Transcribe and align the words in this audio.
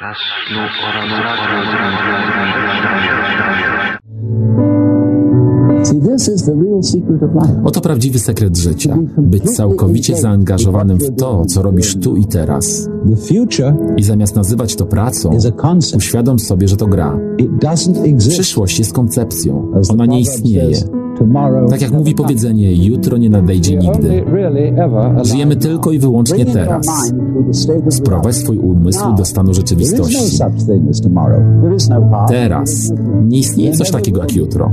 Czas 0.00 0.16
snu 0.48 0.60
oraz 0.88 1.04
Oto 7.64 7.80
prawdziwy 7.80 8.18
sekret 8.18 8.56
życia. 8.56 8.96
Być 9.18 9.42
całkowicie 9.42 10.16
zaangażowanym 10.16 10.98
w 10.98 11.16
to, 11.16 11.44
co 11.44 11.62
robisz 11.62 11.96
tu 11.96 12.16
i 12.16 12.24
teraz. 12.24 12.88
I 13.96 14.02
zamiast 14.02 14.36
nazywać 14.36 14.76
to 14.76 14.86
pracą, 14.86 15.38
uświadom 15.96 16.38
sobie, 16.38 16.68
że 16.68 16.76
to 16.76 16.86
gra. 16.86 17.18
Przyszłość 18.28 18.78
jest 18.78 18.92
koncepcją. 18.92 19.72
Ona 19.90 20.06
nie 20.06 20.20
istnieje. 20.20 20.76
Tak 21.70 21.82
jak 21.82 21.92
mówi 21.92 22.14
powiedzenie, 22.14 22.74
jutro 22.74 23.16
nie 23.16 23.30
nadejdzie 23.30 23.76
nigdy. 23.76 24.24
Żyjemy 25.22 25.56
tylko 25.56 25.92
i 25.92 25.98
wyłącznie 25.98 26.46
teraz. 26.46 26.86
Sprowadź 27.90 28.36
swój 28.36 28.58
umysł 28.58 29.14
do 29.16 29.24
stanu 29.24 29.54
rzeczywistości. 29.54 30.38
Teraz. 32.28 32.92
Nie 33.26 33.38
istnieje 33.38 33.72
coś 33.72 33.90
takiego 33.90 34.20
jak 34.20 34.36
jutro. 34.36 34.72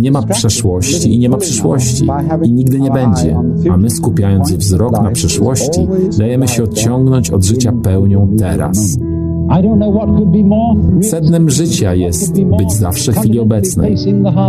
Nie 0.00 0.10
ma 0.10 0.22
przeszłości 0.22 1.14
i 1.14 1.18
nie 1.18 1.28
ma 1.28 1.36
przyszłości. 1.36 2.06
I 2.42 2.52
nigdy 2.52 2.80
nie 2.80 2.90
będzie. 2.90 3.40
A 3.70 3.76
my 3.76 3.90
skupiając 3.90 4.52
wzrok 4.52 5.02
na 5.02 5.10
przyszłości, 5.10 5.88
dajemy 6.18 6.48
się 6.48 6.62
odciągnąć 6.62 7.30
od 7.30 7.44
życia 7.44 7.72
pełnią 7.82 8.28
teraz. 8.38 8.98
Sednem 11.02 11.50
życia 11.50 11.94
jest 11.94 12.42
być 12.42 12.72
zawsze 12.72 13.12
w 13.12 13.18
chwili 13.18 13.40
obecnej. 13.40 13.96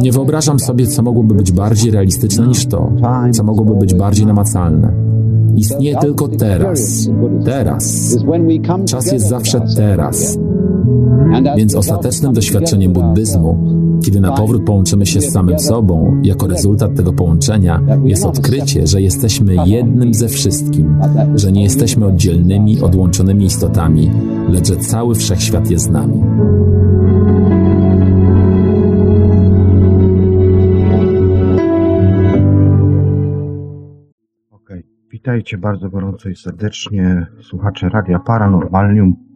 Nie 0.02 0.12
wyobrażam 0.12 0.60
sobie, 0.60 0.88
co 0.88 1.04
mogłoby 1.04 1.36
być 1.36 1.52
bardziej 1.52 1.92
realistyczne 1.92 2.48
niż 2.48 2.66
to, 2.66 2.92
co 3.32 3.44
mogłoby 3.44 3.76
być 3.76 3.94
bardziej 3.94 4.26
namacalne. 4.26 4.94
Istnieje 5.56 5.96
tylko 5.96 6.28
teraz. 6.28 7.10
Teraz. 7.46 8.18
Czas 8.86 9.12
jest 9.12 9.28
zawsze 9.28 9.62
teraz. 9.76 10.38
Więc 11.58 11.76
ostatecznym 11.76 12.34
doświadczeniem 12.34 12.94
buddyzmu, 12.94 13.58
kiedy 14.03 14.20
na 14.22 14.31
powrót 14.31 14.66
połączymy 14.66 15.06
się 15.06 15.22
z 15.22 15.31
samym 15.31 15.59
sobą, 15.59 16.22
jako 16.23 16.47
rezultat 16.47 16.95
tego 16.95 17.14
połączenia, 17.14 17.81
jest 18.03 18.25
odkrycie, 18.25 18.88
że 18.88 19.02
jesteśmy 19.02 19.56
jednym 19.66 20.14
ze 20.14 20.28
wszystkim, 20.28 21.00
że 21.36 21.52
nie 21.52 21.64
jesteśmy 21.64 22.06
oddzielnymi, 22.06 22.81
odłączonymi 22.81 23.45
istotami, 23.45 24.11
lecz 24.50 24.67
że 24.67 24.75
cały 24.75 25.16
wszechświat 25.16 25.72
jest 25.72 25.86
z 25.86 25.89
nami. 25.89 26.23
Witajcie 35.12 35.58
bardzo 35.58 35.89
gorąco 35.89 36.30
i 36.30 36.36
serdecznie, 36.36 37.28
słuchacze 37.41 37.89
Radia 37.89 38.19
Paranormalium. 38.19 39.27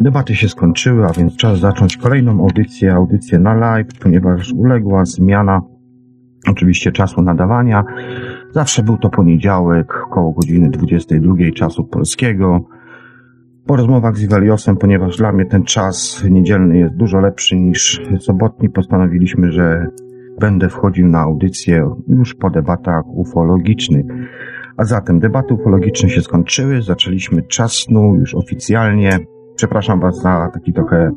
Debaty 0.00 0.34
się 0.36 0.48
skończyły, 0.48 1.06
a 1.06 1.12
więc 1.12 1.36
czas 1.36 1.58
zacząć 1.58 1.96
kolejną 1.96 2.40
audycję, 2.40 2.94
audycję 2.94 3.38
na 3.38 3.54
live, 3.54 3.98
ponieważ 4.02 4.52
uległa 4.52 5.04
zmiana 5.04 5.60
oczywiście 6.48 6.92
czasu 6.92 7.22
nadawania. 7.22 7.84
Zawsze 8.52 8.82
był 8.82 8.98
to 8.98 9.10
poniedziałek, 9.10 10.04
około 10.06 10.32
godziny 10.32 10.70
22 10.70 11.34
czasu 11.54 11.84
polskiego. 11.84 12.60
Po 13.66 13.76
rozmowach 13.76 14.16
z 14.16 14.22
Iweliosem, 14.22 14.76
ponieważ 14.76 15.16
dla 15.16 15.32
mnie 15.32 15.44
ten 15.44 15.64
czas 15.64 16.24
niedzielny 16.30 16.78
jest 16.78 16.94
dużo 16.94 17.20
lepszy 17.20 17.56
niż 17.56 18.02
sobotni, 18.20 18.68
postanowiliśmy, 18.68 19.52
że 19.52 19.86
będę 20.40 20.68
wchodził 20.68 21.08
na 21.08 21.20
audycję 21.20 21.90
już 22.08 22.34
po 22.34 22.50
debatach 22.50 23.06
ufologicznych. 23.06 24.06
A 24.76 24.84
zatem 24.84 25.20
debaty 25.20 25.54
ufologiczne 25.54 26.08
się 26.10 26.22
skończyły, 26.22 26.82
zaczęliśmy 26.82 27.42
czas 27.42 27.72
snu 27.72 28.14
już 28.14 28.34
oficjalnie. 28.34 29.18
Przepraszam 29.60 30.00
Was 30.00 30.22
za 30.22 30.50
taki 30.54 30.72
trochę 30.72 31.10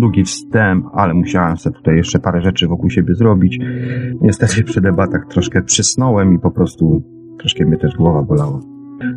długi 0.00 0.24
wstęp, 0.24 0.86
ale 0.92 1.14
musiałem 1.14 1.56
sobie 1.56 1.76
tutaj 1.76 1.96
jeszcze 1.96 2.18
parę 2.18 2.42
rzeczy 2.42 2.68
wokół 2.68 2.90
siebie 2.90 3.14
zrobić. 3.14 3.58
Niestety 4.20 4.64
przy 4.64 4.80
debatach 4.80 5.26
troszkę 5.30 5.62
przysnąłem 5.62 6.34
i 6.34 6.38
po 6.38 6.50
prostu 6.50 7.02
troszkę 7.38 7.64
mnie 7.64 7.76
też 7.76 7.96
głowa 7.96 8.22
bolała. 8.22 8.60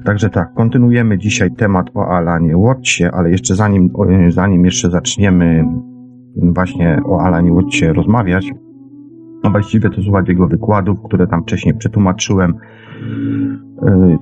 Także 0.05 0.29
tak, 0.29 0.53
kontynuujemy 0.53 1.17
dzisiaj 1.17 1.51
temat 1.51 1.85
o 1.93 2.07
Alanie 2.07 2.57
Watcie, 2.57 3.11
ale 3.11 3.31
jeszcze 3.31 3.55
zanim, 3.55 3.89
zanim 4.27 4.65
jeszcze 4.65 4.89
zaczniemy 4.89 5.65
właśnie 6.35 6.99
o 7.05 7.21
Alanie 7.21 7.51
Watcie 7.51 7.93
rozmawiać, 7.93 8.51
no 9.43 9.51
właściwie 9.51 9.89
to 9.89 10.01
słuchać 10.01 10.29
jego 10.29 10.47
wykładów, 10.47 10.97
które 11.03 11.27
tam 11.27 11.43
wcześniej 11.43 11.75
przetłumaczyłem, 11.75 12.53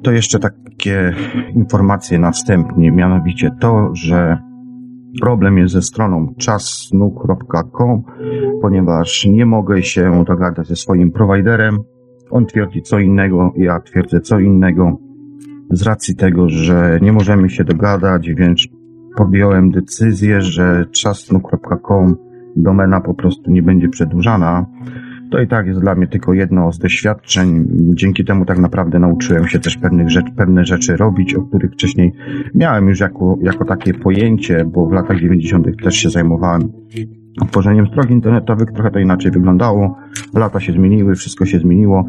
to 0.03 0.11
jeszcze 0.11 0.39
takie 0.39 1.13
informacje 1.55 2.19
na 2.19 2.31
wstępnie, 2.31 2.91
mianowicie 2.91 3.51
to, 3.59 3.89
że 3.93 4.37
problem 5.21 5.57
jest 5.57 5.73
ze 5.73 5.81
stroną 5.81 6.33
czassnu.com, 6.37 8.03
ponieważ 8.61 9.25
nie 9.25 9.45
mogę 9.45 9.83
się 9.83 10.23
dogadać 10.27 10.67
ze 10.67 10.75
swoim 10.75 11.11
prowajderem. 11.11 11.77
On 12.31 12.45
twierdzi 12.45 12.81
co 12.81 12.99
innego, 12.99 13.53
ja 13.57 13.79
twierdzę 13.79 14.21
co 14.21 14.39
innego. 14.39 14.97
Z 15.71 15.81
racji 15.81 16.15
tego, 16.15 16.49
że 16.49 16.99
nie 17.01 17.11
możemy 17.11 17.49
się 17.49 17.63
dogadać, 17.63 18.29
więc 18.33 18.67
podjąłem 19.17 19.71
decyzję, 19.71 20.41
że 20.41 20.85
czassnu.com 20.91 22.15
domena 22.55 23.01
po 23.01 23.13
prostu 23.13 23.51
nie 23.51 23.63
będzie 23.63 23.89
przedłużana. 23.89 24.65
To 25.33 25.41
i 25.41 25.47
tak 25.47 25.67
jest 25.67 25.79
dla 25.79 25.95
mnie 25.95 26.07
tylko 26.07 26.33
jedno 26.33 26.71
z 26.71 26.79
doświadczeń. 26.79 27.67
Dzięki 27.95 28.25
temu 28.25 28.45
tak 28.45 28.59
naprawdę 28.59 28.99
nauczyłem 28.99 29.47
się 29.47 29.59
też 29.59 29.77
pewnych 29.77 30.09
rzeczy, 30.09 30.31
pewne 30.37 30.65
rzeczy 30.65 30.97
robić, 30.97 31.35
o 31.35 31.41
których 31.41 31.71
wcześniej 31.71 32.13
miałem 32.55 32.87
już 32.87 32.99
jako, 32.99 33.37
jako 33.41 33.65
takie 33.65 33.93
pojęcie, 33.93 34.65
bo 34.65 34.87
w 34.87 34.91
latach 34.91 35.19
90. 35.19 35.67
też 35.83 35.95
się 35.95 36.09
zajmowałem 36.09 36.61
tworzeniem 37.51 37.87
stron 37.87 38.09
internetowych. 38.09 38.71
Trochę 38.71 38.91
to 38.91 38.99
inaczej 38.99 39.31
wyglądało. 39.31 39.97
Lata 40.33 40.59
się 40.59 40.73
zmieniły, 40.73 41.15
wszystko 41.15 41.45
się 41.45 41.59
zmieniło. 41.59 42.05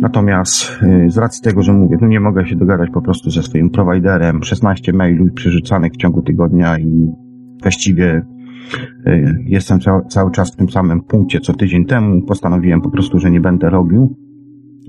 Natomiast 0.00 0.78
z 1.06 1.18
racji 1.18 1.42
tego, 1.42 1.62
że 1.62 1.72
mówię, 1.72 1.98
no 2.00 2.06
nie 2.06 2.20
mogę 2.20 2.46
się 2.46 2.56
dogadać 2.56 2.90
po 2.90 3.02
prostu 3.02 3.30
ze 3.30 3.42
swoim 3.42 3.70
prowajderem, 3.70 4.42
16 4.42 4.92
maili 4.92 5.30
przerzucanych 5.30 5.92
w 5.92 5.96
ciągu 5.96 6.22
tygodnia 6.22 6.78
i 6.78 7.10
właściwie 7.62 8.22
Jestem 9.46 9.78
cały, 10.08 10.30
czas 10.32 10.52
w 10.52 10.56
tym 10.56 10.70
samym 10.70 11.00
punkcie 11.00 11.40
co 11.40 11.52
tydzień 11.52 11.86
temu. 11.86 12.22
Postanowiłem 12.22 12.80
po 12.80 12.90
prostu, 12.90 13.18
że 13.18 13.30
nie 13.30 13.40
będę 13.40 13.70
robił. 13.70 14.16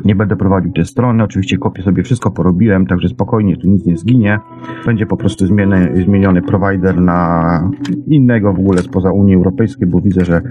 Nie 0.05 0.15
będę 0.15 0.35
prowadził 0.35 0.71
tej 0.71 0.85
strony. 0.85 1.23
Oczywiście 1.23 1.57
kopię 1.57 1.81
sobie 1.81 2.03
wszystko 2.03 2.31
porobiłem, 2.31 2.85
także 2.85 3.07
spokojnie, 3.07 3.57
tu 3.57 3.69
nic 3.69 3.85
nie 3.85 3.97
zginie. 3.97 4.39
Będzie 4.85 5.05
po 5.05 5.17
prostu 5.17 5.47
zmieniony, 5.47 6.03
zmieniony 6.03 6.41
prowajder 6.41 7.01
na 7.01 7.71
innego 8.07 8.53
w 8.53 8.59
ogóle 8.59 8.81
spoza 8.81 9.11
Unii 9.11 9.35
Europejskiej, 9.35 9.87
bo 9.87 10.01
widzę, 10.01 10.25
że 10.25 10.41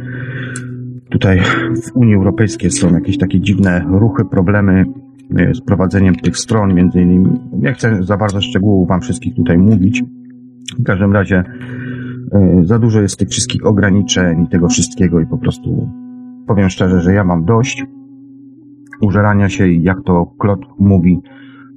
tutaj 1.10 1.40
w 1.84 1.96
Unii 1.96 2.14
Europejskiej 2.14 2.70
są 2.70 2.94
jakieś 2.94 3.18
takie 3.18 3.40
dziwne 3.40 3.84
ruchy, 3.88 4.24
problemy 4.24 4.84
z 5.52 5.60
prowadzeniem 5.60 6.14
tych 6.14 6.36
stron, 6.36 6.74
między 6.74 7.00
innymi. 7.00 7.40
Nie 7.52 7.72
chcę 7.72 8.02
za 8.02 8.16
bardzo 8.16 8.40
szczegółów 8.40 8.88
wam 8.88 9.00
wszystkich 9.00 9.34
tutaj 9.34 9.58
mówić. 9.58 10.02
W 10.78 10.82
każdym 10.82 11.12
razie 11.12 11.44
za 12.62 12.78
dużo 12.78 13.00
jest 13.00 13.18
tych 13.18 13.28
wszystkich 13.28 13.66
ograniczeń 13.66 14.42
i 14.42 14.48
tego 14.48 14.68
wszystkiego 14.68 15.20
i 15.20 15.26
po 15.26 15.38
prostu 15.38 15.88
powiem 16.46 16.68
szczerze, 16.68 17.00
że 17.00 17.14
ja 17.14 17.24
mam 17.24 17.44
dość 17.44 17.84
użerania 19.00 19.48
się 19.48 19.68
i 19.68 19.82
jak 19.82 20.02
to 20.04 20.26
Klot 20.38 20.60
mówi, 20.78 21.20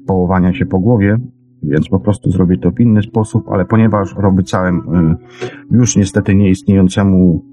połowania 0.08 0.54
się 0.54 0.66
po 0.66 0.80
głowie, 0.80 1.18
więc 1.64 1.90
po 1.90 2.00
prostu 2.00 2.32
zrobię 2.32 2.58
to 2.58 2.72
w 2.72 2.80
inny 2.80 3.02
sposób, 3.02 3.50
ale 3.50 3.66
ponieważ 3.66 4.14
obiecałem 4.14 4.82
już 5.72 5.96
niestety 5.98 6.36
nieistniejącemu 6.36 7.46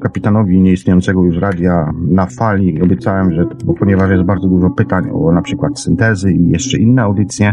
kapitanowi 0.00 0.60
nieistniejącego 0.60 1.24
już 1.24 1.36
radia 1.36 1.92
na 2.08 2.26
fali. 2.26 2.82
Obiecałem, 2.82 3.32
że 3.32 3.46
bo 3.64 3.74
ponieważ 3.74 4.10
jest 4.10 4.22
bardzo 4.22 4.48
dużo 4.48 4.70
pytań 4.70 5.10
o 5.12 5.32
na 5.32 5.42
przykład 5.42 5.80
syntezy 5.80 6.32
i 6.32 6.48
jeszcze 6.48 6.78
inne 6.78 7.02
audycje, 7.02 7.52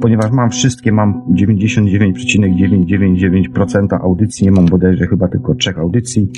ponieważ 0.00 0.30
mam 0.30 0.50
wszystkie, 0.50 0.92
mam 0.92 1.22
99,999% 1.34 3.86
audycji, 4.02 4.44
nie 4.44 4.52
mam 4.52 4.66
bodajże 4.66 5.06
chyba 5.06 5.28
tylko 5.28 5.54
trzech 5.54 5.78
audycji, 5.78 6.28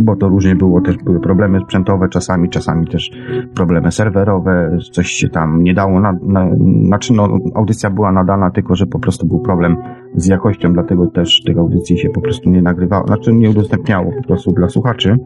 bo 0.00 0.16
to 0.16 0.28
różnie 0.28 0.56
było, 0.56 0.80
też 0.80 0.96
były 0.96 1.20
problemy 1.20 1.60
sprzętowe 1.60 2.08
czasami, 2.08 2.48
czasami 2.48 2.86
też 2.86 3.10
problemy 3.54 3.92
serwerowe, 3.92 4.78
coś 4.92 5.10
się 5.10 5.28
tam 5.28 5.62
nie 5.62 5.74
dało, 5.74 6.00
na, 6.00 6.12
na, 6.22 6.50
znaczy 6.84 7.12
no, 7.12 7.38
audycja 7.54 7.90
była 7.90 8.12
nadana, 8.12 8.50
tylko 8.50 8.76
że 8.76 8.86
po 8.86 8.98
prostu 8.98 9.26
był 9.26 9.40
problem 9.40 9.76
z 10.14 10.26
jakością, 10.26 10.72
dlatego 10.72 11.06
też 11.06 11.42
tych 11.46 11.58
audycji 11.58 11.98
się 11.98 12.08
po 12.10 12.20
prostu 12.20 12.50
nie 12.50 12.62
nagrywało, 12.62 13.06
znaczy 13.06 13.32
nie 13.32 13.50
udostępniało 13.50 14.12
po 14.12 14.22
prostu 14.22 14.52
dla 14.52 14.68
słuchaczy. 14.68 15.16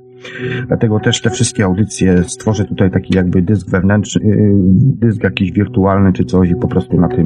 Dlatego 0.68 1.00
też 1.00 1.22
te 1.22 1.30
wszystkie 1.30 1.64
audycje 1.64 2.24
stworzę 2.24 2.64
tutaj 2.64 2.90
taki 2.90 3.16
jakby 3.16 3.42
dysk 3.42 3.70
wewnętrzny, 3.70 4.20
dysk 5.00 5.22
jakiś 5.24 5.52
wirtualny 5.52 6.12
czy 6.12 6.24
coś 6.24 6.50
i 6.50 6.56
po 6.56 6.68
prostu 6.68 7.00
na 7.00 7.08
tym 7.08 7.24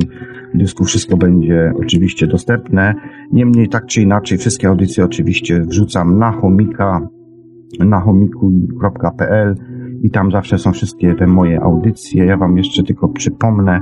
dysku 0.55 0.85
wszystko 0.85 1.17
będzie 1.17 1.73
oczywiście 1.77 2.27
dostępne. 2.27 2.95
Niemniej 3.33 3.69
tak 3.69 3.87
czy 3.87 4.03
inaczej 4.03 4.39
wszystkie 4.39 4.69
audycje 4.69 5.05
oczywiście 5.05 5.61
wrzucam 5.61 6.19
na 6.19 6.33
chomika, 6.33 7.09
na 7.81 8.01
homiku.pl 8.01 9.55
i 10.03 10.11
tam 10.11 10.31
zawsze 10.31 10.59
są 10.59 10.73
wszystkie 10.73 11.15
te 11.15 11.27
moje 11.27 11.61
audycje. 11.61 12.25
Ja 12.25 12.37
Wam 12.37 12.59
jeszcze 12.59 12.83
tylko 12.83 13.09
przypomnę 13.09 13.81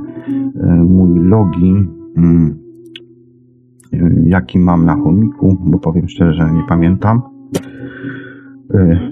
mój 0.89 1.19
login. 1.19 1.87
Jaki 4.23 4.59
mam 4.59 4.85
na 4.85 4.95
chomiku, 4.95 5.57
bo 5.61 5.79
powiem 5.79 6.07
szczerze, 6.07 6.33
że 6.33 6.53
nie 6.53 6.63
pamiętam. 6.69 7.21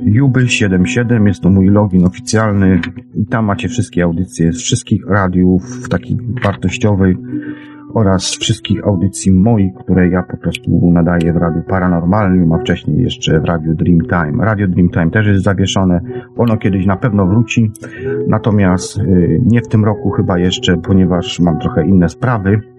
Juby77 0.06 1.28
jest 1.28 1.42
to 1.42 1.50
mój 1.50 1.70
login 1.70 2.06
oficjalny. 2.06 2.80
Tam 3.30 3.46
macie 3.46 3.68
wszystkie 3.68 4.04
audycje 4.04 4.54
z 4.54 4.62
wszystkich 4.62 5.08
radiów 5.08 5.64
w 5.64 5.90
takiej 5.90 6.18
wartościowej 6.44 7.18
oraz 7.94 8.36
wszystkich 8.36 8.88
audycji 8.88 9.32
moich, 9.32 9.74
które 9.74 10.10
ja 10.10 10.24
po 10.24 10.38
prostu 10.38 10.92
nadaję 10.92 11.34
w 11.34 11.38
Radiu 11.38 11.62
Paranormalnym, 11.68 12.52
a 12.52 12.58
wcześniej 12.58 13.04
jeszcze 13.04 13.40
w 13.40 13.46
Radiu 13.46 13.76
Dreamtime. 13.76 14.46
Radio 14.46 14.68
Dreamtime 14.68 15.12
też 15.12 15.28
jest 15.28 15.44
zawieszone. 15.44 16.02
Ono 16.38 16.58
kiedyś 16.58 16.86
na 16.86 16.96
pewno 16.96 17.26
wróci, 17.26 17.72
natomiast 18.28 18.98
y, 18.98 19.42
nie 19.46 19.62
w 19.62 19.68
tym 19.68 19.86
roku 19.86 20.12
chyba 20.12 20.40
jeszcze, 20.40 20.78
ponieważ 20.78 21.40
mam 21.40 21.60
trochę 21.60 21.88
inne 21.88 22.10
sprawy, 22.10 22.73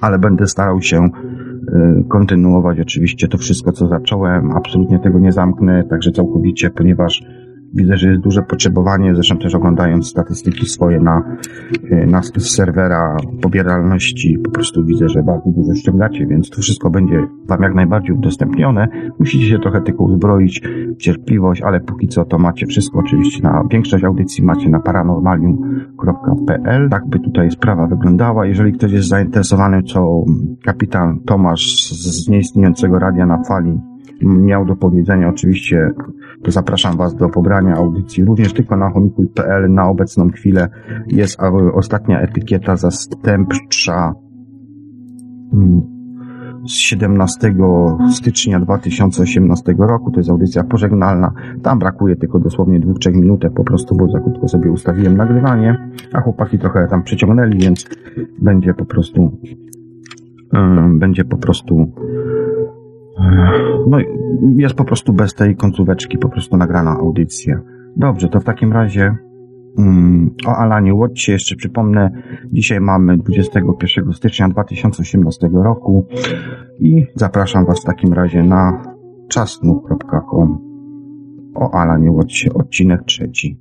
ale 0.00 0.18
będę 0.18 0.46
starał 0.46 0.82
się 0.82 1.04
y, 1.04 2.04
kontynuować 2.08 2.80
oczywiście 2.80 3.28
to 3.28 3.38
wszystko, 3.38 3.72
co 3.72 3.88
zacząłem. 3.88 4.50
Absolutnie 4.52 4.98
tego 4.98 5.18
nie 5.18 5.32
zamknę, 5.32 5.84
także 5.84 6.12
całkowicie, 6.12 6.70
ponieważ 6.70 7.24
Widzę, 7.74 7.96
że 7.96 8.08
jest 8.08 8.22
duże 8.22 8.42
potrzebowanie, 8.42 9.14
zresztą 9.14 9.38
też 9.38 9.54
oglądając 9.54 10.08
statystyki 10.08 10.66
swoje 10.66 11.00
na, 11.00 11.36
e, 11.90 12.06
na 12.06 12.22
serwera 12.38 13.16
pobieralności, 13.42 14.38
po 14.44 14.50
prostu 14.50 14.84
widzę, 14.84 15.08
że 15.08 15.22
bardzo 15.22 15.50
dużo 15.50 15.74
ściągacie, 15.74 16.26
więc 16.26 16.50
to 16.50 16.62
wszystko 16.62 16.90
będzie 16.90 17.26
Wam 17.48 17.62
jak 17.62 17.74
najbardziej 17.74 18.16
udostępnione. 18.16 18.88
Musicie 19.18 19.46
się 19.46 19.58
trochę 19.58 19.82
tylko 19.82 20.04
uzbroić 20.04 20.62
w 20.94 20.96
cierpliwość, 20.96 21.62
ale 21.62 21.80
póki 21.80 22.08
co 22.08 22.24
to 22.24 22.38
macie 22.38 22.66
wszystko 22.66 22.98
oczywiście 22.98 23.42
na 23.42 23.62
większość 23.70 24.04
audycji 24.04 24.44
macie 24.44 24.68
na 24.68 24.80
paranormalium.pl. 24.80 26.88
Tak 26.90 27.06
by 27.06 27.20
tutaj 27.20 27.50
sprawa 27.50 27.86
wyglądała. 27.86 28.46
Jeżeli 28.46 28.72
ktoś 28.72 28.92
jest 28.92 29.08
zainteresowany, 29.08 29.82
co 29.82 30.24
kapitan 30.64 31.20
Tomasz 31.26 31.90
z 31.90 32.28
nieistniejącego 32.28 32.98
radia 32.98 33.26
na 33.26 33.42
fali 33.42 33.78
miał 34.22 34.64
do 34.64 34.76
powiedzenia, 34.76 35.28
oczywiście 35.28 35.90
to 36.44 36.50
zapraszam 36.50 36.96
Was 36.96 37.14
do 37.14 37.28
pobrania 37.28 37.74
audycji 37.74 38.24
również 38.24 38.52
tylko 38.52 38.76
na 38.76 38.90
chomikuj.pl. 38.90 39.72
Na 39.72 39.88
obecną 39.88 40.30
chwilę 40.30 40.68
jest 41.06 41.40
ostatnia 41.74 42.20
etykieta 42.20 42.76
zastępcza 42.76 44.14
mm, 45.52 45.82
z 46.68 46.72
17 46.72 47.54
stycznia 48.12 48.60
2018 48.60 49.74
roku. 49.78 50.10
To 50.10 50.20
jest 50.20 50.30
audycja 50.30 50.64
pożegnalna. 50.64 51.32
Tam 51.62 51.78
brakuje 51.78 52.16
tylko 52.16 52.38
dosłownie 52.38 52.80
dwóch, 52.80 52.98
trzech 52.98 53.14
minutek 53.14 53.52
po 53.52 53.64
prostu, 53.64 53.96
bo 53.96 54.08
za 54.08 54.20
krótko 54.20 54.48
sobie 54.48 54.70
ustawiłem 54.70 55.16
nagrywanie, 55.16 55.90
a 56.12 56.20
chłopaki 56.20 56.58
trochę 56.58 56.86
tam 56.90 57.02
przeciągnęli, 57.02 57.58
więc 57.58 57.86
będzie 58.38 58.74
po 58.74 58.84
prostu 58.84 59.38
będzie 60.98 61.24
po 61.24 61.36
prostu 61.36 61.92
no, 63.86 63.98
jest 64.56 64.74
po 64.74 64.84
prostu 64.84 65.12
bez 65.12 65.34
tej 65.34 65.56
końcóweczki 65.56 66.18
po 66.18 66.28
prostu 66.28 66.56
nagrana 66.56 66.90
audycja. 66.90 67.60
Dobrze, 67.96 68.28
to 68.28 68.40
w 68.40 68.44
takim 68.44 68.72
razie 68.72 69.16
mm, 69.78 70.30
o 70.46 70.56
Alanie 70.56 70.94
Watcie 70.94 71.32
jeszcze 71.32 71.56
przypomnę. 71.56 72.10
Dzisiaj 72.52 72.80
mamy 72.80 73.18
21 73.18 74.12
stycznia 74.12 74.48
2018 74.48 75.50
roku 75.52 76.06
i 76.80 77.06
zapraszam 77.14 77.66
Was 77.66 77.80
w 77.80 77.84
takim 77.84 78.12
razie 78.12 78.42
na 78.42 78.82
czasnu.com 79.28 80.58
o 81.54 81.74
Alanie 81.74 82.12
Watcie, 82.12 82.54
odcinek 82.54 83.02
trzeci. 83.02 83.60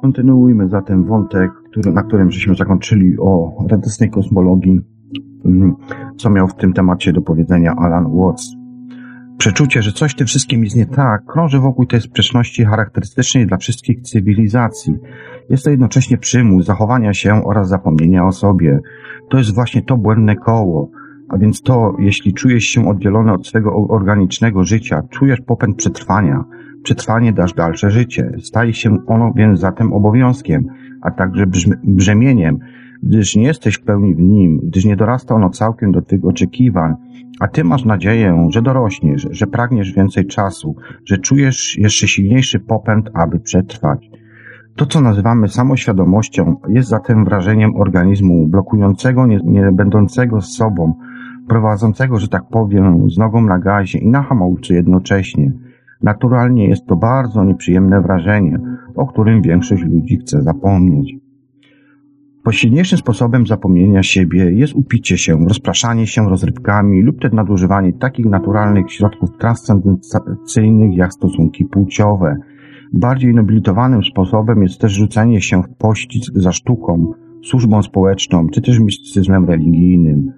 Kontynuujmy 0.00 0.68
zatem 0.68 1.04
wątek, 1.04 1.50
który, 1.70 1.92
na 1.92 2.02
którym 2.02 2.30
żeśmy 2.30 2.54
zakończyli 2.54 3.18
o 3.18 3.52
radosnej 3.70 4.10
kosmologii, 4.10 4.80
mm, 5.44 5.74
co 6.16 6.30
miał 6.30 6.48
w 6.48 6.54
tym 6.54 6.72
temacie 6.72 7.12
do 7.12 7.22
powiedzenia 7.22 7.74
Alan 7.76 8.06
Watts. 8.12 8.65
Przeczucie, 9.38 9.82
że 9.82 9.92
coś 9.92 10.12
w 10.12 10.16
tym 10.16 10.26
wszystkim 10.26 10.64
jest 10.64 10.76
nie 10.76 10.86
tak, 10.86 11.24
krąży 11.24 11.58
wokół 11.58 11.86
tej 11.86 12.00
sprzeczności 12.00 12.64
charakterystycznej 12.64 13.46
dla 13.46 13.56
wszystkich 13.56 14.00
cywilizacji. 14.00 14.94
Jest 15.50 15.64
to 15.64 15.70
jednocześnie 15.70 16.18
przymus 16.18 16.64
zachowania 16.64 17.14
się 17.14 17.44
oraz 17.44 17.68
zapomnienia 17.68 18.26
o 18.26 18.32
sobie. 18.32 18.80
To 19.30 19.38
jest 19.38 19.54
właśnie 19.54 19.82
to 19.82 19.96
błędne 19.96 20.36
koło. 20.36 20.90
A 21.28 21.38
więc 21.38 21.62
to, 21.62 21.96
jeśli 21.98 22.34
czujesz 22.34 22.64
się 22.64 22.88
oddzielony 22.88 23.32
od 23.32 23.46
swego 23.46 23.88
organicznego 23.88 24.64
życia, 24.64 25.02
czujesz 25.10 25.40
popęd 25.40 25.76
przetrwania. 25.76 26.44
Przetrwanie 26.82 27.32
dasz 27.32 27.52
dalsze 27.52 27.90
życie. 27.90 28.32
Staje 28.38 28.74
się 28.74 28.98
ono 29.06 29.32
więc 29.36 29.60
zatem 29.60 29.92
obowiązkiem, 29.92 30.66
a 31.02 31.10
także 31.10 31.44
brzemieniem, 31.84 32.58
gdyż 33.02 33.36
nie 33.36 33.44
jesteś 33.44 33.74
w 33.74 33.82
pełni 33.82 34.14
w 34.14 34.20
nim, 34.20 34.60
gdyż 34.62 34.84
nie 34.84 34.96
dorasta 34.96 35.34
ono 35.34 35.50
całkiem 35.50 35.92
do 35.92 36.02
tych 36.02 36.24
oczekiwań, 36.24 36.94
a 37.40 37.48
ty 37.48 37.64
masz 37.64 37.84
nadzieję, 37.84 38.48
że 38.50 38.62
dorośniesz, 38.62 39.28
że 39.30 39.46
pragniesz 39.46 39.92
więcej 39.92 40.26
czasu, 40.26 40.76
że 41.04 41.18
czujesz 41.18 41.78
jeszcze 41.78 42.08
silniejszy 42.08 42.60
popęd, 42.60 43.10
aby 43.14 43.40
przetrwać. 43.40 44.10
To, 44.76 44.86
co 44.86 45.00
nazywamy 45.00 45.48
samoświadomością, 45.48 46.56
jest 46.68 46.88
zatem 46.88 47.24
wrażeniem 47.24 47.76
organizmu 47.76 48.48
blokującego, 48.48 49.26
nie, 49.26 49.40
nie 49.44 49.72
będącego 49.72 50.40
z 50.40 50.56
sobą, 50.56 50.94
prowadzącego, 51.48 52.18
że 52.18 52.28
tak 52.28 52.48
powiem, 52.48 53.10
z 53.10 53.18
nogą 53.18 53.40
na 53.40 53.58
gazie 53.58 53.98
i 53.98 54.08
na 54.08 54.22
hamulcu 54.22 54.74
jednocześnie. 54.74 55.52
Naturalnie 56.02 56.68
jest 56.68 56.86
to 56.86 56.96
bardzo 56.96 57.44
nieprzyjemne 57.44 58.00
wrażenie, 58.00 58.58
o 58.96 59.06
którym 59.06 59.42
większość 59.42 59.82
ludzi 59.82 60.16
chce 60.16 60.42
zapomnieć. 60.42 61.25
Posilniejszym 62.46 62.98
sposobem 62.98 63.46
zapomnienia 63.46 64.02
siebie 64.02 64.52
jest 64.52 64.74
upicie 64.74 65.18
się, 65.18 65.38
rozpraszanie 65.48 66.06
się 66.06 66.28
rozrywkami 66.28 67.02
lub 67.02 67.20
też 67.20 67.32
nadużywanie 67.32 67.92
takich 67.92 68.26
naturalnych 68.26 68.92
środków 68.92 69.30
transcendencyjnych 69.38 70.96
jak 70.96 71.12
stosunki 71.12 71.64
płciowe. 71.64 72.36
Bardziej 72.92 73.34
nobilitowanym 73.34 74.02
sposobem 74.04 74.62
jest 74.62 74.80
też 74.80 74.92
rzucenie 74.92 75.40
się 75.40 75.62
w 75.62 75.76
pościg 75.78 76.22
za 76.34 76.52
sztuką, 76.52 77.12
służbą 77.44 77.82
społeczną 77.82 78.48
czy 78.48 78.62
też 78.62 78.78
mistycyzmem 78.78 79.44
religijnym. 79.44 80.32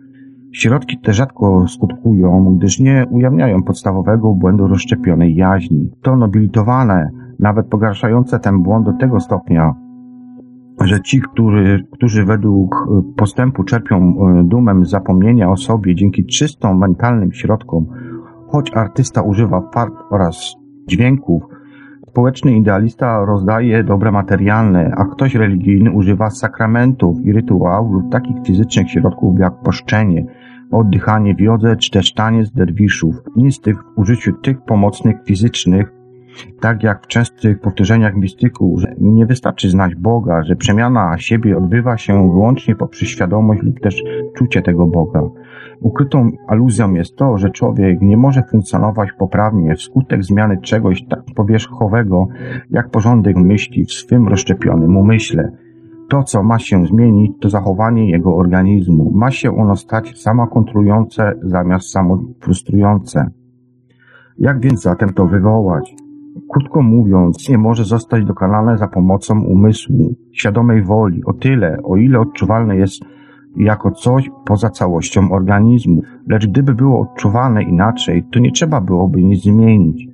Środki 0.52 0.98
te 0.98 1.12
rzadko 1.12 1.68
skutkują, 1.68 2.56
gdyż 2.58 2.80
nie 2.80 3.06
ujawniają 3.10 3.62
podstawowego 3.62 4.34
błędu 4.34 4.66
rozszczepionej 4.66 5.34
jaźni. 5.34 5.90
To 6.02 6.16
nobilitowane, 6.16 7.10
nawet 7.38 7.66
pogarszające 7.66 8.38
ten 8.38 8.62
błąd 8.62 8.86
do 8.86 8.92
tego 8.92 9.20
stopnia, 9.20 9.87
że 10.80 11.00
ci, 11.00 11.20
którzy, 11.20 11.86
którzy 11.92 12.24
według 12.24 12.74
e, 12.74 13.02
postępu 13.16 13.64
czerpią 13.64 13.96
e, 13.96 14.44
dumę 14.44 14.80
zapomnienia 14.82 15.50
o 15.50 15.56
sobie 15.56 15.94
dzięki 15.94 16.26
czystym 16.26 16.78
mentalnym 16.78 17.32
środkom, 17.32 17.86
choć 18.48 18.72
artysta 18.74 19.22
używa 19.22 19.70
fart 19.74 19.94
oraz 20.10 20.54
dźwięków, 20.88 21.42
społeczny 22.08 22.56
idealista 22.56 23.24
rozdaje 23.24 23.84
dobre 23.84 24.12
materialne, 24.12 24.94
a 24.96 25.04
ktoś 25.04 25.34
religijny 25.34 25.90
używa 25.90 26.30
sakramentów 26.30 27.16
i 27.24 27.32
rytuałów 27.32 27.92
lub 27.92 28.12
takich 28.12 28.36
fizycznych 28.46 28.90
środków 28.90 29.38
jak 29.38 29.60
poszczenie, 29.60 30.26
oddychanie 30.70 31.34
w 31.34 31.40
jodze 31.40 31.76
czy 31.76 31.90
też 31.90 32.12
taniec 32.12 32.50
derwiszów. 32.50 33.14
Nic 33.36 33.54
z 33.54 33.60
tych 33.60 33.76
w 33.82 33.98
użyciu 33.98 34.32
tych 34.32 34.60
pomocnych 34.60 35.16
fizycznych 35.24 35.92
tak 36.60 36.82
jak 36.82 37.04
w 37.04 37.06
częstych 37.06 37.60
powtórzeniach 37.60 38.16
mistyków, 38.16 38.80
że 38.80 38.94
nie 39.00 39.26
wystarczy 39.26 39.70
znać 39.70 39.94
Boga, 39.94 40.42
że 40.42 40.56
przemiana 40.56 41.18
siebie 41.18 41.58
odbywa 41.58 41.96
się 41.96 42.30
wyłącznie 42.30 42.76
poprzez 42.76 43.08
świadomość 43.08 43.62
lub 43.62 43.80
też 43.80 44.02
czucie 44.36 44.62
tego 44.62 44.86
Boga. 44.86 45.22
Ukrytą 45.80 46.30
aluzją 46.46 46.94
jest 46.94 47.16
to, 47.16 47.38
że 47.38 47.50
człowiek 47.50 48.00
nie 48.00 48.16
może 48.16 48.42
funkcjonować 48.50 49.08
poprawnie 49.18 49.74
wskutek 49.74 50.24
zmiany 50.24 50.60
czegoś 50.60 51.04
tak 51.04 51.22
powierzchowego, 51.36 52.26
jak 52.70 52.90
porządek 52.90 53.36
myśli 53.36 53.84
w 53.84 53.92
swym 53.92 54.28
rozszczepionym 54.28 54.96
umyśle. 54.96 55.52
To, 56.08 56.22
co 56.22 56.42
ma 56.42 56.58
się 56.58 56.86
zmienić, 56.86 57.32
to 57.40 57.50
zachowanie 57.50 58.10
jego 58.10 58.36
organizmu. 58.36 59.10
Ma 59.14 59.30
się 59.30 59.56
ono 59.56 59.76
stać 59.76 60.20
samokontrujące 60.20 61.34
zamiast 61.42 61.90
samofrustrujące. 61.90 63.26
Jak 64.38 64.60
więc 64.60 64.82
zatem 64.82 65.12
to 65.12 65.26
wywołać? 65.26 65.94
Krótko 66.48 66.82
mówiąc, 66.82 67.48
nie 67.48 67.58
może 67.58 67.84
zostać 67.84 68.24
dokonane 68.24 68.78
za 68.78 68.88
pomocą 68.88 69.40
umysłu, 69.44 70.14
świadomej 70.32 70.82
woli, 70.82 71.24
o 71.24 71.32
tyle, 71.32 71.78
o 71.84 71.96
ile 71.96 72.20
odczuwalne 72.20 72.76
jest 72.76 73.02
jako 73.56 73.90
coś 73.90 74.30
poza 74.44 74.70
całością 74.70 75.30
organizmu. 75.32 76.02
Lecz 76.28 76.46
gdyby 76.46 76.74
było 76.74 77.00
odczuwalne 77.00 77.62
inaczej, 77.62 78.24
to 78.32 78.38
nie 78.38 78.52
trzeba 78.52 78.80
byłoby 78.80 79.22
nic 79.22 79.42
zmienić. 79.42 80.08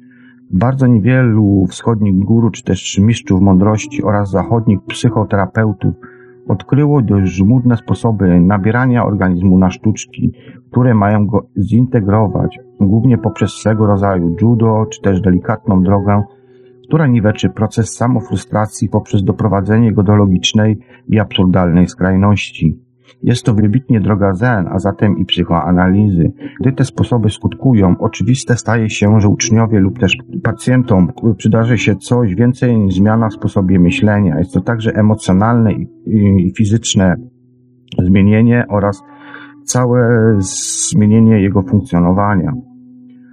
Bardzo 0.50 0.86
niewielu 0.86 1.66
wschodnich 1.66 2.24
guru, 2.24 2.50
czy 2.50 2.64
też 2.64 2.98
mistrzów 2.98 3.40
mądrości 3.40 4.02
oraz 4.02 4.30
zachodnich 4.30 4.78
psychoterapeutów 4.88 5.94
odkryło 6.48 7.02
dość 7.02 7.32
żmudne 7.32 7.76
sposoby 7.76 8.40
nabierania 8.40 9.04
organizmu 9.04 9.58
na 9.58 9.70
sztuczki, 9.70 10.32
które 10.70 10.94
mają 10.94 11.26
go 11.26 11.46
zintegrować, 11.56 12.58
głównie 12.80 13.18
poprzez 13.18 13.50
swego 13.50 13.86
rodzaju 13.86 14.36
judo, 14.40 14.86
czy 14.90 15.00
też 15.02 15.20
delikatną 15.20 15.82
drogę, 15.82 16.22
która 16.88 17.06
niweczy 17.06 17.50
proces 17.50 17.96
samofrustracji 17.96 18.88
poprzez 18.88 19.24
doprowadzenie 19.24 19.92
go 19.92 20.02
do 20.02 20.16
logicznej 20.16 20.78
i 21.08 21.20
absurdalnej 21.20 21.88
skrajności. 21.88 22.83
Jest 23.22 23.44
to 23.44 23.54
wybitnie 23.54 24.00
droga 24.00 24.32
zen, 24.32 24.68
a 24.68 24.78
zatem 24.78 25.18
i 25.18 25.24
psychoanalizy. 25.24 26.32
Gdy 26.60 26.72
te 26.72 26.84
sposoby 26.84 27.30
skutkują, 27.30 27.94
oczywiste 27.98 28.56
staje 28.56 28.90
się, 28.90 29.20
że 29.20 29.28
uczniowie 29.28 29.80
lub 29.80 29.98
też 29.98 30.16
pacjentom 30.42 31.12
przydarzy 31.36 31.78
się 31.78 31.96
coś 31.96 32.34
więcej 32.34 32.78
niż 32.78 32.94
zmiana 32.94 33.28
w 33.28 33.32
sposobie 33.32 33.78
myślenia. 33.78 34.38
Jest 34.38 34.54
to 34.54 34.60
także 34.60 34.94
emocjonalne 34.94 35.72
i 36.06 36.52
fizyczne 36.56 37.16
zmienienie 38.02 38.64
oraz 38.68 39.02
całe 39.64 40.34
zmienienie 40.38 41.42
jego 41.42 41.62
funkcjonowania. 41.62 42.52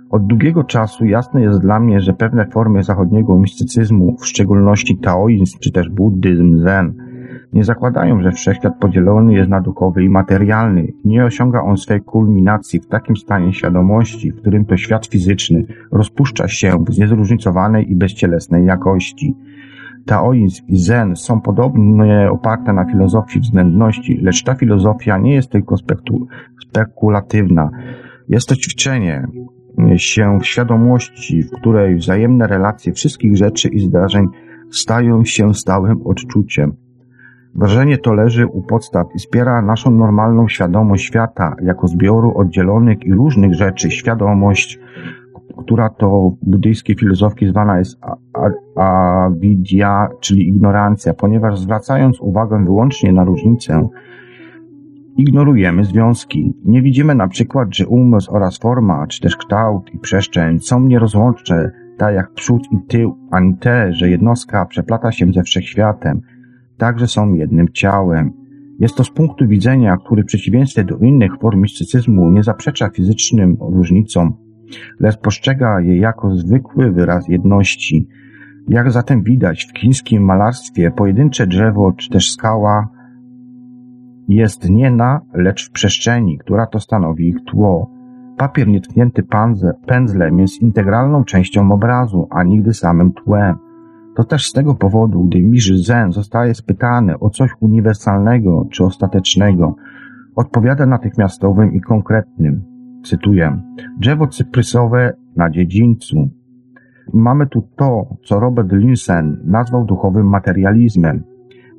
Od 0.09 0.27
długiego 0.27 0.63
czasu 0.63 1.05
jasne 1.05 1.41
jest 1.41 1.59
dla 1.59 1.79
mnie, 1.79 1.99
że 1.99 2.13
pewne 2.13 2.45
formy 2.45 2.83
zachodniego 2.83 3.39
mistycyzmu, 3.39 4.15
w 4.19 4.25
szczególności 4.25 4.97
taoizm 4.97 5.57
czy 5.59 5.71
też 5.71 5.89
buddyzm, 5.89 6.59
zen, 6.59 6.93
nie 7.53 7.63
zakładają, 7.63 8.21
że 8.21 8.31
wszechświat 8.31 8.79
podzielony 8.79 9.33
jest 9.33 9.49
na 9.49 9.61
duchowy 9.61 10.03
i 10.03 10.09
materialny. 10.09 10.87
Nie 11.05 11.25
osiąga 11.25 11.61
on 11.61 11.77
swej 11.77 12.01
kulminacji 12.01 12.79
w 12.79 12.87
takim 12.87 13.15
stanie 13.15 13.53
świadomości, 13.53 14.31
w 14.31 14.35
którym 14.35 14.65
to 14.65 14.77
świat 14.77 15.07
fizyczny 15.07 15.65
rozpuszcza 15.91 16.47
się 16.47 16.71
w 16.87 16.99
niezróżnicowanej 16.99 17.91
i 17.91 17.95
bezcielesnej 17.95 18.65
jakości. 18.65 19.35
Taoizm 20.05 20.67
i 20.67 20.77
Zen 20.77 21.15
są 21.15 21.41
podobnie 21.41 22.29
oparte 22.31 22.73
na 22.73 22.85
filozofii 22.85 23.39
względności, 23.39 24.19
lecz 24.21 24.43
ta 24.43 24.55
filozofia 24.55 25.17
nie 25.17 25.33
jest 25.33 25.51
tylko 25.51 25.75
spekulatywna. 26.67 27.69
Jest 28.29 28.49
to 28.49 28.55
ćwiczenie 28.55 29.27
się 29.95 30.39
w 30.41 30.45
świadomości, 30.45 31.43
w 31.43 31.51
której 31.51 31.95
wzajemne 31.95 32.47
relacje 32.47 32.93
wszystkich 32.93 33.37
rzeczy 33.37 33.67
i 33.67 33.79
zdarzeń 33.79 34.27
stają 34.71 35.25
się 35.25 35.53
stałym 35.53 36.01
odczuciem. 36.05 36.73
Wrażenie 37.55 37.97
to 37.97 38.13
leży 38.13 38.47
u 38.47 38.61
podstaw 38.61 39.07
i 39.15 39.19
wspiera 39.19 39.61
naszą 39.61 39.91
normalną 39.91 40.47
świadomość 40.47 41.05
świata 41.05 41.55
jako 41.63 41.87
zbioru 41.87 42.37
oddzielonych 42.37 43.05
i 43.05 43.13
różnych 43.13 43.53
rzeczy. 43.53 43.91
Świadomość, 43.91 44.79
która 45.57 45.89
to 45.89 46.31
w 46.41 46.49
buddyjskiej 46.49 46.95
filozofii 46.95 47.47
zwana 47.47 47.79
jest 47.79 47.99
avidya, 48.75 50.07
czyli 50.19 50.49
ignorancja, 50.49 51.13
ponieważ 51.13 51.59
zwracając 51.59 52.21
uwagę 52.21 52.65
wyłącznie 52.65 53.13
na 53.13 53.23
różnicę, 53.23 53.87
ignorujemy 55.17 55.83
związki. 55.83 56.53
Nie 56.65 56.81
widzimy 56.81 57.15
na 57.15 57.27
przykład, 57.27 57.75
że 57.75 57.87
umysł 57.87 58.35
oraz 58.35 58.57
forma, 58.57 59.07
czy 59.07 59.21
też 59.21 59.37
kształt 59.37 59.93
i 59.93 59.99
przestrzeń 59.99 60.59
są 60.59 60.79
nierozłączne, 60.79 61.71
tak 61.97 62.15
jak 62.15 62.33
przód 62.33 62.61
i 62.71 62.77
tył, 62.87 63.17
ani 63.31 63.57
te, 63.57 63.93
że 63.93 64.09
jednostka 64.09 64.65
przeplata 64.65 65.11
się 65.11 65.25
ze 65.33 65.43
wszechświatem, 65.43 66.21
także 66.81 67.07
są 67.07 67.33
jednym 67.33 67.67
ciałem. 67.73 68.33
Jest 68.79 68.95
to 68.95 69.03
z 69.03 69.09
punktu 69.09 69.47
widzenia, 69.47 69.97
który 69.97 70.23
w 70.23 70.25
przeciwieństwie 70.25 70.83
do 70.83 70.97
innych 70.97 71.31
form 71.41 71.61
mistycyzmu 71.61 72.31
nie 72.31 72.43
zaprzecza 72.43 72.89
fizycznym 72.89 73.57
różnicom, 73.59 74.33
lecz 74.99 75.17
postrzega 75.17 75.81
je 75.81 75.97
jako 75.97 76.35
zwykły 76.35 76.91
wyraz 76.91 77.27
jedności. 77.27 78.07
Jak 78.67 78.91
zatem 78.91 79.23
widać 79.23 79.65
w 79.65 79.79
chińskim 79.79 80.23
malarstwie, 80.23 80.91
pojedyncze 80.91 81.47
drzewo 81.47 81.91
czy 81.91 82.09
też 82.09 82.31
skała 82.31 82.87
jest 84.27 84.69
nie 84.69 84.91
na, 84.91 85.21
lecz 85.33 85.69
w 85.69 85.71
przestrzeni, 85.71 86.37
która 86.37 86.65
to 86.65 86.79
stanowi 86.79 87.27
ich 87.27 87.43
tło. 87.45 87.91
Papier 88.37 88.67
nietknięty 88.67 89.23
pędzlem 89.87 90.39
jest 90.39 90.61
integralną 90.61 91.23
częścią 91.23 91.71
obrazu, 91.71 92.27
a 92.29 92.43
nigdy 92.43 92.73
samym 92.73 93.11
tłem. 93.13 93.70
To 94.15 94.23
też 94.23 94.47
z 94.47 94.53
tego 94.53 94.75
powodu, 94.75 95.23
gdy 95.23 95.41
Mirzy 95.41 95.77
Zen 95.77 96.11
zostaje 96.11 96.55
spytany 96.55 97.19
o 97.19 97.29
coś 97.29 97.51
uniwersalnego 97.59 98.67
czy 98.71 98.83
ostatecznego, 98.83 99.75
odpowiada 100.35 100.85
natychmiastowym 100.85 101.73
i 101.73 101.81
konkretnym. 101.81 102.63
Cytuję. 103.03 103.61
Drzewo 103.99 104.27
cyprysowe 104.27 105.13
na 105.35 105.49
dziedzińcu. 105.49 106.29
Mamy 107.13 107.47
tu 107.47 107.67
to, 107.77 108.17
co 108.23 108.39
Robert 108.39 108.71
Linsen 108.71 109.41
nazwał 109.45 109.85
duchowym 109.85 110.29
materializmem, 110.29 111.23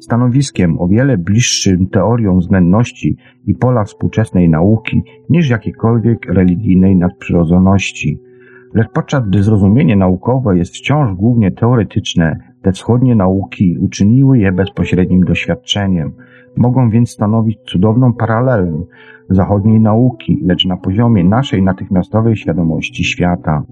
stanowiskiem 0.00 0.80
o 0.80 0.88
wiele 0.88 1.18
bliższym 1.18 1.86
teoriom 1.86 2.38
względności 2.38 3.16
i 3.46 3.54
pola 3.54 3.84
współczesnej 3.84 4.48
nauki 4.48 5.02
niż 5.30 5.50
jakiejkolwiek 5.50 6.26
religijnej 6.26 6.96
nadprzyrodzoności. 6.96 8.20
Lecz 8.74 8.88
podczas 8.94 9.28
gdy 9.28 9.42
zrozumienie 9.42 9.96
naukowe 9.96 10.58
jest 10.58 10.74
wciąż 10.74 11.14
głównie 11.14 11.50
teoretyczne, 11.50 12.36
te 12.62 12.72
wschodnie 12.72 13.14
nauki 13.14 13.78
uczyniły 13.78 14.38
je 14.38 14.52
bezpośrednim 14.52 15.20
doświadczeniem. 15.20 16.12
Mogą 16.56 16.90
więc 16.90 17.10
stanowić 17.10 17.58
cudowną 17.66 18.12
paralelę 18.12 18.82
zachodniej 19.30 19.80
nauki, 19.80 20.42
lecz 20.44 20.66
na 20.66 20.76
poziomie 20.76 21.24
naszej 21.24 21.62
natychmiastowej 21.62 22.36
świadomości 22.36 23.04
świata. 23.04 23.62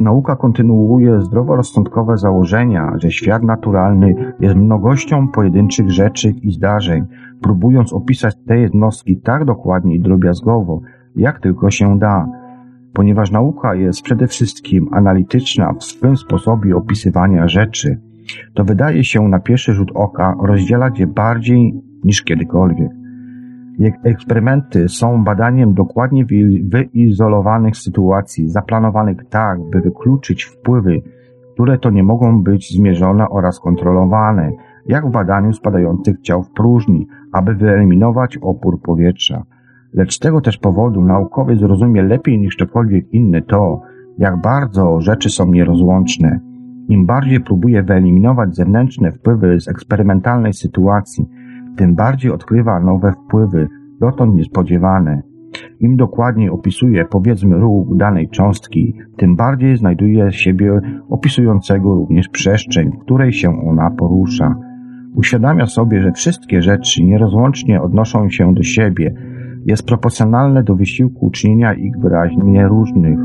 Nauka 0.00 0.36
kontynuuje 0.36 1.20
zdroworozsądkowe 1.20 2.16
założenia, 2.16 2.92
że 2.96 3.10
świat 3.10 3.42
naturalny 3.42 4.34
jest 4.40 4.56
mnogością 4.56 5.28
pojedynczych 5.28 5.90
rzeczy 5.90 6.34
i 6.42 6.50
zdarzeń, 6.50 7.04
próbując 7.42 7.92
opisać 7.92 8.34
te 8.46 8.58
jednostki 8.58 9.20
tak 9.20 9.44
dokładnie 9.44 9.94
i 9.94 10.00
drobiazgowo, 10.00 10.80
jak 11.16 11.40
tylko 11.40 11.70
się 11.70 11.98
da. 11.98 12.26
Ponieważ 12.92 13.30
nauka 13.30 13.74
jest 13.74 14.02
przede 14.02 14.26
wszystkim 14.26 14.88
analityczna 14.92 15.72
w 15.72 15.84
swym 15.84 16.16
sposobie 16.16 16.76
opisywania 16.76 17.48
rzeczy, 17.48 18.00
to 18.54 18.64
wydaje 18.64 19.04
się 19.04 19.28
na 19.28 19.40
pierwszy 19.40 19.72
rzut 19.72 19.90
oka 19.94 20.34
rozdzielać 20.42 20.98
je 20.98 21.06
bardziej 21.06 21.74
niż 22.04 22.22
kiedykolwiek. 22.22 22.90
Eksperymenty 24.04 24.88
są 24.88 25.24
badaniem 25.24 25.74
dokładnie 25.74 26.24
wyizolowanych 26.64 27.76
sytuacji, 27.76 28.48
zaplanowanych 28.48 29.16
tak, 29.30 29.58
by 29.70 29.80
wykluczyć 29.80 30.44
wpływy, 30.44 31.02
które 31.54 31.78
to 31.78 31.90
nie 31.90 32.02
mogą 32.02 32.42
być 32.42 32.76
zmierzone 32.76 33.28
oraz 33.28 33.60
kontrolowane, 33.60 34.50
jak 34.86 35.06
w 35.06 35.10
badaniu 35.10 35.52
spadających 35.52 36.20
ciał 36.20 36.42
w 36.42 36.50
próżni, 36.50 37.06
aby 37.32 37.54
wyeliminować 37.54 38.38
opór 38.42 38.82
powietrza. 38.82 39.42
Lecz 39.94 40.14
z 40.14 40.18
tego 40.18 40.40
też 40.40 40.58
powodu 40.58 41.04
naukowiec 41.04 41.60
zrozumie 41.60 42.02
lepiej 42.02 42.38
niż 42.38 42.56
ktokolwiek 42.56 43.14
inny 43.14 43.42
to, 43.42 43.82
jak 44.18 44.40
bardzo 44.40 45.00
rzeczy 45.00 45.30
są 45.30 45.52
nierozłączne. 45.52 46.40
Im 46.88 47.06
bardziej 47.06 47.40
próbuje 47.40 47.82
wyeliminować 47.82 48.56
zewnętrzne 48.56 49.12
wpływy 49.12 49.60
z 49.60 49.68
eksperymentalnej 49.68 50.52
sytuacji, 50.52 51.26
tym 51.76 51.94
bardziej 51.94 52.30
odkrywa 52.30 52.80
nowe 52.80 53.12
wpływy, 53.12 53.68
dotąd 54.00 54.34
niespodziewane. 54.34 55.22
Im 55.80 55.96
dokładniej 55.96 56.50
opisuje, 56.50 57.04
powiedzmy, 57.04 57.56
ruch 57.56 57.96
danej 57.96 58.28
cząstki, 58.28 58.94
tym 59.16 59.36
bardziej 59.36 59.76
znajduje 59.76 60.32
siebie 60.32 60.80
opisującego 61.08 61.94
również 61.94 62.28
przestrzeń, 62.28 62.90
w 62.92 62.98
której 62.98 63.32
się 63.32 63.60
ona 63.68 63.90
porusza. 63.90 64.54
Uświadamia 65.14 65.66
sobie, 65.66 66.02
że 66.02 66.12
wszystkie 66.12 66.62
rzeczy 66.62 67.04
nierozłącznie 67.04 67.82
odnoszą 67.82 68.28
się 68.30 68.54
do 68.54 68.62
siebie, 68.62 69.14
jest 69.66 69.86
proporcjonalne 69.86 70.62
do 70.62 70.74
wysiłku 70.74 71.26
uczynienia 71.26 71.74
ich 71.74 71.98
wyraźnie 71.98 72.68
różnych. 72.68 73.18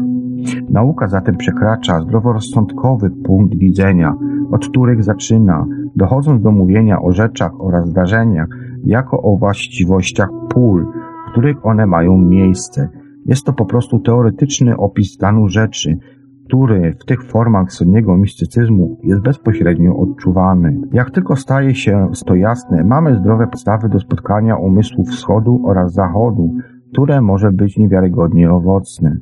Nauka 0.70 1.08
zatem 1.08 1.38
przekracza 1.38 2.02
zdroworozsądkowy 2.02 3.10
punkt 3.10 3.56
widzenia, 3.56 4.16
od 4.52 4.68
których 4.70 5.04
zaczyna, 5.04 5.66
dochodząc 5.96 6.42
do 6.42 6.52
mówienia 6.52 7.02
o 7.02 7.12
rzeczach 7.12 7.62
oraz 7.62 7.90
zdarzeniach 7.90 8.48
jako 8.84 9.22
o 9.22 9.38
właściwościach 9.38 10.30
pól, 10.50 10.88
w 11.28 11.32
których 11.32 11.66
one 11.66 11.86
mają 11.86 12.18
miejsce. 12.18 12.90
Jest 13.26 13.46
to 13.46 13.54
po 13.54 13.66
prostu 13.66 14.00
teoretyczny 14.00 14.78
opis 14.78 15.14
stanu 15.14 15.48
rzeczy, 15.48 15.98
który 16.46 16.96
w 17.00 17.06
tych 17.06 17.24
formach 17.24 17.70
wschodniego 17.70 18.18
mistycyzmu 18.18 18.98
jest 19.04 19.22
bezpośrednio 19.22 19.98
odczuwany. 19.98 20.82
Jak 20.92 21.12
tylko 21.12 21.36
staje 21.36 21.76
się 21.76 22.12
to 22.26 22.36
jasne, 22.36 22.84
mamy 22.84 23.16
zdrowe 23.16 23.48
podstawy 23.48 23.90
do 23.90 24.00
spotkania 24.00 24.56
umysłów 24.56 25.08
wschodu 25.10 25.62
oraz 25.66 25.94
zachodu, 25.94 26.54
które 26.92 27.22
może 27.22 27.52
być 27.52 27.78
niewiarygodnie 27.78 28.52
owocne. 28.52 29.18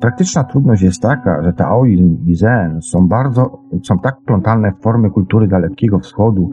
Praktyczna 0.00 0.44
trudność 0.44 0.82
jest 0.82 1.02
taka, 1.02 1.42
że 1.42 1.52
taoizm 1.52 2.16
i 2.26 2.34
zen 2.34 2.82
są 2.82 3.08
bardzo, 3.08 3.60
są 3.82 3.98
tak 3.98 4.16
plątane 4.26 4.72
w 4.72 4.82
formy 4.82 5.10
kultury 5.10 5.48
Dalekiego 5.48 5.98
Wschodu, 5.98 6.50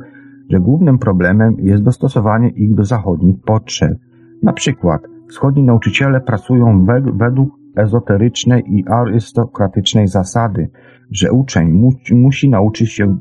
że 0.50 0.60
głównym 0.60 0.98
problemem 0.98 1.56
jest 1.60 1.84
dostosowanie 1.84 2.50
ich 2.50 2.76
do 2.76 2.84
zachodnich 2.84 3.36
potrzeb. 3.46 3.98
Na 4.44 4.54
przykład 4.54 5.02
wschodni 5.30 5.64
nauczyciele 5.64 6.22
pracują 6.22 6.86
według 7.14 7.50
ezoterycznej 7.78 8.64
i 8.68 8.88
arystokratycznej 8.88 10.08
zasady, 10.08 10.70
że 11.12 11.32
uczeń 11.32 11.72
mu 11.72 11.92
musi 12.12 12.50
nauczyć 12.50 12.92
się 12.92 13.18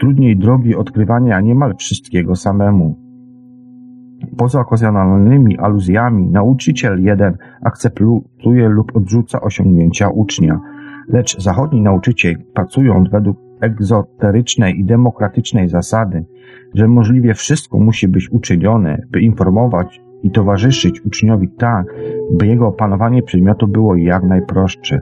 trudniej 0.00 0.36
drogi 0.36 0.76
odkrywania 0.76 1.40
niemal 1.40 1.74
wszystkiego 1.78 2.36
samemu. 2.36 2.98
Poza 4.36 4.60
okazjonalnymi 4.60 5.58
aluzjami, 5.58 6.28
nauczyciel 6.28 7.02
jeden 7.02 7.36
akceptuje 7.64 8.68
lub 8.68 8.96
odrzuca 8.96 9.40
osiągnięcia 9.40 10.08
ucznia, 10.08 10.60
lecz 11.08 11.42
zachodni 11.42 11.80
nauczyciel, 11.80 12.36
pracując 12.54 13.10
według 13.10 13.38
egzoterycznej 13.60 14.80
i 14.80 14.84
demokratycznej 14.84 15.68
zasady, 15.68 16.24
że 16.74 16.88
możliwie 16.88 17.34
wszystko 17.34 17.78
musi 17.78 18.08
być 18.08 18.32
uczynione, 18.32 19.02
by 19.10 19.20
informować 19.20 20.03
i 20.24 20.30
towarzyszyć 20.30 21.04
uczniowi 21.06 21.48
tak, 21.58 21.86
by 22.32 22.46
jego 22.46 22.68
opanowanie 22.68 23.22
przedmiotu 23.22 23.68
było 23.68 23.96
jak 23.96 24.22
najprostsze. 24.22 25.00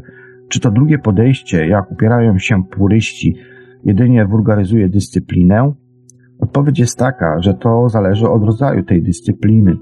Czy 0.48 0.60
to 0.60 0.70
drugie 0.70 0.98
podejście, 0.98 1.66
jak 1.66 1.92
upierają 1.92 2.38
się 2.38 2.62
puryści, 2.70 3.36
jedynie 3.84 4.26
wulgaryzuje 4.26 4.88
dyscyplinę? 4.88 5.72
Odpowiedź 6.38 6.78
jest 6.78 6.98
taka, 6.98 7.40
że 7.40 7.54
to 7.54 7.88
zależy 7.88 8.28
od 8.28 8.44
rodzaju 8.44 8.82
tej 8.82 9.02
dyscypliny. 9.02 9.76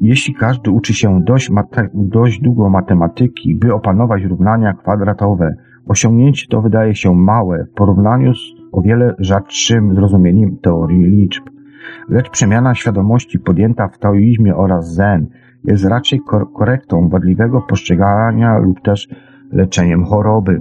Jeśli 0.00 0.34
każdy 0.34 0.70
uczy 0.70 0.94
się 0.94 1.22
dość, 1.24 1.50
dość 1.94 2.40
długo 2.40 2.70
matematyki, 2.70 3.54
by 3.54 3.74
opanować 3.74 4.22
równania 4.22 4.72
kwadratowe, 4.72 5.54
osiągnięcie 5.86 6.46
to 6.50 6.62
wydaje 6.62 6.94
się 6.94 7.14
małe 7.14 7.64
w 7.64 7.74
porównaniu 7.74 8.34
z 8.34 8.40
o 8.72 8.82
wiele 8.82 9.14
rzadszym 9.18 9.94
zrozumieniem 9.94 10.56
teorii 10.62 11.04
liczb. 11.04 11.42
Lecz 12.08 12.30
przemiana 12.30 12.74
świadomości 12.74 13.38
podjęta 13.38 13.88
w 13.88 13.98
taoizmie 13.98 14.56
oraz 14.56 14.94
zen 14.94 15.26
jest 15.64 15.84
raczej 15.84 16.20
korektą 16.54 17.08
wadliwego 17.08 17.60
postrzegania 17.60 18.58
lub 18.58 18.80
też 18.80 19.08
leczeniem 19.52 20.04
choroby. 20.04 20.60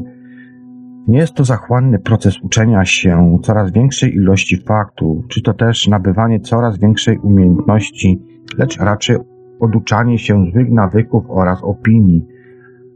Nie 1.08 1.20
jest 1.20 1.34
to 1.34 1.44
zachłanny 1.44 2.00
proces 2.00 2.42
uczenia 2.44 2.86
się 2.86 3.38
coraz 3.44 3.72
większej 3.72 4.16
ilości 4.16 4.58
faktów, 4.58 5.28
czy 5.28 5.42
to 5.42 5.54
też 5.54 5.88
nabywanie 5.88 6.40
coraz 6.40 6.80
większej 6.80 7.18
umiejętności, 7.18 8.22
lecz 8.58 8.80
raczej 8.80 9.18
oduczanie 9.60 10.20
się 10.20 10.46
złych 10.54 10.72
nawyków 10.72 11.25
oraz 11.30 11.63
opinii. 11.63 12.25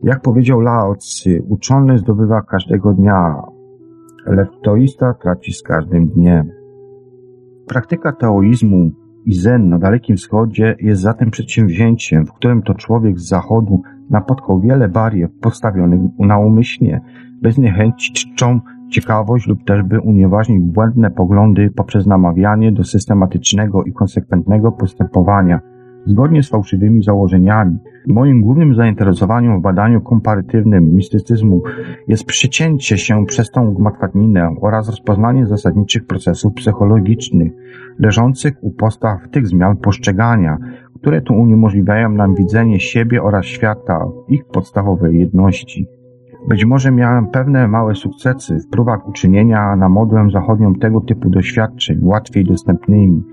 Jak 0.03 0.21
powiedział 0.21 0.61
Lao 0.61 0.95
Tzu, 0.95 1.29
uczony 1.49 1.97
zdobywa 1.97 2.41
każdego 2.41 2.93
dnia, 2.93 3.41
lecz 4.25 4.49
teoista 4.63 5.13
traci 5.13 5.53
z 5.53 5.63
każdym 5.63 6.07
dniem. 6.07 6.64
Praktyka 7.67 8.11
taoizmu 8.11 8.91
i 9.25 9.33
zen 9.33 9.69
na 9.69 9.79
Dalekim 9.79 10.15
Wschodzie 10.15 10.75
jest 10.79 11.01
zatem 11.01 11.31
przedsięwzięciem, 11.31 12.25
w 12.25 12.33
którym 12.33 12.61
to 12.61 12.73
człowiek 12.73 13.19
z 13.19 13.27
zachodu 13.27 13.81
napotkał 14.09 14.59
wiele 14.59 14.89
barier 14.89 15.29
postawionych 15.41 15.99
naumyślnie, 16.19 17.01
bez 17.41 17.57
niechęci 17.57 18.13
czczą 18.13 18.59
ciekawość 18.89 19.47
lub 19.47 19.63
też 19.63 19.83
by 19.83 19.99
unieważnić 19.99 20.63
błędne 20.63 21.11
poglądy 21.11 21.71
poprzez 21.75 22.05
namawianie 22.05 22.71
do 22.71 22.83
systematycznego 22.83 23.83
i 23.83 23.93
konsekwentnego 23.93 24.71
postępowania– 24.71 25.59
zgodnie 26.05 26.43
z 26.43 26.49
fałszywymi 26.49 27.03
założeniami. 27.03 27.77
Moim 28.07 28.41
głównym 28.41 28.75
zainteresowaniem 28.75 29.59
w 29.59 29.61
badaniu 29.61 30.01
komparatywnym 30.01 30.95
mistycyzmu 30.95 31.61
jest 32.07 32.25
przycięcie 32.25 32.97
się 32.97 33.25
przez 33.25 33.51
tą 33.51 33.73
gmatwadninę 33.73 34.55
oraz 34.61 34.89
rozpoznanie 34.89 35.45
zasadniczych 35.45 36.05
procesów 36.05 36.53
psychologicznych 36.53 37.51
leżących 37.99 38.53
u 38.61 38.71
postaw 38.71 39.29
tych 39.31 39.47
zmian 39.47 39.77
postrzegania, 39.77 40.57
które 40.95 41.21
tu 41.21 41.33
uniemożliwiają 41.33 42.09
nam 42.09 42.35
widzenie 42.35 42.79
siebie 42.79 43.23
oraz 43.23 43.45
świata 43.45 44.05
w 44.27 44.31
ich 44.31 44.45
podstawowej 44.45 45.19
jedności. 45.19 45.87
Być 46.47 46.65
może 46.65 46.91
miałem 46.91 47.27
pewne 47.27 47.67
małe 47.67 47.95
sukcesy 47.95 48.59
w 48.59 48.69
próbach 48.69 49.07
uczynienia 49.07 49.75
na 49.75 49.89
modłę 49.89 50.27
zachodnią 50.33 50.75
tego 50.75 51.01
typu 51.01 51.29
doświadczeń 51.29 51.99
łatwiej 52.01 52.45
dostępnymi, 52.45 53.23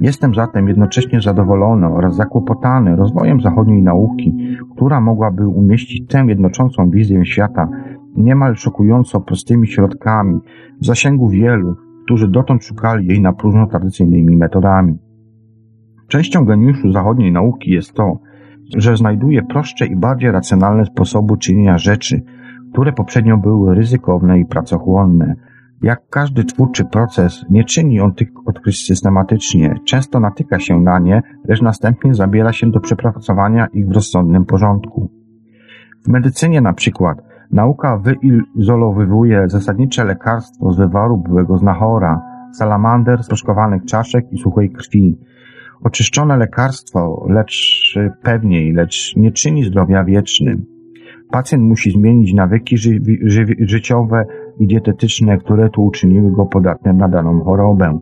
Jestem 0.00 0.34
zatem 0.34 0.68
jednocześnie 0.68 1.20
zadowolony 1.20 1.86
oraz 1.86 2.16
zakłopotany 2.16 2.96
rozwojem 2.96 3.40
zachodniej 3.40 3.82
nauki, 3.82 4.56
która 4.74 5.00
mogłaby 5.00 5.46
umieścić 5.48 6.08
tę 6.08 6.24
jednoczącą 6.28 6.90
wizję 6.90 7.26
świata 7.26 7.68
niemal 8.16 8.56
szokująco 8.56 9.20
prostymi 9.20 9.66
środkami 9.66 10.40
w 10.80 10.86
zasięgu 10.86 11.28
wielu, 11.28 11.76
którzy 12.04 12.28
dotąd 12.28 12.64
szukali 12.64 13.06
jej 13.06 13.20
na 13.20 13.32
próżno 13.32 13.66
tradycyjnymi 13.66 14.36
metodami. 14.36 14.98
Częścią 16.08 16.44
geniuszu 16.44 16.92
zachodniej 16.92 17.32
nauki 17.32 17.70
jest 17.70 17.92
to, 17.92 18.18
że 18.76 18.96
znajduje 18.96 19.42
prostsze 19.42 19.86
i 19.86 19.96
bardziej 19.96 20.30
racjonalne 20.30 20.84
sposoby 20.84 21.38
czynienia 21.38 21.78
rzeczy, 21.78 22.22
które 22.72 22.92
poprzednio 22.92 23.36
były 23.36 23.74
ryzykowne 23.74 24.40
i 24.40 24.46
pracochłonne, 24.46 25.34
jak 25.82 26.08
każdy 26.10 26.44
twórczy 26.44 26.84
proces, 26.84 27.44
nie 27.50 27.64
czyni 27.64 28.00
on 28.00 28.14
tych 28.14 28.28
odkryć 28.46 28.86
systematycznie, 28.86 29.74
często 29.84 30.20
natyka 30.20 30.58
się 30.58 30.80
na 30.80 30.98
nie, 30.98 31.22
lecz 31.48 31.62
następnie 31.62 32.14
zabiera 32.14 32.52
się 32.52 32.70
do 32.70 32.80
przepracowania 32.80 33.66
ich 33.66 33.88
w 33.88 33.92
rozsądnym 33.92 34.44
porządku. 34.44 35.10
W 36.04 36.08
medycynie 36.08 36.60
na 36.60 36.72
przykład 36.72 37.22
nauka 37.50 37.98
wyizolowywuje 37.98 39.48
zasadnicze 39.48 40.04
lekarstwo 40.04 40.72
z 40.72 40.76
wywaru 40.76 41.16
byłego 41.16 41.58
znachora, 41.58 42.22
salamander, 42.52 43.24
sproszkowanych 43.24 43.84
czaszek 43.84 44.32
i 44.32 44.38
suchej 44.38 44.70
krwi. 44.70 45.18
Oczyszczone 45.84 46.36
lekarstwo 46.36 47.26
lecz 47.28 47.94
pewniej, 48.22 48.72
lecz 48.72 49.16
nie 49.16 49.32
czyni 49.32 49.64
zdrowia 49.64 50.04
wiecznym. 50.04 50.66
Pacjent 51.30 51.64
musi 51.64 51.90
zmienić 51.90 52.34
nawyki 52.34 52.78
ży 52.78 53.00
ży 53.22 53.46
życiowe 53.60 54.24
i 54.58 54.66
dietetyczne, 54.66 55.38
które 55.38 55.70
tu 55.70 55.84
uczyniły 55.84 56.30
go 56.30 56.46
podatnym 56.46 56.96
na 56.96 57.08
daną 57.08 57.44
chorobę. 57.44 57.98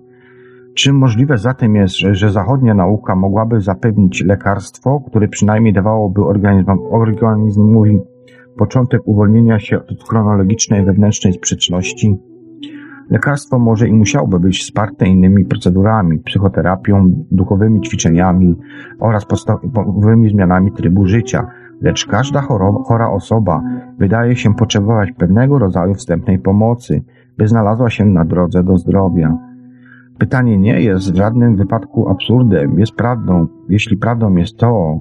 Czy 0.75 0.93
możliwe 0.93 1.39
zatem 1.39 1.75
jest, 1.75 1.97
że 1.97 2.31
zachodnia 2.31 2.75
nauka 2.75 3.17
mogłaby 3.17 3.61
zapewnić 3.61 4.25
lekarstwo, 4.25 5.01
które 5.07 5.29
przynajmniej 5.29 5.73
dawałoby 5.73 6.23
organizmowi 6.91 8.01
początek 8.57 9.01
uwolnienia 9.05 9.59
się 9.59 9.79
od 9.79 10.09
chronologicznej 10.09 10.85
wewnętrznej 10.85 11.33
sprzeczności? 11.33 12.17
Lekarstwo 13.11 13.59
może 13.59 13.89
i 13.89 13.93
musiałoby 13.93 14.41
być 14.41 14.59
wsparte 14.59 15.07
innymi 15.07 15.45
procedurami, 15.45 16.19
psychoterapią, 16.19 17.25
duchowymi 17.31 17.81
ćwiczeniami 17.81 18.57
oraz 19.01 19.27
podstawowymi 19.27 20.31
zmianami 20.31 20.73
trybu 20.73 21.07
życia– 21.07 21.47
lecz 21.81 22.07
każda 22.07 22.41
chora 22.85 23.11
osoba 23.11 23.63
wydaje 23.99 24.37
się 24.37 24.55
potrzebować 24.55 25.13
pewnego 25.13 25.59
rodzaju 25.59 25.95
wstępnej 25.95 26.39
pomocy, 26.39 27.03
by 27.39 27.49
znalazła 27.49 27.91
się 27.91 28.05
na 28.05 28.25
drodze 28.25 28.65
do 28.65 28.79
zdrowia. 28.79 29.39
Pytanie 30.19 30.59
nie 30.59 30.81
jest 30.81 31.13
w 31.13 31.17
żadnym 31.17 31.57
wypadku 31.57 32.09
absurdem, 32.09 32.79
jest 32.79 32.93
prawdą, 32.93 33.47
jeśli 33.69 33.97
prawdą 33.97 34.37
jest 34.37 34.57
to, 34.57 35.01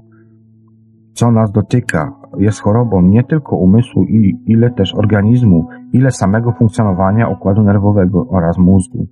co 1.14 1.32
nas 1.32 1.52
dotyka, 1.52 2.14
jest 2.38 2.60
chorobą 2.60 3.02
nie 3.02 3.24
tylko 3.24 3.56
umysłu, 3.56 4.06
ile 4.46 4.70
też 4.70 4.96
organizmu, 4.96 5.68
ile 5.94 6.12
samego 6.12 6.52
funkcjonowania 6.52 7.28
układu 7.28 7.64
nerwowego 7.64 8.28
oraz 8.30 8.58
mózgu. 8.58 9.08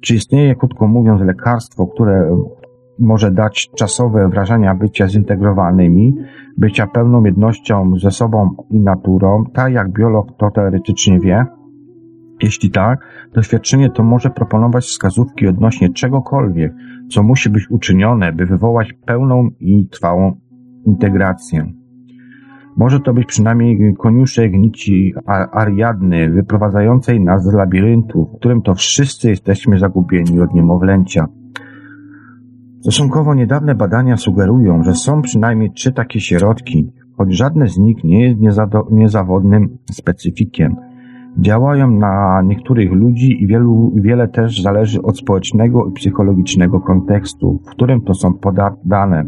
Czy 0.00 0.14
istnieje, 0.14 0.54
krótko 0.54 0.88
mówiąc, 0.88 1.20
lekarstwo, 1.20 1.86
które 1.86 2.36
może 2.98 3.30
dać 3.30 3.70
czasowe 3.76 4.28
wrażenia 4.28 4.74
bycia 4.74 5.08
zintegrowanymi, 5.08 6.14
bycia 6.58 6.86
pełną 6.86 7.24
jednością 7.24 7.92
ze 7.96 8.10
sobą 8.10 8.50
i 8.70 8.80
naturą, 8.80 9.44
tak 9.54 9.72
jak 9.72 9.92
biolog 9.92 10.36
to 10.38 10.50
teoretycznie 10.50 11.20
wie? 11.20 11.46
Jeśli 12.42 12.70
tak, 12.70 12.98
doświadczenie 13.34 13.90
to 13.90 14.02
może 14.02 14.30
proponować 14.30 14.84
wskazówki 14.84 15.46
odnośnie 15.46 15.92
czegokolwiek, 15.92 16.72
co 17.10 17.22
musi 17.22 17.50
być 17.50 17.70
uczynione, 17.70 18.32
by 18.32 18.46
wywołać 18.46 18.92
pełną 19.06 19.48
i 19.60 19.88
trwałą 19.88 20.32
integrację. 20.86 21.72
Może 22.76 23.00
to 23.00 23.14
być 23.14 23.26
przynajmniej 23.26 23.94
koniuszek 23.98 24.52
nici 24.52 25.14
Ariadny, 25.52 26.30
wyprowadzającej 26.30 27.20
nas 27.20 27.44
z 27.44 27.54
labiryntu, 27.54 28.26
w 28.26 28.38
którym 28.38 28.62
to 28.62 28.74
wszyscy 28.74 29.28
jesteśmy 29.28 29.78
zagubieni 29.78 30.40
od 30.40 30.54
niemowlęcia. 30.54 31.26
Stosunkowo 32.84 33.34
niedawne 33.34 33.74
badania 33.74 34.16
sugerują, 34.16 34.82
że 34.82 34.94
są 34.94 35.22
przynajmniej 35.22 35.72
trzy 35.72 35.92
takie 35.92 36.20
środki, 36.20 36.92
choć 37.16 37.36
żadne 37.36 37.68
z 37.68 37.78
nich 37.78 38.04
nie 38.04 38.28
jest 38.28 38.40
niezawodnym 38.90 39.78
specyfikiem. 39.90 40.76
Działają 41.38 41.90
na 41.90 42.42
niektórych 42.42 42.92
ludzi 42.92 43.42
i 43.42 43.46
wielu, 43.46 43.92
wiele 43.94 44.28
też 44.28 44.62
zależy 44.62 45.02
od 45.02 45.18
społecznego 45.18 45.86
i 45.86 45.92
psychologicznego 45.92 46.80
kontekstu, 46.80 47.60
w 47.66 47.70
którym 47.70 48.00
to 48.00 48.14
są 48.14 48.34
podane. 48.34 49.24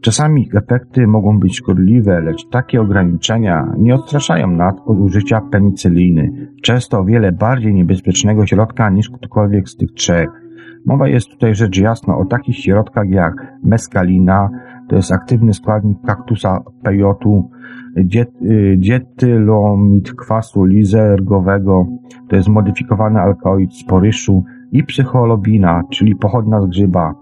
Czasami 0.00 0.48
efekty 0.54 1.06
mogą 1.06 1.38
być 1.38 1.56
szkodliwe, 1.56 2.20
lecz 2.20 2.48
takie 2.48 2.80
ograniczenia 2.80 3.74
nie 3.78 3.94
odstraszają 3.94 4.50
nas 4.50 4.74
od 4.86 4.98
użycia 4.98 5.40
penicyliny, 5.40 6.48
często 6.62 6.98
o 6.98 7.04
wiele 7.04 7.32
bardziej 7.32 7.74
niebezpiecznego 7.74 8.46
środka 8.46 8.90
niż 8.90 9.10
ktokolwiek 9.10 9.68
z 9.68 9.76
tych 9.76 9.92
trzech. 9.92 10.41
Mowa 10.86 11.08
jest 11.08 11.28
tutaj 11.28 11.54
rzecz 11.54 11.78
jasna 11.78 12.16
o 12.16 12.24
takich 12.24 12.56
środkach 12.58 13.08
jak 13.08 13.34
meskalina, 13.62 14.48
to 14.88 14.96
jest 14.96 15.12
aktywny 15.12 15.54
składnik 15.54 15.98
kaktusa 16.06 16.60
pejotu, 16.82 17.50
y, 17.96 18.76
dietylomid 18.76 20.12
kwasu 20.12 20.64
lizergowego, 20.64 21.86
to 22.28 22.36
jest 22.36 22.48
modyfikowany 22.48 23.20
alkaloid 23.20 23.74
z 23.74 23.84
poryszu 23.84 24.44
i 24.72 24.84
psycholobina, 24.84 25.82
czyli 25.90 26.16
pochodna 26.16 26.60
z 26.60 26.66
grzyba. 26.66 27.21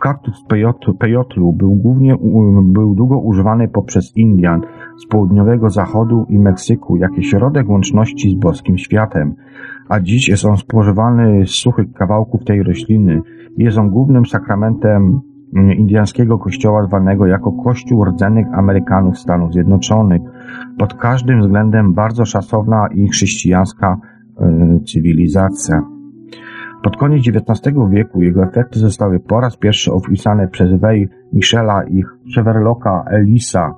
Kaktus 0.00 0.44
peyotlu 0.98 1.52
był 1.52 1.74
głównie 1.74 2.16
był 2.62 2.94
długo 2.94 3.18
używany 3.18 3.68
poprzez 3.68 4.16
Indian 4.16 4.60
z 5.04 5.06
południowego 5.06 5.70
zachodu 5.70 6.26
i 6.28 6.38
Meksyku 6.38 6.96
jako 6.96 7.22
środek 7.22 7.68
łączności 7.68 8.30
z 8.30 8.34
boskim 8.34 8.78
światem, 8.78 9.34
a 9.88 10.00
dziś 10.00 10.28
jest 10.28 10.44
on 10.44 10.56
spożywany 10.56 11.46
z 11.46 11.50
suchych 11.50 11.92
kawałków 11.92 12.44
tej 12.44 12.62
rośliny. 12.62 13.22
Jest 13.56 13.78
on 13.78 13.90
głównym 13.90 14.26
sakramentem 14.26 15.20
mm, 15.56 15.72
indiańskiego 15.72 16.38
kościoła 16.38 16.86
zwanego 16.86 17.26
jako 17.26 17.52
Kościół 17.52 18.04
rdzennych 18.04 18.46
Amerykanów 18.52 19.18
Stanów 19.18 19.52
Zjednoczonych. 19.52 20.22
Pod 20.78 20.94
każdym 20.94 21.40
względem 21.40 21.94
bardzo 21.94 22.24
szacowna 22.24 22.88
i 22.94 23.08
chrześcijańska 23.08 23.96
y, 24.40 24.84
cywilizacja. 24.84 25.99
Pod 26.82 26.96
koniec 26.96 27.28
XIX 27.28 27.76
wieku 27.90 28.22
jego 28.22 28.42
efekty 28.42 28.78
zostały 28.78 29.20
po 29.20 29.40
raz 29.40 29.56
pierwszy 29.56 29.92
opisane 29.92 30.48
przez 30.48 30.80
Wey 30.80 31.08
Michela 31.32 31.84
i 31.84 32.02
Cheverlocka 32.34 33.04
Ellisa, 33.10 33.74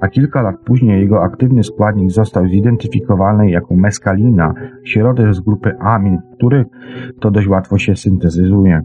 a 0.00 0.08
kilka 0.08 0.42
lat 0.42 0.56
później 0.64 1.00
jego 1.00 1.22
aktywny 1.22 1.62
składnik 1.62 2.10
został 2.10 2.48
zidentyfikowany 2.48 3.50
jako 3.50 3.76
meskalina, 3.76 4.54
środek 4.84 5.34
z 5.34 5.40
grupy 5.40 5.76
amin, 5.80 6.18
który 6.34 6.64
to 7.20 7.30
dość 7.30 7.48
łatwo 7.48 7.78
się 7.78 7.96
syntezyzuje. 7.96 8.82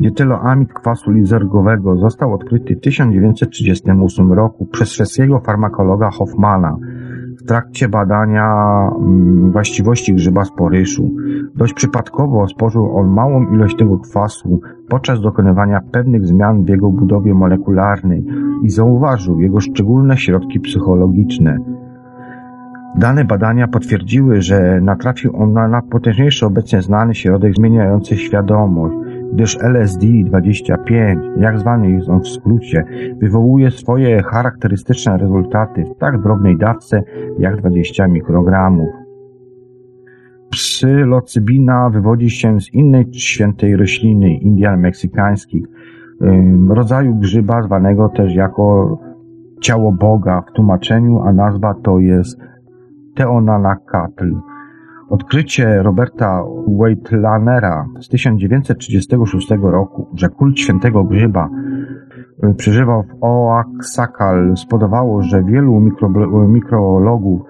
Dietyloamid 0.00 0.72
kwasu 0.72 1.10
lizergowego 1.10 1.96
został 1.96 2.34
odkryty 2.34 2.76
w 2.76 2.80
1938 2.80 4.32
roku 4.32 4.66
przez 4.66 4.92
szwedzkiego 4.92 5.40
farmakologa 5.40 6.10
Hoffmana 6.10 6.76
w 7.42 7.48
trakcie 7.48 7.88
badania 7.88 8.46
mm, 8.98 9.52
właściwości 9.52 10.14
grzyba 10.14 10.44
sporyszu. 10.44 11.10
Dość 11.54 11.74
przypadkowo 11.74 12.48
spożył 12.48 12.96
on 12.96 13.08
małą 13.08 13.52
ilość 13.54 13.76
tego 13.76 13.98
kwasu 13.98 14.60
podczas 14.88 15.20
dokonywania 15.20 15.80
pewnych 15.92 16.26
zmian 16.26 16.64
w 16.64 16.68
jego 16.68 16.90
budowie 16.90 17.34
molekularnej 17.34 18.26
i 18.62 18.70
zauważył 18.70 19.40
jego 19.40 19.60
szczególne 19.60 20.16
środki 20.16 20.60
psychologiczne. 20.60 21.58
Dane 22.98 23.24
badania 23.24 23.68
potwierdziły, 23.68 24.42
że 24.42 24.80
natrafił 24.80 25.36
on 25.36 25.52
na 25.52 25.68
najpotężniejszy 25.68 26.46
obecnie 26.46 26.82
znany 26.82 27.14
środek 27.14 27.54
zmieniający 27.54 28.16
świadomość, 28.16 28.94
gdyż 29.32 29.58
LSD-25, 29.58 31.16
jak 31.36 31.58
zwany 31.58 31.90
jest 31.90 32.08
on 32.08 32.20
w 32.20 32.28
skrócie, 32.28 32.84
wywołuje 33.20 33.70
swoje 33.70 34.22
charakterystyczne 34.22 35.18
rezultaty 35.18 35.84
w 35.84 35.98
tak 35.98 36.22
drobnej 36.22 36.58
dawce 36.58 37.02
jak 37.38 37.56
20 37.56 38.08
mikrogramów. 38.08 38.88
Psylocybina 40.50 41.90
wywodzi 41.90 42.30
się 42.30 42.60
z 42.60 42.74
innej 42.74 43.04
świętej 43.12 43.76
rośliny 43.76 44.34
Indian 44.34 44.80
meksykańskich, 44.80 45.66
rodzaju 46.68 47.14
grzyba 47.14 47.62
zwanego 47.62 48.08
też 48.08 48.34
jako 48.34 48.98
ciało 49.60 49.92
Boga 49.92 50.42
w 50.42 50.52
tłumaczeniu, 50.52 51.18
a 51.18 51.32
nazwa 51.32 51.74
to 51.82 51.98
jest 51.98 52.40
Teonanacatl. 53.14 54.34
Odkrycie 55.12 55.82
Roberta 55.82 56.44
Weightlanera 56.68 57.86
z 58.00 58.08
1936 58.08 59.50
roku, 59.62 60.06
że 60.14 60.28
kult 60.28 60.58
świętego 60.58 61.04
grzyba 61.04 61.48
y, 62.44 62.54
przeżywał 62.54 63.02
w 63.02 63.24
Oaxacal 63.24 64.56
spowodowało, 64.56 65.22
że 65.22 65.44
wielu 65.44 65.80
mikrologów, 66.48 67.42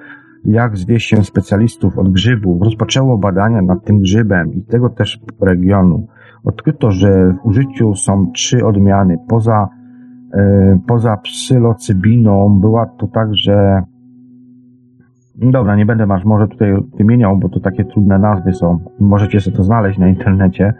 jak 0.45 0.77
zwie 0.77 1.01
się 1.01 1.25
specjalistów 1.25 1.99
od 1.99 2.13
grzybów, 2.13 2.63
rozpoczęło 2.63 3.19
badania 3.19 3.63
nad 3.63 3.85
tym 3.85 4.01
grzybem 4.01 4.55
i 4.55 4.63
tego 4.63 4.89
też 4.89 5.21
regionu. 5.41 6.07
Odkryto, 6.45 6.91
że 6.91 7.35
w 7.43 7.47
użyciu 7.47 7.95
są 7.95 8.31
trzy 8.35 8.67
odmiany. 8.67 9.19
Poza, 9.29 9.69
yy, 10.35 10.81
poza 10.87 11.17
psylocybiną 11.17 12.61
była 12.61 12.87
to 12.87 13.07
także 13.07 13.83
Dobra, 15.43 15.77
nie 15.77 15.87
będę 15.87 16.07
was 16.07 16.25
może 16.25 16.49
tutaj 16.49 16.75
wymieniał, 16.99 17.39
bo 17.39 17.49
to 17.49 17.61
takie 17.61 17.85
trudne 17.85 18.19
nazwy 18.19 18.55
są. 18.55 18.79
Możecie 19.01 19.41
sobie 19.41 19.57
to 19.57 19.63
znaleźć 19.63 19.99
na 19.99 20.09
internecie. 20.09 20.75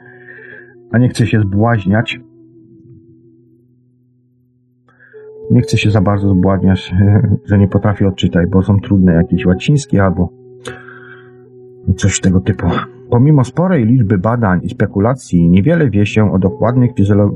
A 0.93 0.99
nie 0.99 1.09
chcę 1.09 1.27
się 1.27 1.41
zbłaźniać. 1.41 2.21
Nie 5.51 5.61
chcę 5.61 5.77
się 5.77 5.91
za 5.91 6.01
bardzo 6.01 6.29
zbłaźniać, 6.29 6.95
że 7.49 7.59
nie 7.59 7.69
potrafię 7.69 8.09
odczytać, 8.09 8.51
bo 8.51 8.63
są 8.63 8.81
trudne 8.81 9.15
jakieś 9.15 9.47
łacińskie 9.47 10.05
albo 10.05 10.29
coś 11.97 12.21
tego 12.21 12.41
typu. 12.41 12.67
Pomimo 13.11 13.45
sporej 13.45 13.87
liczby 13.87 14.19
badań 14.19 14.61
i 14.63 14.69
spekulacji, 14.69 15.49
niewiele 15.49 15.91
wie 15.91 16.07
się 16.07 16.33
o 16.33 16.39
dokładnych 16.39 16.91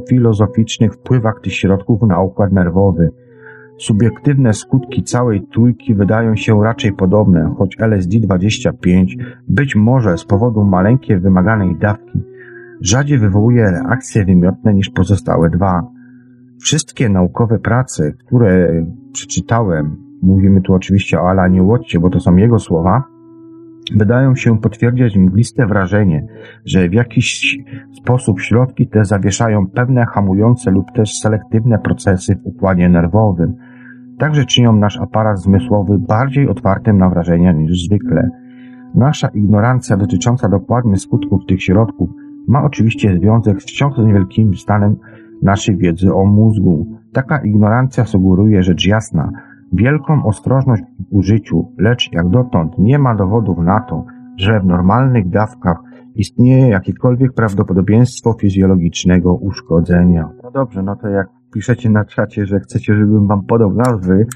filozoficznych 0.09 0.95
wpływach 0.95 1.41
tych 1.43 1.55
środków 1.55 2.03
na 2.03 2.21
układ 2.21 2.53
nerwowy 2.53 3.11
Subiektywne 3.79 4.53
skutki 4.53 5.03
całej 5.03 5.47
trójki 5.47 5.95
wydają 5.95 6.37
się 6.37 6.65
raczej 6.65 6.93
podobne, 6.93 7.55
choć 7.59 7.77
LSD-25 7.79 9.07
być 9.49 9.77
może 9.77 10.19
z 10.19 10.25
powodu 10.25 10.65
maleńkiej 10.65 11.21
wymaganej 11.21 11.77
dawki 11.77 12.23
rzadziej 12.81 13.19
wywołuje 13.19 13.71
reakcje 13.71 14.25
wymiotne 14.25 14.75
niż 14.75 14.91
pozostałe 14.91 15.51
dwa. 15.51 15.83
Wszystkie 16.61 17.09
naukowe 17.09 17.59
prace, 17.59 18.13
które 18.13 18.69
przeczytałem, 19.13 19.97
mówimy 20.23 20.61
tu 20.61 20.75
oczywiście 20.75 21.21
o 21.21 21.31
Alanie 21.31 21.63
Łodcie, 21.63 22.01
bo 22.01 22.11
to 22.11 22.21
są 22.21 22.37
jego 22.37 22.59
słowa, 22.59 23.05
wydają 23.95 24.37
się 24.37 24.59
potwierdzać 24.59 25.17
mgliste 25.17 25.67
wrażenie, 25.67 26.27
że 26.65 26.89
w 26.89 26.93
jakiś 26.93 27.59
sposób 28.03 28.41
środki 28.41 28.89
te 28.89 29.05
zawieszają 29.05 29.67
pewne 29.67 30.07
hamujące 30.07 30.71
lub 30.71 30.93
też 30.93 31.19
selektywne 31.19 31.79
procesy 31.79 32.37
w 32.37 32.47
układzie 32.47 32.89
nerwowym. 32.89 33.55
Także 34.19 34.45
czynią 34.45 34.73
nasz 34.73 35.01
aparat 35.01 35.41
zmysłowy 35.41 35.99
bardziej 35.99 36.49
otwartym 36.49 36.99
na 36.99 37.09
wrażenia 37.09 37.53
niż 37.53 37.85
zwykle. 37.85 38.31
Nasza 38.95 39.29
ignorancja 39.29 39.97
dotycząca 39.97 40.49
dokładnych 40.49 40.99
skutków 40.99 41.47
tych 41.47 41.63
środków 41.63 42.11
ma 42.49 42.65
oczywiście 42.65 43.19
związek 43.19 43.61
wciąż 43.61 43.95
z 43.97 44.07
niewielkim 44.07 44.55
stanem 44.55 44.97
naszej 45.43 45.77
wiedzy 45.77 46.15
o 46.15 46.25
mózgu. 46.25 46.87
Taka 47.13 47.39
ignorancja 47.39 48.05
sugeruje 48.05 48.63
rzecz 48.63 48.87
jasna, 48.87 49.31
wielką 49.73 50.25
ostrożność 50.25 50.83
w 50.83 51.15
użyciu, 51.15 51.73
lecz 51.79 52.13
jak 52.13 52.29
dotąd 52.29 52.79
nie 52.79 52.99
ma 52.99 53.15
dowodów 53.15 53.59
na 53.59 53.81
to, 53.81 54.05
że 54.37 54.61
w 54.61 54.65
normalnych 54.65 55.29
dawkach 55.29 55.77
istnieje 56.15 56.69
jakiekolwiek 56.69 57.33
prawdopodobieństwo 57.33 58.33
fizjologicznego 58.41 59.35
uszkodzenia. 59.35 60.29
No 60.43 60.51
dobrze, 60.51 60.83
no 60.83 60.97
to 60.97 61.09
jak 61.09 61.29
piszecie 61.53 61.91
na 61.91 62.05
czacie, 62.05 62.47
że 62.47 62.61
chcecie, 62.61 62.95
żebym 62.95 63.27
wam 63.27 63.47
podał 63.47 63.75
nazwy 63.75 64.27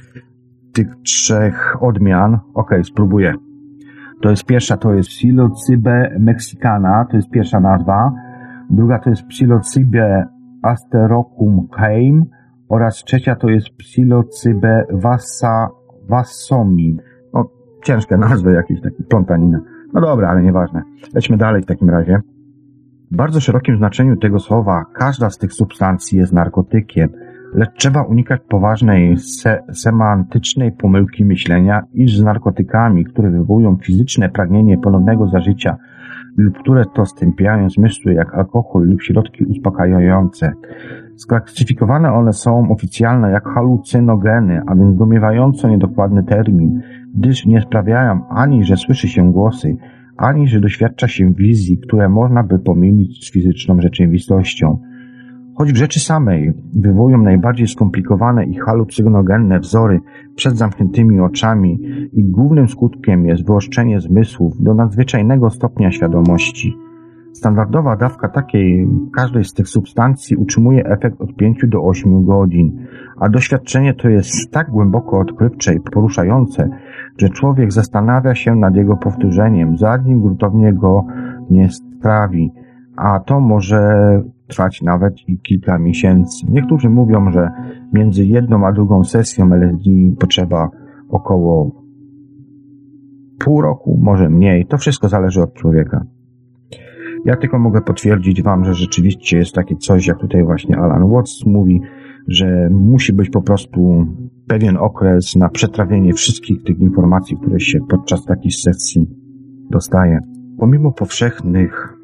tych 0.73 0.97
trzech 0.97 1.83
odmian, 1.83 2.39
ok, 2.55 2.71
spróbuję. 2.83 3.35
To 4.23 4.31
jest 4.31 4.45
pierwsza, 4.45 4.77
to 4.77 4.95
jest 4.95 5.09
Psilocybe 5.09 6.17
mexicana, 6.19 7.07
to 7.11 7.17
jest 7.17 7.31
pierwsza 7.31 7.61
nazwa. 7.61 8.13
Druga 8.71 8.99
to 8.99 9.11
jest 9.11 9.27
Psilocybe 9.27 10.27
asterocum 10.63 11.69
heim, 11.77 12.25
oraz 12.71 13.05
trzecia 13.05 13.37
to 13.37 13.49
jest 13.49 13.69
Psilocybe 13.77 14.85
vassa, 14.93 15.69
vassomi. 16.09 16.97
No, 17.35 17.45
ciężkie 17.85 18.17
nazwy 18.29 18.53
jakieś, 18.53 18.81
takie 18.81 19.05
plątanina. 19.05 19.61
No 19.93 20.01
dobra, 20.01 20.29
ale 20.29 20.43
nieważne. 20.43 20.83
Lećmy 21.15 21.37
dalej 21.37 21.63
w 21.63 21.67
takim 21.67 21.91
razie. 21.91 22.21
W 23.13 23.17
bardzo 23.17 23.41
szerokim 23.41 23.77
znaczeniu 23.77 24.17
tego 24.17 24.39
słowa. 24.39 24.85
Każda 24.95 25.31
z 25.31 25.39
tych 25.39 25.53
substancji 25.53 26.19
jest 26.19 26.33
narkotykiem, 26.33 27.09
lecz 27.55 27.71
trzeba 27.77 28.03
unikać 28.03 28.41
poważnej 28.49 29.17
se 29.17 29.63
semantycznej 29.73 30.73
pomyłki 30.73 31.25
myślenia, 31.25 31.83
iż 31.95 32.17
z 32.17 32.23
narkotykami, 32.23 33.05
które 33.05 33.31
wywołują 33.31 33.77
fizyczne 33.77 34.29
pragnienie 34.29 34.79
ponownego 34.79 35.29
zażycia 35.29 35.77
lub 36.37 36.59
które 36.59 36.85
to 36.95 37.07
stępiają 37.07 37.71
zmysły 37.71 38.15
jak 38.15 38.35
alkohol 38.35 38.87
lub 38.87 39.03
środki 39.03 39.45
uspokajające, 39.45 40.53
Sklasyfikowane 41.17 42.13
one 42.13 42.33
są 42.33 42.71
oficjalnie 42.71 43.29
jak 43.29 43.49
halucynogeny, 43.49 44.63
a 44.67 44.75
więc 44.75 44.95
zdumiewająco 44.95 45.69
niedokładny 45.69 46.23
termin, 46.25 46.81
gdyż 47.15 47.47
nie 47.47 47.61
sprawiają 47.61 48.29
ani, 48.29 48.65
że 48.65 48.77
słyszy 48.77 49.09
się 49.09 49.33
głosy, 49.33 49.77
ani, 50.21 50.49
że 50.49 50.61
doświadcza 50.61 51.09
się 51.09 51.33
wizji, 51.33 51.79
które 51.79 52.09
można 52.09 52.43
by 52.43 52.59
pomylić 52.59 53.27
z 53.27 53.33
fizyczną 53.33 53.81
rzeczywistością. 53.81 54.79
Choć 55.57 55.73
w 55.73 55.77
rzeczy 55.77 56.01
samej 56.01 56.53
wywołują 56.75 57.23
najbardziej 57.23 57.69
skomplikowane 57.69 58.45
i 58.45 58.59
halucynogenne 58.59 59.61
wzory 59.61 60.01
przed 60.37 60.59
zamkniętymi 60.59 61.21
oczami 61.21 61.79
i 62.13 62.25
głównym 62.25 62.69
skutkiem 62.69 63.27
jest 63.27 63.47
wyoszczenie 63.47 64.01
zmysłów 64.01 64.63
do 64.63 64.75
nadzwyczajnego 64.75 65.51
stopnia 65.51 65.91
świadomości– 65.91 66.77
Standardowa 67.41 67.97
dawka 67.97 68.29
takiej 68.29 68.89
każdej 69.17 69.45
z 69.45 69.53
tych 69.53 69.69
substancji 69.69 70.37
utrzymuje 70.37 70.85
efekt 70.85 71.21
od 71.21 71.37
5 71.37 71.59
do 71.69 71.83
8 71.83 72.25
godzin, 72.25 72.87
a 73.21 73.29
doświadczenie 73.29 73.95
to 73.95 74.09
jest 74.09 74.51
tak 74.51 74.71
głęboko 74.71 75.19
odkrywcze 75.19 75.75
i 75.75 75.81
poruszające, 75.81 76.69
że 77.19 77.29
człowiek 77.29 77.73
zastanawia 77.73 78.35
się 78.35 78.55
nad 78.57 78.75
jego 78.75 78.97
powtórzeniem, 78.97 79.77
zanim 79.77 80.23
gruntownie 80.23 80.73
go 80.73 81.07
nie 81.51 81.69
strawi. 81.71 82.53
a 82.97 83.21
to 83.21 83.41
może 83.41 83.83
trwać 84.47 84.83
nawet 84.83 85.15
i 85.29 85.39
kilka 85.39 85.79
miesięcy. 85.79 86.47
Niektórzy 86.49 86.91
mówią, 86.91 87.31
że 87.31 87.51
między 87.93 88.25
jedną 88.25 88.67
a 88.67 88.73
drugą 88.73 89.05
sesją 89.05 89.53
LSD 89.53 89.91
potrzeba 90.19 90.71
około 91.09 91.71
pół 93.45 93.63
roku, 93.63 93.99
może 94.03 94.31
mniej. 94.31 94.67
To 94.67 94.79
wszystko 94.79 95.09
zależy 95.09 95.43
od 95.43 95.55
człowieka. 95.55 96.05
Ja 97.25 97.37
tylko 97.37 97.59
mogę 97.59 97.81
potwierdzić 97.81 98.43
Wam, 98.43 98.65
że 98.65 98.75
rzeczywiście 98.75 99.39
jest 99.39 99.55
takie 99.55 99.77
coś, 99.77 100.07
jak 100.07 100.19
tutaj 100.21 100.45
właśnie 100.45 100.79
Alan 100.79 101.11
Watts 101.11 101.47
mówi, 101.47 101.81
że 102.29 102.69
musi 102.71 103.13
być 103.13 103.31
po 103.31 103.43
prostu 103.43 104.07
pewien 104.47 104.77
okres 104.77 105.37
na 105.37 105.49
przetrawienie 105.49 106.13
wszystkich 106.13 106.63
tych 106.63 106.79
informacji, 106.79 107.37
które 107.37 107.61
się 107.61 107.79
podczas 107.91 108.25
takich 108.25 108.55
sesji 108.55 109.07
dostaje. 109.71 110.19
Pomimo 110.59 110.93
powszechnych 110.93 112.00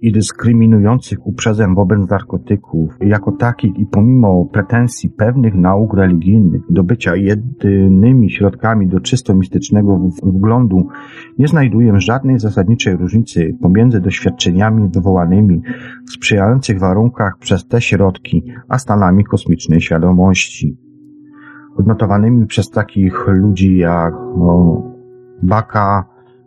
i 0.00 0.12
dyskryminujących 0.12 1.26
uprzedzeń 1.26 1.74
wobec 1.74 2.10
narkotyków 2.10 2.96
jako 3.00 3.32
takich 3.32 3.78
i 3.78 3.86
pomimo 3.86 4.44
pretensji 4.52 5.10
pewnych 5.10 5.54
nauk 5.54 5.94
religijnych 5.94 6.62
do 6.70 6.84
bycia 6.84 7.16
jedynymi 7.16 8.30
środkami 8.30 8.88
do 8.88 9.00
czysto 9.00 9.34
mistycznego 9.34 10.00
wglądu, 10.22 10.88
nie 11.38 11.48
znajduję 11.48 12.00
żadnej 12.00 12.38
zasadniczej 12.38 12.96
różnicy 12.96 13.56
pomiędzy 13.62 14.00
doświadczeniami 14.00 14.88
wywołanymi 14.94 15.62
w 16.08 16.12
sprzyjających 16.12 16.78
warunkach 16.78 17.38
przez 17.38 17.66
te 17.66 17.80
środki, 17.80 18.44
a 18.68 18.78
stanami 18.78 19.24
kosmicznej 19.24 19.80
świadomości. 19.80 20.78
Odnotowanymi 21.76 22.46
przez 22.46 22.70
takich 22.70 23.26
ludzi 23.26 23.76
jak 23.76 24.14
no, 24.38 24.82
Baka, 25.42 26.04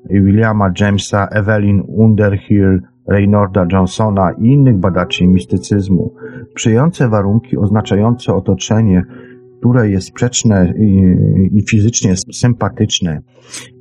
Williama 0.10 0.72
Jamesa, 0.80 1.28
Evelyn 1.28 1.84
Underhill, 1.88 2.82
Reynolda 3.12 3.66
Johnsona 3.72 4.32
i 4.32 4.46
innych 4.46 4.78
badaczy 4.78 5.28
mistycyzmu, 5.28 6.14
przyjące 6.56 7.10
warunki 7.10 7.58
oznaczające 7.58 8.34
otoczenie, 8.34 9.04
które 9.60 9.90
jest 9.90 10.08
sprzeczne 10.08 10.74
i, 11.52 11.64
fizycznie 11.70 12.14
sympatyczne. 12.34 13.22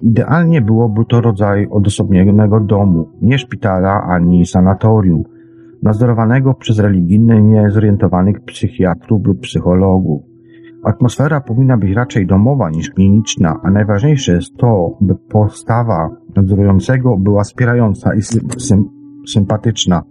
Idealnie 0.03 0.61
byłoby 0.61 1.05
to 1.09 1.21
rodzaj 1.21 1.66
odosobnionego 1.71 2.61
domu, 2.61 3.09
nie 3.23 3.38
szpitala 3.38 4.03
ani 4.03 4.47
sanatorium, 4.47 5.23
nadzorowanego 5.83 6.55
przez 6.55 6.79
religijnie 6.79 7.43
niezorientowanych 7.43 8.40
psychiatrów 8.40 9.27
lub 9.27 9.40
psychologów. 9.40 10.23
Atmosfera 10.85 11.40
powinna 11.40 11.77
być 11.77 11.93
raczej 11.93 12.27
domowa 12.27 12.71
niż 12.71 12.90
kliniczna, 12.90 13.61
a 13.62 13.71
najważniejsze 13.71 14.33
jest 14.33 14.57
to, 14.57 14.97
by 15.01 15.14
postawa 15.14 16.11
nadzorującego 16.37 17.16
była 17.16 17.43
wspierająca 17.43 18.14
i 18.14 18.23
sym 18.59 19.00
sympatyczna. 19.28 20.02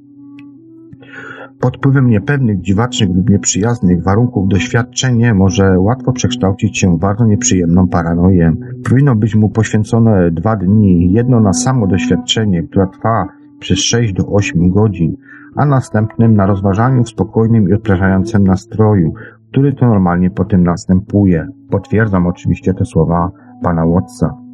Pod 1.59 1.77
wpływem 1.77 2.09
niepewnych, 2.09 2.61
dziwacznych 2.61 3.09
lub 3.15 3.29
nieprzyjaznych 3.29 4.03
warunków 4.03 4.47
doświadczenie 4.47 5.33
może 5.33 5.79
łatwo 5.79 6.11
przekształcić 6.11 6.77
się 6.77 6.95
w 6.95 6.99
bardzo 6.99 7.25
nieprzyjemną 7.25 7.87
paranoję. 7.87 8.53
Powinno 8.89 9.15
być 9.15 9.35
mu 9.35 9.49
poświęcone 9.49 10.31
dwa 10.31 10.55
dni, 10.55 11.11
jedno 11.11 11.39
na 11.39 11.53
samo 11.53 11.87
doświadczenie, 11.87 12.63
które 12.63 12.87
trwa 12.87 13.27
przez 13.59 13.79
6 13.79 14.13
do 14.13 14.27
8 14.27 14.69
godzin, 14.69 15.15
a 15.55 15.65
następnym 15.65 16.35
na 16.35 16.45
rozważaniu 16.45 17.03
w 17.03 17.09
spokojnym 17.09 17.69
i 17.69 17.73
odprężającym 17.73 18.43
nastroju, 18.43 19.13
który 19.51 19.73
to 19.73 19.85
normalnie 19.85 20.31
po 20.31 20.45
tym 20.45 20.63
następuje. 20.63 21.47
Potwierdzam 21.69 22.27
oczywiście 22.27 22.73
te 22.73 22.85
słowa 22.85 23.31
pana 23.63 23.85
Wattsa. 23.87 24.48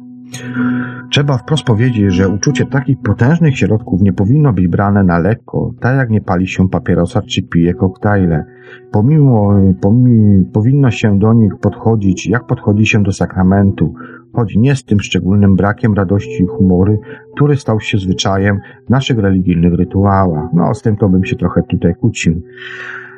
Trzeba 1.10 1.38
wprost 1.38 1.64
powiedzieć, 1.64 2.12
że 2.12 2.28
uczucie 2.28 2.66
takich 2.66 2.98
potężnych 3.02 3.58
środków 3.58 4.02
nie 4.02 4.12
powinno 4.12 4.52
być 4.52 4.68
brane 4.68 5.04
na 5.04 5.18
lekko, 5.18 5.74
tak 5.80 5.96
jak 5.96 6.10
nie 6.10 6.20
pali 6.20 6.48
się 6.48 6.68
papierosa 6.68 7.22
czy 7.22 7.42
pije 7.42 7.74
koktajle. 7.74 8.44
Pomimo, 8.92 9.54
pomimo, 9.80 10.44
powinno 10.52 10.90
się 10.90 11.18
do 11.18 11.32
nich 11.32 11.56
podchodzić, 11.56 12.26
jak 12.26 12.46
podchodzi 12.46 12.86
się 12.86 13.02
do 13.02 13.12
sakramentu, 13.12 13.94
choć 14.32 14.56
nie 14.56 14.76
z 14.76 14.84
tym 14.84 15.00
szczególnym 15.00 15.56
brakiem 15.56 15.94
radości 15.94 16.42
i 16.42 16.46
humory, 16.46 16.98
który 17.34 17.56
stał 17.56 17.80
się 17.80 17.98
zwyczajem 17.98 18.58
w 18.86 18.90
naszych 18.90 19.18
religijnych 19.18 19.74
rytuałach. 19.74 20.48
No, 20.52 20.74
z 20.74 20.82
tym 20.82 20.96
to 20.96 21.08
bym 21.08 21.24
się 21.24 21.36
trochę 21.36 21.62
tutaj 21.62 21.94
kłócił. 21.94 22.42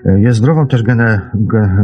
Jest 0.04 0.38
zdrową 0.38 0.66
też 0.66 0.82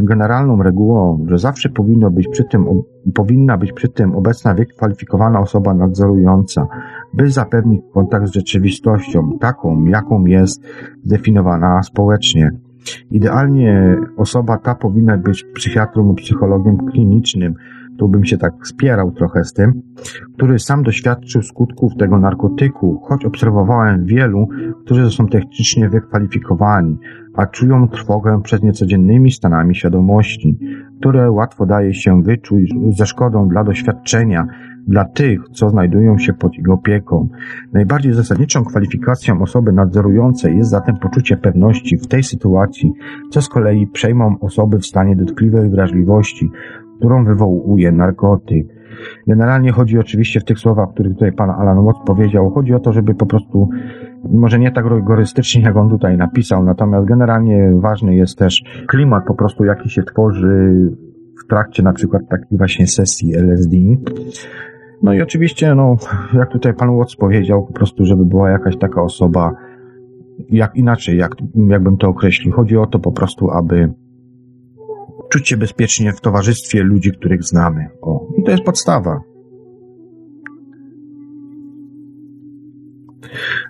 generalną 0.00 0.62
regułą, 0.62 1.26
że 1.28 1.38
zawsze 1.38 1.68
powinno 1.68 2.10
być 2.10 2.28
przy 2.28 2.44
tym, 2.44 2.66
powinna 3.14 3.58
być 3.58 3.72
przy 3.72 3.88
tym 3.88 4.14
obecna 4.14 4.54
wykwalifikowana 4.54 5.40
osoba 5.40 5.74
nadzorująca, 5.74 6.66
by 7.14 7.30
zapewnić 7.30 7.82
kontakt 7.94 8.26
z 8.26 8.32
rzeczywistością, 8.32 9.38
taką, 9.40 9.84
jaką 9.84 10.24
jest 10.24 10.62
zdefiniowana 11.04 11.82
społecznie. 11.82 12.50
Idealnie 13.10 13.96
osoba 14.16 14.58
ta 14.58 14.74
powinna 14.74 15.16
być 15.16 15.44
psychiatrą 15.54 16.02
lub 16.02 16.16
psychologiem 16.16 16.76
klinicznym, 16.76 17.54
tu 17.98 18.08
bym 18.08 18.24
się 18.24 18.38
tak 18.38 18.52
spierał 18.66 19.12
trochę 19.12 19.44
z 19.44 19.52
tym, 19.52 19.82
który 20.34 20.58
sam 20.58 20.82
doświadczył 20.82 21.42
skutków 21.42 21.92
tego 21.98 22.18
narkotyku, 22.18 23.00
choć 23.04 23.24
obserwowałem 23.24 24.04
wielu, 24.04 24.48
którzy 24.84 25.10
są 25.10 25.26
technicznie 25.26 25.88
wykwalifikowani, 25.88 26.98
a 27.34 27.46
czują 27.46 27.88
trwogę 27.88 28.40
przed 28.42 28.62
niecodziennymi 28.62 29.30
stanami 29.30 29.74
świadomości, 29.74 30.58
które 31.00 31.30
łatwo 31.30 31.66
daje 31.66 31.94
się 31.94 32.22
wyczuć 32.22 32.74
ze 32.90 33.06
szkodą 33.06 33.48
dla 33.48 33.64
doświadczenia, 33.64 34.46
dla 34.88 35.04
tych, 35.04 35.48
co 35.52 35.70
znajdują 35.70 36.18
się 36.18 36.32
pod 36.32 36.54
jego 36.56 36.72
opieką. 36.72 37.28
Najbardziej 37.72 38.12
zasadniczą 38.12 38.64
kwalifikacją 38.64 39.42
osoby 39.42 39.72
nadzorującej 39.72 40.56
jest 40.56 40.70
zatem 40.70 40.96
poczucie 40.96 41.36
pewności 41.36 41.96
w 41.98 42.06
tej 42.06 42.22
sytuacji, 42.22 42.92
co 43.30 43.42
z 43.42 43.48
kolei 43.48 43.86
przejmą 43.86 44.36
osoby 44.40 44.78
w 44.78 44.86
stanie 44.86 45.16
dotkliwej 45.16 45.70
wrażliwości, 45.70 46.50
którą 46.98 47.24
wywołuje 47.24 47.92
narkotyk. 47.92 48.66
Generalnie 49.26 49.72
chodzi 49.72 49.98
oczywiście 49.98 50.40
w 50.40 50.44
tych 50.44 50.58
słowach, 50.58 50.88
które 50.94 51.10
tutaj 51.10 51.32
pan 51.32 51.50
Alan 51.50 51.84
Watts 51.84 52.00
powiedział, 52.06 52.50
chodzi 52.50 52.74
o 52.74 52.80
to, 52.80 52.92
żeby 52.92 53.14
po 53.14 53.26
prostu, 53.26 53.68
może 54.32 54.58
nie 54.58 54.72
tak 54.72 54.86
rygorystycznie, 54.86 55.62
jak 55.62 55.76
on 55.76 55.90
tutaj 55.90 56.16
napisał, 56.16 56.64
natomiast 56.64 57.06
generalnie 57.06 57.72
ważny 57.74 58.16
jest 58.16 58.38
też 58.38 58.62
klimat 58.88 59.24
po 59.26 59.34
prostu, 59.34 59.64
jaki 59.64 59.90
się 59.90 60.02
tworzy 60.02 60.90
w 61.44 61.48
trakcie 61.48 61.82
na 61.82 61.92
przykład 61.92 62.22
takiej 62.30 62.58
właśnie 62.58 62.86
sesji 62.86 63.34
LSD. 63.36 63.76
No 65.02 65.14
i 65.14 65.22
oczywiście, 65.22 65.74
no, 65.74 65.96
jak 66.34 66.50
tutaj 66.50 66.74
pan 66.74 66.96
Watts 66.96 67.16
powiedział, 67.16 67.66
po 67.66 67.72
prostu, 67.72 68.04
żeby 68.04 68.24
była 68.24 68.50
jakaś 68.50 68.76
taka 68.76 69.02
osoba, 69.02 69.52
jak 70.50 70.76
inaczej, 70.76 71.18
jak, 71.18 71.36
jakbym 71.68 71.96
to 71.96 72.08
określił. 72.08 72.52
Chodzi 72.52 72.76
o 72.76 72.86
to 72.86 72.98
po 72.98 73.12
prostu, 73.12 73.50
aby 73.50 73.92
czuć 75.28 75.48
się 75.48 75.56
bezpiecznie 75.56 76.12
w 76.12 76.20
towarzystwie 76.20 76.82
ludzi, 76.82 77.12
których 77.12 77.42
znamy. 77.42 77.88
O, 78.02 78.26
i 78.38 78.42
to 78.42 78.50
jest 78.50 78.64
podstawa. 78.64 79.20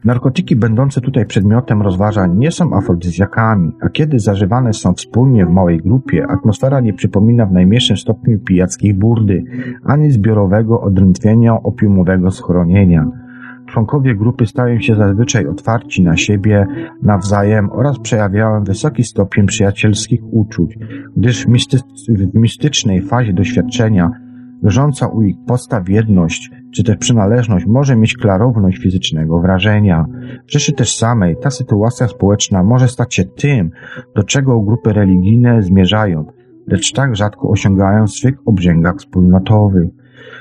Narkotyki 0.04 0.56
będące 0.56 1.00
tutaj 1.00 1.26
przedmiotem 1.26 1.82
rozważań 1.82 2.38
nie 2.38 2.50
są 2.50 2.76
afrodyzjakami, 2.76 3.72
a 3.80 3.88
kiedy 3.88 4.18
zażywane 4.18 4.72
są 4.72 4.94
wspólnie 4.94 5.46
w 5.46 5.50
małej 5.50 5.78
grupie, 5.78 6.26
atmosfera 6.26 6.80
nie 6.80 6.92
przypomina 6.92 7.46
w 7.46 7.52
najmniejszym 7.52 7.96
stopniu 7.96 8.38
pijackiej 8.38 8.94
burdy, 8.94 9.44
ani 9.84 10.10
zbiorowego 10.10 10.80
odrętwienia 10.80 11.62
opiumowego 11.62 12.30
schronienia. 12.30 13.10
Członkowie 13.66 14.14
grupy 14.14 14.46
stają 14.46 14.80
się 14.80 14.94
zazwyczaj 14.94 15.46
otwarci 15.46 16.02
na 16.02 16.16
siebie 16.16 16.66
nawzajem 17.02 17.70
oraz 17.72 17.98
przejawiają 17.98 18.64
wysoki 18.64 19.04
stopień 19.04 19.46
przyjacielskich 19.46 20.20
uczuć, 20.30 20.78
gdyż 21.16 21.46
w 22.08 22.34
mistycznej 22.34 23.02
fazie 23.02 23.32
doświadczenia 23.32 24.10
leżąca 24.64 25.06
u 25.06 25.22
ich 25.22 25.36
postaw 25.46 25.88
jedność 25.88 26.50
czy 26.74 26.84
też 26.84 26.96
przynależność 26.96 27.66
może 27.66 27.96
mieć 27.96 28.16
klarowność 28.16 28.78
fizycznego 28.78 29.40
wrażenia. 29.40 30.04
W 30.46 30.52
rzeczy 30.52 30.72
też 30.72 30.96
samej 30.96 31.36
ta 31.42 31.50
sytuacja 31.50 32.08
społeczna 32.08 32.62
może 32.62 32.88
stać 32.88 33.14
się 33.14 33.24
tym, 33.24 33.70
do 34.16 34.22
czego 34.22 34.60
grupy 34.60 34.92
religijne 34.92 35.62
zmierzają, 35.62 36.24
lecz 36.66 36.92
tak 36.92 37.16
rzadko 37.16 37.48
osiągają 37.48 38.06
w 38.06 38.10
swych 38.10 38.34
obrzęgach 38.46 38.96
wspólnotowych 38.96 39.88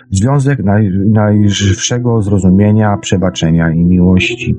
związek 0.10 0.64
naj, 0.64 0.90
najżywszego 1.06 2.22
zrozumienia, 2.22 2.98
przebaczenia 2.98 3.72
i 3.72 3.84
miłości. 3.86 4.56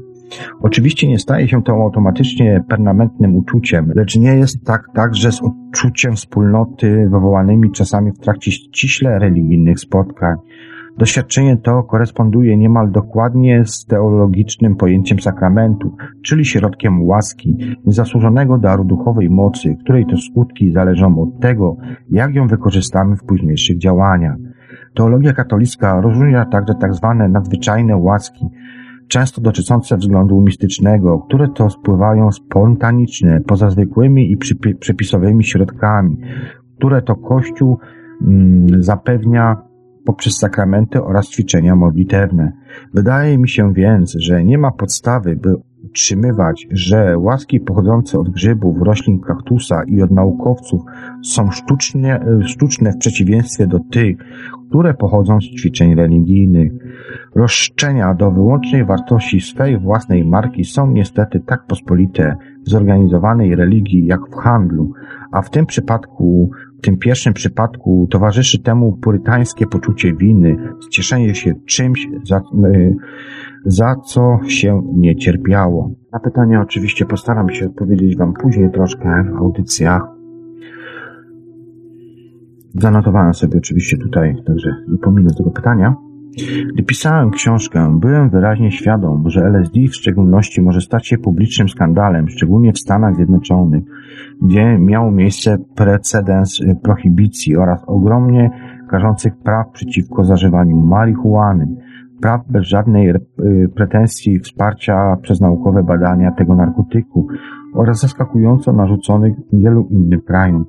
Oczywiście 0.61 1.09
nie 1.09 1.19
staje 1.19 1.49
się 1.49 1.63
to 1.63 1.73
automatycznie 1.73 2.65
permanentnym 2.69 3.37
uczuciem, 3.37 3.93
lecz 3.95 4.17
nie 4.17 4.37
jest 4.37 4.65
tak 4.65 4.83
także 4.95 5.33
z 5.33 5.41
odczuciem 5.43 6.17
wspólnoty 6.17 7.09
wywołanymi 7.11 7.71
czasami 7.73 8.13
w 8.13 8.19
trakcie 8.19 8.53
ściśle 8.53 9.19
religijnych 9.19 9.81
spotkań. 9.81 10.37
Doświadczenie 10.99 11.57
to 11.57 11.83
koresponduje 11.83 12.57
niemal 12.57 12.91
dokładnie 12.91 13.65
z 13.65 13.87
teologicznym 13.87 14.77
pojęciem 14.77 15.21
sakramentu, 15.21 15.97
czyli 16.25 16.45
środkiem 16.45 17.03
łaski, 17.03 17.57
niezasłużonego 17.85 18.59
daru 18.59 18.85
duchowej 18.85 19.31
mocy, 19.31 19.77
której 19.85 20.07
to 20.07 20.17
skutki 20.17 20.73
zależą 20.73 21.23
od 21.23 21.41
tego, 21.41 21.77
jak 22.11 22.35
ją 22.35 22.47
wykorzystamy 22.47 23.17
w 23.17 23.25
późniejszych 23.25 23.79
działaniach. 23.79 24.37
Teologia 24.95 25.33
katolicka 25.33 26.01
rozróżnia 26.01 26.45
także 26.45 26.75
tak 26.75 26.95
zwane 26.95 27.29
nadzwyczajne 27.29 27.97
łaski, 27.97 28.45
często 29.09 29.41
dotyczące 29.41 29.97
względu 29.97 30.41
mistycznego, 30.41 31.19
które 31.19 31.49
to 31.49 31.71
spływają 31.71 32.33
spontaniczne, 32.33 33.41
poza 33.41 33.71
zwykłymi 33.71 34.33
i 34.33 34.37
przepisowymi 34.81 35.45
środkami, 35.45 36.17
które 36.77 37.03
to 37.03 37.17
Kościół 37.17 37.79
mm, 38.23 38.83
zapewnia 38.83 39.57
poprzez 40.05 40.37
sakramenty 40.37 41.03
oraz 41.03 41.29
ćwiczenia 41.29 41.77
modlitewne. 41.77 42.53
Wydaje 42.95 43.39
mi 43.39 43.49
się 43.49 43.73
więc, 43.73 44.13
że 44.13 44.45
nie 44.45 44.59
ma 44.59 44.71
podstawy, 44.71 45.37
by 45.37 45.55
utrzymywać, 45.85 46.67
że 46.71 47.19
łaski 47.19 47.61
pochodzące 47.61 48.19
od 48.19 48.31
grzybów, 48.31 48.83
roślin 48.83 49.21
kaktusa 49.21 49.85
i 49.87 50.03
od 50.03 50.11
naukowców 50.11 50.83
są 51.25 51.51
sztucznie, 51.51 52.21
sztuczne 52.45 52.93
w 52.93 52.99
przeciwieństwie 52.99 53.67
do 53.67 53.79
tych, 53.91 54.17
które 54.69 54.95
pochodzą 54.95 55.41
z 55.41 55.45
ćwiczeń 55.45 55.95
religijnych. 55.95 56.73
Roszczenia 57.35 58.15
do 58.15 58.31
wyłącznej 58.31 58.85
wartości 58.85 59.41
swej 59.41 59.79
własnej 59.79 60.25
marki 60.25 60.65
są 60.65 60.91
niestety 60.91 61.41
tak 61.41 61.67
pospolite 61.67 62.37
w 62.67 62.71
zorganizowanej 62.71 63.57
religii 63.57 64.07
jak 64.07 64.21
w 64.31 64.35
handlu, 64.35 64.93
a 65.33 65.43
w 65.43 65.51
tym 65.51 65.67
przypadku, 65.67 66.51
w 66.79 66.81
tym 66.81 66.99
pierwszym 66.99 67.33
przypadku 67.33 68.09
towarzyszy 68.11 68.63
temu 68.63 68.93
purytańskie 68.93 69.67
poczucie 69.67 70.15
winy, 70.15 70.57
cieszenie 70.91 71.35
się 71.35 71.55
czymś, 71.67 72.09
za, 72.25 72.39
y, 72.65 72.97
za 73.65 73.95
co 73.97 74.39
się 74.49 74.83
nie 74.95 75.17
cierpiało. 75.17 75.91
Na 76.13 76.21
pytanie 76.21 76.61
oczywiście 76.61 77.07
postaram 77.07 77.51
się 77.51 77.67
odpowiedzieć 77.67 78.17
Wam 78.17 78.33
później 78.33 78.71
troszkę 78.71 79.25
w 79.33 79.37
audycjach. 79.37 80.14
Zanotowałem 82.75 83.35
sobie 83.35 83.59
oczywiście 83.59 83.99
tutaj, 83.99 84.37
także 84.47 84.71
nie 84.89 84.99
pominę 84.99 85.31
tego 85.39 85.51
pytania. 85.51 85.95
Gdy 86.75 86.83
pisałem 86.83 87.31
książkę, 87.31 87.99
byłem 88.01 88.31
wyraźnie 88.31 88.71
świadom, 88.71 89.31
że 89.31 89.41
LSD 89.41 89.81
w 89.89 89.95
szczególności 89.95 90.63
może 90.63 90.81
stać 90.81 91.09
się 91.09 91.19
publicznym 91.19 91.69
skandalem, 91.69 92.29
szczególnie 92.29 92.73
w 92.73 92.79
Stanach 92.79 93.17
Zjednoczonych, 93.17 93.85
gdzie 94.43 94.79
miał 94.79 95.11
miejsce 95.11 95.59
precedens 95.75 96.61
prohibicji 96.83 97.57
oraz 97.57 97.85
ogromnie 97.87 98.51
karzących 98.91 99.37
praw 99.37 99.71
przeciwko 99.73 100.25
zażywaniu 100.25 100.77
marihuany, 100.77 101.77
praw 102.21 102.41
bez 102.49 102.63
żadnej 102.63 103.11
y, 103.11 103.19
pretensji 103.75 104.39
wsparcia 104.39 105.17
przez 105.23 105.41
naukowe 105.41 105.83
badania 105.83 106.33
tego 106.33 106.55
narkotyku 106.55 107.29
oraz 107.75 108.01
zaskakująco 108.01 108.73
narzuconych 108.73 109.35
wielu 109.53 109.87
innym 109.91 110.21
krajom. 110.21 110.65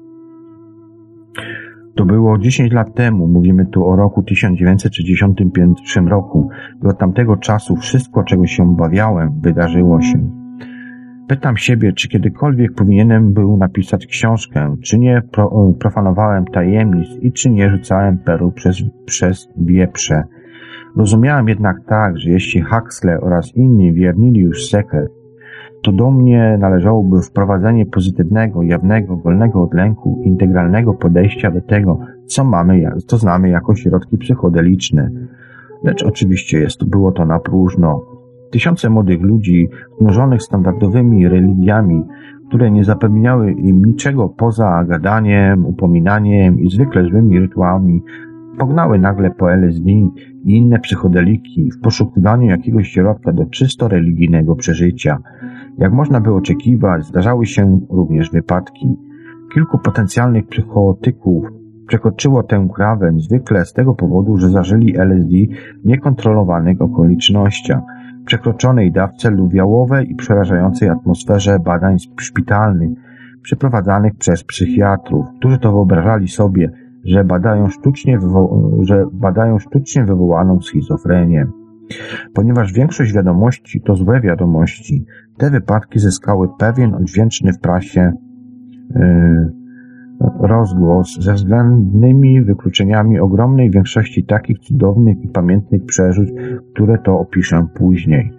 To 1.96 2.06
było 2.06 2.38
10 2.38 2.74
lat 2.74 2.94
temu, 2.94 3.28
mówimy 3.28 3.66
tu 3.66 3.88
o 3.88 3.96
roku 3.96 4.24
1961 4.24 6.08
roku 6.08 6.50
od 6.84 6.98
tamtego 6.98 7.38
czasu 7.38 7.76
wszystko, 7.76 8.24
czego 8.24 8.46
się 8.46 8.64
obawiałem, 8.64 9.42
wydarzyło 9.42 10.02
się. 10.02 10.46
Pytam 11.28 11.58
siebie, 11.58 11.94
czy 11.94 12.08
kiedykolwiek 12.08 12.74
powinienem 12.74 13.34
był 13.34 13.58
napisać 13.58 14.08
książkę, 14.08 14.76
czy 14.84 15.00
nie 15.00 15.22
pro, 15.32 15.74
profanowałem 15.80 16.46
tajemnic 16.46 17.08
i 17.22 17.32
czy 17.32 17.50
nie 17.50 17.70
rzucałem 17.70 18.18
peru 18.18 18.52
przez, 18.52 18.84
przez 19.06 19.50
wieprze. 19.58 20.24
Rozumiałem 20.98 21.48
jednak 21.48 21.76
tak, 21.88 22.18
że 22.20 22.30
jeśli 22.30 22.62
Huxley 22.62 23.18
oraz 23.22 23.56
inni 23.56 23.94
wiernili 23.94 24.40
już 24.40 24.70
sekret, 24.70 25.12
to 25.86 25.92
do 25.92 26.12
mnie 26.12 26.58
należałoby 26.60 27.22
wprowadzenie 27.22 27.86
pozytywnego, 27.86 28.64
jawnego, 28.64 29.18
wolnego 29.18 29.64
od 29.64 29.74
lęku, 29.74 30.22
integralnego 30.24 30.94
podejścia 30.94 31.52
do 31.52 31.62
tego, 31.62 32.00
co 32.26 32.44
mamy, 32.44 32.92
co 33.08 33.18
znamy 33.18 33.50
jako 33.50 33.76
środki 33.76 34.18
psychodeliczne. 34.18 35.12
Lecz 35.84 36.04
oczywiście 36.04 36.60
jest, 36.60 36.90
było 36.90 37.12
to 37.12 37.26
na 37.26 37.40
próżno. 37.40 38.02
Tysiące 38.52 38.90
młodych 38.90 39.22
ludzi, 39.22 39.70
znużonych 40.02 40.42
standardowymi 40.42 41.28
religiami, 41.28 42.04
które 42.48 42.72
nie 42.72 42.84
zapewniały 42.84 43.52
im 43.52 43.86
niczego 43.86 44.30
poza 44.30 44.84
gadaniem, 44.84 45.66
upominaniem 45.66 46.60
i 46.60 46.70
zwykle 46.70 47.10
złymi 47.10 47.40
rytuałami, 47.40 48.02
pognały 48.58 49.00
nagle 49.00 49.32
po 49.32 49.54
LSD 49.54 49.90
i 49.90 50.12
inne 50.46 50.80
psychodeliki 50.80 51.72
w 51.72 51.80
poszukiwaniu 51.82 52.48
jakiegoś 52.48 52.88
środka 52.88 53.34
do 53.34 53.46
czysto 53.46 53.88
religijnego 53.88 54.56
przeżycia. 54.56 55.18
Jak 55.78 55.94
można 55.94 56.22
by 56.22 56.34
oczekiwać, 56.34 57.06
zdarzały 57.06 57.46
się 57.46 57.80
również 57.90 58.32
wypadki. 58.32 58.98
Kilku 59.54 59.78
potencjalnych 59.78 60.48
psychotyków 60.48 61.46
przekroczyło 61.88 62.44
tę 62.44 62.68
krawędź 62.76 63.24
zwykle 63.24 63.66
z 63.66 63.74
tego 63.74 63.96
powodu, 63.96 64.38
że 64.38 64.50
zażyli 64.50 64.98
LSD 64.98 65.36
w 65.84 65.86
niekontrolowanych 65.86 66.82
okolicznościach, 66.82 67.82
przekroczonej 68.26 68.92
dawce 68.92 69.30
lubiałowej 69.30 70.12
i 70.12 70.16
przerażającej 70.16 70.90
atmosferze 70.90 71.60
badań 71.60 71.98
szpitalnych 72.20 72.90
przeprowadzanych 73.42 74.16
przez 74.16 74.44
psychiatrów, 74.44 75.26
którzy 75.40 75.60
to 75.60 75.72
wyobrażali 75.72 76.28
sobie, 76.28 76.72
że 77.04 77.24
badają 77.24 77.70
sztucznie, 77.70 78.20
wywo- 78.20 78.78
że 78.82 79.06
badają 79.14 79.60
sztucznie 79.60 80.06
wywołaną 80.06 80.62
schizofrenię. 80.62 81.48
Ponieważ 82.34 82.74
większość 82.74 83.14
wiadomości 83.14 83.82
to 83.82 83.96
złe 83.96 84.22
wiadomości, 84.22 85.06
te 85.38 85.50
wypadki 85.50 86.00
zyskały 86.00 86.48
pewien 86.60 86.94
odźwięczny 86.94 87.54
w 87.54 87.60
prasie 87.60 88.12
yy, 88.96 89.66
rozgłos 90.40 91.18
ze 91.20 91.34
względnymi 91.34 92.42
wykluczeniami 92.42 93.20
ogromnej 93.20 93.72
większości 93.72 94.26
takich 94.26 94.60
cudownych 94.60 95.18
i 95.24 95.28
pamiętnych 95.28 95.86
przeżyć, 95.86 96.30
które 96.74 96.98
to 96.98 97.20
opiszę 97.20 97.68
później. 97.76 98.32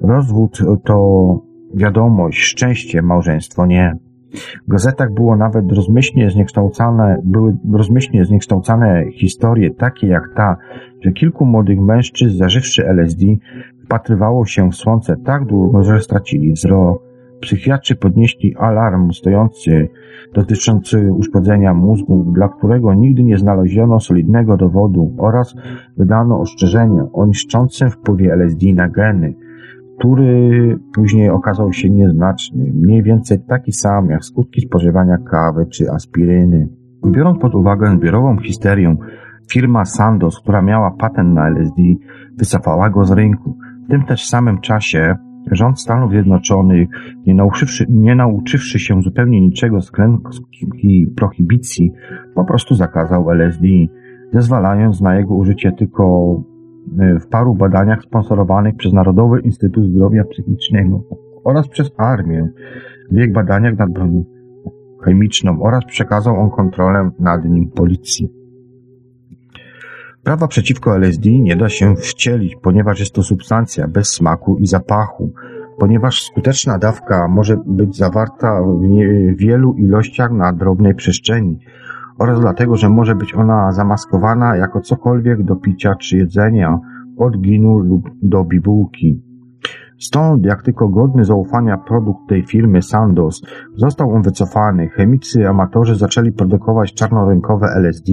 Rozwód 0.00 0.58
to 0.84 1.38
wiadomość, 1.74 2.42
szczęście, 2.42 3.02
małżeństwo 3.02 3.66
nie. 3.66 3.92
W 4.66 4.70
gazetach 4.70 5.12
było 5.12 5.36
nawet 5.36 5.72
rozmyślnie 5.72 6.30
zniekształcane, 6.30 7.18
były 7.24 7.56
rozmyślnie 7.72 8.24
zniekształcane 8.24 9.04
historie 9.12 9.70
takie 9.70 10.06
jak 10.06 10.22
ta, 10.36 10.56
że 11.00 11.12
kilku 11.12 11.46
młodych 11.46 11.80
mężczyzn 11.80 12.38
zażywszy 12.38 12.86
LSD 12.88 13.26
wpatrywało 13.84 14.46
się 14.46 14.70
w 14.70 14.74
słońce 14.74 15.16
tak 15.24 15.44
długo, 15.44 15.82
że 15.82 16.00
stracili 16.00 16.52
wzrok. 16.52 17.02
Psychiatrzy 17.40 17.96
podnieśli 17.96 18.56
alarm 18.56 19.12
stojący 19.12 19.88
dotyczący 20.34 21.12
uszkodzenia 21.12 21.74
mózgu, 21.74 22.32
dla 22.32 22.48
którego 22.48 22.94
nigdy 22.94 23.22
nie 23.22 23.38
znaleziono 23.38 24.00
solidnego 24.00 24.56
dowodu 24.56 25.14
oraz 25.18 25.54
wydano 25.96 26.40
ostrzeżenie 26.40 27.04
o 27.12 27.26
niszczącym 27.26 27.90
wpływie 27.90 28.32
LSD 28.32 28.66
na 28.74 28.88
geny 28.88 29.34
który 30.02 30.78
później 30.94 31.30
okazał 31.30 31.72
się 31.72 31.90
nieznaczny, 31.90 32.72
mniej 32.74 33.02
więcej 33.02 33.38
taki 33.48 33.72
sam 33.72 34.10
jak 34.10 34.24
skutki 34.24 34.60
spożywania 34.60 35.18
kawy 35.30 35.66
czy 35.66 35.90
aspiryny. 35.90 36.68
Biorąc 37.06 37.40
pod 37.40 37.54
uwagę 37.54 37.96
zbiorową 37.96 38.36
histerię, 38.38 38.96
firma 39.52 39.84
Sandoz, 39.84 40.40
która 40.40 40.62
miała 40.62 40.90
patent 40.90 41.34
na 41.34 41.48
LSD, 41.48 41.82
wycofała 42.36 42.90
go 42.90 43.04
z 43.04 43.10
rynku. 43.10 43.56
W 43.86 43.90
tym 43.90 44.02
też 44.02 44.28
samym 44.28 44.60
czasie 44.60 45.14
rząd 45.50 45.80
Stanów 45.80 46.10
Zjednoczonych, 46.10 46.88
nie 47.26 47.34
nauczywszy, 47.34 47.86
nie 47.88 48.14
nauczywszy 48.14 48.78
się 48.78 49.02
zupełnie 49.02 49.40
niczego 49.40 49.80
z 49.80 49.90
klęski 49.90 51.06
prohibicji, 51.16 51.92
po 52.34 52.44
prostu 52.44 52.74
zakazał 52.74 53.30
LSD, 53.30 53.66
zezwalając 54.32 55.00
na 55.00 55.16
jego 55.16 55.34
użycie 55.34 55.72
tylko 55.72 56.34
w 57.20 57.26
paru 57.26 57.54
badaniach 57.54 58.02
sponsorowanych 58.02 58.76
przez 58.76 58.92
Narodowy 58.92 59.40
Instytut 59.40 59.84
Zdrowia 59.84 60.24
Psychicznego 60.24 61.04
oraz 61.44 61.68
przez 61.68 61.90
armię 61.96 62.48
ich 63.10 63.32
badaniach 63.32 63.78
nad 63.78 63.92
bronią 63.92 64.24
chemiczną 65.04 65.62
oraz 65.62 65.84
przekazał 65.84 66.40
on 66.40 66.50
kontrolę 66.50 67.10
nad 67.18 67.44
nim 67.44 67.70
policji. 67.70 68.42
Prawa 70.22 70.48
przeciwko 70.48 70.96
LSD 70.96 71.30
nie 71.30 71.56
da 71.56 71.68
się 71.68 71.96
wcielić, 71.96 72.56
ponieważ 72.62 73.00
jest 73.00 73.14
to 73.14 73.22
substancja 73.22 73.88
bez 73.88 74.08
smaku 74.08 74.58
i 74.58 74.66
zapachu, 74.66 75.32
ponieważ 75.78 76.22
skuteczna 76.22 76.78
dawka 76.78 77.28
może 77.28 77.56
być 77.66 77.96
zawarta 77.96 78.62
w 78.62 79.36
wielu 79.36 79.74
ilościach 79.74 80.32
na 80.32 80.52
drobnej 80.52 80.94
przestrzeni, 80.94 81.58
oraz 82.22 82.40
dlatego, 82.40 82.76
że 82.76 82.88
może 82.88 83.14
być 83.14 83.34
ona 83.34 83.72
zamaskowana 83.72 84.56
jako 84.56 84.80
cokolwiek 84.80 85.42
do 85.42 85.56
picia 85.56 85.94
czy 85.94 86.16
jedzenia, 86.16 86.78
od 87.18 87.40
ginu 87.40 87.78
lub 87.78 88.10
do 88.22 88.44
bibułki. 88.44 89.22
Stąd, 89.98 90.44
jak 90.44 90.62
tylko 90.62 90.88
godny 90.88 91.24
zaufania 91.24 91.78
produkt 91.78 92.28
tej 92.28 92.42
firmy 92.42 92.82
Sandoz 92.82 93.42
został 93.74 94.10
on 94.10 94.22
wycofany, 94.22 94.88
chemicy 94.88 95.48
amatorzy 95.48 95.94
zaczęli 95.96 96.32
produkować 96.32 96.94
czarnorynkowe 96.94 97.66
LSD 97.66 98.12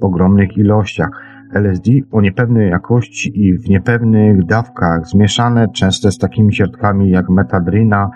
w 0.00 0.04
ogromnych 0.04 0.56
ilościach. 0.56 1.10
LSD 1.52 1.90
o 2.12 2.20
niepewnej 2.20 2.70
jakości 2.70 3.46
i 3.46 3.58
w 3.58 3.68
niepewnych 3.68 4.44
dawkach, 4.44 5.06
zmieszane 5.06 5.68
często 5.68 6.10
z 6.10 6.18
takimi 6.18 6.54
środkami 6.54 7.10
jak 7.10 7.28
metadryna, 7.28 8.10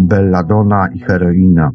belladona 0.00 0.88
i 0.94 0.98
heroina. 0.98 1.70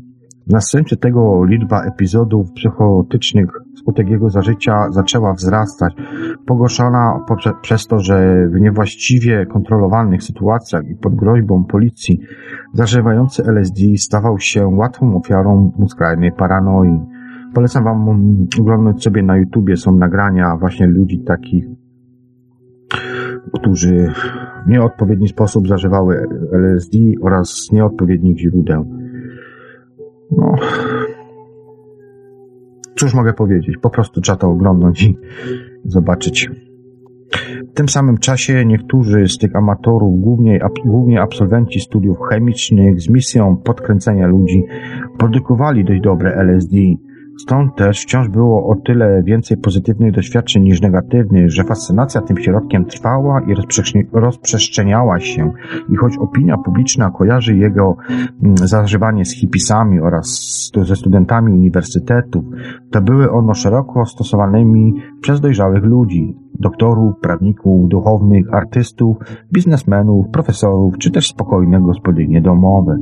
W 0.47 0.51
następstwie 0.51 0.97
tego 0.97 1.45
liczba 1.45 1.83
epizodów 1.83 2.51
psychotycznych 2.51 3.49
wskutek 3.75 4.09
jego 4.09 4.29
zażycia 4.29 4.91
zaczęła 4.91 5.33
wzrastać, 5.33 5.93
pogorszona 6.45 7.25
poprze- 7.29 7.53
przez 7.61 7.87
to, 7.87 7.99
że 7.99 8.47
w 8.47 8.61
niewłaściwie 8.61 9.45
kontrolowanych 9.45 10.23
sytuacjach 10.23 10.83
i 10.89 10.95
pod 10.95 11.15
groźbą 11.15 11.63
policji 11.63 12.19
zażywający 12.73 13.43
LSD 13.43 13.81
stawał 13.97 14.39
się 14.39 14.67
łatwą 14.67 15.15
ofiarą 15.15 15.71
skrajnej 15.87 16.31
paranoi. 16.31 16.99
Polecam 17.53 17.83
Wam 17.83 18.09
oglądać 18.59 19.03
sobie 19.03 19.23
na 19.23 19.37
YouTubie, 19.37 19.77
są 19.77 19.95
nagrania 19.95 20.57
właśnie 20.59 20.87
ludzi 20.87 21.23
takich, 21.23 21.65
którzy 23.53 24.07
w 24.65 24.69
nieodpowiedni 24.69 25.27
sposób 25.27 25.67
zażywały 25.67 26.27
LSD 26.51 26.97
oraz 27.21 27.67
nieodpowiednich 27.71 28.39
źródeł. 28.39 29.02
No, 30.37 30.55
cóż 32.95 33.13
mogę 33.13 33.33
powiedzieć? 33.33 33.77
Po 33.81 33.89
prostu 33.89 34.21
trzeba 34.21 34.37
to 34.37 34.47
oglądać 34.47 35.03
i 35.03 35.17
zobaczyć. 35.85 36.49
W 37.71 37.75
tym 37.75 37.89
samym 37.89 38.17
czasie 38.17 38.65
niektórzy 38.65 39.27
z 39.27 39.37
tych 39.37 39.55
amatorów, 39.55 40.19
głównie, 40.19 40.59
głównie 40.85 41.21
absolwenci 41.21 41.79
studiów 41.79 42.17
chemicznych 42.29 43.01
z 43.01 43.09
misją 43.09 43.57
podkręcenia 43.57 44.27
ludzi, 44.27 44.63
produkowali 45.17 45.85
dość 45.85 46.01
dobre 46.01 46.35
LSD. 46.35 46.75
Stąd 47.37 47.75
też 47.75 48.01
wciąż 48.01 48.29
było 48.29 48.67
o 48.67 48.75
tyle 48.75 49.23
więcej 49.23 49.57
pozytywnych 49.57 50.11
doświadczeń 50.11 50.63
niż 50.63 50.81
negatywnych, 50.81 51.51
że 51.51 51.63
fascynacja 51.63 52.21
tym 52.21 52.37
środkiem 52.37 52.85
trwała 52.85 53.41
i 53.41 53.53
rozprzestrzeniała 54.13 55.19
się. 55.19 55.51
I 55.89 55.95
choć 55.95 56.17
opinia 56.17 56.57
publiczna 56.57 57.11
kojarzy 57.11 57.57
jego 57.57 57.95
mm, 58.09 58.57
zażywanie 58.57 59.25
z 59.25 59.35
hipisami 59.35 59.99
oraz 59.99 60.71
ze 60.83 60.95
studentami 60.95 61.53
uniwersytetów, 61.53 62.45
to 62.91 63.01
były 63.01 63.31
ono 63.31 63.53
szeroko 63.53 64.05
stosowanymi 64.05 64.93
przez 65.21 65.41
dojrzałych 65.41 65.83
ludzi, 65.83 66.37
doktorów, 66.59 67.19
prawników, 67.21 67.89
duchownych, 67.89 68.53
artystów, 68.53 69.17
biznesmenów, 69.53 70.29
profesorów, 70.29 70.97
czy 70.97 71.11
też 71.11 71.27
spokojne 71.27 71.81
gospodynie 71.81 72.41
domowe. 72.41 72.97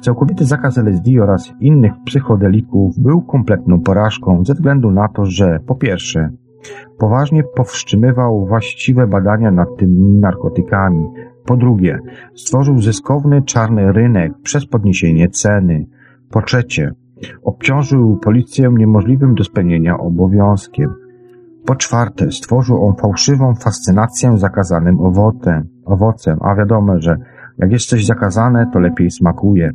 Całkowity 0.00 0.44
zakaz 0.44 0.78
LSD 0.78 1.22
oraz 1.22 1.52
innych 1.60 1.92
psychodelików 2.04 2.98
był 2.98 3.22
kompletną 3.22 3.80
porażką 3.80 4.44
ze 4.44 4.54
względu 4.54 4.90
na 4.90 5.08
to, 5.08 5.24
że 5.24 5.60
po 5.66 5.74
pierwsze 5.74 6.30
poważnie 6.98 7.42
powstrzymywał 7.56 8.46
właściwe 8.46 9.06
badania 9.06 9.50
nad 9.50 9.68
tymi 9.78 10.18
narkotykami, 10.18 11.06
po 11.44 11.56
drugie 11.56 11.98
stworzył 12.34 12.78
zyskowny 12.78 13.42
czarny 13.42 13.92
rynek 13.92 14.32
przez 14.42 14.66
podniesienie 14.66 15.28
ceny, 15.28 15.86
po 16.30 16.42
trzecie 16.42 16.92
obciążył 17.42 18.18
policję 18.18 18.70
niemożliwym 18.78 19.34
do 19.34 19.44
spełnienia 19.44 19.98
obowiązkiem, 19.98 20.94
po 21.66 21.74
czwarte 21.74 22.32
stworzył 22.32 22.86
on 22.86 22.94
fałszywą 22.96 23.54
fascynację 23.54 24.38
zakazanym 24.38 25.00
owocem, 25.00 25.68
owocem. 25.84 26.38
A 26.40 26.54
wiadomo, 26.54 27.00
że 27.00 27.16
jak 27.58 27.72
jest 27.72 27.88
coś 27.88 28.06
zakazane, 28.06 28.70
to 28.72 28.78
lepiej 28.78 29.10
smakuje. 29.10 29.70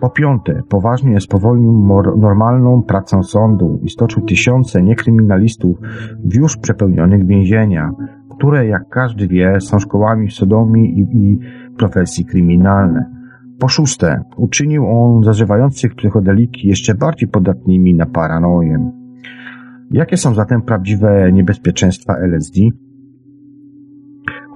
Po 0.00 0.10
piąte, 0.10 0.62
poważnie 0.68 1.20
spowolnił 1.20 1.72
normalną 2.18 2.82
pracę 2.82 3.22
sądu 3.22 3.80
i 3.82 3.90
stoczył 3.90 4.22
tysiące 4.22 4.82
niekryminalistów 4.82 5.78
w 6.24 6.34
już 6.34 6.56
przepełnionych 6.56 7.26
więzieniach, 7.26 7.90
które, 8.36 8.66
jak 8.66 8.88
każdy 8.88 9.28
wie, 9.28 9.60
są 9.60 9.78
szkołami 9.78 10.30
sodomii 10.30 10.98
i, 10.98 11.16
i 11.16 11.38
profesji 11.76 12.24
kryminalne. 12.24 13.16
Po 13.58 13.68
szóste, 13.68 14.22
uczynił 14.36 14.86
on 14.86 15.24
zażywających 15.24 15.94
psychodeliki 15.94 16.68
jeszcze 16.68 16.94
bardziej 16.94 17.28
podatnymi 17.28 17.94
na 17.94 18.06
paranoję. 18.06 18.90
Jakie 19.90 20.16
są 20.16 20.34
zatem 20.34 20.62
prawdziwe 20.62 21.32
niebezpieczeństwa 21.32 22.16
LSD? 22.18 22.60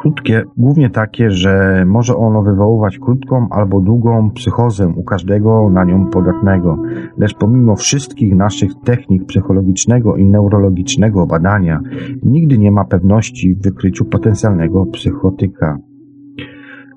Krótkie, 0.01 0.44
głównie 0.57 0.90
takie, 0.90 1.30
że 1.30 1.84
może 1.86 2.16
ono 2.16 2.42
wywoływać 2.42 2.98
krótką 2.98 3.48
albo 3.51 3.80
długą 3.80 4.30
psychozę 4.30 4.88
u 4.88 5.05
każdego 5.05 5.70
na 5.70 5.84
nią 5.84 6.07
podatnego, 6.07 6.78
lecz 7.18 7.34
pomimo 7.34 7.76
wszystkich 7.76 8.34
naszych 8.34 8.70
technik 8.84 9.26
psychologicznego 9.26 10.16
i 10.16 10.24
neurologicznego 10.24 11.26
badania, 11.26 11.80
nigdy 12.22 12.59
nie 12.59 12.70
ma 12.70 12.84
pewności 12.84 13.55
w 13.55 13.62
wykryciu 13.62 14.05
potencjalnego 14.05 14.86
psychotyka. 14.86 15.78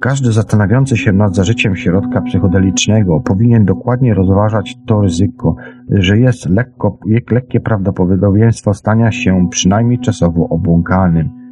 Każdy 0.02 0.32
zastanawiający 0.32 0.98
się 0.98 1.12
nad 1.12 1.36
zażyciem 1.36 1.76
środka 1.76 2.22
psychodelicznego 2.22 3.20
powinien 3.20 3.66
dokładnie 3.66 4.14
rozważać 4.14 4.76
to 4.88 5.02
ryzyko, 5.02 5.56
że 5.90 6.20
jest 6.20 6.50
lekko, 6.50 6.98
lekkie 7.32 7.60
prawdopodobieństwo 7.60 8.74
stania 8.74 9.12
się 9.12 9.48
przynajmniej 9.50 10.00
czasowo 10.00 10.50
obłąkanym. 10.50 11.43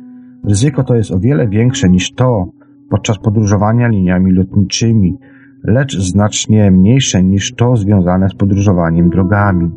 Ryzyko 0.48 0.84
to 0.84 0.96
jest 0.96 1.12
o 1.12 1.20
wiele 1.20 1.48
większe 1.48 1.90
niż 1.90 2.12
to 2.12 2.46
podczas 2.90 3.18
podróżowania 3.18 3.88
liniami 3.88 4.32
lotniczymi, 4.32 5.18
lecz 5.64 5.98
znacznie 5.98 6.72
mniejsze 6.72 7.24
niż 7.24 7.54
to 7.54 7.76
związane 7.76 8.30
z 8.30 8.36
podróżowaniem 8.36 9.10
drogami. 9.10 9.72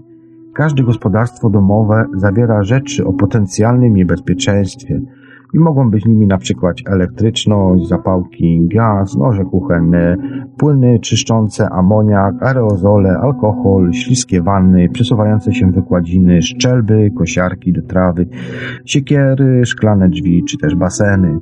Każde 0.55 0.83
gospodarstwo 0.83 1.51
domowe 1.51 2.05
zawiera 2.15 2.63
rzeczy 2.63 3.07
o 3.07 3.13
potencjalnym 3.13 3.95
niebezpieczeństwie 3.95 5.01
i 5.55 5.59
mogą 5.59 5.91
być 5.91 6.07
nimi 6.07 6.27
na 6.27 6.39
przykład 6.39 6.77
elektryczność, 6.87 7.89
zapałki, 7.89 8.69
gaz, 8.69 9.17
noże 9.17 9.45
kuchenne, 9.45 10.17
płyny 10.57 10.99
czyszczące, 10.99 11.69
amoniak, 11.69 12.43
aerozole, 12.43 13.19
alkohol, 13.19 13.93
śliskie 13.93 14.43
wanny, 14.43 14.89
przesuwające 14.89 15.55
się 15.55 15.71
wykładziny, 15.71 16.43
szczelby, 16.43 17.11
kosiarki 17.19 17.73
do 17.73 17.83
trawy, 17.83 18.27
siekiery, 18.85 19.67
szklane 19.67 20.09
drzwi 20.09 20.45
czy 20.45 20.59
też 20.59 20.75
baseny. 20.75 21.39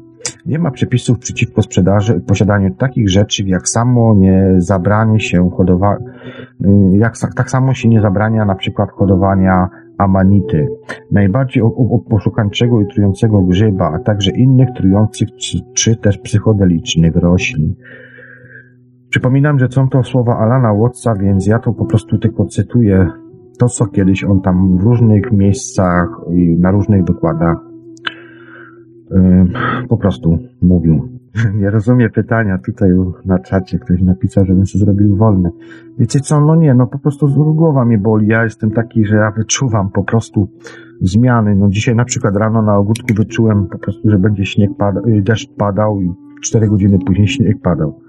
Nie 0.47 0.59
ma 0.59 0.71
przepisów 0.71 1.19
przeciwko 1.19 1.63
sprzedaży 1.63 2.17
i 2.19 2.21
posiadaniu 2.21 2.75
takich 2.75 3.11
rzeczy, 3.11 3.45
jak 3.47 3.69
samo 3.69 4.15
nie 4.15 4.55
zabranie 4.57 5.21
się 5.21 5.51
hodowa, 5.57 5.97
y, 5.97 6.69
jak 6.93 7.15
tak 7.37 7.51
samo 7.51 7.75
się 7.75 7.89
nie 7.89 8.01
zabrania 8.01 8.45
na 8.45 8.55
przykład 8.55 8.91
hodowania 8.91 9.69
amanity, 10.03 10.68
najbardziej 11.11 11.62
poszukańczego 12.11 12.80
i 12.80 12.86
trującego 12.86 13.42
grzyba, 13.42 13.92
a 13.94 13.98
także 13.98 14.30
innych 14.30 14.68
trujących 14.76 15.28
czy, 15.36 15.59
czy 15.74 15.96
też 15.96 16.18
psychodelicznych 16.18 17.16
roślin. 17.16 17.74
Przypominam, 19.09 19.59
że 19.59 19.68
są 19.70 19.88
to 19.88 20.03
słowa 20.03 20.38
Alana 20.38 20.74
Wattsa, 20.74 21.14
więc 21.14 21.46
ja 21.46 21.59
to 21.59 21.72
po 21.72 21.84
prostu 21.84 22.18
tylko 22.18 22.44
cytuję 22.44 23.09
to, 23.59 23.68
co 23.68 23.86
kiedyś 23.86 24.24
on 24.24 24.40
tam 24.40 24.78
w 24.78 24.82
różnych 24.82 25.32
miejscach 25.32 26.09
i 26.34 26.57
na 26.61 26.70
różnych 26.70 27.05
wykładach 27.05 27.72
po 29.88 29.96
prostu 29.96 30.38
mówił. 30.62 31.12
Nie 31.61 31.70
rozumiem 31.70 32.11
pytania. 32.11 32.59
Tutaj 32.59 32.91
na 33.24 33.39
czacie 33.39 33.78
ktoś 33.78 34.03
napisał, 34.03 34.45
żebym 34.45 34.66
sobie 34.66 34.85
zrobił 34.85 35.16
wolne. 35.16 35.51
Wiecie 35.99 36.20
co? 36.20 36.41
No 36.41 36.55
nie, 36.55 36.74
no 36.74 36.87
po 36.87 36.99
prostu 36.99 37.55
głowa 37.55 37.85
mnie 37.85 37.99
boli. 37.99 38.26
Ja 38.26 38.45
jestem 38.45 38.70
taki, 38.70 39.05
że 39.07 39.16
ja 39.16 39.30
wyczuwam 39.30 39.91
po 39.91 40.05
prostu 40.05 40.49
zmiany. 41.01 41.55
No 41.55 41.68
dzisiaj 41.68 41.97
na 41.97 42.05
przykład 42.05 42.37
rano 42.37 42.62
na 42.62 42.76
ogródku 42.76 43.14
wyczułem 43.14 43.66
po 43.66 43.78
prostu, 43.78 44.11
że 44.11 44.18
będzie 44.18 44.47
śnieg 44.47 44.70
padał, 44.76 45.07
y, 45.07 45.22
deszcz 45.22 45.49
padał 45.57 46.01
i 46.01 46.12
cztery 46.43 46.68
godziny 46.68 46.99
później 47.07 47.28
śnieg 47.28 47.61
padał. 47.62 48.01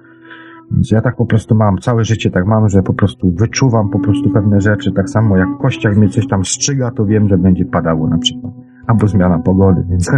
Więc 0.71 0.91
ja 0.91 1.01
tak 1.01 1.15
po 1.15 1.26
prostu 1.26 1.55
mam, 1.55 1.78
całe 1.78 2.03
życie 2.03 2.32
tak 2.32 2.45
mam, 2.45 2.69
że 2.69 2.84
po 2.84 2.93
prostu 2.93 3.32
wyczuwam 3.32 3.89
po 3.89 3.99
prostu 3.99 4.30
pewne 4.30 4.61
rzeczy. 4.61 4.91
Tak 4.91 5.09
samo 5.09 5.38
jak 5.38 5.57
kościach 5.61 5.97
mnie 5.97 6.09
coś 6.09 6.28
tam 6.28 6.45
strzyga, 6.45 6.91
to 6.91 7.05
wiem, 7.05 7.30
że 7.30 7.38
będzie 7.38 7.65
padało 7.65 8.07
na 8.07 8.17
przykład 8.17 8.53
albo 8.88 9.07
zmiana 9.07 9.39
pogody, 9.39 9.84
więc 9.89 10.11